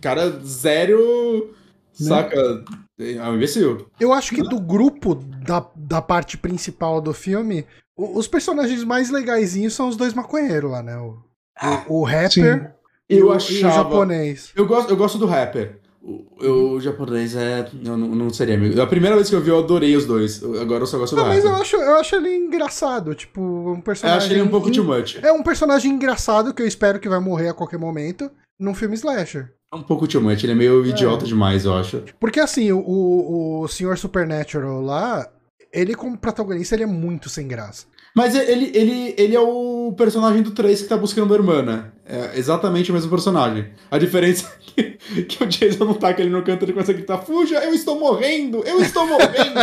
Cara, 0.00 0.30
zero. 0.44 1.54
Né? 2.02 2.08
Saca? 2.08 2.64
É 2.98 3.22
um 3.28 3.36
imbecil. 3.36 3.86
Eu 3.98 4.12
acho 4.12 4.34
que 4.34 4.42
do 4.42 4.60
grupo 4.60 5.14
da, 5.14 5.66
da 5.74 6.00
parte 6.00 6.36
principal 6.36 7.00
do 7.00 7.12
filme, 7.12 7.66
os 7.96 8.28
personagens 8.28 8.84
mais 8.84 9.10
legaisinhos 9.10 9.74
são 9.74 9.88
os 9.88 9.96
dois 9.96 10.14
maconheiros 10.14 10.70
lá, 10.70 10.82
né? 10.82 10.96
O, 10.96 11.18
ah, 11.58 11.84
o, 11.88 12.00
o 12.00 12.04
rapper 12.04 12.74
e, 13.08 13.18
eu 13.18 13.28
o, 13.28 13.32
achava, 13.32 13.54
e 13.54 13.64
o 13.64 13.70
japonês. 13.70 14.52
Eu 14.54 14.66
gosto, 14.66 14.90
eu 14.90 14.96
gosto 14.96 15.18
do 15.18 15.26
rapper. 15.26 15.80
O, 16.02 16.74
o 16.74 16.80
japonês 16.80 17.36
é. 17.36 17.68
Eu 17.84 17.96
não, 17.96 18.08
não 18.08 18.30
seria 18.30 18.56
amigo. 18.56 18.80
A 18.80 18.86
primeira 18.86 19.14
vez 19.14 19.28
que 19.28 19.36
eu 19.36 19.40
vi, 19.40 19.50
eu 19.50 19.58
adorei 19.58 19.94
os 19.94 20.04
dois. 20.04 20.42
Agora 20.42 20.82
eu 20.82 20.86
só 20.86 20.98
gosto 20.98 21.14
do 21.14 21.22
ah, 21.22 21.24
rapper. 21.24 21.42
Mas 21.42 21.52
eu 21.52 21.56
acho, 21.56 21.76
eu 21.76 21.96
acho 21.96 22.16
ele 22.16 22.34
engraçado. 22.34 23.14
Tipo, 23.14 23.40
um 23.40 23.80
personagem. 23.80 24.18
Eu 24.18 24.24
acho 24.24 24.34
ele 24.34 24.42
um 24.42 24.48
pouco 24.48 24.70
too 24.70 24.84
much. 24.84 25.18
É 25.22 25.32
um 25.32 25.42
personagem 25.42 25.92
engraçado 25.92 26.52
que 26.52 26.62
eu 26.62 26.66
espero 26.66 26.98
que 26.98 27.08
vai 27.08 27.20
morrer 27.20 27.50
a 27.50 27.54
qualquer 27.54 27.78
momento 27.78 28.30
num 28.58 28.74
filme 28.74 28.94
slasher. 28.96 29.54
É 29.72 29.76
um 29.76 29.82
pouco 29.82 30.06
too 30.06 30.20
much, 30.20 30.44
ele 30.44 30.52
é 30.52 30.54
meio 30.54 30.84
idiota 30.84 31.24
é. 31.24 31.28
demais, 31.28 31.64
eu 31.64 31.74
acho. 31.74 32.02
Porque 32.20 32.38
assim, 32.38 32.70
o, 32.72 33.62
o, 33.62 33.66
Sr. 33.66 33.96
Supernatural 33.96 34.82
lá, 34.82 35.26
ele 35.72 35.94
como 35.94 36.18
protagonista, 36.18 36.74
ele 36.74 36.82
é 36.82 36.86
muito 36.86 37.30
sem 37.30 37.48
graça. 37.48 37.86
Mas 38.14 38.34
ele, 38.34 38.70
ele, 38.74 39.14
ele 39.16 39.34
é 39.34 39.40
o 39.40 39.94
personagem 39.96 40.42
do 40.42 40.50
3 40.50 40.82
que 40.82 40.88
tá 40.88 40.98
buscando 40.98 41.32
a 41.32 41.36
irmã, 41.38 41.62
né? 41.62 41.90
É 42.04 42.38
exatamente 42.38 42.90
o 42.90 42.94
mesmo 42.94 43.08
personagem. 43.08 43.70
A 43.90 43.96
diferença 43.96 44.46
é 44.46 44.60
que, 44.60 45.22
que 45.22 45.42
o 45.42 45.46
Jason 45.46 45.86
não 45.86 45.94
tá, 45.94 46.12
que 46.12 46.20
ele 46.20 46.28
no 46.28 46.42
canto, 46.42 46.66
ele 46.66 46.74
começa 46.74 46.92
a 46.92 46.94
gritar: 46.94 47.16
Fuja, 47.16 47.64
eu 47.64 47.72
estou 47.72 47.98
morrendo! 47.98 48.62
Eu 48.66 48.82
estou 48.82 49.06
morrendo! 49.06 49.58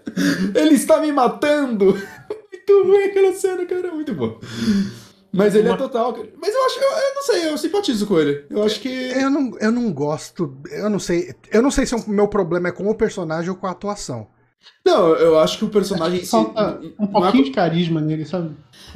ele 0.58 0.74
está 0.76 0.98
me 0.98 1.12
matando! 1.12 1.94
Muito 2.70 2.88
ruim 2.88 3.04
aquela 3.04 3.32
cena, 3.34 3.66
cara, 3.66 3.92
muito 3.92 4.14
bom. 4.14 4.38
Mas 5.32 5.54
ele 5.54 5.68
é 5.68 5.70
Uma- 5.70 5.78
total. 5.78 6.16
Mas 6.40 6.54
eu 6.54 6.66
acho, 6.66 6.78
eu, 6.80 6.90
eu 6.90 7.14
não 7.14 7.22
sei, 7.22 7.48
eu 7.50 7.58
simpatizo 7.58 8.06
com 8.06 8.18
ele. 8.18 8.44
Eu 8.50 8.62
acho 8.64 8.80
que. 8.80 8.88
Eu 8.88 9.30
não, 9.30 9.56
eu 9.60 9.70
não 9.70 9.92
gosto. 9.92 10.56
Eu 10.70 10.90
não 10.90 10.98
sei. 10.98 11.32
Eu 11.52 11.62
não 11.62 11.70
sei 11.70 11.86
se 11.86 11.94
o 11.94 12.08
meu 12.10 12.26
problema 12.28 12.68
é 12.68 12.72
com 12.72 12.88
o 12.88 12.94
personagem 12.94 13.48
ou 13.50 13.56
com 13.56 13.66
a 13.66 13.70
atuação. 13.70 14.26
Não, 14.84 15.14
eu 15.14 15.38
acho 15.38 15.56
que 15.58 15.64
o 15.64 15.68
personagem 15.70 16.20
em 16.20 16.24
si. 16.24 16.30
Falta 16.30 16.80
um 16.98 17.06
não 17.06 17.20
é- 17.20 17.22
pouquinho 17.22 17.44
de 17.44 17.50
carisma 17.50 18.00
nele, 18.00 18.26
sabe? 18.26 18.50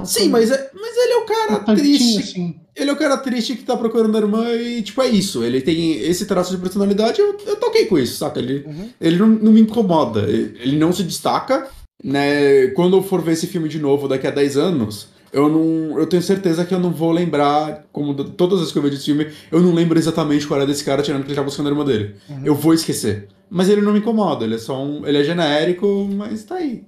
Sim, 0.05 0.29
mas, 0.29 0.51
é, 0.51 0.71
mas 0.75 0.97
ele 0.97 1.13
é 1.13 1.17
o 1.17 1.25
cara 1.25 1.53
um 1.61 1.75
triste. 1.77 2.19
assim. 2.21 2.61
Ele 2.77 2.91
é 2.91 2.93
o 2.93 2.97
cara 2.97 3.17
triste 3.17 3.55
que 3.55 3.63
tá 3.63 3.77
procurando 3.77 4.17
a 4.17 4.21
irmã 4.21 4.51
e, 4.53 4.83
tipo, 4.83 5.01
é 5.01 5.07
isso. 5.09 5.45
Ele 5.45 5.61
tem 5.63 5.93
esse 6.01 6.27
traço 6.27 6.51
de 6.55 6.61
personalidade, 6.61 7.21
eu, 7.21 7.37
eu 7.47 7.57
toquei 7.57 7.87
com 7.87 7.97
isso, 7.99 8.17
saca? 8.19 8.41
Ele, 8.41 8.65
Uhum. 8.67 8.91
ele 9.01 9.17
não, 9.17 9.29
não 9.29 9.53
me 9.53 9.61
incomoda. 9.61 10.23
Ele, 10.23 10.59
ele 10.61 10.77
não 10.77 10.93
se 10.93 11.05
destaca, 11.05 11.69
né? 12.03 12.67
Quando 12.75 12.97
eu 12.97 13.03
for 13.03 13.23
ver 13.23 13.33
esse 13.33 13.47
filme 13.47 13.69
de 13.69 13.79
novo 13.79 14.09
daqui 14.09 14.27
a 14.27 14.31
10 14.31 14.57
anos, 14.57 15.09
eu 15.35 15.49
não. 15.49 15.99
Eu 15.99 16.07
tenho 16.07 16.23
certeza 16.23 16.65
que 16.65 16.73
eu 16.73 16.79
não 16.79 16.93
vou 16.93 17.11
lembrar, 17.11 17.87
como 17.91 18.15
todas 18.15 18.63
as 18.63 18.71
que 18.71 18.79
eu 18.79 18.83
vejo 18.83 18.95
esse 18.95 19.07
filme, 19.07 19.27
eu 19.51 19.61
não 19.61 19.75
lembro 19.75 19.99
exatamente 19.99 20.47
qual 20.47 20.61
era 20.61 20.67
desse 20.67 20.85
cara 20.85 21.03
tirando 21.03 21.23
que 21.23 21.29
ele 21.29 21.37
tá 21.37 21.43
buscando 21.43 21.67
a 21.67 21.73
irmã 21.73 21.85
dele. 21.85 22.15
Uhum. 22.31 22.43
Eu 22.45 22.55
vou 22.55 22.73
esquecer. 22.73 23.29
Mas 23.51 23.69
ele 23.69 23.83
não 23.83 23.93
me 23.93 23.99
incomoda, 23.99 24.45
ele 24.45 24.55
é 24.55 24.59
só 24.59 24.81
um. 24.81 25.05
Ele 25.05 25.19
é 25.19 25.25
genérico, 25.25 26.09
mas 26.15 26.45
tá 26.45 26.55
aí. 26.55 26.85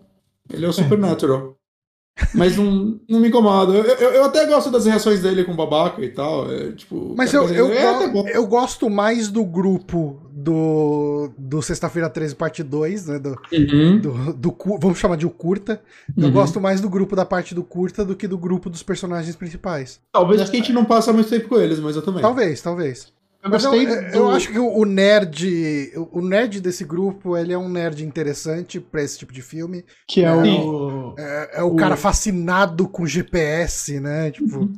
Ele 0.48 0.64
é 0.64 0.68
o 0.68 0.72
Supernatural. 0.72 1.55
Mas 2.34 2.56
não, 2.56 2.98
não 3.08 3.20
me 3.20 3.28
incomoda. 3.28 3.74
Eu, 3.74 3.84
eu, 3.84 4.10
eu 4.12 4.24
até 4.24 4.46
gosto 4.46 4.70
das 4.70 4.86
reações 4.86 5.20
dele 5.20 5.44
com 5.44 5.52
o 5.52 5.56
babaca 5.56 6.02
e 6.02 6.08
tal. 6.08 6.50
é, 6.50 6.72
tipo, 6.72 7.14
Mas 7.16 7.32
eu, 7.32 7.42
fazendo- 7.42 7.58
eu, 7.58 7.72
é, 7.72 8.08
go- 8.08 8.28
eu 8.28 8.46
gosto 8.46 8.88
mais 8.88 9.28
do 9.28 9.44
grupo 9.44 10.20
do, 10.32 11.30
do 11.36 11.60
Sexta-feira 11.60 12.08
13, 12.08 12.34
parte 12.34 12.62
2, 12.62 13.06
né? 13.06 13.18
Do, 13.18 13.36
Uhum. 13.52 13.98
do, 13.98 14.32
do 14.32 14.56
vamos 14.80 14.98
chamar 14.98 15.16
de 15.16 15.26
o 15.26 15.30
curta. 15.30 15.80
Eu 16.16 16.24
Uhum. 16.24 16.30
gosto 16.32 16.60
mais 16.60 16.80
do 16.80 16.88
grupo 16.88 17.14
da 17.14 17.24
parte 17.26 17.54
do 17.54 17.62
curta 17.62 18.04
do 18.04 18.16
que 18.16 18.26
do 18.26 18.38
grupo 18.38 18.70
dos 18.70 18.82
personagens 18.82 19.36
principais. 19.36 20.00
Talvez 20.12 20.40
porque 20.42 20.56
a 20.56 20.60
gente 20.60 20.72
não 20.72 20.84
passa 20.84 21.12
muito 21.12 21.28
tempo 21.28 21.48
com 21.48 21.58
eles, 21.60 21.78
mas 21.80 21.96
eu 21.96 22.02
também. 22.02 22.22
Talvez, 22.22 22.60
talvez. 22.62 23.12
Eu 23.46 23.50
gostei 23.50 23.86
eu- 23.86 23.88
do... 24.10 24.16
eu 24.16 24.30
acho 24.30 24.48
que 24.50 24.58
o 24.58 24.84
nerd, 24.84 25.92
o 26.12 26.20
nerd 26.20 26.60
desse 26.60 26.84
grupo, 26.84 27.36
ele 27.36 27.52
é 27.52 27.58
um 27.58 27.68
nerd 27.68 28.04
interessante 28.04 28.78
pra 28.80 29.02
esse 29.02 29.18
tipo 29.18 29.32
de 29.32 29.42
filme. 29.42 29.84
que 30.06 30.24
é 30.24 30.42
Sim. 30.42 30.58
o, 30.60 31.14
É, 31.18 31.58
é 31.58 31.62
o, 31.62 31.68
O- 31.72 31.76
cara 31.76 31.96
fascinado 31.96 32.88
com 32.88 33.06
GPS, 33.06 33.98
né? 34.00 34.30
Tipo, 34.30 34.68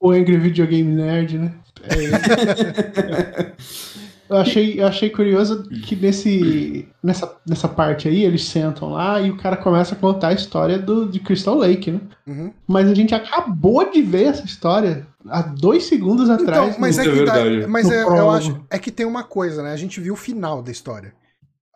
o 0.00 0.10
Angry 0.10 0.36
Video 0.38 0.66
Game 0.66 0.94
Nerd, 0.94 1.38
né? 1.38 1.52
É 1.88 1.94
ele. 2.02 2.12
eu, 4.28 4.36
achei, 4.36 4.80
eu 4.80 4.86
achei 4.86 5.10
curioso 5.10 5.64
que 5.64 5.94
nesse, 5.96 6.88
nessa, 7.02 7.36
nessa 7.46 7.68
parte 7.68 8.08
aí, 8.08 8.24
eles 8.24 8.44
sentam 8.44 8.90
lá 8.90 9.20
e 9.20 9.30
o 9.30 9.36
cara 9.36 9.56
começa 9.56 9.94
a 9.94 9.98
contar 9.98 10.28
a 10.28 10.32
história 10.32 10.78
do, 10.78 11.06
de 11.08 11.20
Crystal 11.20 11.56
Lake, 11.56 11.90
né? 11.92 12.00
uhum. 12.26 12.52
Mas 12.66 12.88
a 12.90 12.94
gente 12.94 13.14
acabou 13.14 13.90
de 13.90 14.02
ver 14.02 14.24
essa 14.24 14.44
história 14.44 15.06
há 15.28 15.42
dois 15.42 15.84
segundos 15.84 16.28
atrás. 16.30 16.68
Então, 16.70 16.80
mas 16.80 16.96
no- 16.96 17.02
é 17.02 17.04
que 17.04 17.10
é 17.10 17.24
dá- 17.24 17.32
verdade. 17.34 17.66
mas 17.68 17.90
é, 17.90 18.02
eu 18.02 18.30
acho 18.30 18.60
é 18.70 18.78
que 18.78 18.90
tem 18.90 19.06
uma 19.06 19.22
coisa, 19.24 19.62
né? 19.62 19.72
A 19.72 19.76
gente 19.76 20.00
viu 20.00 20.14
o 20.14 20.16
final 20.16 20.62
da 20.62 20.70
história. 20.70 21.12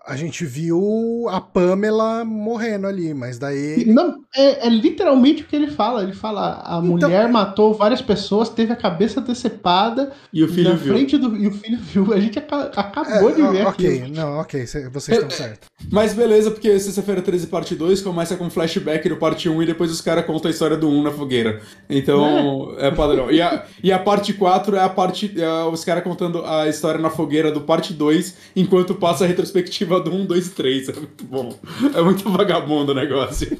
A 0.07 0.17
gente 0.17 0.47
viu 0.47 1.27
a 1.29 1.41
Pamela 1.43 2.25
morrendo 2.25 2.87
ali, 2.87 3.13
mas 3.13 3.39
daí 3.39 3.85
Não, 3.87 4.17
é, 4.35 4.67
é 4.67 4.71
literalmente 4.71 5.43
o 5.43 5.47
que 5.47 5.55
ele 5.55 5.71
fala. 5.71 6.03
Ele 6.03 6.15
fala: 6.15 6.63
a 6.65 6.79
Então- 6.79 6.83
mulher 7.09 7.29
matou 7.29 7.75
várias 7.75 8.01
pessoas, 8.01 8.49
teve 8.49 8.73
a 8.73 8.77
cabeça 8.77 9.21
decepada 9.21 10.11
E 10.33 10.43
o 10.43 10.49
filho 10.49 10.71
na 10.71 10.77
viu. 10.77 10.95
frente 10.95 11.19
do. 11.19 11.37
E 11.37 11.47
o 11.49 11.53
filho 11.53 11.79
viu. 11.79 12.13
A 12.15 12.19
gente 12.19 12.39
aca- 12.39 12.71
acabou 12.75 13.29
É, 13.31 13.35
de 13.35 13.43
ver 13.43 13.67
ok, 13.67 13.99
aquilo. 14.01 14.15
não, 14.17 14.39
ok, 14.39 14.67
cê- 14.67 14.89
vocês 14.89 15.19
estão 15.19 15.31
certos. 15.31 15.69
Mas 15.93 16.15
beleza, 16.15 16.51
porque 16.51 16.79
sexta-feira 16.81 17.21
13, 17.21 17.47
parte 17.47 17.75
2, 17.75 18.01
começa 18.01 18.37
com 18.37 18.49
flashback 18.49 19.07
do 19.09 19.17
parte 19.17 19.49
1 19.51 19.63
e 19.63 19.67
depois 19.67 19.91
os 19.93 20.01
caras 20.01 20.25
contam 20.25 20.49
a 20.49 20.53
história 20.53 20.77
do 20.79 20.89
1 20.89 21.03
na 21.03 21.11
fogueira. 21.11 21.61
Então, 21.89 22.75
é, 22.79 22.91
padrão. 22.91 23.31
E 23.31 23.43
a, 23.43 23.65
e 23.83 23.93
a 23.93 23.99
parte 23.99 24.33
4 24.33 24.77
é 24.77 24.81
a 24.81 24.89
parte. 24.89 25.35
é 25.39 25.65
os 25.65 25.85
caras 25.85 26.03
contando 26.03 26.45
a 26.45 26.69
história 26.69 26.99
na 27.01 27.11
fogueira 27.11 27.53
do 27.53 27.61
parte 27.61 27.93
2, 27.93 28.35
enquanto 28.57 28.95
passa 28.95 29.25
a 29.25 29.27
retrospectiva 29.27 29.90
do 29.99 30.13
1, 30.15 30.27
2 30.27 30.47
e 30.47 30.51
3. 30.51 30.89
É 30.89 30.93
muito 30.93 31.25
bom. 31.25 31.59
É 31.95 32.03
muito 32.03 32.31
vagabundo 32.31 32.93
o 32.93 32.95
negócio. 32.95 33.59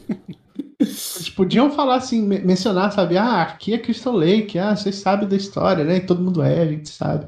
Eles 0.79 1.29
podiam 1.31 1.71
falar 1.71 1.97
assim, 1.97 2.23
me- 2.23 2.39
mencionar, 2.41 2.93
sabe? 2.93 3.17
Ah, 3.19 3.43
aqui 3.43 3.75
é 3.75 3.79
Crystal 3.79 4.15
Lake, 4.15 4.59
ah, 4.59 4.75
vocês 4.75 4.97
sabem 4.97 5.29
da 5.29 5.37
história, 5.37 5.85
né? 5.85 5.97
E 5.97 6.07
todo 6.07 6.23
mundo 6.23 6.43
é, 6.43 6.61
a 6.63 6.67
gente 6.67 6.89
sabe. 6.89 7.27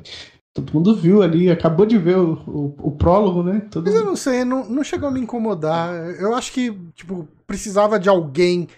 Todo 0.54 0.72
mundo 0.72 0.94
viu 0.94 1.22
ali, 1.22 1.50
acabou 1.50 1.84
de 1.86 1.96
ver 1.98 2.16
o, 2.18 2.34
o, 2.46 2.88
o 2.88 2.90
prólogo, 2.92 3.42
né? 3.42 3.60
Todo 3.70 3.86
Mas 3.86 3.94
eu 3.94 4.04
não 4.04 4.16
sei, 4.16 4.44
não, 4.44 4.68
não 4.68 4.84
chegou 4.84 5.08
a 5.08 5.12
me 5.12 5.20
incomodar. 5.20 5.94
Eu 6.20 6.34
acho 6.34 6.52
que, 6.52 6.70
tipo, 6.94 7.26
precisava 7.46 7.98
de 7.98 8.08
alguém 8.08 8.68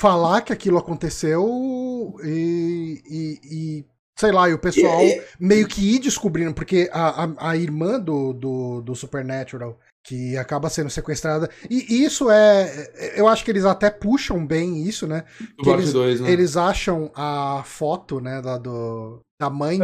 falar 0.00 0.42
que 0.42 0.52
aquilo 0.52 0.78
aconteceu 0.78 2.14
e, 2.24 3.02
e- 3.08 3.40
e, 3.44 3.84
sei 4.16 4.30
lá, 4.32 4.48
e 4.48 4.54
o 4.54 4.58
pessoal 4.58 5.00
meio 5.40 5.66
que 5.66 5.94
ir 5.96 5.98
descobrindo, 5.98 6.54
porque 6.54 6.88
a, 6.92 7.24
a, 7.24 7.50
a 7.50 7.56
irmã 7.56 7.98
do, 7.98 8.32
do, 8.32 8.80
do 8.82 8.94
Supernatural, 8.94 9.78
que 10.04 10.36
acaba 10.36 10.68
sendo 10.68 10.90
sequestrada, 10.90 11.48
e 11.70 12.02
isso 12.04 12.28
é. 12.30 12.90
Eu 13.16 13.28
acho 13.28 13.44
que 13.44 13.50
eles 13.50 13.64
até 13.64 13.88
puxam 13.88 14.44
bem 14.44 14.82
isso, 14.82 15.06
né? 15.06 15.24
Eles- 15.64 15.92
2, 15.92 16.20
né? 16.20 16.30
Eles 16.30 16.56
acham 16.56 17.10
a 17.14 17.62
foto, 17.64 18.20
né, 18.20 18.42
da, 18.42 18.58
do, 18.58 19.20
da 19.40 19.48
mãe 19.48 19.78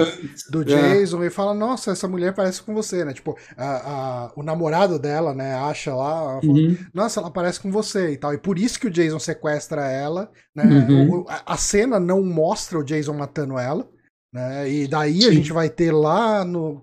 do 0.51 0.63
É. 0.63 0.65
Jason 0.65 1.23
e 1.23 1.31
fala, 1.31 1.55
nossa, 1.55 1.93
essa 1.93 2.09
mulher 2.09 2.35
parece 2.35 2.61
com 2.63 2.75
você, 2.75 3.05
né? 3.05 3.13
Tipo, 3.13 3.37
a, 3.57 3.67
a- 4.27 4.33
o 4.35 4.43
namorado 4.43 4.99
dela, 4.99 5.33
né, 5.33 5.55
acha 5.55 5.95
lá, 5.95 6.11
ela 6.33 6.41
fala, 6.41 6.53
Uhum. 6.53 6.77
nossa, 6.93 7.21
ela 7.21 7.31
parece 7.31 7.61
com 7.61 7.71
você 7.71 8.11
e 8.11 8.17
tal. 8.17 8.35
E 8.35 8.39
por 8.39 8.59
isso 8.59 8.79
que 8.81 8.89
o 8.89 8.91
Jason 8.91 9.21
sequestra 9.21 9.87
ela, 9.89 10.31
né? 10.55 10.65
Uhum. 10.65 11.11
O- 11.21 11.27
a, 11.29 11.55
a 11.55 11.57
cena 11.57 12.01
não 12.01 12.25
mostra 12.25 12.77
o 12.79 12.85
Jason 12.85 13.15
matando 13.15 13.57
ela, 13.57 13.89
né? 14.39 14.71
E 14.71 14.87
daí 14.87 15.19
a 15.19 15.29
Sim. 15.29 15.33
gente 15.33 15.53
vai 15.53 15.69
ter 15.69 15.93
lá 15.93 16.45
no. 16.45 16.83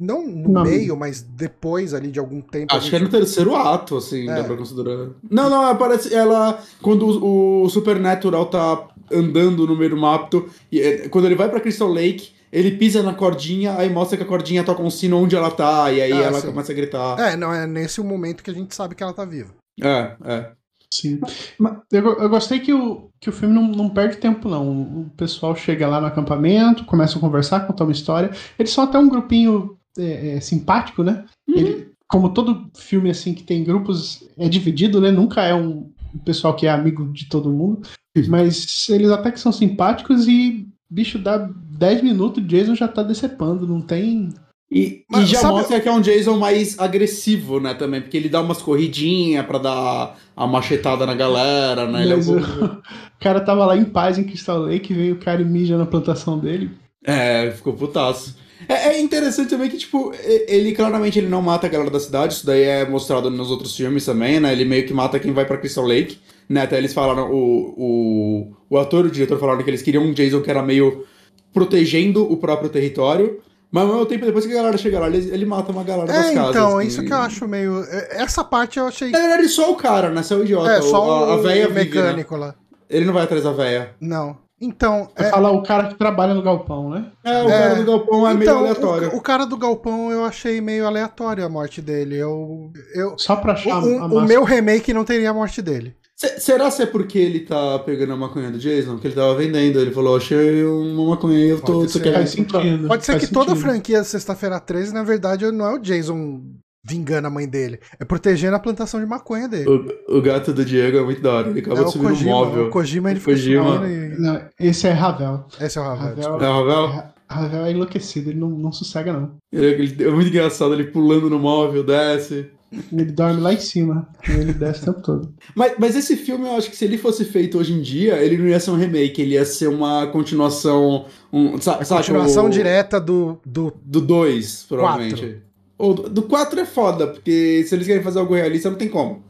Não 0.00 0.24
no 0.24 0.48
Não. 0.52 0.62
meio, 0.62 0.96
mas 0.96 1.20
depois 1.22 1.92
ali 1.92 2.08
de 2.12 2.20
algum 2.20 2.40
tempo. 2.40 2.72
a 2.72 2.76
Acho 2.76 2.88
que 2.88 2.94
é 2.94 2.98
gente- 3.00 3.08
no 3.12 3.18
terceiro 3.18 3.56
ato, 3.56 3.96
assim, 3.96 4.28
É. 4.30 4.34
dá 4.36 4.44
pra 4.44 4.56
considerar. 4.56 5.10
Não, 5.28 5.50
não, 5.50 5.64
aparece 5.66 6.14
ela. 6.14 6.62
Quando 6.80 7.04
o, 7.20 7.64
o 7.64 7.68
Supernatural 7.68 8.46
tá 8.46 8.88
andando 9.10 9.66
no 9.66 9.76
meio 9.76 9.90
do 9.90 9.96
mapa, 9.96 10.44
e, 10.70 10.80
é, 10.80 11.08
quando 11.08 11.24
ele 11.24 11.34
vai 11.34 11.48
pra 11.50 11.60
Crystal 11.60 11.88
Lake, 11.88 12.30
ele 12.52 12.76
pisa 12.76 13.02
na 13.02 13.12
cordinha, 13.12 13.76
aí 13.76 13.90
mostra 13.90 14.16
que 14.16 14.22
a 14.22 14.26
cordinha 14.26 14.62
toca 14.62 14.80
um 14.82 14.90
sino 14.90 15.18
onde 15.18 15.34
ela 15.34 15.50
tá, 15.50 15.90
e 15.92 16.00
aí 16.00 16.12
Ah, 16.12 16.22
ela 16.26 16.40
sim. 16.40 16.46
começa 16.46 16.70
a 16.70 16.74
gritar. 16.76 17.18
É, 17.18 17.36
não, 17.36 17.52
é 17.52 17.66
nesse 17.66 18.00
momento 18.00 18.44
que 18.44 18.50
a 18.50 18.54
gente 18.54 18.74
sabe 18.76 18.94
que 18.94 19.02
ela 19.02 19.12
tá 19.12 19.24
viva. 19.24 19.52
É, 19.82 20.12
é. 20.24 20.52
Sim. 20.92 21.20
Mas 21.58 21.78
Eu, 21.92 22.18
eu 22.18 22.28
gostei 22.28 22.60
que 22.60 22.72
o, 22.72 23.10
que 23.20 23.28
o 23.28 23.32
filme 23.32 23.54
não, 23.54 23.68
não 23.68 23.90
perde 23.90 24.16
tempo, 24.16 24.48
não. 24.48 25.02
O 25.02 25.10
pessoal 25.16 25.54
chega 25.54 25.86
lá 25.86 26.00
no 26.00 26.06
acampamento, 26.06 26.84
começa 26.84 27.18
a 27.18 27.20
conversar, 27.20 27.66
contar 27.66 27.84
uma 27.84 27.92
história. 27.92 28.30
Eles 28.58 28.72
são 28.72 28.84
até 28.84 28.98
um 28.98 29.08
grupinho 29.08 29.76
é, 29.98 30.36
é, 30.36 30.40
simpático, 30.40 31.02
né? 31.02 31.24
Ele- 31.48 31.88
como 32.10 32.32
todo 32.32 32.70
filme 32.74 33.10
assim 33.10 33.34
que 33.34 33.42
tem 33.42 33.62
grupos, 33.62 34.24
é 34.38 34.48
dividido, 34.48 34.98
né? 34.98 35.10
Nunca 35.10 35.42
é 35.42 35.54
um, 35.54 35.92
pessoal 36.24 36.56
que 36.56 36.66
é 36.66 36.70
amigo 36.70 37.12
de 37.12 37.28
todo 37.28 37.52
mundo. 37.52 37.82
Mas 38.28 38.88
eles 38.88 39.10
até 39.10 39.30
que 39.30 39.38
são 39.38 39.52
simpáticos 39.52 40.26
e, 40.26 40.66
bicho, 40.90 41.18
dá 41.18 41.36
10 41.38 42.02
minutos, 42.02 42.42
o 42.42 42.46
Jason 42.46 42.74
já 42.74 42.88
tá 42.88 43.02
decepando, 43.02 43.66
não 43.66 43.80
tem. 43.80 44.30
E, 44.70 45.02
Mas 45.10 45.24
e 45.24 45.32
já 45.32 45.38
sabe- 45.40 45.54
mostra 45.54 45.80
que 45.80 45.88
é 45.88 45.92
um 45.92 46.00
Jason 46.00 46.36
mais 46.36 46.78
agressivo, 46.78 47.58
né, 47.58 47.72
também, 47.72 48.02
porque 48.02 48.16
ele 48.18 48.28
dá 48.28 48.40
umas 48.42 48.60
corridinhas 48.60 49.46
pra 49.46 49.58
dar 49.58 50.18
a 50.36 50.46
machetada 50.46 51.06
na 51.06 51.14
galera, 51.14 51.86
né? 51.86 52.02
Ele 52.02 52.12
é, 52.12 52.16
um 52.16 52.24
pouco- 52.24 52.64
o, 52.64 52.82
cara 53.18 53.40
tava 53.40 53.64
lá 53.64 53.76
em 53.76 53.84
paz 53.84 54.18
em 54.18 54.24
Crystal 54.24 54.58
Lake, 54.58 54.92
veio 54.92 55.14
o 55.14 55.18
cara 55.18 55.40
e 55.40 55.44
mija 55.44 55.78
na 55.78 55.86
plantação 55.86 56.38
dele. 56.38 56.70
É, 57.02 57.50
ficou 57.52 57.72
putaço. 57.72 58.36
É, 58.68 58.88
é 58.88 59.00
interessante 59.00 59.48
também 59.48 59.70
que, 59.70 59.78
tipo, 59.78 60.12
ele 60.46 60.72
claramente 60.72 61.18
ele 61.18 61.28
não 61.28 61.40
mata 61.40 61.66
a 61.66 61.70
galera 61.70 61.90
da 61.90 62.00
cidade, 62.00 62.34
isso 62.34 62.44
daí 62.44 62.62
é 62.64 62.86
mostrado 62.86 63.30
nos 63.30 63.50
outros 63.50 63.74
filmes 63.74 64.04
também, 64.04 64.38
né? 64.38 64.52
Ele 64.52 64.64
meio 64.66 64.84
que 64.86 64.92
mata 64.92 65.18
quem 65.18 65.32
vai 65.32 65.46
pra 65.46 65.56
Crystal 65.56 65.86
Lake, 65.86 66.18
né? 66.48 66.62
Até 66.62 66.76
eles 66.76 66.92
falaram, 66.92 67.30
o, 67.32 67.74
o, 67.78 68.52
o 68.68 68.76
ator 68.78 69.06
e 69.06 69.08
o 69.08 69.10
diretor 69.10 69.38
falaram 69.38 69.62
que 69.62 69.70
eles 69.70 69.80
queriam 69.80 70.02
um 70.04 70.12
Jason 70.12 70.42
que 70.42 70.50
era 70.50 70.62
meio 70.62 71.06
protegendo 71.54 72.30
o 72.30 72.36
próprio 72.36 72.68
território, 72.68 73.40
mas 73.70 73.82
ao 73.84 73.88
mesmo 73.90 74.06
tempo, 74.06 74.24
depois 74.26 74.46
que 74.46 74.52
a 74.52 74.56
galera 74.56 74.76
chega 74.78 74.98
lá, 74.98 75.06
ele, 75.08 75.30
ele 75.32 75.44
mata 75.44 75.70
uma 75.72 75.84
galera 75.84 76.06
das 76.06 76.26
É, 76.30 76.34
casas. 76.34 76.50
então, 76.50 76.70
é 76.80 76.82
assim. 76.82 76.88
isso 76.88 77.04
que 77.04 77.12
eu 77.12 77.16
acho 77.18 77.46
meio. 77.48 77.84
é- 77.84 78.22
Essa 78.22 78.42
parte 78.44 78.78
eu 78.78 78.86
achei. 78.86 79.10
Na 79.10 79.18
verdade, 79.20 79.48
só 79.48 79.70
o 79.72 79.76
cara, 79.76 80.10
né? 80.10 80.22
Só 80.22 80.36
o 80.36 80.42
idiota. 80.42 80.70
É, 80.70 80.82
só 80.82 80.96
a, 81.24 81.32
a 81.32 81.36
o, 81.36 81.42
véia 81.42 81.66
o 81.66 81.72
vive, 81.72 81.96
né? 81.96 82.02
mecânico 82.04 82.36
lá. 82.36 82.54
Ele 82.88 83.04
não 83.04 83.12
vai 83.12 83.24
atrás 83.24 83.44
da 83.44 83.52
véia. 83.52 83.90
Não. 84.00 84.36
Então, 84.60 85.08
Pra 85.14 85.26
é, 85.26 85.30
falar 85.30 85.52
o 85.52 85.62
cara 85.62 85.86
que 85.86 85.94
trabalha 85.94 86.34
no 86.34 86.42
galpão, 86.42 86.90
né? 86.90 87.06
É, 87.22 87.42
o 87.44 87.48
É. 87.48 87.58
cara 87.58 87.74
do 87.76 87.84
galpão 87.84 88.28
é 88.28 88.34
meio 88.34 88.42
então, 88.50 88.58
aleatório. 88.58 89.10
O, 89.12 89.16
o 89.18 89.20
cara 89.20 89.46
do 89.46 89.56
galpão 89.56 90.10
eu 90.10 90.24
achei 90.24 90.60
meio 90.60 90.84
aleatório 90.84 91.44
a 91.44 91.48
morte 91.48 91.80
dele. 91.80 92.16
Eu, 92.16 92.72
eu, 92.92 93.16
Só 93.16 93.36
pra 93.36 93.52
o, 93.52 93.54
achar 93.54 93.78
o- 93.84 93.98
a 94.02 94.06
o 94.06 94.20
meu 94.22 94.42
remake 94.42 94.92
não 94.92 95.04
teria 95.04 95.30
a 95.30 95.34
morte 95.34 95.62
dele. 95.62 95.94
Se- 96.20 96.40
será 96.40 96.68
se 96.70 96.82
é 96.82 96.86
porque 96.86 97.16
ele 97.16 97.40
tá 97.40 97.78
pegando 97.78 98.12
a 98.12 98.16
maconha 98.16 98.50
do 98.50 98.58
Jason? 98.58 98.98
Que 98.98 99.06
ele 99.06 99.14
tava 99.14 99.36
vendendo. 99.36 99.78
Ele 99.78 99.92
falou, 99.92 100.16
achei 100.16 100.64
uma 100.64 101.10
maconha 101.10 101.38
e 101.38 101.48
eu 101.50 101.60
tô, 101.60 101.74
Pode 101.74 101.86
tô 101.86 101.88
ser. 101.92 102.00
querendo 102.00 102.16
Faz 102.18 102.34
comprar. 102.34 102.62
sentido. 102.62 102.88
Pode 102.88 103.04
ser 103.06 103.18
que 103.20 103.26
toda 103.28 103.52
a 103.52 103.56
franquia 103.56 104.02
Sexta-feira 104.02 104.58
13, 104.58 104.92
na 104.92 105.04
verdade, 105.04 105.48
não 105.52 105.64
é 105.66 105.74
o 105.74 105.78
Jason 105.78 106.42
vingando 106.84 107.28
a 107.28 107.30
mãe 107.30 107.46
dele. 107.48 107.78
É 108.00 108.04
protegendo 108.04 108.56
a 108.56 108.58
plantação 108.58 108.98
de 108.98 109.06
maconha 109.06 109.46
dele. 109.46 109.68
O, 110.08 110.18
o 110.18 110.22
gato 110.22 110.52
do 110.52 110.64
Diego 110.64 110.96
é 110.98 111.02
muito 111.04 111.20
da 111.22 111.32
hora. 111.34 111.50
Ele 111.50 111.60
acabou 111.60 111.78
é 111.78 111.82
de 111.84 111.88
o 111.88 111.92
subir 111.92 112.04
no 112.04 112.10
Kojima, 112.10 112.30
móvel. 112.32 112.66
O 112.66 112.70
Kojima, 112.70 113.10
ele 113.12 113.20
O 113.20 113.22
Kojima. 113.24 113.86
e... 113.88 114.20
Não, 114.20 114.40
esse 114.58 114.86
é 114.88 114.90
Ravel. 114.92 115.44
Esse 115.60 115.78
é 115.78 115.80
o 115.80 115.84
Ravel. 115.84 116.08
Ravel. 116.08 116.24
É 116.24 116.50
o 116.50 116.66
Ravel? 116.66 116.86
Ra- 116.86 117.14
Ravel 117.30 117.64
é 117.66 117.70
enlouquecido, 117.72 118.30
ele 118.30 118.40
não, 118.40 118.48
não 118.48 118.72
sossega, 118.72 119.12
não. 119.12 119.36
Ele- 119.52 119.66
ele- 119.82 120.04
é 120.04 120.10
muito 120.10 120.28
engraçado 120.30 120.72
ele 120.72 120.84
pulando 120.84 121.28
no 121.30 121.38
móvel, 121.38 121.84
desce. 121.84 122.50
Ele 122.92 123.06
dorme 123.06 123.40
lá 123.40 123.52
em 123.54 123.58
cima. 123.60 124.08
e 124.28 124.32
Ele 124.32 124.52
desce 124.52 124.82
o 124.82 124.84
tempo 124.92 125.00
todo. 125.02 125.34
Mas, 125.54 125.72
mas 125.78 125.96
esse 125.96 126.16
filme, 126.16 126.46
eu 126.46 126.56
acho 126.56 126.68
que 126.68 126.76
se 126.76 126.84
ele 126.84 126.98
fosse 126.98 127.24
feito 127.24 127.56
hoje 127.58 127.72
em 127.72 127.80
dia, 127.80 128.22
ele 128.22 128.36
não 128.36 128.46
ia 128.46 128.60
ser 128.60 128.70
um 128.72 128.76
remake, 128.76 129.22
ele 129.22 129.34
ia 129.34 129.44
ser 129.44 129.68
uma 129.68 130.06
continuação. 130.08 131.06
Um, 131.32 131.58
sa- 131.60 131.82
saca, 131.84 132.02
Continuação 132.02 132.46
o- 132.46 132.50
direta 132.50 133.00
do, 133.00 133.40
do. 133.44 133.72
Do 133.82 134.00
2, 134.02 134.64
provavelmente. 134.68 135.42
Ou 135.78 135.94
do 135.94 136.22
4 136.22 136.60
é 136.60 136.66
foda, 136.66 137.06
porque 137.06 137.64
se 137.66 137.74
eles 137.74 137.86
querem 137.86 138.02
fazer 138.02 138.18
algo 138.18 138.34
realista, 138.34 138.68
não 138.68 138.76
tem 138.76 138.88
como. 138.88 139.22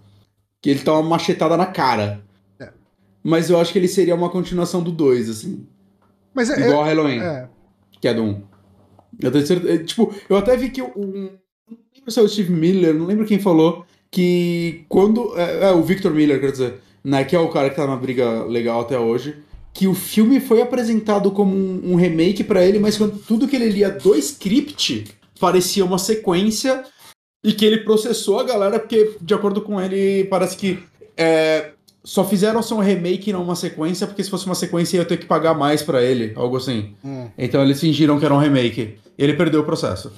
Que 0.60 0.70
ele 0.70 0.80
tá 0.80 0.92
uma 0.94 1.02
machetada 1.10 1.56
na 1.56 1.66
cara. 1.66 2.22
É. 2.58 2.70
Mas 3.22 3.50
eu 3.50 3.60
acho 3.60 3.72
que 3.72 3.78
ele 3.78 3.86
seria 3.88 4.14
uma 4.14 4.30
continuação 4.30 4.82
do 4.82 4.90
2, 4.90 5.28
assim. 5.30 5.64
Mas 6.34 6.50
é. 6.50 6.60
Igual 6.60 6.82
a 6.82 6.86
Halloween, 6.86 7.20
é, 7.20 7.48
que 8.00 8.08
é 8.08 8.14
do 8.14 8.22
1. 8.22 8.28
Um. 8.30 8.42
Eu 9.20 9.30
tenho 9.30 9.46
certeza. 9.46 9.84
Tipo, 9.84 10.12
eu 10.28 10.36
até 10.36 10.56
vi 10.56 10.70
que 10.70 10.82
um. 10.82 11.30
Não 11.70 11.78
lembro 11.94 12.10
se 12.10 12.18
é 12.18 12.22
o 12.22 12.28
Steve 12.28 12.52
Miller, 12.52 12.94
não 12.94 13.06
lembro 13.06 13.26
quem 13.26 13.38
falou. 13.38 13.84
Que 14.10 14.84
quando. 14.88 15.32
É, 15.36 15.68
é, 15.68 15.72
o 15.72 15.82
Victor 15.82 16.12
Miller, 16.12 16.40
quer 16.40 16.52
dizer. 16.52 16.74
Né, 17.04 17.24
que 17.24 17.34
é 17.34 17.38
o 17.38 17.48
cara 17.48 17.70
que 17.70 17.76
tá 17.76 17.86
numa 17.86 17.96
briga 17.96 18.44
legal 18.44 18.80
até 18.80 18.98
hoje. 18.98 19.36
Que 19.72 19.86
o 19.86 19.94
filme 19.94 20.40
foi 20.40 20.60
apresentado 20.60 21.30
como 21.30 21.54
um, 21.54 21.92
um 21.92 21.94
remake 21.94 22.42
pra 22.42 22.64
ele, 22.64 22.78
mas 22.78 22.98
quando 22.98 23.18
tudo 23.18 23.46
que 23.46 23.54
ele 23.56 23.68
lia 23.70 23.88
do 23.90 24.14
script 24.16 25.04
parecia 25.40 25.84
uma 25.84 25.98
sequência. 25.98 26.84
E 27.44 27.52
que 27.52 27.64
ele 27.64 27.78
processou 27.78 28.40
a 28.40 28.44
galera, 28.44 28.80
porque, 28.80 29.16
de 29.20 29.32
acordo 29.32 29.62
com 29.62 29.80
ele, 29.80 30.24
parece 30.24 30.56
que. 30.56 30.78
é, 31.16 31.70
só 32.02 32.24
fizeram 32.24 32.62
ser 32.62 32.74
um 32.74 32.78
remake 32.78 33.28
e 33.28 33.32
não 33.34 33.42
uma 33.42 33.54
sequência, 33.54 34.06
porque 34.06 34.24
se 34.24 34.30
fosse 34.30 34.46
uma 34.46 34.54
sequência 34.54 34.96
ia 34.96 35.04
ter 35.04 35.18
que 35.18 35.26
pagar 35.26 35.52
mais 35.52 35.82
pra 35.82 36.02
ele, 36.02 36.32
algo 36.36 36.56
assim. 36.56 36.94
hum, 37.04 37.28
Então 37.36 37.62
eles 37.62 37.78
fingiram 37.78 38.18
que 38.18 38.24
era 38.24 38.32
um 38.34 38.38
remake. 38.38 38.94
Ele 39.18 39.34
perdeu 39.34 39.60
o 39.60 39.64
processo. 39.64 40.10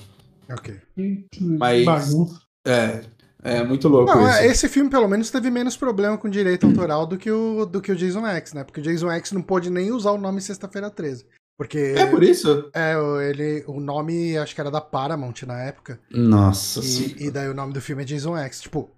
Ok. 0.55 0.81
Mas- 1.40 1.85
bagunça. 1.85 2.40
É, 2.66 3.01
é 3.43 3.64
muito 3.64 3.89
louco 3.89 4.12
Não, 4.14 4.20
isso. 4.28 4.39
é, 4.39 4.47
esse 4.47 4.68
filme 4.68 4.90
pelo 4.90 5.09
menos 5.09 5.31
teve 5.31 5.51
menos 5.51 5.77
problema 5.77 6.18
com 6.18 6.28
direito 6.28 6.66
autoral 6.66 7.06
do 7.06 7.16
que 7.16 7.31
o, 7.31 7.64
do 7.64 7.81
que 7.81 7.90
o 7.93 7.97
Jason 7.97 8.27
X, 8.27 8.52
né? 8.52 8.64
Porque 8.64 8.81
o 8.81 8.82
Jason 8.82 9.10
X 9.12 9.32
não 9.32 9.40
pôde 9.43 9.70
nem 9.70 9.90
usar 9.93 10.10
o 10.12 10.18
nome 10.18 10.40
Sexta-feira 10.40 10.90
13. 10.90 11.27
Porque 11.56 11.94
É 11.97 12.06
por 12.06 12.22
isso? 12.22 12.70
é, 12.72 12.97
o- 12.97 13.20
ele, 13.20 13.62
o 13.66 13.81
nome 13.81 14.36
acho 14.39 14.55
que 14.55 14.60
era 14.62 14.70
da 14.70 14.81
Paramount 14.81 15.43
na 15.47 15.60
época. 15.60 16.01
Nossa 16.10 16.81
senhora. 16.82 17.14
E, 17.22 17.27
e 17.27 17.31
daí 17.31 17.48
o 17.51 17.55
nome 17.55 17.72
do 17.74 17.81
filme 17.82 18.02
é 18.02 18.06
Jason 18.06 18.35
X. 18.36 18.60
Tipo, 18.62 18.90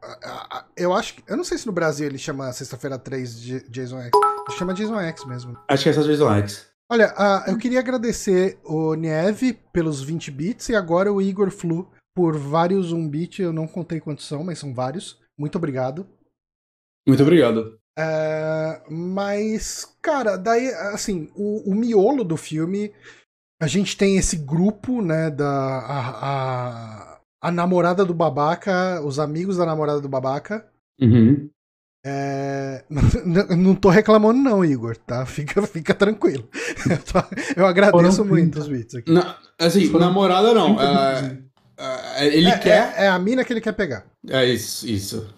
eu 0.76 0.92
acho 0.94 1.14
que. 1.14 1.22
Eu 1.26 1.36
não 1.36 1.42
sei 1.44 1.58
se 1.58 1.66
no 1.66 1.72
Brasil 1.72 2.06
ele 2.06 2.18
chama 2.18 2.52
Sexta-feira 2.52 2.96
3 2.98 3.40
de 3.40 3.60
Jason 3.68 4.00
X. 4.00 4.10
Ele 4.48 4.58
chama 4.58 4.74
Jason 4.74 5.00
X 5.00 5.24
mesmo. 5.26 5.56
Acho 5.68 5.82
que 5.82 5.88
é 5.88 5.92
só 5.92 6.02
Jason 6.02 6.32
X. 6.36 6.66
Olha, 6.92 7.14
ah, 7.16 7.46
eu 7.48 7.56
queria 7.56 7.78
agradecer 7.78 8.58
o 8.62 8.92
Nieve 8.92 9.54
pelos 9.72 10.02
20 10.02 10.30
bits 10.30 10.68
e 10.68 10.74
agora 10.74 11.10
o 11.10 11.22
Igor 11.22 11.50
Flu 11.50 11.90
por 12.14 12.36
vários 12.36 12.92
1 12.92 13.08
bit. 13.08 13.40
Eu 13.40 13.50
não 13.50 13.66
contei 13.66 13.98
quantos 13.98 14.26
são, 14.26 14.44
mas 14.44 14.58
são 14.58 14.74
vários. 14.74 15.18
Muito 15.38 15.56
obrigado. 15.56 16.06
Muito 17.08 17.22
obrigado. 17.22 17.78
É, 17.98 18.82
mas, 18.90 19.96
cara, 20.02 20.36
daí, 20.36 20.68
assim, 20.92 21.32
o, 21.34 21.70
o 21.70 21.74
miolo 21.74 22.22
do 22.22 22.36
filme, 22.36 22.92
a 23.58 23.66
gente 23.66 23.96
tem 23.96 24.18
esse 24.18 24.36
grupo, 24.36 25.00
né, 25.00 25.30
da. 25.30 25.48
A, 25.48 26.18
a, 26.28 27.20
a 27.44 27.50
namorada 27.50 28.04
do 28.04 28.12
babaca, 28.12 29.00
os 29.02 29.18
amigos 29.18 29.56
da 29.56 29.64
namorada 29.64 29.98
do 30.02 30.10
babaca. 30.10 30.70
Uhum. 31.00 31.48
É, 32.04 32.84
não, 32.90 33.02
não 33.56 33.74
tô 33.74 33.88
reclamando, 33.88 34.40
não, 34.40 34.64
Igor, 34.64 34.96
tá? 34.96 35.24
Fica, 35.24 35.62
fica 35.66 35.94
tranquilo. 35.94 36.48
Eu, 36.90 36.98
tô- 36.98 37.60
eu 37.60 37.66
agradeço 37.66 38.16
Foram 38.18 38.30
muito 38.30 38.52
30. 38.52 38.60
os 38.60 38.68
bits 38.68 38.94
aqui. 38.96 39.12
Na- 39.12 39.36
assim, 39.58 39.88
Foram 39.88 40.06
namorada 40.06 40.52
não. 40.52 40.80
É- 40.80 41.22
minutos. 41.22 41.44
é- 42.16 42.26
ele 42.26 42.48
é, 42.48 42.58
quer. 42.58 42.94
É, 42.96 43.04
é 43.04 43.08
a 43.08 43.18
mina 43.18 43.44
que 43.44 43.52
ele 43.52 43.60
quer 43.60 43.72
pegar. 43.72 44.04
É, 44.28 44.44
isso, 44.44 44.86
isso. 44.88 45.32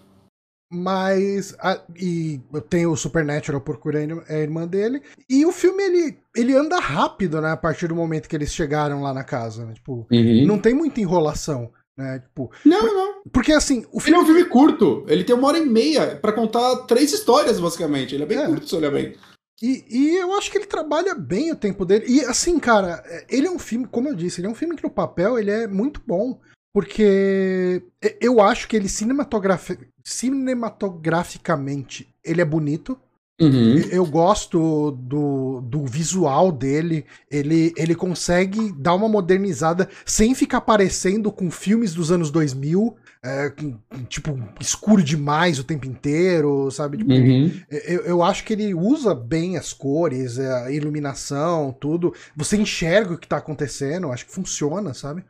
Mas. 0.73 1.55
a- 1.59 1.79
e 1.95 2.41
eu 2.51 2.61
tenho 2.61 2.91
o 2.91 2.97
Supernatural 2.97 3.61
procurando 3.61 4.23
a 4.27 4.33
irmã 4.33 4.67
dele. 4.67 5.01
E 5.29 5.45
o 5.45 5.51
filme 5.51 5.83
ele, 5.83 6.17
ele 6.35 6.55
anda 6.55 6.79
rápido, 6.79 7.39
né? 7.39 7.51
A 7.51 7.57
partir 7.57 7.87
do 7.87 7.95
momento 7.95 8.27
que 8.27 8.35
eles 8.35 8.53
chegaram 8.53 9.01
lá 9.03 9.13
na 9.13 9.23
casa. 9.23 9.65
Né? 9.65 9.73
Tipo, 9.75 10.07
Uhum. 10.11 10.45
não 10.47 10.57
tem 10.59 10.73
muita 10.73 10.99
enrolação. 10.99 11.71
Né? 11.97 12.19
Tipo, 12.19 12.51
Não, 12.65 12.81
não. 12.93 13.21
porque 13.31 13.53
assim, 13.53 13.85
o 13.91 13.97
Ele 13.97 13.97
é 13.97 14.01
filme. 14.01 14.19
um 14.21 14.25
filme 14.25 14.45
curto. 14.45 15.05
Ele 15.07 15.23
tem 15.23 15.33
uma 15.35 15.47
hora 15.47 15.57
e 15.57 15.65
meia 15.65 16.17
pra 16.17 16.33
contar 16.33 16.75
três 16.87 17.13
histórias, 17.13 17.57
basicamente. 17.59 18.13
Ele 18.13 18.23
é 18.23 18.27
bem 18.27 18.37
É. 18.37 18.45
curto, 18.47 18.67
se 18.67 18.75
olhar 18.75 18.91
bem. 18.91 19.15
E, 19.61 19.85
e 19.89 20.17
eu 20.17 20.33
acho 20.33 20.51
que 20.51 20.57
ele 20.57 20.65
trabalha 20.65 21.15
bem 21.15 21.49
o 21.51 21.55
tempo 21.55 21.85
dele. 21.85 22.05
E 22.07 22.19
assim, 22.25 22.59
cara, 22.59 23.01
ele 23.29 23.47
é 23.47 23.51
um 23.51 23.57
filme, 23.57 23.87
como 23.87 24.09
eu 24.09 24.15
disse, 24.15 24.41
ele 24.41 24.47
é 24.47 24.49
um 24.49 24.55
filme 24.55 24.75
que 24.75 24.83
no 24.83 24.89
papel 24.91 25.39
ele 25.39 25.49
é 25.51 25.65
muito 25.67 26.01
bom. 26.05 26.39
Porque 26.73 27.81
eu 28.19 28.41
acho 28.41 28.67
que 28.67 28.75
ele 28.75 28.89
cinematografi 28.89 29.77
cinematograficamente 30.03 32.13
ele 32.23 32.41
é 32.41 32.45
bonito. 32.45 32.99
Uhum. 33.41 33.77
Eu 33.91 34.05
gosto 34.05 34.91
do, 34.91 35.59
do 35.61 35.85
visual 35.85 36.51
dele. 36.53 37.05
Ele, 37.29 37.73
ele 37.75 37.93
consegue 37.93 38.71
dar 38.71 38.93
uma 38.95 39.09
modernizada 39.09 39.89
sem 40.05 40.33
ficar 40.33 40.61
parecendo 40.61 41.31
com 41.31 41.51
filmes 41.51 41.93
dos 41.93 42.11
anos 42.11 42.31
2000. 42.31 42.95
é, 43.23 43.49
com- 43.49 43.79
tipo, 44.07 44.37
escuro 44.61 45.01
demais 45.03 45.57
o 45.57 45.63
tempo 45.63 45.87
inteiro, 45.87 46.69
sabe? 46.69 46.97
Tipo, 46.99 47.11
Uhum. 47.11 47.51
eu, 47.71 48.01
eu 48.01 48.23
acho 48.23 48.43
que 48.45 48.53
ele 48.53 48.71
usa 48.75 49.15
bem 49.15 49.57
as 49.57 49.73
cores, 49.73 50.37
a 50.37 50.71
iluminação, 50.71 51.75
tudo. 51.81 52.13
Você 52.37 52.55
enxerga 52.55 53.15
o 53.15 53.17
que 53.17 53.27
tá 53.27 53.37
acontecendo, 53.37 54.11
acho 54.11 54.27
que 54.27 54.31
funciona, 54.31 54.93
sabe? 54.93 55.25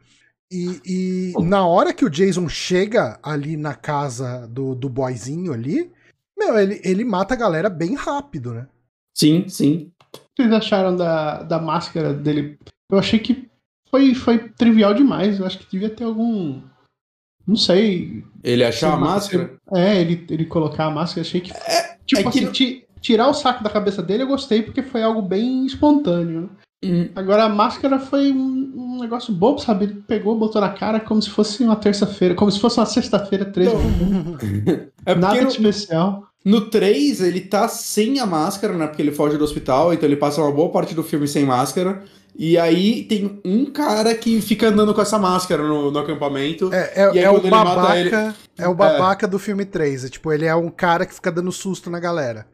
E, 0.52 0.82
e 0.86 1.44
na 1.44 1.66
hora 1.66 1.94
que 1.94 2.06
o 2.06 2.10
Jason 2.10 2.48
chega 2.50 3.18
ali 3.24 3.58
na 3.58 3.74
casa 3.74 4.46
do, 4.48 4.76
do 4.76 4.90
boyzinho 4.90 5.54
ali, 5.54 5.90
meu, 6.46 6.58
ele, 6.60 6.82
ele 6.84 7.04
mata 7.04 7.34
a 7.34 7.38
galera 7.38 7.70
bem 7.70 7.96
rápido, 7.96 8.54
né? 8.54 8.68
Sim, 9.18 9.48
sim. 9.48 9.92
O 10.14 10.18
que 10.36 10.44
vocês 10.44 10.54
acharam 10.54 10.96
da, 10.96 11.44
da 11.44 11.60
máscara 11.60 12.14
dele? 12.14 12.58
Eu 12.92 13.00
achei 13.00 13.20
que 13.20 13.48
foi, 13.90 14.14
foi 14.14 14.50
trivial 14.50 14.94
demais. 14.94 15.40
Eu 15.40 15.46
acho 15.46 15.60
que 15.60 15.72
devia 15.72 15.90
ter 15.90 16.04
algum. 16.04 16.62
Não 17.48 17.56
sei. 17.56 18.24
Ele 18.44 18.64
achar 18.64 18.94
a 18.94 18.96
Sim, 18.96 19.02
máscara. 19.02 19.56
É, 19.74 20.02
ele, 20.02 20.26
ele 20.30 20.46
colocar 20.46 20.86
a 20.86 20.92
máscara, 20.92 21.22
achei 21.22 21.42
que. 21.42 21.52
tipo 22.06 22.28
é 22.28 22.32
que 22.32 22.40
assim, 22.40 22.52
ti- 22.52 22.88
tirar 23.00 23.28
o 23.30 23.34
saco 23.34 23.64
da 23.64 23.70
cabeça 23.70 24.02
dele 24.02 24.24
eu 24.24 24.28
gostei 24.28 24.62
porque 24.64 24.82
foi 24.84 25.02
algo 25.04 25.22
bem 25.22 25.66
espontâneo. 25.66 26.50
Hum. 26.84 27.10
Agora 27.16 27.46
a 27.46 27.50
máscara 27.50 28.00
foi 28.00 28.32
um, 28.32 28.74
um 28.76 29.00
negócio 29.00 29.34
bobo, 29.34 29.60
sabe? 29.60 29.86
Ele 29.86 30.02
pegou, 30.08 30.38
botou 30.38 30.60
na 30.62 30.70
cara 30.70 31.00
como 31.00 31.22
se 31.22 31.30
fosse 31.30 31.64
uma 31.64 31.76
terça-feira, 31.76 32.36
como 32.36 32.52
se 32.52 32.60
fosse 32.60 32.80
uma 32.80 32.86
sexta-feira 32.86 33.46
13 33.46 33.72
comum. 33.72 34.38
É 35.08 35.14
Nada 35.14 35.40
de 35.46 35.48
especial. 35.52 36.28
No 36.46 36.70
3 36.70 37.22
ele 37.22 37.42
tá 37.42 37.68
sem 37.68 38.20
a 38.20 38.26
máscara, 38.26 38.74
né? 38.78 38.86
Porque 38.86 39.02
ele 39.02 39.12
foge 39.12 39.36
do 39.36 39.44
hospital, 39.44 39.92
então 39.94 40.08
ele 40.08 40.16
passa 40.16 40.42
uma 40.42 40.52
boa 40.52 40.70
parte 40.70 40.94
do 40.94 41.04
filme 41.04 41.28
sem 41.28 41.44
máscara. 41.44 42.04
E 42.38 42.58
aí 42.58 43.04
tem 43.04 43.40
um 43.46 43.66
cara 43.66 44.14
que 44.14 44.42
fica 44.42 44.68
andando 44.68 44.94
com 44.94 45.02
essa 45.02 45.18
máscara 45.18 45.64
no, 45.64 45.90
no 45.90 46.00
acampamento. 46.00 46.72
É, 46.74 46.92
é, 46.96 47.02
é 47.24 47.30
o 47.30 47.36
quando 47.36 47.46
ele 47.46 47.50
babaca. 47.52 47.98
ele- 47.98 48.34
É 48.58 48.68
o 48.68 48.76
babaca 48.76 49.28
do 49.28 49.40
filme 49.40 49.66
3. 49.66 50.06
É, 50.06 50.10
tipo, 50.10 50.32
ele 50.32 50.46
é 50.46 50.54
um 50.54 50.70
cara 50.70 51.06
que 51.06 51.14
fica 51.14 51.32
dando 51.32 51.52
susto 51.52 51.90
na 51.90 52.00
galera. 52.00 52.46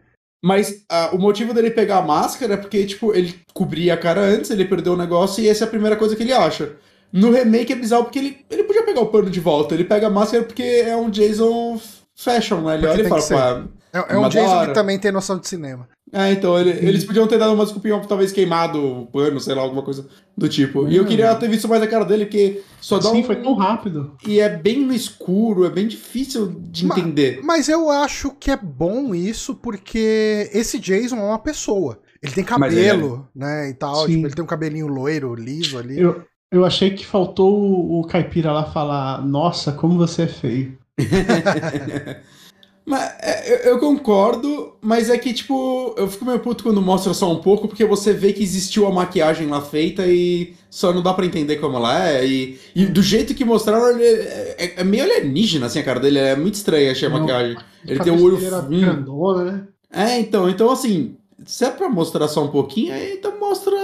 Mas 0.43 0.83
ah, 0.89 1.09
o 1.13 1.17
motivo 1.19 1.53
dele 1.53 1.69
pegar 1.71 1.97
a 1.97 2.01
máscara 2.01 2.53
é 2.53 2.57
porque, 2.57 2.85
tipo, 2.85 3.13
ele 3.13 3.35
cobria 3.53 3.93
a 3.93 3.97
cara 3.97 4.21
antes, 4.21 4.49
ele 4.49 4.65
perdeu 4.65 4.93
o 4.93 4.97
negócio 4.97 5.43
e 5.43 5.47
essa 5.49 5.65
é 5.65 5.67
a 5.67 5.69
primeira 5.69 5.95
coisa 5.95 6.15
que 6.15 6.23
ele 6.23 6.33
acha. 6.33 6.73
No 7.11 7.31
remake 7.31 7.73
é 7.73 7.75
bizarro 7.75 8.05
porque 8.05 8.19
ele, 8.19 8.37
ele 8.49 8.63
podia 8.63 8.83
pegar 8.83 9.01
o 9.01 9.07
pano 9.07 9.29
de 9.29 9.39
volta. 9.39 9.75
Ele 9.75 9.83
pega 9.83 10.07
a 10.07 10.09
máscara 10.11 10.43
porque 10.43 10.63
é 10.63 10.95
um 10.95 11.09
Jason 11.09 11.79
fashion, 12.15 12.61
né? 12.61 12.75
Ele 12.75 12.87
Porque 12.87 13.01
olha 13.01 13.05
e 13.05 13.09
fala, 13.09 13.21
pá. 13.21 13.67
É, 13.93 14.13
é 14.13 14.17
um 14.17 14.21
Mas 14.21 14.33
Jason 14.33 14.65
que 14.67 14.73
também 14.73 14.97
tem 14.97 15.11
noção 15.11 15.37
de 15.37 15.47
cinema. 15.47 15.87
É, 16.13 16.31
então, 16.31 16.59
ele- 16.59 16.71
eles 16.85 17.03
podiam 17.05 17.25
ter 17.27 17.37
dado 17.37 17.53
uma 17.53 17.63
desculpinha, 17.63 17.99
talvez 18.07 18.31
queimado 18.31 18.79
o 19.01 19.05
pano, 19.07 19.39
sei 19.39 19.55
lá, 19.55 19.61
alguma 19.61 19.81
coisa 19.81 20.07
do 20.37 20.47
tipo. 20.49 20.87
E 20.87 20.95
eu 20.97 21.05
queria 21.05 21.33
ter 21.35 21.49
visto 21.49 21.67
mais 21.69 21.81
a 21.81 21.87
cara 21.87 22.03
dele, 22.03 22.25
porque 22.25 22.61
só 22.81 22.97
dá 22.99 23.09
Sim, 23.09 23.21
um... 23.21 23.23
foi 23.23 23.37
tão 23.37 23.53
rápido. 23.53 24.15
E 24.27 24.39
é 24.39 24.49
bem 24.49 24.79
no 24.85 24.93
escuro, 24.93 25.65
é 25.65 25.69
bem 25.69 25.87
difícil 25.87 26.47
de 26.59 26.85
Ma- 26.85 26.97
entender. 26.97 27.39
Mas 27.43 27.69
eu 27.69 27.89
acho 27.89 28.31
que 28.39 28.51
é 28.51 28.57
bom 28.57 29.15
isso 29.15 29.55
porque 29.55 30.49
esse 30.53 30.79
Jason 30.79 31.17
é 31.17 31.23
uma 31.23 31.39
pessoa. 31.39 31.99
Ele 32.21 32.33
tem 32.33 32.45
Mas 32.59 32.73
ele 32.73 32.85
é- 32.85 32.89
cabelo, 32.91 33.27
né, 33.35 33.69
e 33.69 33.73
tal. 33.73 34.05
Tipo, 34.05 34.27
ele 34.27 34.33
tem 34.35 34.43
um 34.43 34.47
cabelinho 34.47 34.87
loiro, 34.87 35.33
liso 35.33 35.77
ali. 35.77 35.99
Eu, 35.99 36.23
eu 36.51 36.65
achei 36.65 36.91
que 36.91 37.05
faltou 37.05 37.57
o, 37.57 37.99
o 38.01 38.05
caipira 38.07 38.51
lá 38.51 38.65
falar: 38.65 39.25
Nossa, 39.25 39.71
como 39.71 39.97
você 39.97 40.23
é 40.23 40.27
feio. 40.27 40.77
Mas, 42.85 43.13
é, 43.19 43.67
eu, 43.67 43.73
eu 43.73 43.79
concordo, 43.79 44.75
mas 44.81 45.09
é 45.09 45.17
que, 45.17 45.33
tipo, 45.33 45.93
eu 45.97 46.07
fico 46.09 46.25
meio 46.25 46.39
puto 46.39 46.63
quando 46.63 46.81
mostra 46.81 47.13
só 47.13 47.31
um 47.31 47.41
pouco, 47.41 47.67
porque 47.67 47.85
você 47.85 48.11
vê 48.13 48.33
que 48.33 48.41
existiu 48.43 48.87
a 48.87 48.91
maquiagem 48.91 49.47
lá 49.47 49.61
feita 49.61 50.05
e 50.07 50.55
só 50.69 50.91
não 50.91 51.01
dá 51.01 51.13
pra 51.13 51.25
entender 51.25 51.57
como 51.57 51.77
ela 51.77 52.09
é. 52.09 52.25
E, 52.25 52.59
e 52.75 52.85
do 52.87 53.01
jeito 53.03 53.35
que 53.35 53.45
mostraram, 53.45 53.89
ele 53.91 54.03
é, 54.03 54.73
é, 54.81 54.83
meio 54.83 55.03
alienígena, 55.03 55.67
assim, 55.67 55.79
a 55.79 55.83
cara 55.83 55.99
dele. 55.99 56.19
É 56.19 56.35
muito 56.35 56.55
estranha, 56.55 56.91
achei 56.91 57.07
a 57.07 57.11
Não, 57.11 57.19
maquiagem. 57.19 57.63
Ele 57.87 57.99
tem 58.01 58.11
um 58.11 58.19
cabeça 58.19 58.21
olho 58.21 58.37
fundo. 58.39 58.67
grandona, 58.79 59.51
né? 59.51 59.67
É, 59.91 60.19
então, 60.19 60.49
então 60.49 60.71
assim, 60.71 61.17
se 61.45 61.65
é 61.65 61.71
pra 61.71 61.89
mostrar 61.89 62.27
só 62.27 62.43
um 62.45 62.51
pouquinho, 62.51 62.93
aí 62.93 63.13
então 63.13 63.39
mostra 63.39 63.75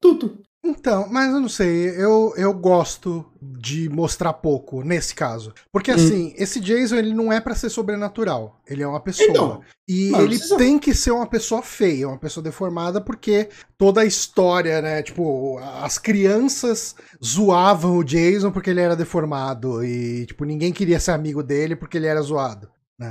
tudo. 0.00 0.45
Então, 0.68 1.06
mas 1.10 1.32
eu 1.32 1.40
não 1.40 1.48
sei, 1.48 1.88
eu, 1.96 2.32
eu 2.36 2.52
gosto 2.52 3.24
de 3.40 3.88
mostrar 3.88 4.32
pouco 4.32 4.82
nesse 4.82 5.14
caso. 5.14 5.52
Porque 5.72 5.92
Hum. 5.92 5.94
assim, 5.94 6.34
esse 6.36 6.58
Jason 6.60 6.96
ele 6.96 7.14
não 7.14 7.32
é 7.32 7.40
pra 7.40 7.54
ser 7.54 7.70
sobrenatural, 7.70 8.60
ele 8.66 8.82
é 8.82 8.86
uma 8.86 9.00
pessoa. 9.00 9.28
Então, 9.30 9.60
e 9.88 10.12
ele 10.16 10.28
precisa- 10.36 10.56
tem 10.56 10.78
que 10.78 10.92
ser 10.92 11.12
uma 11.12 11.26
pessoa 11.26 11.62
feia, 11.62 12.08
uma 12.08 12.18
pessoa 12.18 12.42
deformada, 12.42 13.00
porque 13.00 13.48
toda 13.78 14.00
a 14.00 14.04
história, 14.04 14.82
né, 14.82 15.02
tipo, 15.02 15.58
as 15.82 15.98
crianças 15.98 16.94
zoavam 17.24 17.96
o 17.96 18.04
Jason 18.04 18.50
porque 18.50 18.70
ele 18.70 18.80
era 18.80 18.96
deformado 18.96 19.84
e 19.84 20.26
tipo, 20.26 20.44
ninguém 20.44 20.72
queria 20.72 20.98
ser 20.98 21.12
amigo 21.12 21.42
dele 21.42 21.76
porque 21.76 21.96
ele 21.96 22.06
era 22.06 22.20
zoado. 22.20 22.68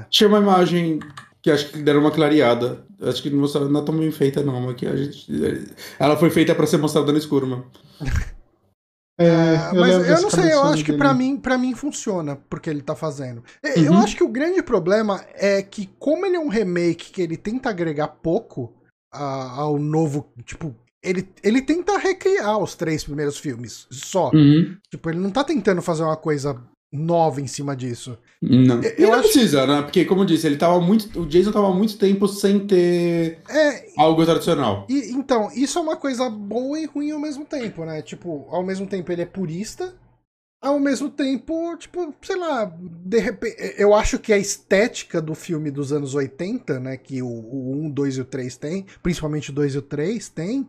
Tinha 0.09 0.27
uma 0.27 0.39
imagem 0.39 0.99
que 1.45 1.51
acho 1.51 1.69
que 1.69 1.77
deram 1.77 1.99
uma 1.99 2.09
clareada. 2.09 2.83
Acho 2.99 3.21
que 3.21 3.29
não 3.29 3.37
mostraram, 3.41 3.69
não 3.69 3.79
é 3.81 3.85
tão 3.85 3.95
bem 3.95 4.09
feita, 4.11 4.41
não. 4.41 4.57
A 4.57 4.61
maquiagem. 4.61 5.11
Ela 5.99 6.17
foi 6.17 6.31
feita 6.31 6.55
pra 6.55 6.65
ser 6.65 6.77
mostrada 6.77 7.11
no 7.11 7.19
escuro, 7.19 7.45
mano. 7.45 7.69
É, 9.19 9.55
eu 9.71 9.79
mas 9.79 10.09
eu 10.09 10.21
não 10.23 10.29
sei, 10.31 10.51
eu 10.51 10.63
acho 10.63 10.83
que 10.83 10.91
pra 10.93 11.13
mim, 11.13 11.37
para 11.37 11.55
mim 11.55 11.75
funciona 11.75 12.35
porque 12.49 12.67
ele 12.67 12.81
tá 12.81 12.95
fazendo. 12.95 13.43
E- 13.63 13.85
Eu 13.85 13.91
Uhum. 13.91 13.99
acho 13.99 14.15
que 14.17 14.23
o 14.23 14.27
grande 14.27 14.63
problema 14.63 15.23
é 15.35 15.61
que 15.61 15.87
como 15.99 16.25
ele 16.25 16.35
é 16.35 16.39
um 16.39 16.49
remake 16.49 17.11
que 17.11 17.21
ele 17.21 17.37
tenta 17.37 17.69
agregar 17.69 18.07
pouco 18.07 18.73
a- 19.13 19.51
ao 19.51 19.77
novo, 19.77 20.33
tipo, 20.43 20.75
ele, 21.03 21.29
ele 21.43 21.61
tenta 21.61 21.95
recriar 21.99 22.57
os 22.57 22.73
três 22.73 23.03
primeiros 23.03 23.37
filmes 23.37 23.85
só. 23.91 24.31
Uhum. 24.33 24.75
Tipo, 24.89 25.11
ele 25.11 25.19
não 25.19 25.29
tá 25.29 25.43
tentando 25.43 25.81
fazer 25.81 26.01
uma 26.01 26.17
coisa 26.17 26.59
nova 26.95 27.41
em 27.41 27.47
cima 27.47 27.75
disso. 27.75 28.17
Não. 28.41 28.81
Eu- 28.81 28.91
eu 28.97 29.07
não 29.09 29.13
acho- 29.19 29.29
precisa, 29.29 29.65
né? 29.67 29.81
Porque, 29.81 30.05
como 30.05 30.21
eu 30.21 30.25
disse, 30.25 30.45
ele 30.47 30.57
tava 30.57 30.79
muito. 30.79 31.19
O 31.21 31.25
Jason 31.25 31.51
tava 31.51 31.67
há 31.69 31.73
muito 31.73 31.97
tempo 31.97 32.27
sem 32.27 32.65
ter 32.65 33.39
É, 33.49 33.85
algo 33.97 34.23
tradicional. 34.25 34.85
e 34.89 35.11
então, 35.11 35.49
isso 35.53 35.77
é 35.77 35.81
uma 35.81 35.95
coisa 35.97 36.29
boa 36.29 36.79
e 36.79 36.85
ruim 36.85 37.11
ao 37.11 37.19
mesmo 37.19 37.45
tempo, 37.45 37.83
né? 37.85 38.01
Tipo, 38.01 38.47
ao 38.49 38.63
mesmo 38.63 38.85
tempo 38.87 39.11
ele 39.11 39.21
é 39.21 39.25
purista, 39.25 39.93
ao 40.61 40.79
mesmo 40.79 41.09
tempo, 41.09 41.75
tipo, 41.77 42.13
sei 42.21 42.35
lá, 42.37 42.65
de 42.79 43.19
repente. 43.19 43.55
Eu 43.77 43.93
acho 43.93 44.17
que 44.17 44.33
a 44.33 44.37
estética 44.37 45.21
do 45.21 45.35
filme 45.35 45.69
dos 45.69 45.91
anos 45.93 46.15
80, 46.15 46.79
né? 46.79 46.97
Que 46.97 47.21
o, 47.21 47.27
o 47.27 47.71
1, 47.85 47.89
2 47.89 48.17
e 48.17 48.21
o 48.21 48.25
3 48.25 48.57
tem, 48.57 48.85
principalmente 49.03 49.51
o 49.51 49.53
2 49.53 49.75
e 49.75 49.77
o 49.77 49.81
3 49.81 50.27
tem, 50.29 50.67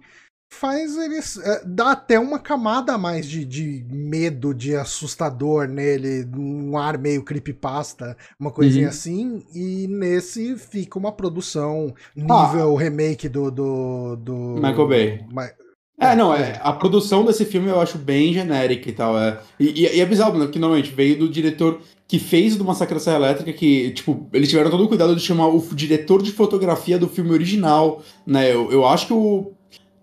faz 0.50 0.96
eles. 0.96 1.36
é, 1.38 1.62
dá 1.66 1.92
até 1.92 2.18
uma 2.18 2.38
camada 2.38 2.92
a 2.94 2.98
mais 2.98 3.26
de, 3.28 3.44
de 3.44 3.84
medo, 3.90 4.54
de 4.54 4.74
assustador 4.76 5.68
nele, 5.68 6.26
um 6.36 6.76
ar 6.78 6.98
meio 6.98 7.22
creepypasta, 7.22 8.16
uma 8.38 8.50
coisinha 8.50 8.84
Uhum. 8.84 8.90
assim, 8.90 9.42
e 9.54 9.86
nesse 9.88 10.56
fica 10.56 10.98
uma 10.98 11.12
produção 11.12 11.94
Ah. 12.28 12.46
nível 12.52 12.74
remake 12.74 13.28
do. 13.28 13.50
do, 13.50 14.16
do 14.16 14.34
Michael 14.56 14.88
Bay. 14.88 15.24
Ma- 15.32 15.50
É, 15.98 16.14
não, 16.14 16.34
é, 16.34 16.60
a 16.62 16.74
produção 16.74 17.24
desse 17.24 17.46
filme 17.46 17.68
eu 17.70 17.80
acho 17.80 17.96
bem 17.96 18.30
genérica 18.32 18.88
e 18.88 18.92
tal. 18.92 19.18
É, 19.18 19.40
e, 19.58 19.84
e- 19.86 19.96
e 19.96 20.00
é 20.00 20.04
bizarro, 20.06 20.38
né? 20.38 20.44
Porque 20.44 20.58
normalmente 20.58 20.92
veio 20.94 21.18
do 21.18 21.26
diretor 21.28 21.80
que 22.06 22.18
fez 22.18 22.54
do 22.54 22.64
Massacre 22.64 22.94
da 22.94 23.00
Serra 23.00 23.16
Elétrica, 23.16 23.50
que, 23.52 23.90
tipo, 23.92 24.28
eles 24.32 24.48
tiveram 24.50 24.70
todo 24.70 24.84
o 24.84 24.88
cuidado 24.88 25.16
de 25.16 25.22
chamar 25.22 25.48
o 25.48 25.58
diretor 25.74 26.22
de 26.22 26.30
fotografia 26.32 26.98
do 26.98 27.08
filme 27.08 27.30
original, 27.32 28.02
né? 28.26 28.52
Eu, 28.52 28.70
eu 28.70 28.86
acho 28.86 29.06
que 29.06 29.12
o. 29.14 29.52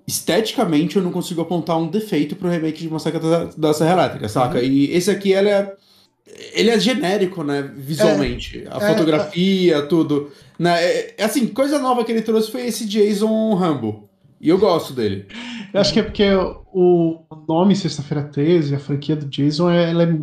Esteticamente 0.06 0.98
eu 0.98 1.04
não 1.04 1.12
consigo 1.12 1.42
apontar 1.42 1.78
um 1.78 1.88
defeito 1.88 2.36
pro 2.36 2.50
remake 2.50 2.82
de 2.82 2.90
Massacre 2.90 3.20
da, 3.20 3.46
da 3.58 3.74
Serra 3.74 3.94
Elétrica, 3.94 4.28
saca? 4.28 4.62
E 4.62 4.92
esse 4.92 5.10
aqui, 5.10 5.32
ele 5.32 5.50
é. 5.50 5.74
Ele 6.54 6.70
é 6.70 6.80
genérico, 6.80 7.44
né? 7.44 7.70
Visualmente. 7.76 8.66
a 8.70 8.78
é, 8.84 8.90
fotografia, 8.90 9.82
tudo. 9.84 10.32
Né? 10.58 10.84
É, 10.84 11.16
é 11.20 11.24
assim, 11.24 11.48
coisa 11.48 11.80
nova 11.80 12.04
que 12.04 12.12
ele 12.12 12.22
trouxe 12.22 12.52
foi 12.52 12.66
esse 12.66 12.86
Jason 12.86 13.54
Rambo. 13.54 14.10
E 14.42 14.50
eu 14.50 14.58
gosto 14.58 14.94
dele. 14.94 15.26
Eu 15.74 15.80
acho 15.80 15.94
que 15.94 16.00
é 16.00 16.04
porque 16.04 16.26
o 16.74 17.24
nome 17.48 17.76
Sexta-feira 17.76 18.24
13, 18.24 18.76
a 18.76 18.80
franquia 18.80 19.16
do 19.16 19.26
Jason, 19.26 19.70
é- 19.70 19.90
ela 19.90 20.04
é, 20.04 20.16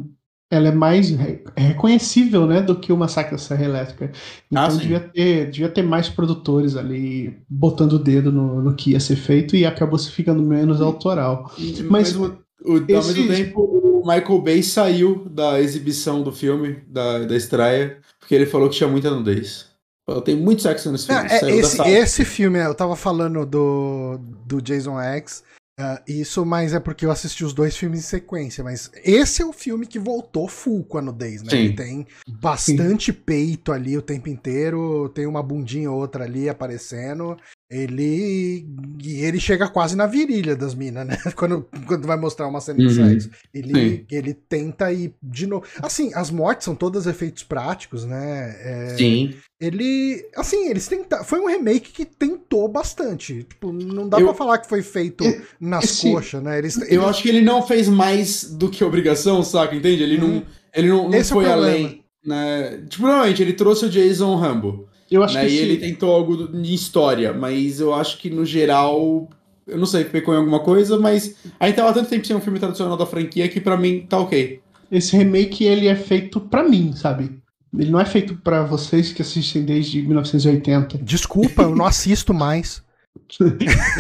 ela 0.51 0.69
é 0.69 0.73
mais 0.73 1.11
re- 1.11 1.45
é 1.55 1.61
reconhecível, 1.63 2.47
né, 2.47 2.61
do 2.61 2.75
que 2.79 2.93
o 2.93 2.97
Massacre 2.97 3.33
da 3.33 3.39
Serra 3.39 3.65
Elétrica. 3.65 4.11
Então 4.51 4.65
Ah, 4.65 4.69
devia, 4.69 5.01
ter, 5.01 5.51
devia 5.51 5.69
ter 5.69 5.83
mais 5.83 6.09
produtores 6.09 6.77
ali 6.77 7.37
botando 7.49 7.93
o 7.95 7.99
dedo 7.99 8.33
no, 8.33 8.61
no 8.61 8.75
que 8.75 8.91
ia 8.91 9.01
ser 9.01 9.17
feito 9.17 9.55
e 9.57 9.65
acabou 9.65 9.99
se 9.99 10.11
ficando 10.11 10.43
menos 10.43 10.81
autoral. 10.81 11.53
Mas, 11.57 12.15
Mas 12.15 12.17
o, 12.17 12.25
o- 12.65 12.73
ao 12.75 12.79
esse- 12.89 13.09
mesmo 13.21 13.29
tempo, 13.29 13.61
o 13.63 14.03
Michael 14.07 14.41
Bay 14.43 14.63
saiu 14.63 15.25
da 15.31 15.61
exibição 15.61 16.23
do 16.23 16.33
filme, 16.33 16.79
da, 16.89 17.21
da 17.21 17.37
estreia, 17.37 17.99
porque 18.19 18.35
ele 18.35 18.47
falou 18.47 18.69
que 18.69 18.77
tinha 18.77 18.89
muita 18.89 19.11
nudez. 19.11 19.69
Falou, 20.07 20.23
Tem 20.23 20.35
muito 20.35 20.63
sexo 20.63 20.91
nesse 20.91 21.07
filme. 21.07 21.23
É, 21.31 21.45
é, 21.45 21.57
esse, 21.57 21.81
esse 21.83 22.25
filme, 22.25 22.59
eu 22.59 22.75
tava 22.75 22.97
falando 22.97 23.47
do, 23.47 24.19
do 24.47 24.61
Jason 24.61 24.99
X, 25.01 25.45
ah, 25.81 26.03
isso, 26.07 26.45
mas 26.45 26.75
é 26.75 26.81
porque 26.81 27.07
eu 27.07 27.11
assisti 27.11 27.45
os 27.45 27.53
dois 27.53 27.77
filmes 27.77 28.01
em 28.01 28.03
sequência. 28.03 28.63
Mas 28.63 28.91
esse 29.03 29.43
é 29.43 29.47
o 29.47 29.53
filme 29.53 29.87
que 29.87 29.99
voltou 29.99 30.47
full 30.47 30.85
com 30.85 30.99
a 30.99 31.03
nudez, 31.03 31.43
né? 31.43 31.51
Sim. 31.51 31.57
Ele 31.57 31.75
tem 31.75 32.07
bastante 32.29 33.13
peito 33.13 33.73
ali 33.73 33.97
o 33.97 34.03
tempo 34.03 34.29
inteiro, 34.29 35.09
tem 35.09 35.27
uma 35.27 35.43
bundinha 35.43 35.91
ou 35.91 35.99
outra 35.99 36.25
ali 36.25 36.49
aparecendo. 36.49 37.37
Ele. 37.71 38.67
Ele 39.05 39.39
chega 39.41 39.69
quase 39.69 39.97
na 39.97 40.07
virilha 40.07 40.57
das 40.57 40.75
minas, 40.75 41.07
né? 41.07 41.17
Quando, 41.37 41.67
quando 41.87 42.07
vai 42.07 42.17
mostrar 42.19 42.49
uma 42.49 42.61
cena 42.61 42.79
de 42.79 42.87
Uhum. 42.87 43.09
sexo. 43.09 43.31
Ele, 43.55 43.73
Sim. 43.99 44.07
ele 44.11 44.35
tenta 44.35 44.93
ir 44.93 45.15
de 45.23 45.47
novo. 45.47 45.65
Assim, 45.81 46.11
as 46.15 46.31
mortes 46.31 46.65
são 46.65 46.75
todas 46.75 47.07
efeitos 47.07 47.43
práticos, 47.45 48.05
né? 48.05 48.57
É, 48.61 48.95
Sim. 48.99 49.35
ele. 49.61 50.25
Assim, 50.37 50.69
eles 50.69 50.87
tentaram. 50.89 51.25
Foi 51.25 51.39
um 51.41 51.47
remake 51.47 51.93
que 51.93 52.05
tentou 52.05 52.69
bastante. 52.69 53.45
Tipo, 53.45 53.73
não 53.73 54.09
dá 54.09 54.19
Eu- 54.19 54.27
pra 54.27 54.35
falar 54.35 54.59
que 54.59 54.69
foi 54.69 54.83
feito 54.83 55.25
E- 55.25 55.41
nas 55.61 55.85
esse- 55.85 56.11
coxas, 56.11 56.43
né? 56.43 56.59
Eles, 56.59 56.77
Eu 56.91 57.07
acho 57.09 57.23
que 57.23 57.29
ele 57.29 57.41
não 57.41 57.67
fez 57.67 57.89
mais 57.89 58.45
do 58.45 58.69
que 58.69 58.83
obrigação, 58.85 59.43
saca? 59.43 59.75
Entende? 59.77 60.03
Ele 60.03 60.19
Uhum. 60.21 60.29
não, 60.37 60.43
ele 60.75 60.89
não, 60.89 61.09
não 61.09 61.15
Esse 61.19 61.31
é 61.31 61.35
foi 61.35 61.45
problema. 61.45 61.67
além. 61.69 62.05
Né? 62.25 62.85
Tipo, 62.89 63.05
normalmente 63.07 63.41
ele 63.43 63.55
trouxe 63.55 63.87
o 63.87 63.89
Jason 63.89 64.35
Rambo. 64.37 64.87
Eu 65.15 65.23
acho 65.23 65.35
né? 65.35 65.47
que 65.47 65.53
E 65.53 65.55
esse- 65.57 65.65
ele 65.65 65.77
tentou 65.79 66.13
algo 66.15 66.49
de 66.49 66.75
história, 66.75 67.33
mas 67.33 67.81
eu 67.81 67.93
acho 67.95 68.19
que 68.19 68.31
no 68.31 68.45
geral. 68.45 69.29
Eu 69.67 69.79
não 69.79 69.87
sei, 69.87 70.05
pecou 70.05 70.35
em 70.35 70.39
alguma 70.39 70.61
coisa, 70.61 70.99
mas 70.99 71.37
a 71.61 71.67
gente 71.67 71.77
tava 71.77 71.93
tanto 71.93 72.09
tempo 72.09 72.27
sem 72.27 72.35
um 72.35 72.41
filme 72.41 72.59
tradicional 72.59 72.97
da 72.97 73.07
franquia 73.07 73.49
que 73.49 73.61
pra 73.61 73.77
mim 73.77 74.05
tá 74.09 74.19
ok. 74.19 74.61
esse 74.91 75.17
remake 75.17 75.63
ele 75.65 75.87
é 75.87 75.95
feito 75.95 76.41
pra 76.41 76.69
mim, 76.69 76.93
sabe? 76.97 77.39
Ele 77.79 77.89
não 77.91 78.01
é 78.01 78.05
feito 78.05 78.35
pra 78.35 78.65
vocês 78.65 79.13
que 79.13 79.23
assistem 79.23 79.63
desde 79.65 80.03
1980. 80.03 80.99
Desculpa, 80.99 81.63
eu 81.63 81.77
não 81.77 81.87
assisto 81.87 82.35
mais. 82.35 82.83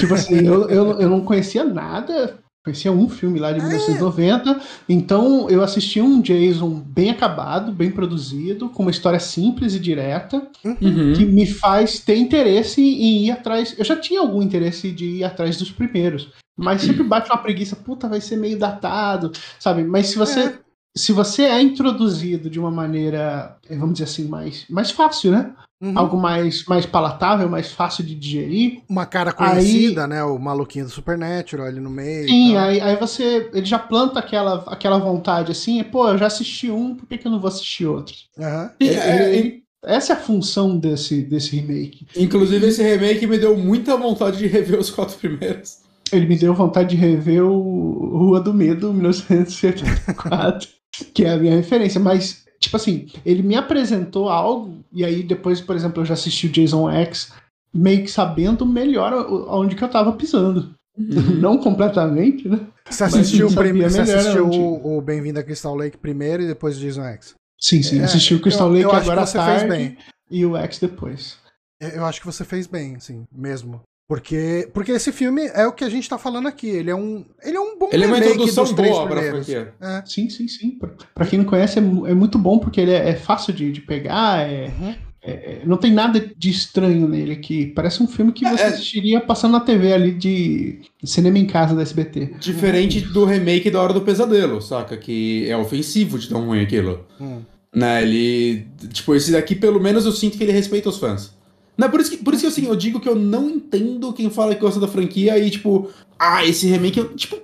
Tipo 0.00 0.14
assim, 0.14 0.44
eu, 0.44 0.68
eu, 0.68 1.00
eu 1.00 1.08
não 1.08 1.20
conhecia 1.20 1.62
nada. 1.62 2.39
Conhecia 2.62 2.92
um 2.92 3.08
filme 3.08 3.38
lá 3.38 3.52
de 3.52 3.58
1990. 3.60 4.60
Então 4.86 5.48
eu 5.48 5.62
assisti 5.62 5.98
um 6.00 6.20
Jason 6.20 6.68
bem 6.86 7.08
acabado, 7.10 7.72
bem 7.72 7.90
produzido, 7.90 8.68
com 8.68 8.82
uma 8.82 8.90
história 8.90 9.18
simples 9.18 9.74
e 9.74 9.80
direta, 9.80 10.46
Uhum. 10.64 11.14
que 11.14 11.24
me 11.24 11.46
faz 11.46 12.00
ter 12.00 12.16
interesse 12.16 12.82
em 12.82 13.24
ir 13.26 13.30
atrás. 13.30 13.74
Eu 13.78 13.84
já 13.84 13.96
tinha 13.96 14.20
algum 14.20 14.42
interesse 14.42 14.90
de 14.90 15.06
ir 15.06 15.24
atrás 15.24 15.56
dos 15.56 15.70
primeiros. 15.70 16.28
Mas 16.54 16.82
sempre 16.82 17.02
bate 17.02 17.30
uma 17.30 17.38
preguiça, 17.38 17.74
puta, 17.74 18.06
vai 18.06 18.20
ser 18.20 18.36
meio 18.36 18.58
datado, 18.58 19.32
sabe? 19.58 19.82
Mas 19.82 20.08
se 20.08 20.18
você. 20.18 20.40
É. 20.40 20.58
Se 20.96 21.12
você 21.12 21.42
é 21.44 21.62
introduzido 21.62 22.50
de 22.50 22.58
uma 22.58 22.70
maneira, 22.70 23.56
vamos 23.70 23.92
dizer 23.94 24.04
assim, 24.04 24.26
mais, 24.28 24.64
mais 24.68 24.90
fácil, 24.90 25.30
né? 25.30 25.52
Uhum. 25.80 25.96
Algo 25.98 26.16
mais, 26.20 26.64
mais 26.66 26.84
palatável, 26.84 27.48
mais 27.48 27.72
fácil 27.72 28.04
de 28.04 28.14
digerir, 28.14 28.82
Uma 28.88 29.06
cara 29.06 29.32
conhecida, 29.32 30.06
né? 30.06 30.22
O 30.22 30.38
maluquinho 30.38 30.84
do 30.84 30.90
Supernatural 30.90 31.66
ali 31.66 31.80
no 31.80 31.88
meio. 31.88 32.24
e 32.26 32.28
Sim, 32.28 32.52
tal. 32.54 32.62
aí, 32.64 32.80
aí 32.82 32.96
você. 32.96 33.48
Ele 33.54 33.64
já 33.64 33.78
planta 33.78 34.18
aquela, 34.18 34.62
aquela 34.66 34.98
vontade 34.98 35.52
assim, 35.52 35.82
pô, 35.84 36.06
eu 36.08 36.18
já 36.18 36.26
assisti 36.26 36.70
um, 36.70 36.94
por 36.94 37.06
que, 37.06 37.16
que 37.16 37.26
eu 37.26 37.30
não 37.30 37.40
vou 37.40 37.48
assistir 37.48 37.86
outros? 37.86 38.28
Aham. 38.38 38.70
E, 38.78 38.88
Ele- 38.88 38.96
é, 38.98 39.36
ele- 39.38 39.62
essa 39.82 40.12
é 40.12 40.16
a 40.16 40.20
função 40.20 40.76
desse, 40.78 41.22
desse 41.22 41.56
remake. 41.56 42.06
Inclusive, 42.14 42.66
esse 42.66 42.82
remake 42.82 43.26
me 43.26 43.38
deu 43.38 43.56
muita 43.56 43.96
vontade 43.96 44.36
de 44.36 44.46
rever 44.46 44.78
os 44.78 44.90
quatro 44.90 45.16
primeiros. 45.16 45.78
Ele 46.12 46.26
me 46.26 46.36
deu 46.36 46.52
vontade 46.52 46.90
de 46.90 46.96
rever 46.96 47.42
o 47.42 48.18
Rua 48.18 48.40
do 48.40 48.52
Medo, 48.52 48.92
1974, 48.92 50.68
que 51.14 51.24
é 51.24 51.30
a 51.30 51.36
minha 51.36 51.56
referência, 51.56 52.00
mas. 52.00 52.44
Tipo 52.58 52.76
assim, 52.76 53.06
ele 53.24 53.42
me 53.42 53.54
apresentou 53.56 54.28
algo, 54.28 54.84
e 54.92 55.02
aí 55.02 55.22
depois, 55.22 55.62
por 55.62 55.74
exemplo, 55.74 56.02
eu 56.02 56.04
já 56.06 56.12
assisti 56.12 56.46
o 56.46 56.50
Jason 56.50 56.90
X, 56.90 57.32
meio 57.72 58.02
que 58.02 58.10
sabendo 58.10 58.66
melhor 58.66 59.14
onde 59.48 59.74
que 59.74 59.82
eu 59.82 59.88
tava 59.88 60.12
pisando. 60.12 60.74
Não 60.98 61.56
completamente, 61.56 62.46
né? 62.46 62.60
Você 62.88 63.04
assistiu, 63.04 63.50
prim- 63.54 63.80
você 63.80 64.00
assistiu 64.02 64.46
o, 64.48 64.98
o 64.98 65.00
Bem-vindo 65.00 65.38
a 65.38 65.42
Crystal 65.42 65.74
Lake 65.74 65.96
primeiro 65.96 66.42
e 66.42 66.46
depois 66.48 66.76
o 66.76 66.80
Jason 66.80 67.02
X. 67.04 67.34
Sim, 67.58 67.82
sim. 67.82 68.00
É, 68.00 68.04
assisti 68.04 68.34
o 68.34 68.40
Crystal 68.42 68.66
eu- 68.68 68.72
Lake 68.74 68.84
eu 68.84 68.90
acho 68.92 69.00
agora 69.10 69.16
que 69.16 69.22
à 69.22 69.26
você 69.26 69.38
tarde. 69.38 69.60
fez 69.60 69.70
bem. 69.70 69.96
e 70.30 70.44
o 70.44 70.54
X 70.56 70.78
depois. 70.80 71.38
Eu 71.80 72.04
acho 72.04 72.20
que 72.20 72.26
você 72.26 72.44
fez 72.44 72.66
bem, 72.66 72.96
assim, 72.96 73.24
mesmo. 73.32 73.80
Porque, 74.10 74.68
porque 74.74 74.90
esse 74.90 75.12
filme 75.12 75.46
é 75.54 75.64
o 75.68 75.72
que 75.72 75.84
a 75.84 75.88
gente 75.88 76.08
tá 76.08 76.18
falando 76.18 76.48
aqui. 76.48 76.66
Ele 76.66 76.90
é 76.90 76.94
um, 76.96 77.24
ele 77.44 77.56
é 77.56 77.60
um 77.60 77.78
bom 77.78 77.88
Ele 77.92 78.02
é 78.02 78.06
uma 78.08 78.16
remake 78.16 78.32
introdução 78.34 78.64
dos 78.64 78.72
três 78.72 78.90
boa 78.90 79.06
pra 79.06 79.22
franquia. 79.22 79.72
É. 79.80 80.02
Sim, 80.04 80.28
sim, 80.28 80.48
sim. 80.48 80.70
Pra, 80.72 80.90
pra 81.14 81.26
quem 81.26 81.38
não 81.38 81.46
conhece, 81.46 81.78
é, 81.78 81.82
é 81.82 82.12
muito 82.12 82.36
bom 82.36 82.58
porque 82.58 82.80
ele 82.80 82.90
é, 82.90 83.10
é 83.10 83.14
fácil 83.14 83.52
de, 83.52 83.70
de 83.70 83.80
pegar, 83.80 84.40
é, 84.50 84.72
Uhum. 84.80 84.94
é- 85.22 85.60
não 85.64 85.76
tem 85.76 85.92
nada 85.92 86.18
de 86.36 86.50
estranho 86.50 87.06
nele 87.06 87.34
aqui. 87.34 87.66
Parece 87.66 88.02
um 88.02 88.08
filme 88.08 88.32
que 88.32 88.44
você 88.44 88.64
É. 88.64 88.66
assistiria 88.66 89.20
passando 89.20 89.52
na 89.52 89.60
TV 89.60 89.92
ali 89.92 90.10
de 90.12 90.80
cinema 91.04 91.38
em 91.38 91.46
casa 91.46 91.76
da 91.76 91.82
SBT. 91.82 92.34
Diferente 92.40 93.00
do 93.00 93.24
remake 93.24 93.70
da 93.70 93.80
Hora 93.80 93.92
do 93.92 94.00
Pesadelo, 94.00 94.60
saca? 94.60 94.96
Que 94.96 95.48
é 95.48 95.56
ofensivo 95.56 96.18
de 96.18 96.28
tão 96.28 96.46
ruim 96.46 96.60
aquilo. 96.62 97.06
Hum. 97.20 97.42
Né, 97.72 98.02
ele. 98.02 98.66
Tipo, 98.92 99.14
esse 99.14 99.30
daqui, 99.30 99.54
pelo 99.54 99.78
menos, 99.80 100.04
eu 100.04 100.10
sinto 100.10 100.36
que 100.36 100.42
ele 100.42 100.50
respeita 100.50 100.88
os 100.88 100.98
fãs. 100.98 101.38
Não, 101.76 101.90
por 101.90 102.00
isso 102.00 102.10
que, 102.10 102.16
por 102.18 102.34
isso 102.34 102.42
que 102.42 102.48
assim, 102.48 102.66
eu 102.66 102.76
digo 102.76 103.00
que 103.00 103.08
eu 103.08 103.14
não 103.14 103.48
entendo 103.48 104.12
quem 104.12 104.28
fala 104.30 104.54
que 104.54 104.60
gosta 104.60 104.78
da 104.80 104.88
franquia 104.88 105.38
e, 105.38 105.50
tipo, 105.50 105.88
ah, 106.18 106.44
esse 106.44 106.66
remake. 106.66 106.98
eu- 106.98 107.14
Tipo, 107.16 107.36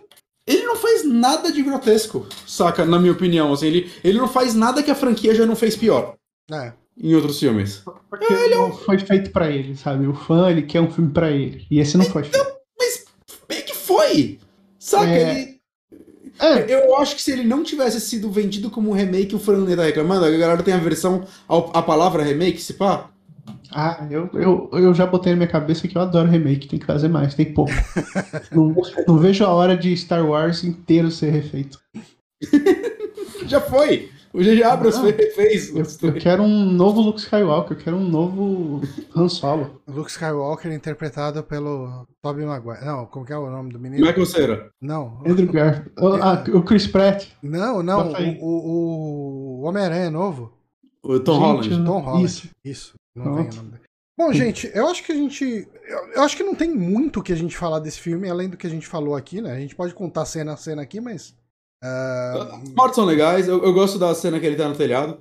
ele 0.47 0.63
não 0.65 0.77
faz 0.77 1.05
nada 1.07 1.51
de 1.51 1.63
grotesco, 1.63 2.27
saca? 2.47 2.85
Na 2.85 2.99
minha 2.99 3.13
opinião. 3.13 3.53
Assim, 3.53 3.67
ele, 3.67 3.91
ele 4.05 4.19
não 4.19 4.29
faz 4.29 4.55
nada 4.55 4.83
que 4.83 4.91
a 4.91 4.95
franquia 4.95 5.35
já 5.35 5.47
não 5.47 5.57
fez 5.57 5.75
pior 5.75 6.15
É. 6.53 6.73
em 7.03 7.15
outros 7.15 7.39
filmes. 7.39 7.83
Porque 8.11 8.33
não 8.49 8.73
foi 8.73 8.99
feito 8.99 9.31
pra 9.31 9.51
ele, 9.51 9.75
sabe? 9.77 10.07
O 10.07 10.15
fã, 10.15 10.51
ele 10.51 10.63
quer 10.63 10.81
um 10.81 10.91
filme 10.91 11.11
pra 11.11 11.31
ele. 11.31 11.67
E 11.71 11.81
esse 11.81 11.97
não 11.97 12.05
foi 12.05 12.23
feito. 12.25 12.47
Mas 12.79 13.05
bem 13.49 13.63
que 13.63 13.75
foi! 13.75 14.39
Saca? 14.79 15.09
É. 15.11 15.33
Ele. 15.43 15.57
É, 16.39 16.75
Eu 16.75 16.97
acho 16.99 17.17
que 17.17 17.23
se 17.23 17.33
ele 17.33 17.45
não 17.45 17.63
tivesse 17.65 17.99
sido 18.01 18.31
vendido 18.31 18.71
como 18.71 18.91
um 18.91 18.93
remake, 18.93 19.35
o 19.35 19.39
Fran 19.39 19.57
não 19.59 19.67
ia 19.69 19.73
estar 19.73 19.85
reclamando. 19.87 20.27
A 20.27 20.31
galera 20.31 20.63
tem 20.63 20.75
a 20.75 20.79
versão, 20.79 21.27
a, 21.49 21.81
palavra 21.83 22.23
remake, 22.23 22.61
se 22.61 22.75
pá. 22.75 23.09
Ah, 23.71 24.07
eu, 24.11 24.29
eu, 24.35 24.71
eu 24.73 24.95
já 24.95 25.07
botei 25.07 25.33
na 25.33 25.37
minha 25.37 25.49
cabeça 25.49 25.87
que 25.87 25.97
eu 25.97 26.03
adoro 26.03 26.29
remake, 26.29 26.69
tem 26.69 26.79
que 26.79 26.87
fazer 26.87 27.09
mais, 27.09 27.35
tem 27.35 27.53
pouco. 27.53 27.73
não, 28.53 28.75
não 29.07 29.19
vejo 29.19 29.45
a 29.45 29.49
hora 29.51 29.77
de 29.77 29.97
Star 29.97 30.25
Wars 30.27 30.65
inteiro 30.65 31.11
ser 31.11 31.31
refeito. 31.31 31.79
Já 33.47 33.61
foi! 33.61 34.11
O 34.35 34.43
J.J. 34.43 34.63
Abrams 34.65 34.99
Não. 34.99 35.07
fe- 35.07 35.31
fez. 35.31 35.75
Eu, 35.75 36.09
eu 36.09 36.15
quero 36.15 36.43
um 36.43 36.71
novo 36.71 37.01
Luke 37.01 37.19
Skywalker, 37.21 37.75
eu 37.75 37.83
quero 37.83 37.97
um 37.97 38.07
novo 38.07 38.83
Han 39.15 39.31
Solo. 39.31 39.81
Luke 39.89 40.11
Skywalker 40.11 40.71
interpretado 40.73 41.43
pelo 41.43 42.07
Tobey 42.21 42.45
Maguire. 42.45 42.85
Não, 42.85 43.07
como 43.07 43.25
que 43.25 43.33
é 43.33 43.39
o 43.39 43.51
nome 43.51 43.73
do 43.73 43.79
menino? 43.81 44.05
Michael 44.05 44.27
Cera. 44.27 44.71
Não. 44.79 45.23
Andrew 45.27 45.51
Garfield. 45.51 45.91
Oh, 45.99 46.17
ah, 46.21 46.45
o 46.53 46.63
Chris 46.63 46.87
Pratt. 46.87 47.29
Não, 47.43 47.83
não. 47.83 48.13
O, 48.13 48.47
o, 48.47 49.61
o 49.61 49.63
Homem-Aranha 49.63 50.11
novo. 50.11 50.53
O 51.03 51.19
Tom 51.19 51.35
Gente, 51.57 51.71
Holland. 51.71 51.87
Tom 51.87 51.99
Holland. 52.01 52.25
Isso. 52.27 52.49
Isso. 52.63 52.95
Não 53.17 53.35
vem 53.35 53.49
o 53.49 53.55
nome 53.55 53.71
dele. 53.71 53.83
Bom, 54.19 54.33
gente, 54.33 54.71
eu 54.75 54.87
acho 54.89 55.03
que 55.05 55.13
a 55.13 55.15
gente. 55.15 55.69
Eu, 56.15 56.23
acho 56.23 56.37
que 56.37 56.43
não 56.43 56.55
tem 56.55 56.71
muito 56.71 57.21
o 57.21 57.23
que 57.23 57.33
a 57.33 57.37
gente 57.37 57.57
falar 57.57 57.81
desse 57.81 58.01
filme, 58.01 58.29
além 58.31 58.49
do 58.49 58.57
que 58.57 58.67
a 58.67 58.71
gente 58.71 58.87
falou 58.87 59.15
aqui, 59.15 59.41
né? 59.43 59.53
A 59.53 59.59
gente 59.61 59.75
pode 59.75 59.93
contar 59.95 60.25
cena 60.25 60.55
a 60.55 60.57
cena 60.57 60.81
aqui, 60.83 61.01
mas. 61.01 61.35
ah, 61.83 62.59
As 62.63 62.71
mortes 62.71 62.97
são 62.97 63.05
legais. 63.05 63.47
Eu, 63.47 63.63
eu 63.63 63.73
gosto 63.75 63.99
da 63.99 64.15
cena 64.15 64.41
que 64.41 64.47
ele 64.47 64.57
tá 64.57 64.69
no 64.69 64.75
telhado. 64.75 65.19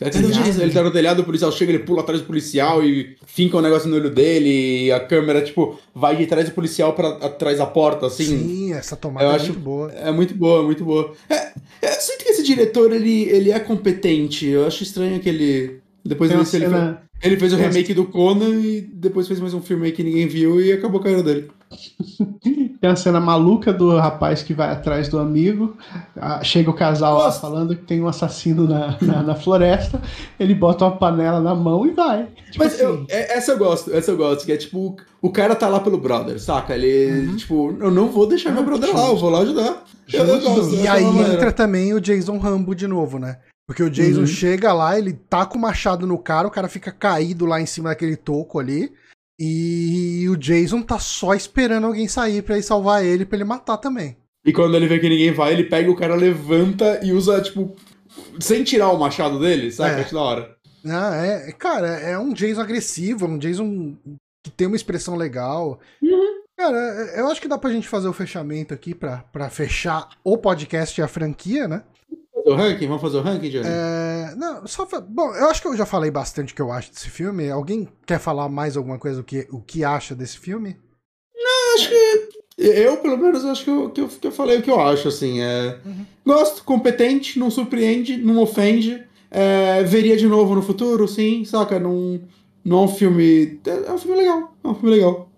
É 0.00 0.10
que 0.10 0.20
Telhado? 0.20 0.60
Ele 0.62 0.72
tá 0.74 0.82
no 0.82 0.90
telhado, 0.92 1.20
o 1.20 1.24
policial 1.24 1.50
chega, 1.50 1.72
ele 1.72 1.82
pula 1.82 2.02
atrás 2.02 2.20
do 2.20 2.26
policial 2.26 2.84
e 2.84 3.16
finca 3.26 3.56
um 3.56 3.62
negócio 3.62 3.88
no 3.88 3.96
olho 3.96 4.10
dele. 4.10 4.84
E 4.84 4.92
a 4.92 5.00
câmera, 5.00 5.42
tipo, 5.42 5.78
vai 5.94 6.14
de 6.16 6.26
trás 6.26 6.46
do 6.48 6.54
policial 6.54 6.92
pra 6.92 7.08
atrás 7.16 7.58
da 7.58 7.66
porta, 7.66 8.06
assim. 8.06 8.24
sim, 8.24 8.72
essa 8.74 8.94
tomada 8.94 9.26
eu 9.26 9.32
é 9.32 9.34
acho- 9.36 9.46
muito 9.46 9.60
boa. 9.60 9.92
É 9.92 10.12
muito 10.12 10.34
boa, 10.34 10.62
muito 10.62 10.84
boa. 10.84 11.14
É, 11.30 11.52
eu 11.82 12.00
sinto 12.00 12.22
que 12.24 12.28
esse 12.28 12.42
diretor, 12.42 12.92
ele, 12.92 13.22
ele 13.30 13.50
é 13.50 13.58
competente. 13.58 14.46
Eu 14.46 14.66
acho 14.66 14.82
estranho 14.82 15.18
que 15.18 15.28
ele. 15.30 15.80
Depois 16.06 16.30
ele, 16.30 16.44
cena- 16.44 17.00
fez, 17.20 17.32
ele 17.32 17.40
fez 17.40 17.52
o 17.52 17.56
remake 17.56 17.94
do 17.94 18.04
Conan 18.06 18.60
e 18.60 18.80
depois 18.80 19.26
fez 19.28 19.40
mais 19.40 19.52
um 19.54 19.60
filme 19.62 19.86
aí 19.86 19.92
que 19.92 20.02
ninguém 20.02 20.26
viu 20.26 20.60
e 20.60 20.72
acabou 20.72 21.00
a 21.00 21.02
carreira 21.02 21.22
dele. 21.22 21.50
Tem 22.80 22.90
a 22.90 22.94
cena 22.96 23.18
maluca 23.18 23.72
do 23.72 23.96
rapaz 23.96 24.42
que 24.42 24.52
vai 24.54 24.70
atrás 24.70 25.08
do 25.08 25.18
amigo. 25.18 25.76
Ah, 26.14 26.44
Chega 26.44 26.70
o 26.70 26.74
casal 26.74 27.16
lá 27.18 27.24
Nossa. 27.24 27.40
falando 27.40 27.74
que 27.74 27.82
tem 27.82 28.00
um 28.02 28.06
assassino 28.06 28.68
na, 28.68 28.96
na, 29.00 29.22
na 29.22 29.34
floresta. 29.34 30.00
Ele 30.38 30.54
bota 30.54 30.84
uma 30.84 30.96
panela 30.96 31.40
na 31.40 31.54
mão 31.54 31.86
e 31.86 31.90
vai. 31.92 32.26
Tipo 32.50 32.58
Mas 32.58 32.74
assim, 32.74 32.82
eu, 32.84 33.06
é- 33.08 33.36
essa 33.36 33.52
eu 33.52 33.58
gosto, 33.58 33.92
essa 33.92 34.10
eu 34.10 34.16
gosto, 34.16 34.44
que 34.44 34.52
é 34.52 34.56
tipo, 34.56 34.94
o 35.22 35.30
cara 35.30 35.56
tá 35.56 35.68
lá 35.68 35.80
pelo 35.80 35.96
brother, 35.98 36.38
saca? 36.38 36.74
Ele, 36.76 37.26
Uhum. 37.30 37.36
tipo, 37.36 37.76
eu 37.80 37.90
não 37.90 38.08
vou 38.10 38.26
deixar 38.28 38.52
meu 38.52 38.62
brother 38.62 38.94
lá, 38.94 39.08
eu 39.08 39.16
vou 39.16 39.30
lá 39.30 39.40
ajudar. 39.40 39.82
Eu, 40.12 40.24
eu 40.24 40.40
gosto, 40.40 40.74
E 40.76 40.86
aí 40.86 41.02
maneira. 41.04 41.32
entra 41.34 41.50
também 41.52 41.94
o 41.94 42.00
Jason 42.00 42.38
Rambo 42.38 42.74
de 42.74 42.86
novo, 42.86 43.18
né? 43.18 43.38
Porque 43.66 43.82
o 43.82 43.90
Jason 43.90 44.20
Uhum. 44.20 44.26
chega 44.26 44.72
lá, 44.72 44.96
ele 44.98 45.12
taca 45.12 45.56
o 45.56 45.60
machado 45.60 46.06
no 46.06 46.18
cara, 46.18 46.46
o 46.46 46.50
cara 46.50 46.68
fica 46.68 46.92
caído 46.92 47.44
lá 47.46 47.60
em 47.60 47.66
cima 47.66 47.88
daquele 47.88 48.16
toco 48.16 48.58
ali. 48.60 48.92
E 49.38 50.26
o 50.30 50.36
Jason 50.36 50.80
tá 50.82 50.98
só 50.98 51.34
esperando 51.34 51.86
alguém 51.86 52.08
sair 52.08 52.42
pra 52.42 52.56
ir 52.58 52.62
salvar 52.62 53.04
ele, 53.04 53.26
pra 53.26 53.36
ele 53.36 53.44
matar 53.44 53.76
também. 53.76 54.16
E 54.44 54.52
quando 54.52 54.76
ele 54.76 54.86
vê 54.86 54.98
que 54.98 55.08
ninguém 55.08 55.32
vai, 55.32 55.52
ele 55.52 55.64
pega 55.64 55.90
o 55.90 55.96
cara, 55.96 56.14
levanta 56.14 57.00
e 57.04 57.12
usa, 57.12 57.40
tipo, 57.42 57.74
sem 58.40 58.62
tirar 58.64 58.90
o 58.90 58.98
machado 58.98 59.38
dele, 59.40 59.70
saca? 59.72 59.96
É. 59.98 60.00
Acho 60.02 60.14
da 60.14 60.20
hora. 60.20 60.56
Ah, 60.86 61.16
é, 61.16 61.52
cara, 61.52 61.88
é 61.88 62.16
um 62.16 62.32
Jason 62.32 62.60
agressivo, 62.60 63.26
um 63.26 63.36
Jason 63.36 63.96
que 64.44 64.50
tem 64.52 64.68
uma 64.68 64.76
expressão 64.76 65.16
legal. 65.16 65.80
Cara, 66.56 66.78
eu 67.16 67.26
acho 67.26 67.40
que 67.42 67.48
dá 67.48 67.58
pra 67.58 67.70
gente 67.72 67.88
fazer 67.88 68.06
o 68.08 68.12
fechamento 68.12 68.72
aqui 68.72 68.94
pra, 68.94 69.18
pra 69.32 69.50
fechar 69.50 70.08
o 70.24 70.38
podcast 70.38 70.98
e 70.98 71.02
a 71.04 71.08
franquia, 71.08 71.66
né? 71.68 71.82
Fazer 72.46 72.50
o 72.50 72.54
ranking? 72.54 72.86
Vamos 72.86 73.02
fazer 73.02 73.16
o 73.18 73.22
ranking, 73.22 73.48
Johnny? 73.50 73.66
É, 73.68 74.34
não, 74.36 74.66
só 74.68 74.86
fa- 74.86 75.00
Bom, 75.00 75.34
eu 75.34 75.48
acho 75.50 75.60
que 75.60 75.66
eu 75.66 75.76
já 75.76 75.84
falei 75.84 76.10
bastante 76.12 76.52
o 76.52 76.56
que 76.56 76.62
eu 76.62 76.70
acho 76.70 76.92
desse 76.92 77.10
filme. 77.10 77.50
Alguém 77.50 77.88
quer 78.06 78.20
falar 78.20 78.48
mais 78.48 78.76
alguma 78.76 78.98
coisa 78.98 79.16
do 79.18 79.24
que 79.24 79.48
o 79.50 79.60
que 79.60 79.82
acha 79.84 80.14
desse 80.14 80.38
filme? 80.38 80.76
acho 81.74 81.88
que. 81.88 82.36
Eu, 82.58 82.96
pelo 82.98 83.18
menos, 83.18 83.44
acho 83.44 83.64
que 83.64 83.70
eu, 83.70 83.90
que 83.90 84.00
eu, 84.00 84.08
que 84.08 84.26
eu 84.28 84.32
falei 84.32 84.58
o 84.58 84.62
que 84.62 84.70
eu 84.70 84.80
acho, 84.80 85.08
assim. 85.08 85.40
É... 85.40 85.78
Uhum. 85.84 86.06
Gosto, 86.24 86.64
competente, 86.64 87.38
não 87.38 87.50
surpreende, 87.50 88.16
não 88.16 88.40
ofende. 88.42 89.04
É, 89.30 89.82
veria 89.82 90.16
de 90.16 90.26
novo 90.26 90.54
no 90.54 90.62
futuro, 90.62 91.06
sim, 91.06 91.44
saca? 91.44 91.78
Não, 91.78 92.20
não 92.64 92.78
é 92.78 92.82
um 92.82 92.88
filme. 92.88 93.60
É 93.66 93.92
um 93.92 93.98
filme 93.98 94.16
legal. 94.16 94.54
É 94.64 94.68
um 94.68 94.74
filme 94.74 94.94
legal. 94.96 95.28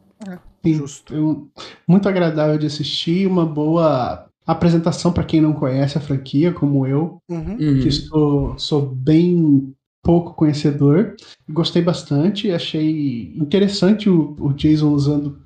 Sim, 0.65 0.75
Justo. 0.75 1.15
eu- 1.15 1.49
muito 1.89 2.09
agradável 2.09 2.59
de 2.59 2.67
assistir, 2.67 3.27
uma 3.27 3.47
boa 3.47 4.28
apresentação 4.53 5.13
para 5.13 5.25
quem 5.25 5.41
não 5.41 5.53
conhece 5.53 5.99
a 5.99 6.01
franquia, 6.01 6.53
como 6.53 6.87
eu, 6.87 7.19
Uhum. 7.29 7.53
Uhum. 7.53 7.81
que 7.81 7.91
sou, 7.91 8.59
sou 8.59 8.83
bem 8.87 9.75
pouco 10.03 10.35
conhecedor. 10.35 11.15
Gostei 11.49 11.83
bastante, 11.83 12.51
achei 12.51 13.33
interessante 13.37 14.09
o, 14.09 14.35
o 14.41 14.53
Jason 14.55 14.91
usando 14.91 15.39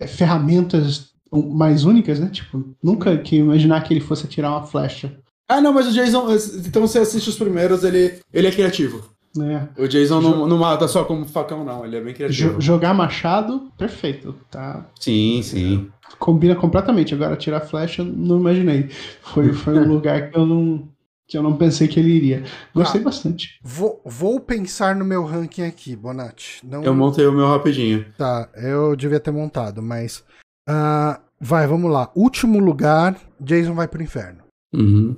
é, 0.00 0.06
ferramentas 0.06 1.10
mais 1.32 1.84
únicas, 1.84 2.18
né? 2.18 2.28
Tipo, 2.28 2.64
nunca 2.82 3.16
que 3.18 3.36
imaginar 3.36 3.82
que 3.82 3.94
ele 3.94 4.00
fosse 4.00 4.26
atirar 4.26 4.50
uma 4.50 4.66
flecha. 4.66 5.16
Ah, 5.48 5.60
não, 5.60 5.72
mas 5.72 5.86
o 5.86 5.92
Jason. 5.92 6.26
Então 6.66 6.82
você 6.82 6.98
assiste 6.98 7.28
os 7.28 7.36
primeiros, 7.36 7.84
ele, 7.84 8.20
ele 8.32 8.48
é 8.48 8.50
criativo. 8.52 9.10
Né? 9.36 9.68
O 9.78 9.86
Jason 9.86 10.20
não, 10.20 10.48
não 10.48 10.58
mata 10.58 10.88
só 10.88 11.04
como 11.04 11.24
facão, 11.24 11.64
não. 11.64 11.84
Ele 11.84 11.96
é 11.96 12.00
bem 12.00 12.12
criativo. 12.14 12.54
Jo- 12.54 12.60
jogar 12.60 12.92
machado, 12.92 13.70
perfeito, 13.78 14.34
tá? 14.50 14.86
Sim, 14.98 15.40
sim. 15.42 15.88
Combina 16.18 16.56
completamente. 16.56 17.14
Agora 17.14 17.34
atirar 17.34 17.60
flecha, 17.60 18.02
não 18.02 18.38
imaginei. 18.40 18.88
Foi, 19.22 19.52
foi 19.52 19.78
um 19.78 19.86
lugar 19.92 20.30
que 20.30 20.36
eu 20.38 20.44
não 20.46 20.88
que 21.28 21.38
eu 21.38 21.44
não 21.44 21.56
pensei 21.56 21.86
que 21.86 22.00
ele 22.00 22.10
iria. 22.10 22.42
Gostei 22.74 23.00
Ah. 23.00 23.04
bastante. 23.04 23.60
Vou, 23.62 24.02
vou 24.04 24.40
pensar 24.40 24.96
no 24.96 25.04
meu 25.04 25.24
ranking 25.24 25.62
aqui, 25.62 25.94
Bonatti. 25.94 26.60
Não, 26.66 26.82
Eu 26.82 26.92
montei 26.92 27.24
o 27.24 27.30
meu 27.32 27.46
rapidinho. 27.46 28.04
Tá, 28.18 28.48
eu 28.56 28.96
devia 28.96 29.20
ter 29.20 29.30
montado, 29.30 29.80
mas. 29.80 30.24
ah, 30.68 31.20
vai, 31.40 31.68
vamos 31.68 31.88
lá. 31.88 32.10
Último 32.16 32.58
lugar, 32.58 33.16
Jason 33.40 33.74
vai 33.74 33.86
pro 33.86 34.02
inferno. 34.02 34.40
Uhum. 34.74 35.14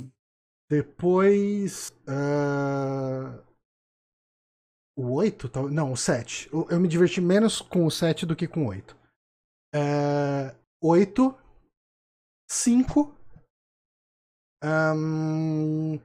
Depois. 0.70 1.92
ah, 2.06 3.32
o 4.96 5.12
8? 5.12 5.48
Tal- 5.48 5.68
Não, 5.68 5.92
o 5.92 5.96
7. 5.96 6.48
Eu, 6.52 6.80
me 6.80 6.88
diverti 6.88 7.20
menos 7.20 7.60
com 7.60 7.86
o 7.86 7.90
7 7.90 8.26
do 8.26 8.36
que 8.36 8.46
com 8.46 8.64
o 8.64 8.68
8. 8.68 8.96
É, 9.74 10.54
8. 10.82 11.34
5. 12.50 13.14
ahn, 14.62 15.98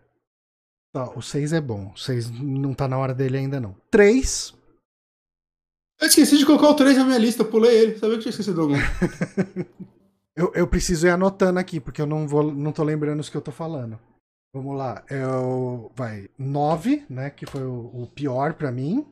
tá, 0.94 1.10
o 1.16 1.22
6 1.22 1.54
é 1.54 1.62
bom. 1.62 1.92
O 1.94 1.98
6 1.98 2.30
não 2.32 2.74
tá 2.74 2.88
na 2.88 2.98
hora 2.98 3.14
dele 3.14 3.38
ainda, 3.38 3.60
não. 3.60 3.74
3. 3.92 4.54
Eu 6.00 6.08
esqueci 6.08 6.38
de 6.38 6.46
colocar 6.46 6.70
o 6.70 6.76
3 6.76 6.98
na 6.98 7.04
minha 7.04 7.18
lista, 7.18 7.42
eu 7.44 7.50
pulei 7.50 7.76
ele. 7.78 7.98
Sabia 7.98 8.16
que 8.18 8.22
tinha 8.24 8.30
esquecido 8.30 8.62
algum. 8.62 8.76
Eu, 10.40 10.54
eu 10.54 10.68
preciso 10.68 11.08
ir 11.08 11.10
anotando 11.10 11.58
aqui, 11.58 11.80
porque 11.80 12.00
eu 12.00 12.06
não, 12.06 12.28
vou, 12.28 12.54
não 12.54 12.72
tô 12.72 12.84
lembrando 12.84 13.20
os 13.22 13.28
que 13.28 13.36
eu 13.36 13.42
tô 13.42 13.52
falando. 13.52 14.00
Vamos 14.58 14.76
lá. 14.76 15.06
É 15.08 15.24
o, 15.28 15.90
vai, 15.96 16.30
9, 16.36 17.06
né? 17.08 17.30
Que 17.30 17.46
foi 17.46 17.64
o, 17.64 18.04
o 18.04 18.08
pior 18.08 18.56
pra 18.56 18.72
mim. 18.72 19.06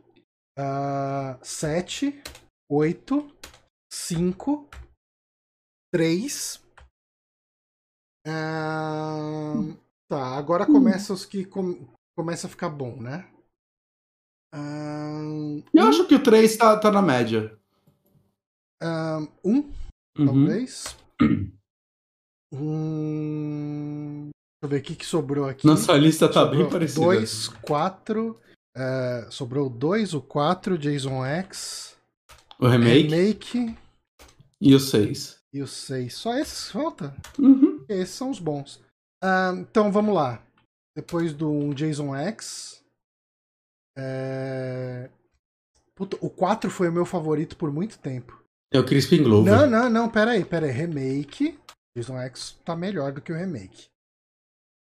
Ah, 0.58 1.38
7, 1.44 2.20
8, 2.68 3.32
5, 3.94 4.68
3. 5.94 6.66
Ah, 8.28 9.54
tá, 10.10 10.36
agora 10.36 10.66
começa 10.66 11.14
os 11.14 11.24
que 11.28 11.46
com, 11.46 11.88
começa 12.18 12.48
a 12.48 12.50
ficar 12.50 12.70
bom, 12.70 13.00
né? 13.00 13.32
Ahn, 14.52 15.62
Eu 15.72 15.88
acho 15.88 16.08
que 16.08 16.16
o 16.16 16.24
3 16.24 16.58
tá, 16.58 16.80
tá 16.80 16.90
na 16.90 17.04
média. 17.04 17.56
ahn, 18.82 19.28
um, 19.44 19.72
Uhum. 20.18 20.26
talvez. 20.26 20.98
Hum, 22.52 24.30
deixa 24.34 24.35
eu 24.66 24.70
ver 24.70 24.80
o 24.80 24.82
que, 24.82 24.96
que 24.96 25.06
sobrou 25.06 25.48
aqui. 25.48 25.66
Nossa 25.66 25.94
lista 25.94 26.28
tá 26.28 26.44
bem 26.46 26.60
Sobrou 26.60 26.70
parecida. 26.72 27.02
Dois, 27.06 27.48
quatro. 27.48 28.40
é, 28.76 29.28
sobrou 29.30 29.68
o 29.68 29.70
2, 29.70 30.14
o 30.14 30.22
4, 30.22 30.78
Jason 30.78 31.26
X. 31.26 31.96
O 32.60 32.68
remake 32.68 33.08
Remake 33.10 33.78
e 34.62 34.74
o 34.74 34.80
6. 34.80 35.40
e 35.54 35.62
o 35.62 35.68
6. 35.68 36.14
Só 36.14 36.38
esses 36.38 36.72
falta? 36.72 37.16
Uhum. 37.38 37.84
Esses 37.88 38.16
são 38.16 38.30
os 38.30 38.40
bons. 38.40 38.82
Ah, 39.24 39.54
então 39.58 39.92
vamos 39.92 40.14
lá. 40.16 40.42
Depois 40.96 41.34
do 41.34 41.74
Jason 41.74 42.16
X. 42.16 42.82
É... 43.98 45.10
Puta, 45.96 46.18
o 46.22 46.30
4 46.30 46.70
foi 46.70 46.90
o 46.90 46.92
meu 46.94 47.06
favorito 47.06 47.56
por 47.56 47.72
muito 47.72 47.98
tempo. 48.00 48.42
É 48.74 48.80
o 48.80 48.86
Crispin 48.86 49.24
Glover. 49.24 49.54
Não, 49.54 49.70
não, 49.70 49.90
não, 49.90 50.10
pera 50.10 50.32
aí, 50.32 50.44
pera 50.44 50.66
aí. 50.66 50.72
Remake. 50.72 51.58
Jason 51.98 52.18
X 52.20 52.58
tá 52.66 52.76
melhor 52.76 53.14
do 53.14 53.22
que 53.22 53.32
o 53.32 53.36
remake. 53.36 53.86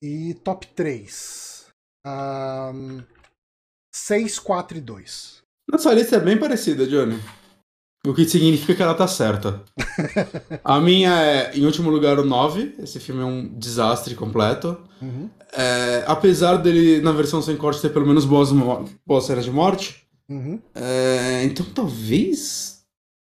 E 0.03 0.35
top 0.45 0.67
3. 0.69 1.67
Um, 2.07 3.03
6, 3.95 4.39
4 4.39 4.79
e 4.79 4.81
2. 4.81 5.43
Nossa 5.71 5.93
lista 5.93 6.17
é 6.17 6.21
bem 6.21 6.39
parecida, 6.39 6.87
Johnny. 6.87 7.19
O 8.07 8.15
que 8.15 8.29
significa 8.29 8.75
que 8.75 8.83
ela 8.83 8.95
tá 8.95 9.09
certa. 9.09 9.65
A 10.63 10.79
minha 10.79 11.11
é, 11.21 11.57
em 11.57 11.67
último 11.67 11.91
lugar, 11.91 12.19
o 12.21 12.25
9. 12.25 12.77
Esse 12.79 13.01
filme 13.01 13.21
é 13.23 13.25
um 13.25 13.49
desastre 13.59 14.15
completo. 14.15 14.79
Uhum, 15.03 15.29
É, 15.53 16.05
apesar 16.07 16.57
dele, 16.57 17.01
na 17.01 17.11
versão 17.11 17.43
sem 17.43 17.57
corte, 17.57 17.81
ter 17.81 17.89
pelo 17.91 18.07
menos 18.07 18.25
boas, 18.25 18.51
boas 19.05 19.25
cenas 19.25 19.45
de 19.45 19.51
morte. 19.51 20.07
uhum. 20.29 20.61
é, 20.75 21.43
então 21.45 21.67
talvez. 21.75 22.76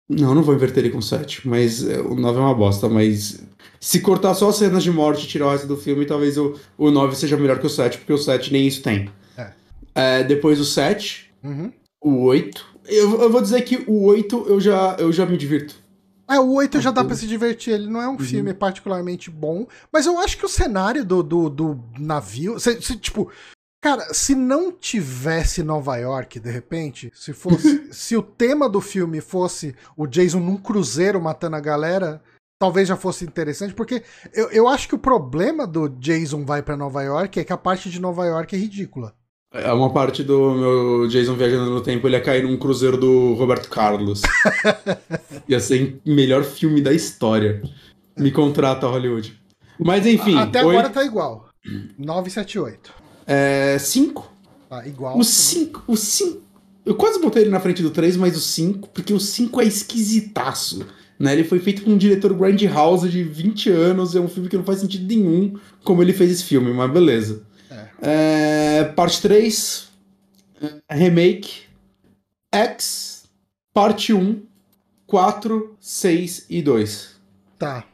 Não, 0.07 0.35
não 0.35 0.43
vou 0.43 0.53
inverter 0.53 0.83
ele 0.85 0.93
com 0.93 1.01
7. 1.01 1.47
Mas 1.47 1.85
é, 1.87 1.99
o 1.99 2.15
9 2.15 2.37
é 2.37 2.41
uma 2.41 2.53
bosta. 2.53 2.87
Mas 2.87 3.43
se 3.79 3.99
cortar 4.01 4.33
só 4.35 4.49
as 4.49 4.55
cenas 4.57 4.83
de 4.83 4.91
morte 4.91 5.25
e 5.25 5.27
tirar 5.27 5.47
o 5.47 5.51
resto 5.51 5.67
do 5.67 5.77
filme, 5.77 6.05
talvez 6.05 6.37
o, 6.37 6.55
o 6.77 6.91
9 6.91 7.15
seja 7.15 7.37
melhor 7.37 7.59
que 7.59 7.65
o 7.65 7.69
7, 7.69 7.97
porque 7.99 8.13
o 8.13 8.17
7 8.17 8.51
nem 8.53 8.67
isso 8.67 8.81
tem. 8.81 9.09
É. 9.37 9.51
É, 9.95 10.23
depois 10.23 10.59
o 10.59 10.65
7. 10.65 11.31
Uhum. 11.43 11.71
O 12.03 12.21
8. 12.23 12.65
Eu, 12.87 13.21
eu 13.21 13.29
vou 13.31 13.41
dizer 13.41 13.61
que 13.63 13.83
o 13.87 14.03
8 14.03 14.45
eu 14.47 14.59
já, 14.61 14.95
eu 14.99 15.11
já 15.11 15.25
me 15.25 15.37
divirto. 15.37 15.75
É, 16.27 16.39
o 16.39 16.53
8 16.53 16.81
já 16.81 16.89
dá 16.91 17.03
pra 17.03 17.15
se 17.15 17.27
divertir. 17.27 17.73
Ele 17.73 17.87
não 17.87 18.01
é 18.01 18.07
um 18.09 18.17
filme 18.17 18.51
particularmente 18.53 19.29
bom, 19.29 19.67
mas 19.91 20.05
eu 20.07 20.17
acho 20.19 20.37
que 20.37 20.45
o 20.45 20.49
cenário 20.49 21.05
do, 21.05 21.21
do, 21.21 21.49
do 21.49 21.79
navio. 21.99 22.59
se- 22.59 22.81
se, 22.81 22.95
tipo, 22.97 23.29
cara, 23.85 24.11
se 24.15 24.33
não 24.33 24.71
tivesse 24.71 25.61
Nova 25.61 25.95
York, 25.97 26.39
de 26.39 26.49
repente, 26.49 27.11
se 27.13 27.33
fosse. 27.33 27.87
se 27.93 28.17
o 28.17 28.23
tema 28.23 28.67
do 28.67 28.81
filme 28.81 29.21
fosse 29.21 29.75
o 29.95 30.07
Jason 30.07 30.39
num 30.39 30.57
cruzeiro 30.57 31.21
matando 31.21 31.55
a 31.55 31.59
galera. 31.59 32.19
Talvez 32.57 32.87
já 32.87 32.95
fosse 32.95 33.25
interessante, 33.25 33.73
porque 33.73 34.01
eu, 34.33 34.49
eu 34.49 34.67
acho 34.67 34.87
que 34.87 34.95
o 34.95 34.99
problema 34.99 35.67
do 35.67 35.89
Jason 35.89 36.45
vai 36.45 36.63
pra 36.63 36.77
Nova 36.77 37.03
York 37.03 37.37
é 37.37 37.43
que 37.43 37.51
a 37.51 37.57
parte 37.57 37.89
de 37.89 37.99
Nova 37.99 38.25
York 38.25 38.55
é 38.55 38.57
ridícula. 38.57 39.13
É 39.53 39.71
uma 39.71 39.91
parte 39.91 40.23
do 40.23 40.53
meu 40.53 41.07
Jason 41.09 41.35
viajando 41.35 41.69
no 41.69 41.81
tempo, 41.81 42.07
ele 42.07 42.15
ia 42.15 42.23
cair 42.23 42.43
num 42.43 42.57
cruzeiro 42.57 42.97
do 42.97 43.33
Roberto 43.33 43.69
Carlos. 43.69 44.21
ia 45.47 45.59
ser 45.59 45.99
o 46.05 46.15
melhor 46.15 46.43
filme 46.43 46.81
da 46.81 46.93
história. 46.93 47.61
Me 48.17 48.31
contrata, 48.31 48.87
Hollywood. 48.87 49.37
Mas 49.77 50.05
enfim, 50.07 50.37
Até 50.37 50.61
agora 50.61 50.89
tá 50.89 51.03
igual. 51.03 51.49
978. 51.99 53.04
É 53.25 53.77
5. 53.79 54.31
Tá 54.69 54.87
igual. 54.87 55.17
O 55.17 55.23
5, 55.23 55.83
o 55.87 55.95
5. 55.95 56.41
Eu 56.85 56.95
quase 56.95 57.19
botei 57.19 57.43
ele 57.43 57.51
na 57.51 57.59
frente 57.59 57.81
do 57.81 57.89
3, 57.89 58.15
mas 58.17 58.37
o 58.37 58.39
5, 58.39 58.89
porque 58.89 59.13
o 59.13 59.19
5 59.19 59.61
é 59.61 59.65
esquisitaço. 59.65 60.85
Né? 61.17 61.33
Ele 61.33 61.43
foi 61.43 61.59
feito 61.59 61.83
por 61.83 61.91
um 61.91 61.97
diretor 61.97 62.33
Grindhouse 62.33 63.09
de 63.09 63.23
20 63.23 63.69
anos, 63.69 64.15
é 64.15 64.19
um 64.19 64.27
filme 64.27 64.49
que 64.49 64.57
não 64.57 64.63
faz 64.63 64.79
sentido 64.79 65.07
nenhum 65.07 65.57
como 65.83 66.01
ele 66.01 66.13
fez 66.13 66.31
esse 66.31 66.43
filme, 66.43 66.71
mas 66.73 66.91
beleza. 66.91 67.43
É, 68.01 68.83
parte 68.95 69.21
3, 69.21 69.87
é, 70.61 70.95
remake, 70.95 71.63
X, 72.53 73.23
parte 73.73 74.13
1, 74.13 74.41
4, 75.07 75.75
6 75.79 76.45
e 76.49 76.61
2. 76.61 77.15
Tá. 77.57 77.85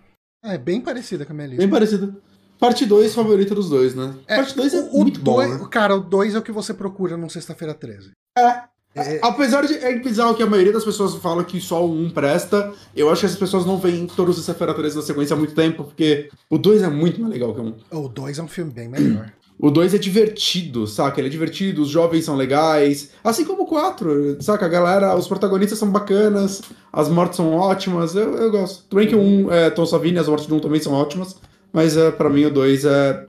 É 0.43 0.57
bem 0.57 0.81
parecida 0.81 1.25
com 1.25 1.33
a 1.33 1.35
minha 1.35 1.47
lista. 1.47 1.61
Bem 1.61 1.69
parecido. 1.69 2.21
Parte 2.61 2.85
2, 2.85 3.15
favorita 3.15 3.55
dos 3.55 3.69
dois, 3.69 3.95
né? 3.95 4.13
parte 4.27 4.55
2 4.55 4.73
é 4.75 4.79
o, 4.81 4.85
o 4.91 4.99
muito 5.01 5.19
bom, 5.19 5.37
dois- 5.37 5.59
né? 5.59 5.67
Cara, 5.71 5.95
o 5.95 5.99
2 5.99 6.35
é 6.35 6.37
o 6.37 6.41
que 6.43 6.51
você 6.51 6.75
procura 6.75 7.17
num 7.17 7.27
Sexta-feira 7.27 7.73
13. 7.73 8.11
É. 8.37 8.69
É, 8.93 9.19
Apesar 9.23 9.65
de 9.65 9.73
é 9.75 9.97
bizarro 9.97 10.35
que 10.35 10.43
a 10.43 10.45
maioria 10.45 10.71
das 10.73 10.83
pessoas 10.83 11.15
fala 11.15 11.43
que 11.45 11.59
só 11.61 11.83
o 11.83 11.91
1 11.91 12.09
presta, 12.11 12.71
eu 12.95 13.09
acho 13.09 13.21
que 13.21 13.25
essas 13.25 13.39
pessoas 13.39 13.65
não 13.65 13.77
veem 13.79 14.05
todos 14.05 14.37
os 14.37 14.45
Sexta-feira 14.45 14.75
13 14.75 14.97
na 14.97 15.01
sequência 15.01 15.33
há 15.33 15.37
muito 15.37 15.55
tempo, 15.55 15.85
porque 15.85 16.29
o 16.49 16.57
2 16.59 16.83
é 16.83 16.89
muito 16.89 17.19
mais 17.19 17.33
legal 17.33 17.55
que 17.55 17.61
o 17.61 17.63
1. 17.63 17.75
O 18.05 18.07
2 18.07 18.37
é 18.37 18.43
um 18.43 18.47
filme 18.47 18.71
bem 18.71 18.87
melhor. 18.87 19.31
O 19.57 19.71
2 19.71 19.93
é 19.93 19.97
divertido, 19.97 20.85
saca? 20.87 21.19
Ele 21.19 21.29
é 21.29 21.31
divertido, 21.31 21.81
os 21.81 21.87
jovens 21.89 22.25
são 22.25 22.35
legais. 22.35 23.11
Assim 23.23 23.45
como 23.45 23.63
o 23.63 23.65
4, 23.65 24.37
saca? 24.41 24.65
A 24.65 24.69
galera, 24.69 25.15
os 25.15 25.27
protagonistas 25.27 25.79
são 25.79 25.89
bacanas, 25.89 26.61
as 26.91 27.09
mortes 27.09 27.37
são 27.37 27.53
ótimas, 27.55 28.13
eu, 28.15 28.35
eu 28.35 28.51
gosto. 28.51 28.83
Tudo 28.89 28.99
bem 28.99 29.07
que 29.07 29.15
o 29.15 29.19
1 29.19 29.51
é 29.51 29.69
Tom 29.69 29.85
Savini, 29.85 30.17
as 30.19 30.27
mortes 30.27 30.47
do 30.47 30.55
1 30.55 30.59
também 30.59 30.81
são 30.81 30.93
ótimas, 30.93 31.35
mas 31.71 31.97
é, 31.97 32.11
para 32.11 32.29
mim 32.29 32.45
o 32.45 32.53
2 32.53 32.85
é, 32.85 33.27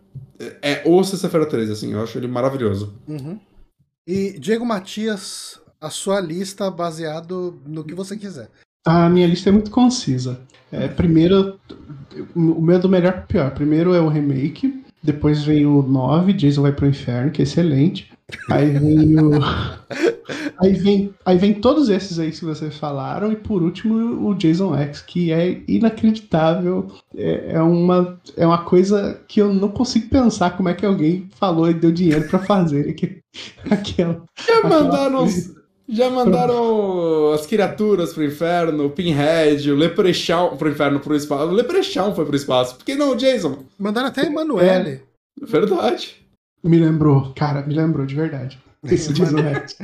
é 0.61 0.83
o 0.85 1.03
Sexta-feira 1.03 1.47
13, 1.47 1.73
assim, 1.73 1.93
eu 1.93 2.03
acho 2.03 2.19
ele 2.19 2.27
maravilhoso. 2.27 2.95
Uhum. 3.07 3.39
E 4.07 4.39
Diego 4.39 4.67
Matias, 4.67 5.61
a 5.81 5.91
sua 5.91 6.21
lista 6.21 6.71
baseado 6.71 7.61
no 7.67 7.85
que 7.85 7.95
você 7.95 8.17
quiser. 8.17 8.51
A 8.85 9.09
minha 9.09 9.27
lista 9.27 9.49
é 9.49 9.53
muito 9.53 9.71
concisa. 9.71 10.41
É, 10.73 10.89
primeiro, 10.89 11.61
o 12.35 12.61
meu 12.61 12.77
é 12.77 12.79
do 12.79 12.89
melhor 12.89 13.13
pro 13.13 13.27
pior. 13.27 13.51
Primeiro 13.53 13.95
é 13.95 14.01
o 14.01 14.09
remake, 14.09 14.83
depois 15.03 15.45
vem 15.45 15.67
o 15.67 15.83
9, 15.83 16.33
Jason 16.33 16.63
vai 16.63 16.73
pro 16.73 16.87
inferno, 16.87 17.31
que 17.31 17.43
é 17.43 17.45
excelente. 17.45 18.13
Aí 18.51 18.71
vem 18.71 19.21
o. 19.21 19.33
Aí 20.61 20.73
vem, 20.73 21.15
aí 21.25 21.37
vem 21.39 21.55
todos 21.55 21.89
esses 21.89 22.19
aí 22.19 22.31
que 22.31 22.45
vocês 22.45 22.77
falaram, 22.77 23.33
e 23.33 23.37
por 23.37 23.63
último 23.63 24.29
o 24.29 24.35
Jason 24.35 24.77
X, 24.77 25.01
que 25.03 25.33
é 25.33 25.61
inacreditável. 25.69 26.89
É, 27.17 27.53
é 27.55 27.61
uma, 27.63 28.19
é 28.37 28.47
uma 28.47 28.65
coisa 28.65 29.21
que 29.27 29.41
eu 29.41 29.53
não 29.53 29.69
consigo 29.69 30.09
pensar 30.09 30.57
como 30.57 30.69
é 30.69 30.75
que 30.75 30.87
alguém 30.87 31.29
falou 31.39 31.69
e 31.71 31.75
deu 31.75 31.93
dinheiro 31.93 32.29
pra 32.29 32.39
fazer 32.39 32.89
aquele- 32.91 33.21
aquela. 33.71 34.23
Já 34.47 34.59
Aquela 34.59 34.83
mandaram, 34.85 35.19
coisa. 35.19 35.55
já 35.89 36.11
mandaram 36.11 37.33
as 37.33 37.47
criaturas 37.47 38.13
pro 38.13 38.25
inferno, 38.25 38.87
o 38.87 38.91
Pinhead, 38.91 39.71
o 39.71 39.77
Leprechaun 39.77 40.57
pro 40.57 40.71
inferno, 40.71 41.01
pro 41.01 41.17
espaço. 41.17 41.45
O 41.49 41.53
Leprechaun 41.55 42.15
foi 42.15 42.25
pro 42.27 42.37
espaço. 42.37 42.77
Por 42.77 42.85
que 42.85 42.95
não 42.95 43.13
o 43.13 43.17
Jason? 43.17 43.59
Mandaram 43.79 44.09
até 44.09 44.23
a 44.23 44.27
Emanuele. 44.27 45.01
Verdade. 45.41 46.17
Me 46.63 46.79
lembrou, 46.79 47.33
cara, 47.35 47.67
me 47.67 47.75
lembrou 47.75 48.07
de 48.07 48.15
verdade. 48.15 48.62
Esse 48.85 49.13
Jason 49.13 49.39
X. 49.39 49.77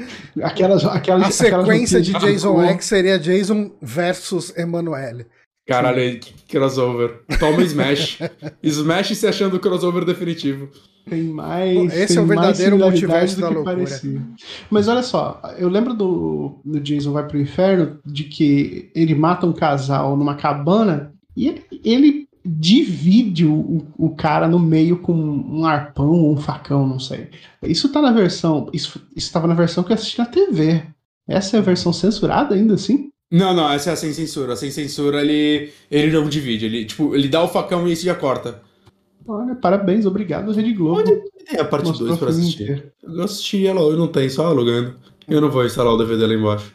Aquelas, 0.43 0.85
aquelas, 0.85 1.29
A 1.29 1.31
sequência 1.31 2.01
de 2.01 2.13
Jason 2.13 2.63
X 2.63 2.87
seria 2.87 3.19
Jason 3.19 3.71
versus 3.81 4.57
Emanuele. 4.57 5.27
Caralho, 5.67 6.19
que 6.19 6.33
crossover. 6.49 7.21
Toma 7.39 7.63
Smash. 7.63 8.19
Smash 8.63 9.17
se 9.17 9.27
achando 9.27 9.57
o 9.57 9.61
crossover 9.61 10.05
definitivo. 10.05 10.71
Tem 11.09 11.25
mais. 11.25 11.93
Esse 11.95 12.15
tem 12.15 12.17
é 12.17 12.21
o 12.21 12.27
mais 12.27 12.59
verdadeiro 12.59 12.79
multiverso 12.79 13.37
do 13.37 13.43
da 13.43 13.49
que 13.49 13.55
loucura. 13.55 13.77
parecia. 13.77 14.23
Mas 14.71 14.89
olha 14.89 15.03
só, 15.03 15.41
eu 15.59 15.69
lembro 15.69 15.95
do, 15.95 16.59
do 16.65 16.81
Jason 16.81 17.13
Vai 17.13 17.27
pro 17.27 17.39
Inferno 17.39 18.01
de 18.05 18.25
que 18.25 18.91
ele 18.95 19.15
mata 19.15 19.47
um 19.47 19.53
casal 19.53 20.17
numa 20.17 20.37
cabana 20.37 21.13
e 21.37 21.49
ele, 21.49 21.65
ele 21.85 22.28
divide 22.49 23.45
o, 23.45 23.87
o 23.99 24.11
cara 24.11 24.49
no 24.49 24.59
meio 24.59 24.99
com 24.99 25.13
um 25.13 25.65
arpão 25.65 26.11
ou 26.11 26.33
um 26.33 26.37
facão, 26.37 26.87
não 26.87 26.99
sei. 26.99 27.29
Isso 27.63 27.91
tá 27.91 28.01
na 28.01 28.13
versão. 28.13 28.69
Isso 28.73 29.01
estava 29.15 29.47
na 29.47 29.55
versão 29.55 29.85
que 29.85 29.93
eu 29.93 29.95
assisti 29.95 30.19
na 30.19 30.27
TV. 30.27 30.83
Essa 31.29 31.57
é 31.57 31.61
a 31.61 31.63
versão 31.63 31.93
censurada 31.93 32.55
ainda 32.55 32.75
assim? 32.75 33.11
Não, 33.31 33.55
não, 33.55 33.71
essa 33.71 33.91
é 33.91 33.93
a 33.93 33.97
sem 33.97 34.13
censura. 34.13 34.55
A 34.55 34.57
sem 34.57 34.71
censura 34.71 35.21
ele, 35.21 35.71
ele 35.91 36.11
não 36.11 36.29
divide. 36.29 36.65
Ele, 36.65 36.85
tipo, 36.87 37.15
ele 37.15 37.29
dá 37.29 37.43
o 37.43 37.49
facão 37.49 37.87
e 37.87 37.93
isso 37.93 38.05
já 38.05 38.15
corta. 38.15 38.63
Olha, 39.27 39.55
parabéns, 39.55 40.07
obrigado, 40.07 40.51
Rede 40.53 40.73
Globo. 40.73 41.01
Onde 41.01 41.21
tem 41.45 41.61
a 41.61 41.65
parte 41.65 41.89
Mostrou 41.89 42.09
2 42.09 42.19
pra 42.19 42.31
assistir? 42.31 42.63
inteiro. 42.63 42.83
Eu 43.03 43.25
assisti 43.25 43.67
ela, 43.67 43.81
eu 43.83 43.99
não 43.99 44.09
tenho, 44.09 44.31
só 44.31 44.47
alugando. 44.47 44.95
Eu 45.29 45.43
não 45.43 45.51
vou 45.51 45.67
instalar 45.67 45.93
o 45.93 45.99
DVD 45.99 46.27
lá 46.27 46.33
embaixo. 46.33 46.73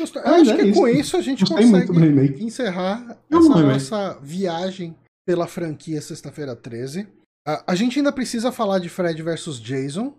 Justo, 0.00 0.18
Eu 0.18 0.30
Mas 0.30 0.48
acho 0.48 0.50
é 0.52 0.56
que 0.56 0.70
isso. 0.70 0.80
com 0.80 0.88
isso 0.88 1.16
a 1.16 1.20
gente 1.20 1.44
Gostei 1.44 1.70
consegue 1.70 2.44
encerrar 2.44 3.18
Eu 3.30 3.38
essa 3.38 3.48
não 3.48 3.66
nossa 3.66 4.18
viagem 4.22 4.96
pela 5.26 5.46
franquia 5.46 6.00
Sexta-feira 6.00 6.56
13. 6.56 7.06
Ah, 7.46 7.62
a 7.66 7.74
gente 7.74 7.98
ainda 7.98 8.10
precisa 8.10 8.50
falar 8.50 8.78
de 8.78 8.88
Fred 8.88 9.22
versus 9.22 9.60
Jason. 9.60 10.14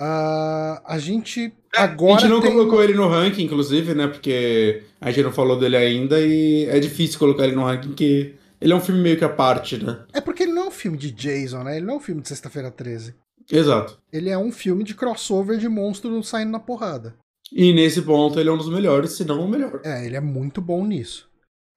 Ah, 0.00 0.80
a 0.86 0.98
gente 0.98 1.52
agora 1.76 2.18
a 2.18 2.20
gente 2.20 2.30
não 2.30 2.40
tem... 2.40 2.52
colocou 2.52 2.82
ele 2.82 2.94
no 2.94 3.08
ranking, 3.08 3.42
inclusive, 3.42 3.94
né? 3.94 4.06
Porque 4.06 4.82
a 5.00 5.10
gente 5.10 5.24
não 5.24 5.32
falou 5.32 5.58
dele 5.58 5.76
ainda 5.76 6.20
e 6.20 6.64
é 6.66 6.80
difícil 6.80 7.18
colocar 7.18 7.44
ele 7.44 7.56
no 7.56 7.64
ranking, 7.64 7.88
porque 7.88 8.34
ele 8.60 8.72
é 8.72 8.76
um 8.76 8.80
filme 8.80 9.00
meio 9.02 9.18
que 9.18 9.24
à 9.24 9.28
parte, 9.28 9.82
né? 9.82 10.04
É 10.12 10.20
porque 10.20 10.44
ele 10.44 10.52
não 10.52 10.64
é 10.64 10.68
um 10.68 10.72
filme 10.72 10.96
de 10.96 11.10
Jason, 11.10 11.62
né? 11.64 11.76
Ele 11.76 11.86
não 11.86 11.94
é 11.94 11.96
um 11.98 12.00
filme 12.00 12.22
de 12.22 12.28
Sexta-feira 12.28 12.70
13. 12.70 13.14
Exato. 13.50 13.98
Ele 14.12 14.30
é 14.30 14.38
um 14.38 14.52
filme 14.52 14.84
de 14.84 14.94
crossover 14.94 15.58
de 15.58 15.68
monstro 15.68 16.22
saindo 16.22 16.52
na 16.52 16.60
porrada. 16.60 17.14
E 17.52 17.72
nesse 17.72 18.02
ponto 18.02 18.38
ele 18.38 18.48
é 18.48 18.52
um 18.52 18.58
dos 18.58 18.68
melhores, 18.68 19.12
se 19.12 19.24
não 19.24 19.44
o 19.44 19.48
melhor. 19.48 19.80
É, 19.84 20.04
ele 20.04 20.16
é 20.16 20.20
muito 20.20 20.60
bom 20.60 20.84
nisso. 20.86 21.28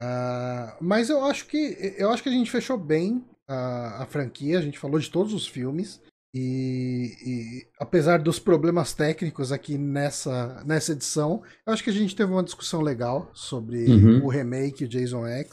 Uh, 0.02 0.76
mas 0.82 1.10
eu 1.10 1.24
acho 1.26 1.46
que 1.46 1.96
eu 1.98 2.10
acho 2.10 2.24
que 2.24 2.30
a 2.30 2.32
gente 2.32 2.50
fechou 2.50 2.78
bem 2.78 3.24
a, 3.48 4.04
a 4.04 4.06
franquia, 4.06 4.58
a 4.58 4.62
gente 4.62 4.80
falou 4.80 5.00
de 5.00 5.10
todos 5.10 5.34
os 5.34 5.48
filmes. 5.48 6.02
E, 6.34 7.14
e, 7.26 7.68
apesar 7.78 8.18
dos 8.18 8.40
problemas 8.40 8.94
técnicos 8.94 9.52
aqui 9.52 9.78
nessa, 9.78 10.64
nessa 10.66 10.94
edição, 10.94 11.44
eu 11.68 11.74
acho 11.74 11.84
que 11.84 11.90
a 11.90 11.94
gente 11.94 12.16
teve 12.16 12.32
uma 12.32 12.44
discussão 12.44 12.80
legal 12.80 13.30
sobre 13.34 13.86
uhum. 13.86 14.24
o 14.24 14.30
remake, 14.30 14.86
o 14.86 14.88
Jason 14.88 15.26
X. 15.28 15.52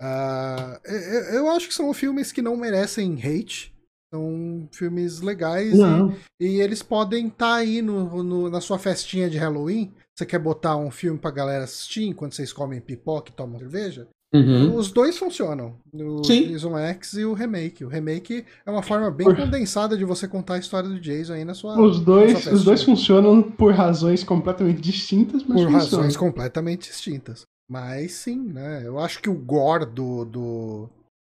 Uh, 0.00 0.78
eu, 0.84 1.20
eu, 1.34 1.48
acho 1.50 1.66
que 1.66 1.74
são 1.74 1.92
filmes 1.92 2.30
que 2.30 2.40
não 2.40 2.56
merecem 2.56 3.18
hate. 3.20 3.73
São 4.14 4.68
filmes 4.70 5.20
legais 5.20 5.74
e, 5.74 6.46
e, 6.46 6.60
eles 6.60 6.84
podem 6.84 7.26
estar 7.26 7.46
tá 7.46 7.54
aí 7.54 7.82
no, 7.82 8.22
no, 8.22 8.48
na 8.48 8.60
sua 8.60 8.78
festinha 8.78 9.28
de 9.28 9.36
Halloween. 9.36 9.92
Você 10.14 10.24
quer 10.24 10.38
botar 10.38 10.76
um 10.76 10.88
filme 10.88 11.18
pra 11.18 11.32
galera 11.32 11.64
assistir 11.64 12.04
enquanto 12.04 12.36
vocês 12.36 12.52
comem 12.52 12.80
pipoca 12.80 13.32
e 13.32 13.34
tomam 13.34 13.58
cerveja? 13.58 14.06
Uhum. 14.32 14.76
Os 14.76 14.92
dois 14.92 15.18
funcionam. 15.18 15.74
O 15.92 16.20
Jason 16.22 16.78
X 16.78 17.14
e 17.14 17.24
o 17.24 17.34
remake. 17.34 17.84
O 17.84 17.88
remake 17.88 18.44
é 18.64 18.70
uma 18.70 18.82
forma 18.82 19.10
bem 19.10 19.26
por... 19.26 19.36
condensada 19.36 19.96
de 19.96 20.04
você 20.04 20.28
contar 20.28 20.54
a 20.54 20.58
história 20.58 20.88
do 20.88 21.00
Jason 21.00 21.34
aí 21.34 21.44
na 21.44 21.54
sua. 21.54 21.80
Os 21.80 21.98
dois, 21.98 22.38
sua 22.38 22.52
os 22.52 22.62
dois 22.62 22.84
funcionam 22.84 23.42
por 23.42 23.72
razões 23.74 24.22
completamente 24.22 24.80
distintas, 24.80 25.42
mas 25.42 25.60
Por 25.60 25.72
funcionam. 25.72 25.78
razões 25.78 26.16
completamente 26.16 26.88
distintas. 26.88 27.42
Mas 27.68 28.12
sim, 28.12 28.40
né? 28.40 28.82
Eu 28.84 28.98
acho 28.98 29.20
que 29.20 29.30
o 29.30 29.34
gore 29.34 29.86
do. 29.86 30.24
do 30.24 30.88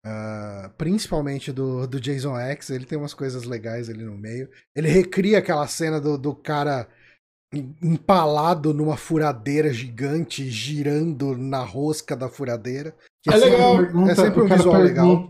uh, 0.07 0.71
principalmente 0.77 1.53
do, 1.53 1.87
do 1.87 2.01
Jason 2.01 2.39
X, 2.39 2.71
ele 2.71 2.85
tem 2.85 2.99
umas 2.99 3.15
coisas 3.15 3.45
legais 3.45 3.89
ali 3.89 4.05
no 4.05 4.17
meio. 4.17 4.49
Ele 4.75 4.89
recria 4.89 5.39
aquela 5.39 5.67
cena 5.67 6.01
do, 6.01 6.17
do 6.17 6.35
cara 6.35 6.89
empalado 7.83 8.73
numa 8.73 8.97
furadeira 8.97 9.73
gigante, 9.73 10.49
girando 10.49 11.37
na 11.37 11.65
rosca 11.65 12.17
da 12.17 12.29
furadeira. 12.29 12.95
é, 13.29 13.33
é 13.33 13.37
legal. 13.37 13.77
Pergunta, 13.77 14.13
é 14.13 14.15
sempre 14.15 14.41
um 14.43 14.47
visual 14.47 14.81
legal. 14.81 15.29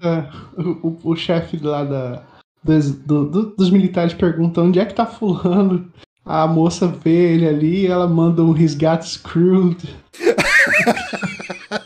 O, 0.82 1.10
o 1.10 1.16
chefe 1.16 1.56
lá 1.58 1.84
da, 1.84 2.26
dos, 2.62 2.90
do, 2.92 3.24
do, 3.24 3.56
dos 3.56 3.70
militares 3.70 4.12
pergunta 4.12 4.60
onde 4.60 4.78
é 4.78 4.84
que 4.84 4.94
tá 4.94 5.06
fulano. 5.06 5.90
A 6.24 6.46
moça 6.46 6.86
vê 6.86 7.34
ele 7.34 7.48
ali 7.48 7.86
ela 7.86 8.06
manda 8.06 8.42
um 8.42 8.52
resgate 8.52 9.08
screwed. 9.08 9.78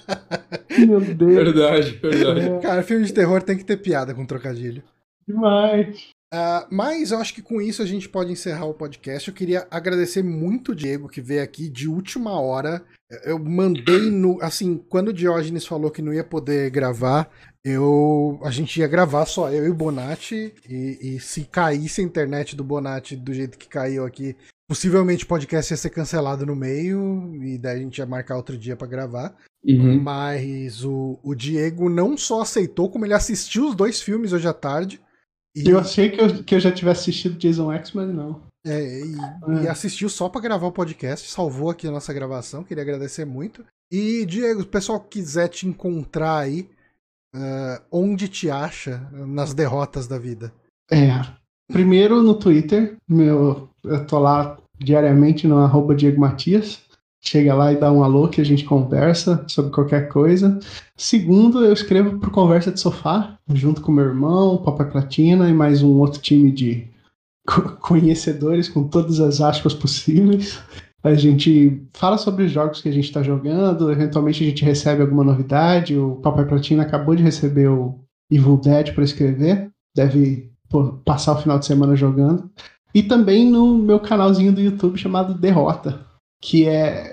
Meu 0.79 1.01
Deus. 1.01 1.35
Verdade, 1.35 1.91
verdade. 2.03 2.41
É. 2.41 2.59
Cara, 2.61 2.83
filme 2.83 3.05
de 3.05 3.13
terror 3.13 3.43
tem 3.43 3.57
que 3.57 3.65
ter 3.65 3.77
piada 3.77 4.15
com 4.15 4.27
trocadilho. 4.27 4.83
Demais. 5.27 6.11
Uh, 6.35 6.67
mas 6.69 7.13
eu 7.13 7.19
acho 7.19 7.33
que 7.33 7.41
com 7.41 7.61
isso 7.61 7.81
a 7.81 7.87
gente 7.87 8.09
pode 8.09 8.33
encerrar 8.33 8.67
o 8.67 8.75
podcast. 8.75 9.29
Eu 9.29 9.35
queria 9.35 9.69
agradecer 9.71 10.23
muito 10.23 10.73
o 10.73 10.75
Diego 10.75 11.09
que 11.09 11.21
veio 11.21 11.43
aqui 11.43 11.69
de 11.69 11.89
última 11.89 12.41
hora. 12.41 12.83
Eu 13.25 13.39
mandei 13.39 14.11
no. 14.11 14.43
Assim, 14.43 14.77
quando 14.89 15.09
o 15.09 15.13
Diógenes 15.13 15.65
falou 15.65 15.93
que 15.93 16.03
não 16.03 16.13
ia 16.13 16.25
poder 16.25 16.71
gravar, 16.71 17.31
eu 17.65 18.41
a 18.43 18.51
gente 18.51 18.81
ia 18.81 18.89
gravar 18.89 19.27
só 19.27 19.49
eu 19.51 19.65
e 19.65 19.71
o 19.71 19.75
Bonatti. 19.75 20.53
E, 20.69 20.99
e 21.15 21.21
se 21.21 21.45
caísse 21.45 22.01
a 22.01 22.05
internet 22.05 22.57
do 22.57 22.65
Bonatti 22.65 23.15
do 23.15 23.33
jeito 23.33 23.57
que 23.57 23.69
caiu 23.69 24.05
aqui, 24.05 24.37
possivelmente 24.69 25.25
o 25.25 25.29
podcast 25.29 25.73
ia 25.73 25.77
ser 25.77 25.91
cancelado 25.91 26.47
no 26.47 26.57
meio. 26.57 27.35
E 27.43 27.59
daí 27.59 27.79
a 27.79 27.83
gente 27.83 27.99
ia 27.99 28.07
marcar 28.07 28.37
outro 28.37 28.57
dia 28.57 28.77
para 28.77 28.87
gravar. 28.87 29.37
Uhum. 29.65 30.01
Mas 30.01 30.85
o, 30.85 31.19
o 31.23 31.35
Diego 31.35 31.89
não 31.89 32.17
só 32.17 32.43
aceitou, 32.43 32.91
como 32.91 33.07
ele 33.07 33.15
assistiu 33.15 33.69
os 33.69 33.75
dois 33.75 34.01
filmes 34.01 34.33
hoje 34.33 34.47
à 34.47 34.53
tarde. 34.53 35.01
E... 35.55 35.69
Eu 35.69 35.79
achei 35.79 36.11
que 36.11 36.21
eu, 36.21 36.45
que 36.45 36.55
eu 36.55 36.61
já 36.61 36.73
tivesse 36.73 37.03
assistido 37.03 37.39
Jason 37.39 37.73
X, 37.73 37.93
mas 37.93 38.13
não. 38.13 38.43
É, 38.67 39.01
e, 39.01 39.15
é. 39.15 39.63
e 39.65 39.69
assistiu 39.69 40.09
só 40.09 40.29
para 40.29 40.41
gravar 40.41 40.67
o 40.67 40.73
podcast, 40.73 41.31
salvou 41.31 41.71
aqui 41.71 41.87
a 41.87 41.91
nossa 41.91 42.15
gravação, 42.15 42.65
queria 42.65 42.83
agradecer 42.83 43.27
muito. 43.27 43.65
E, 43.93 44.25
Diego, 44.25 44.61
se 44.63 44.67
o 44.67 44.71
pessoal 44.71 45.01
quiser 45.01 45.49
te 45.49 45.69
encontrar 45.69 46.39
aí, 46.39 46.69
uh, 47.35 47.85
onde 47.93 48.27
te 48.27 48.51
acha 48.51 49.01
nas 49.13 49.53
derrotas 49.53 50.07
da 50.07 50.19
vida? 50.19 50.53
É. 50.91 51.09
Primeiro 51.73 52.23
no 52.23 52.35
Twitter, 52.35 52.97
meu, 53.09 53.69
eu 53.83 54.07
tô 54.07 54.19
lá 54.19 54.59
diariamente 54.79 55.47
no 55.47 55.59
arroba 55.59 55.95
Diego 55.95 56.21
Matias 56.21 56.85
chega 57.25 57.55
lá 57.55 57.73
e 57.73 57.77
dá 57.77 57.91
um 57.91 58.05
alô 58.05 58.29
que 58.29 58.41
a 58.41 58.45
gente 58.45 58.65
conversa 58.65 59.45
sobre 59.49 59.73
qualquer 59.73 60.09
coisa. 60.09 60.59
Segundo, 60.97 61.65
eu 61.65 61.73
escrevo 61.73 62.19
pro 62.19 62.31
Conversa 62.31 62.71
de 62.71 62.79
Sofá, 62.79 63.39
junto 63.53 63.81
com 63.81 63.91
meu 63.91 64.05
irmão, 64.05 64.59
Papai 64.59 64.91
Platina 64.91 65.49
e 65.49 65.55
mais 65.55 65.83
um 65.83 65.99
outro 65.99 66.21
time 66.21 66.53
de 66.53 66.87
conhecedores 67.81 68.69
com 68.69 68.87
todas 68.87 69.21
as 69.21 69.41
aspas 69.41 69.73
possíveis. 69.73 70.61
A 71.03 71.15
gente 71.15 71.83
fala 71.93 72.17
sobre 72.19 72.45
os 72.45 72.53
jogos 72.53 72.81
que 72.81 72.89
a 72.89 72.93
gente 72.93 73.05
está 73.05 73.23
jogando, 73.23 73.91
eventualmente 73.91 74.43
a 74.43 74.47
gente 74.47 74.65
recebe 74.65 75.03
alguma 75.03 75.25
novidade. 75.25 75.99
O 75.99 76.17
Papai 76.17 76.47
Platina 76.47 76.83
acabou 76.83 77.15
de 77.17 77.23
receber 77.23 77.69
o 77.69 77.99
Evil 78.31 78.59
Dead 78.59 78.95
para 78.95 79.05
escrever, 79.05 79.71
deve 79.95 80.51
passar 81.05 81.33
o 81.33 81.41
final 81.41 81.59
de 81.59 81.67
semana 81.67 81.95
jogando. 81.97 82.51
E 82.95 83.03
também 83.03 83.51
no 83.51 83.77
meu 83.77 83.99
canalzinho 83.99 84.53
do 84.53 84.61
YouTube 84.61 84.99
chamado 84.99 85.35
Derrota, 85.35 86.07
que 86.41 86.67
é 86.67 87.13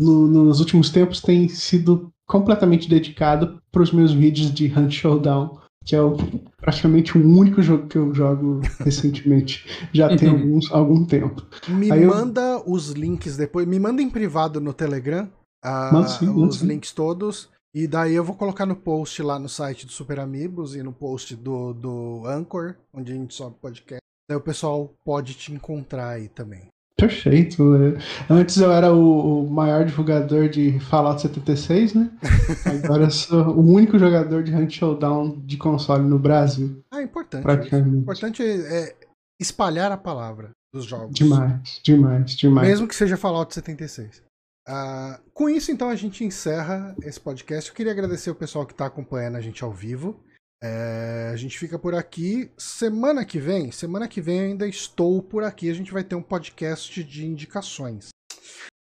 no, 0.00 0.26
nos 0.26 0.60
últimos 0.60 0.90
tempos 0.90 1.20
tem 1.20 1.48
sido 1.48 2.10
completamente 2.26 2.88
dedicado 2.88 3.60
para 3.70 3.82
os 3.82 3.92
meus 3.92 4.12
vídeos 4.12 4.52
de 4.52 4.66
Hunt 4.66 4.90
Showdown, 4.92 5.58
que 5.84 5.96
é 5.96 6.02
o, 6.02 6.16
praticamente 6.58 7.16
o 7.16 7.26
único 7.26 7.62
jogo 7.62 7.86
que 7.86 7.96
eu 7.96 8.14
jogo 8.14 8.60
recentemente. 8.80 9.66
Já 9.92 10.14
tem 10.16 10.28
alguns, 10.28 10.70
algum 10.70 11.04
tempo. 11.04 11.42
Me 11.68 11.90
Aí 11.90 12.04
manda 12.04 12.40
eu... 12.40 12.64
os 12.66 12.90
links 12.90 13.36
depois, 13.36 13.66
me 13.66 13.78
manda 13.78 14.02
em 14.02 14.10
privado 14.10 14.60
no 14.60 14.72
Telegram 14.72 15.28
uh, 15.64 16.08
sim, 16.08 16.28
os 16.28 16.56
sim. 16.56 16.66
links 16.66 16.92
todos. 16.92 17.48
E 17.74 17.86
daí 17.86 18.14
eu 18.14 18.22
vou 18.22 18.36
colocar 18.36 18.66
no 18.66 18.76
post 18.76 19.22
lá 19.22 19.38
no 19.38 19.48
site 19.48 19.86
do 19.86 19.92
Super 19.92 20.20
Amigos 20.20 20.76
e 20.76 20.82
no 20.82 20.92
post 20.92 21.34
do, 21.34 21.72
do 21.72 22.22
Anchor, 22.26 22.74
onde 22.92 23.12
a 23.12 23.14
gente 23.14 23.34
sobe 23.34 23.56
podcast. 23.60 24.02
Daí 24.28 24.36
o 24.36 24.42
pessoal 24.42 24.92
pode 25.04 25.32
te 25.34 25.52
encontrar 25.52 26.10
aí 26.10 26.28
também. 26.28 26.68
Perfeito. 26.96 27.64
Né? 27.64 27.98
Antes 28.28 28.58
eu 28.58 28.70
era 28.70 28.92
o 28.92 29.48
maior 29.48 29.84
divulgador 29.86 30.50
de 30.50 30.78
Fallout 30.80 31.22
76, 31.22 31.94
né? 31.94 32.10
Agora 32.84 33.04
eu 33.04 33.10
sou 33.10 33.42
o 33.48 33.72
único 33.72 33.98
jogador 33.98 34.42
de 34.42 34.54
Hunt 34.54 34.70
Showdown 34.70 35.40
de 35.40 35.56
console 35.56 36.04
no 36.04 36.18
Brasil. 36.18 36.82
Ah, 36.90 37.02
importante. 37.02 37.42
Praticamente. 37.42 37.96
O 37.96 38.00
importante 38.00 38.42
é 38.42 38.94
espalhar 39.40 39.90
a 39.90 39.96
palavra 39.96 40.50
dos 40.72 40.84
jogos. 40.84 41.14
Demais, 41.14 41.80
demais, 41.82 42.36
demais. 42.36 42.68
Mesmo 42.68 42.86
que 42.86 42.94
seja 42.94 43.16
Fallout 43.16 43.52
76. 43.52 44.22
Uh, 44.68 45.30
com 45.32 45.48
isso, 45.48 45.72
então, 45.72 45.88
a 45.88 45.96
gente 45.96 46.24
encerra 46.24 46.94
esse 47.02 47.20
podcast. 47.20 47.70
Eu 47.70 47.76
queria 47.76 47.92
agradecer 47.92 48.30
o 48.30 48.34
pessoal 48.34 48.64
que 48.64 48.72
está 48.72 48.86
acompanhando 48.86 49.36
a 49.36 49.40
gente 49.40 49.64
ao 49.64 49.72
vivo. 49.72 50.22
É, 50.62 51.30
a 51.32 51.36
gente 51.36 51.58
fica 51.58 51.76
por 51.76 51.94
aqui. 51.94 52.50
Semana 52.56 53.24
que 53.24 53.40
vem, 53.40 53.72
semana 53.72 54.06
que 54.06 54.20
vem 54.20 54.40
ainda 54.40 54.66
estou 54.66 55.20
por 55.20 55.42
aqui. 55.42 55.68
A 55.68 55.74
gente 55.74 55.92
vai 55.92 56.04
ter 56.04 56.14
um 56.14 56.22
podcast 56.22 57.02
de 57.02 57.26
indicações. 57.26 58.10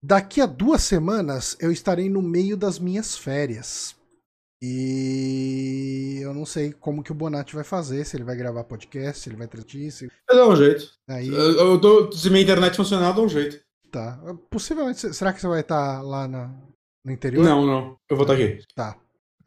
Daqui 0.03 0.39
a 0.39 0.45
duas 0.45 0.83
semanas 0.83 1.57
eu 1.59 1.71
estarei 1.71 2.07
no 2.07 2.21
meio 2.21 2.55
das 2.55 2.77
minhas 2.77 3.17
férias. 3.17 3.95
E 4.61 6.19
eu 6.21 6.33
não 6.35 6.45
sei 6.45 6.71
como 6.71 7.03
que 7.03 7.11
o 7.11 7.15
Bonatti 7.15 7.55
vai 7.55 7.63
fazer, 7.63 8.05
se 8.05 8.15
ele 8.15 8.23
vai 8.23 8.35
gravar 8.35 8.63
podcast, 8.63 9.21
se 9.21 9.29
ele 9.29 9.35
vai 9.35 9.47
transmitir. 9.47 9.91
Se... 9.91 10.05
Eu 10.29 10.35
dou 10.35 10.53
um 10.53 10.55
jeito. 10.55 10.91
Aí... 11.07 11.27
Eu, 11.27 11.51
eu 11.57 11.81
tô, 11.81 12.11
se 12.11 12.29
minha 12.29 12.43
internet 12.43 12.75
funcionar, 12.75 13.09
eu 13.09 13.13
dou 13.15 13.25
um 13.25 13.29
jeito. 13.29 13.64
Tá. 13.95 14.19
Possivelmente, 14.49 15.13
será 15.13 15.31
que 15.31 15.39
você 15.39 15.47
vai 15.47 15.61
estar 15.61 16.01
lá 16.01 16.27
na, 16.27 16.53
no 17.05 17.13
interior? 17.13 17.45
Não, 17.45 17.65
não. 17.65 17.95
Eu 18.09 18.17
vou 18.17 18.23
estar 18.23 18.33
aqui. 18.33 18.61
Tá. 18.75 18.97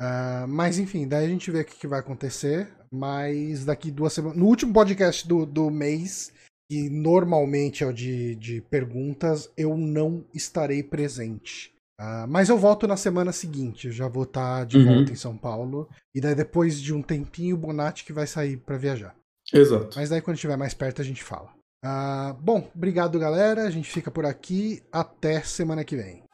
Uh, 0.01 0.49
mas 0.49 0.79
enfim, 0.79 1.07
daí 1.07 1.27
a 1.27 1.29
gente 1.29 1.51
vê 1.51 1.61
o 1.61 1.65
que, 1.67 1.77
que, 1.77 1.87
vai 1.87 2.01
acontecer. 2.01 2.67
Mas 2.91 3.67
daqui 3.67 3.91
duas 3.91 4.15
semanas. 4.15 4.39
No 4.39 4.47
último 4.47 4.73
podcast 4.73 5.29
do, 5.29 5.45
do 5.45 5.69
mês, 5.69 6.33
que 6.71 6.89
normalmente 6.89 7.85
é 7.85 7.87
o 7.87 7.93
de, 7.93 8.37
de 8.37 8.63
perguntas, 8.63 9.53
eu 9.55 9.77
não 9.77 10.25
estarei 10.33 10.83
presente. 10.83 11.71
Uh, 12.01 12.25
mas 12.27 12.49
eu 12.49 12.57
volto 12.57 12.87
na 12.87 12.97
semana 12.97 13.33
seguinte, 13.33 13.89
eu 13.89 13.93
já 13.93 14.09
vou 14.09 14.23
estar 14.23 14.65
de 14.65 14.79
uhum. 14.79 14.95
volta 14.95 15.13
em 15.13 15.17
São 15.17 15.37
Paulo. 15.37 15.91
E 16.15 16.23
daí 16.23 16.35
depois 16.35 16.81
de 16.81 16.95
um 16.95 17.03
tempinho, 17.03 17.55
o 17.55 17.59
Bonatti 17.59 18.03
que 18.03 18.15
vai 18.15 18.27
sair 18.27 18.57
para 18.57 18.79
viajar. 18.79 19.15
Exato. 19.53 19.95
Mas 19.95 20.09
daí 20.09 20.23
quando 20.23 20.37
estiver 20.37 20.57
mais 20.57 20.73
perto 20.73 21.03
a 21.03 21.05
gente 21.05 21.23
fala. 21.23 21.58
Uh, 21.85 22.35
bom, 22.41 22.69
obrigado 22.75 23.19
galera, 23.19 23.63
a 23.63 23.71
gente 23.71 23.89
fica 23.89 24.11
por 24.11 24.27
aqui. 24.27 24.83
Até 24.91 25.41
semana 25.43 25.85
que 25.85 25.97
vem. 25.97 26.25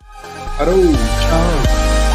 Parou! 0.56 0.74
Tchau! 0.76 2.13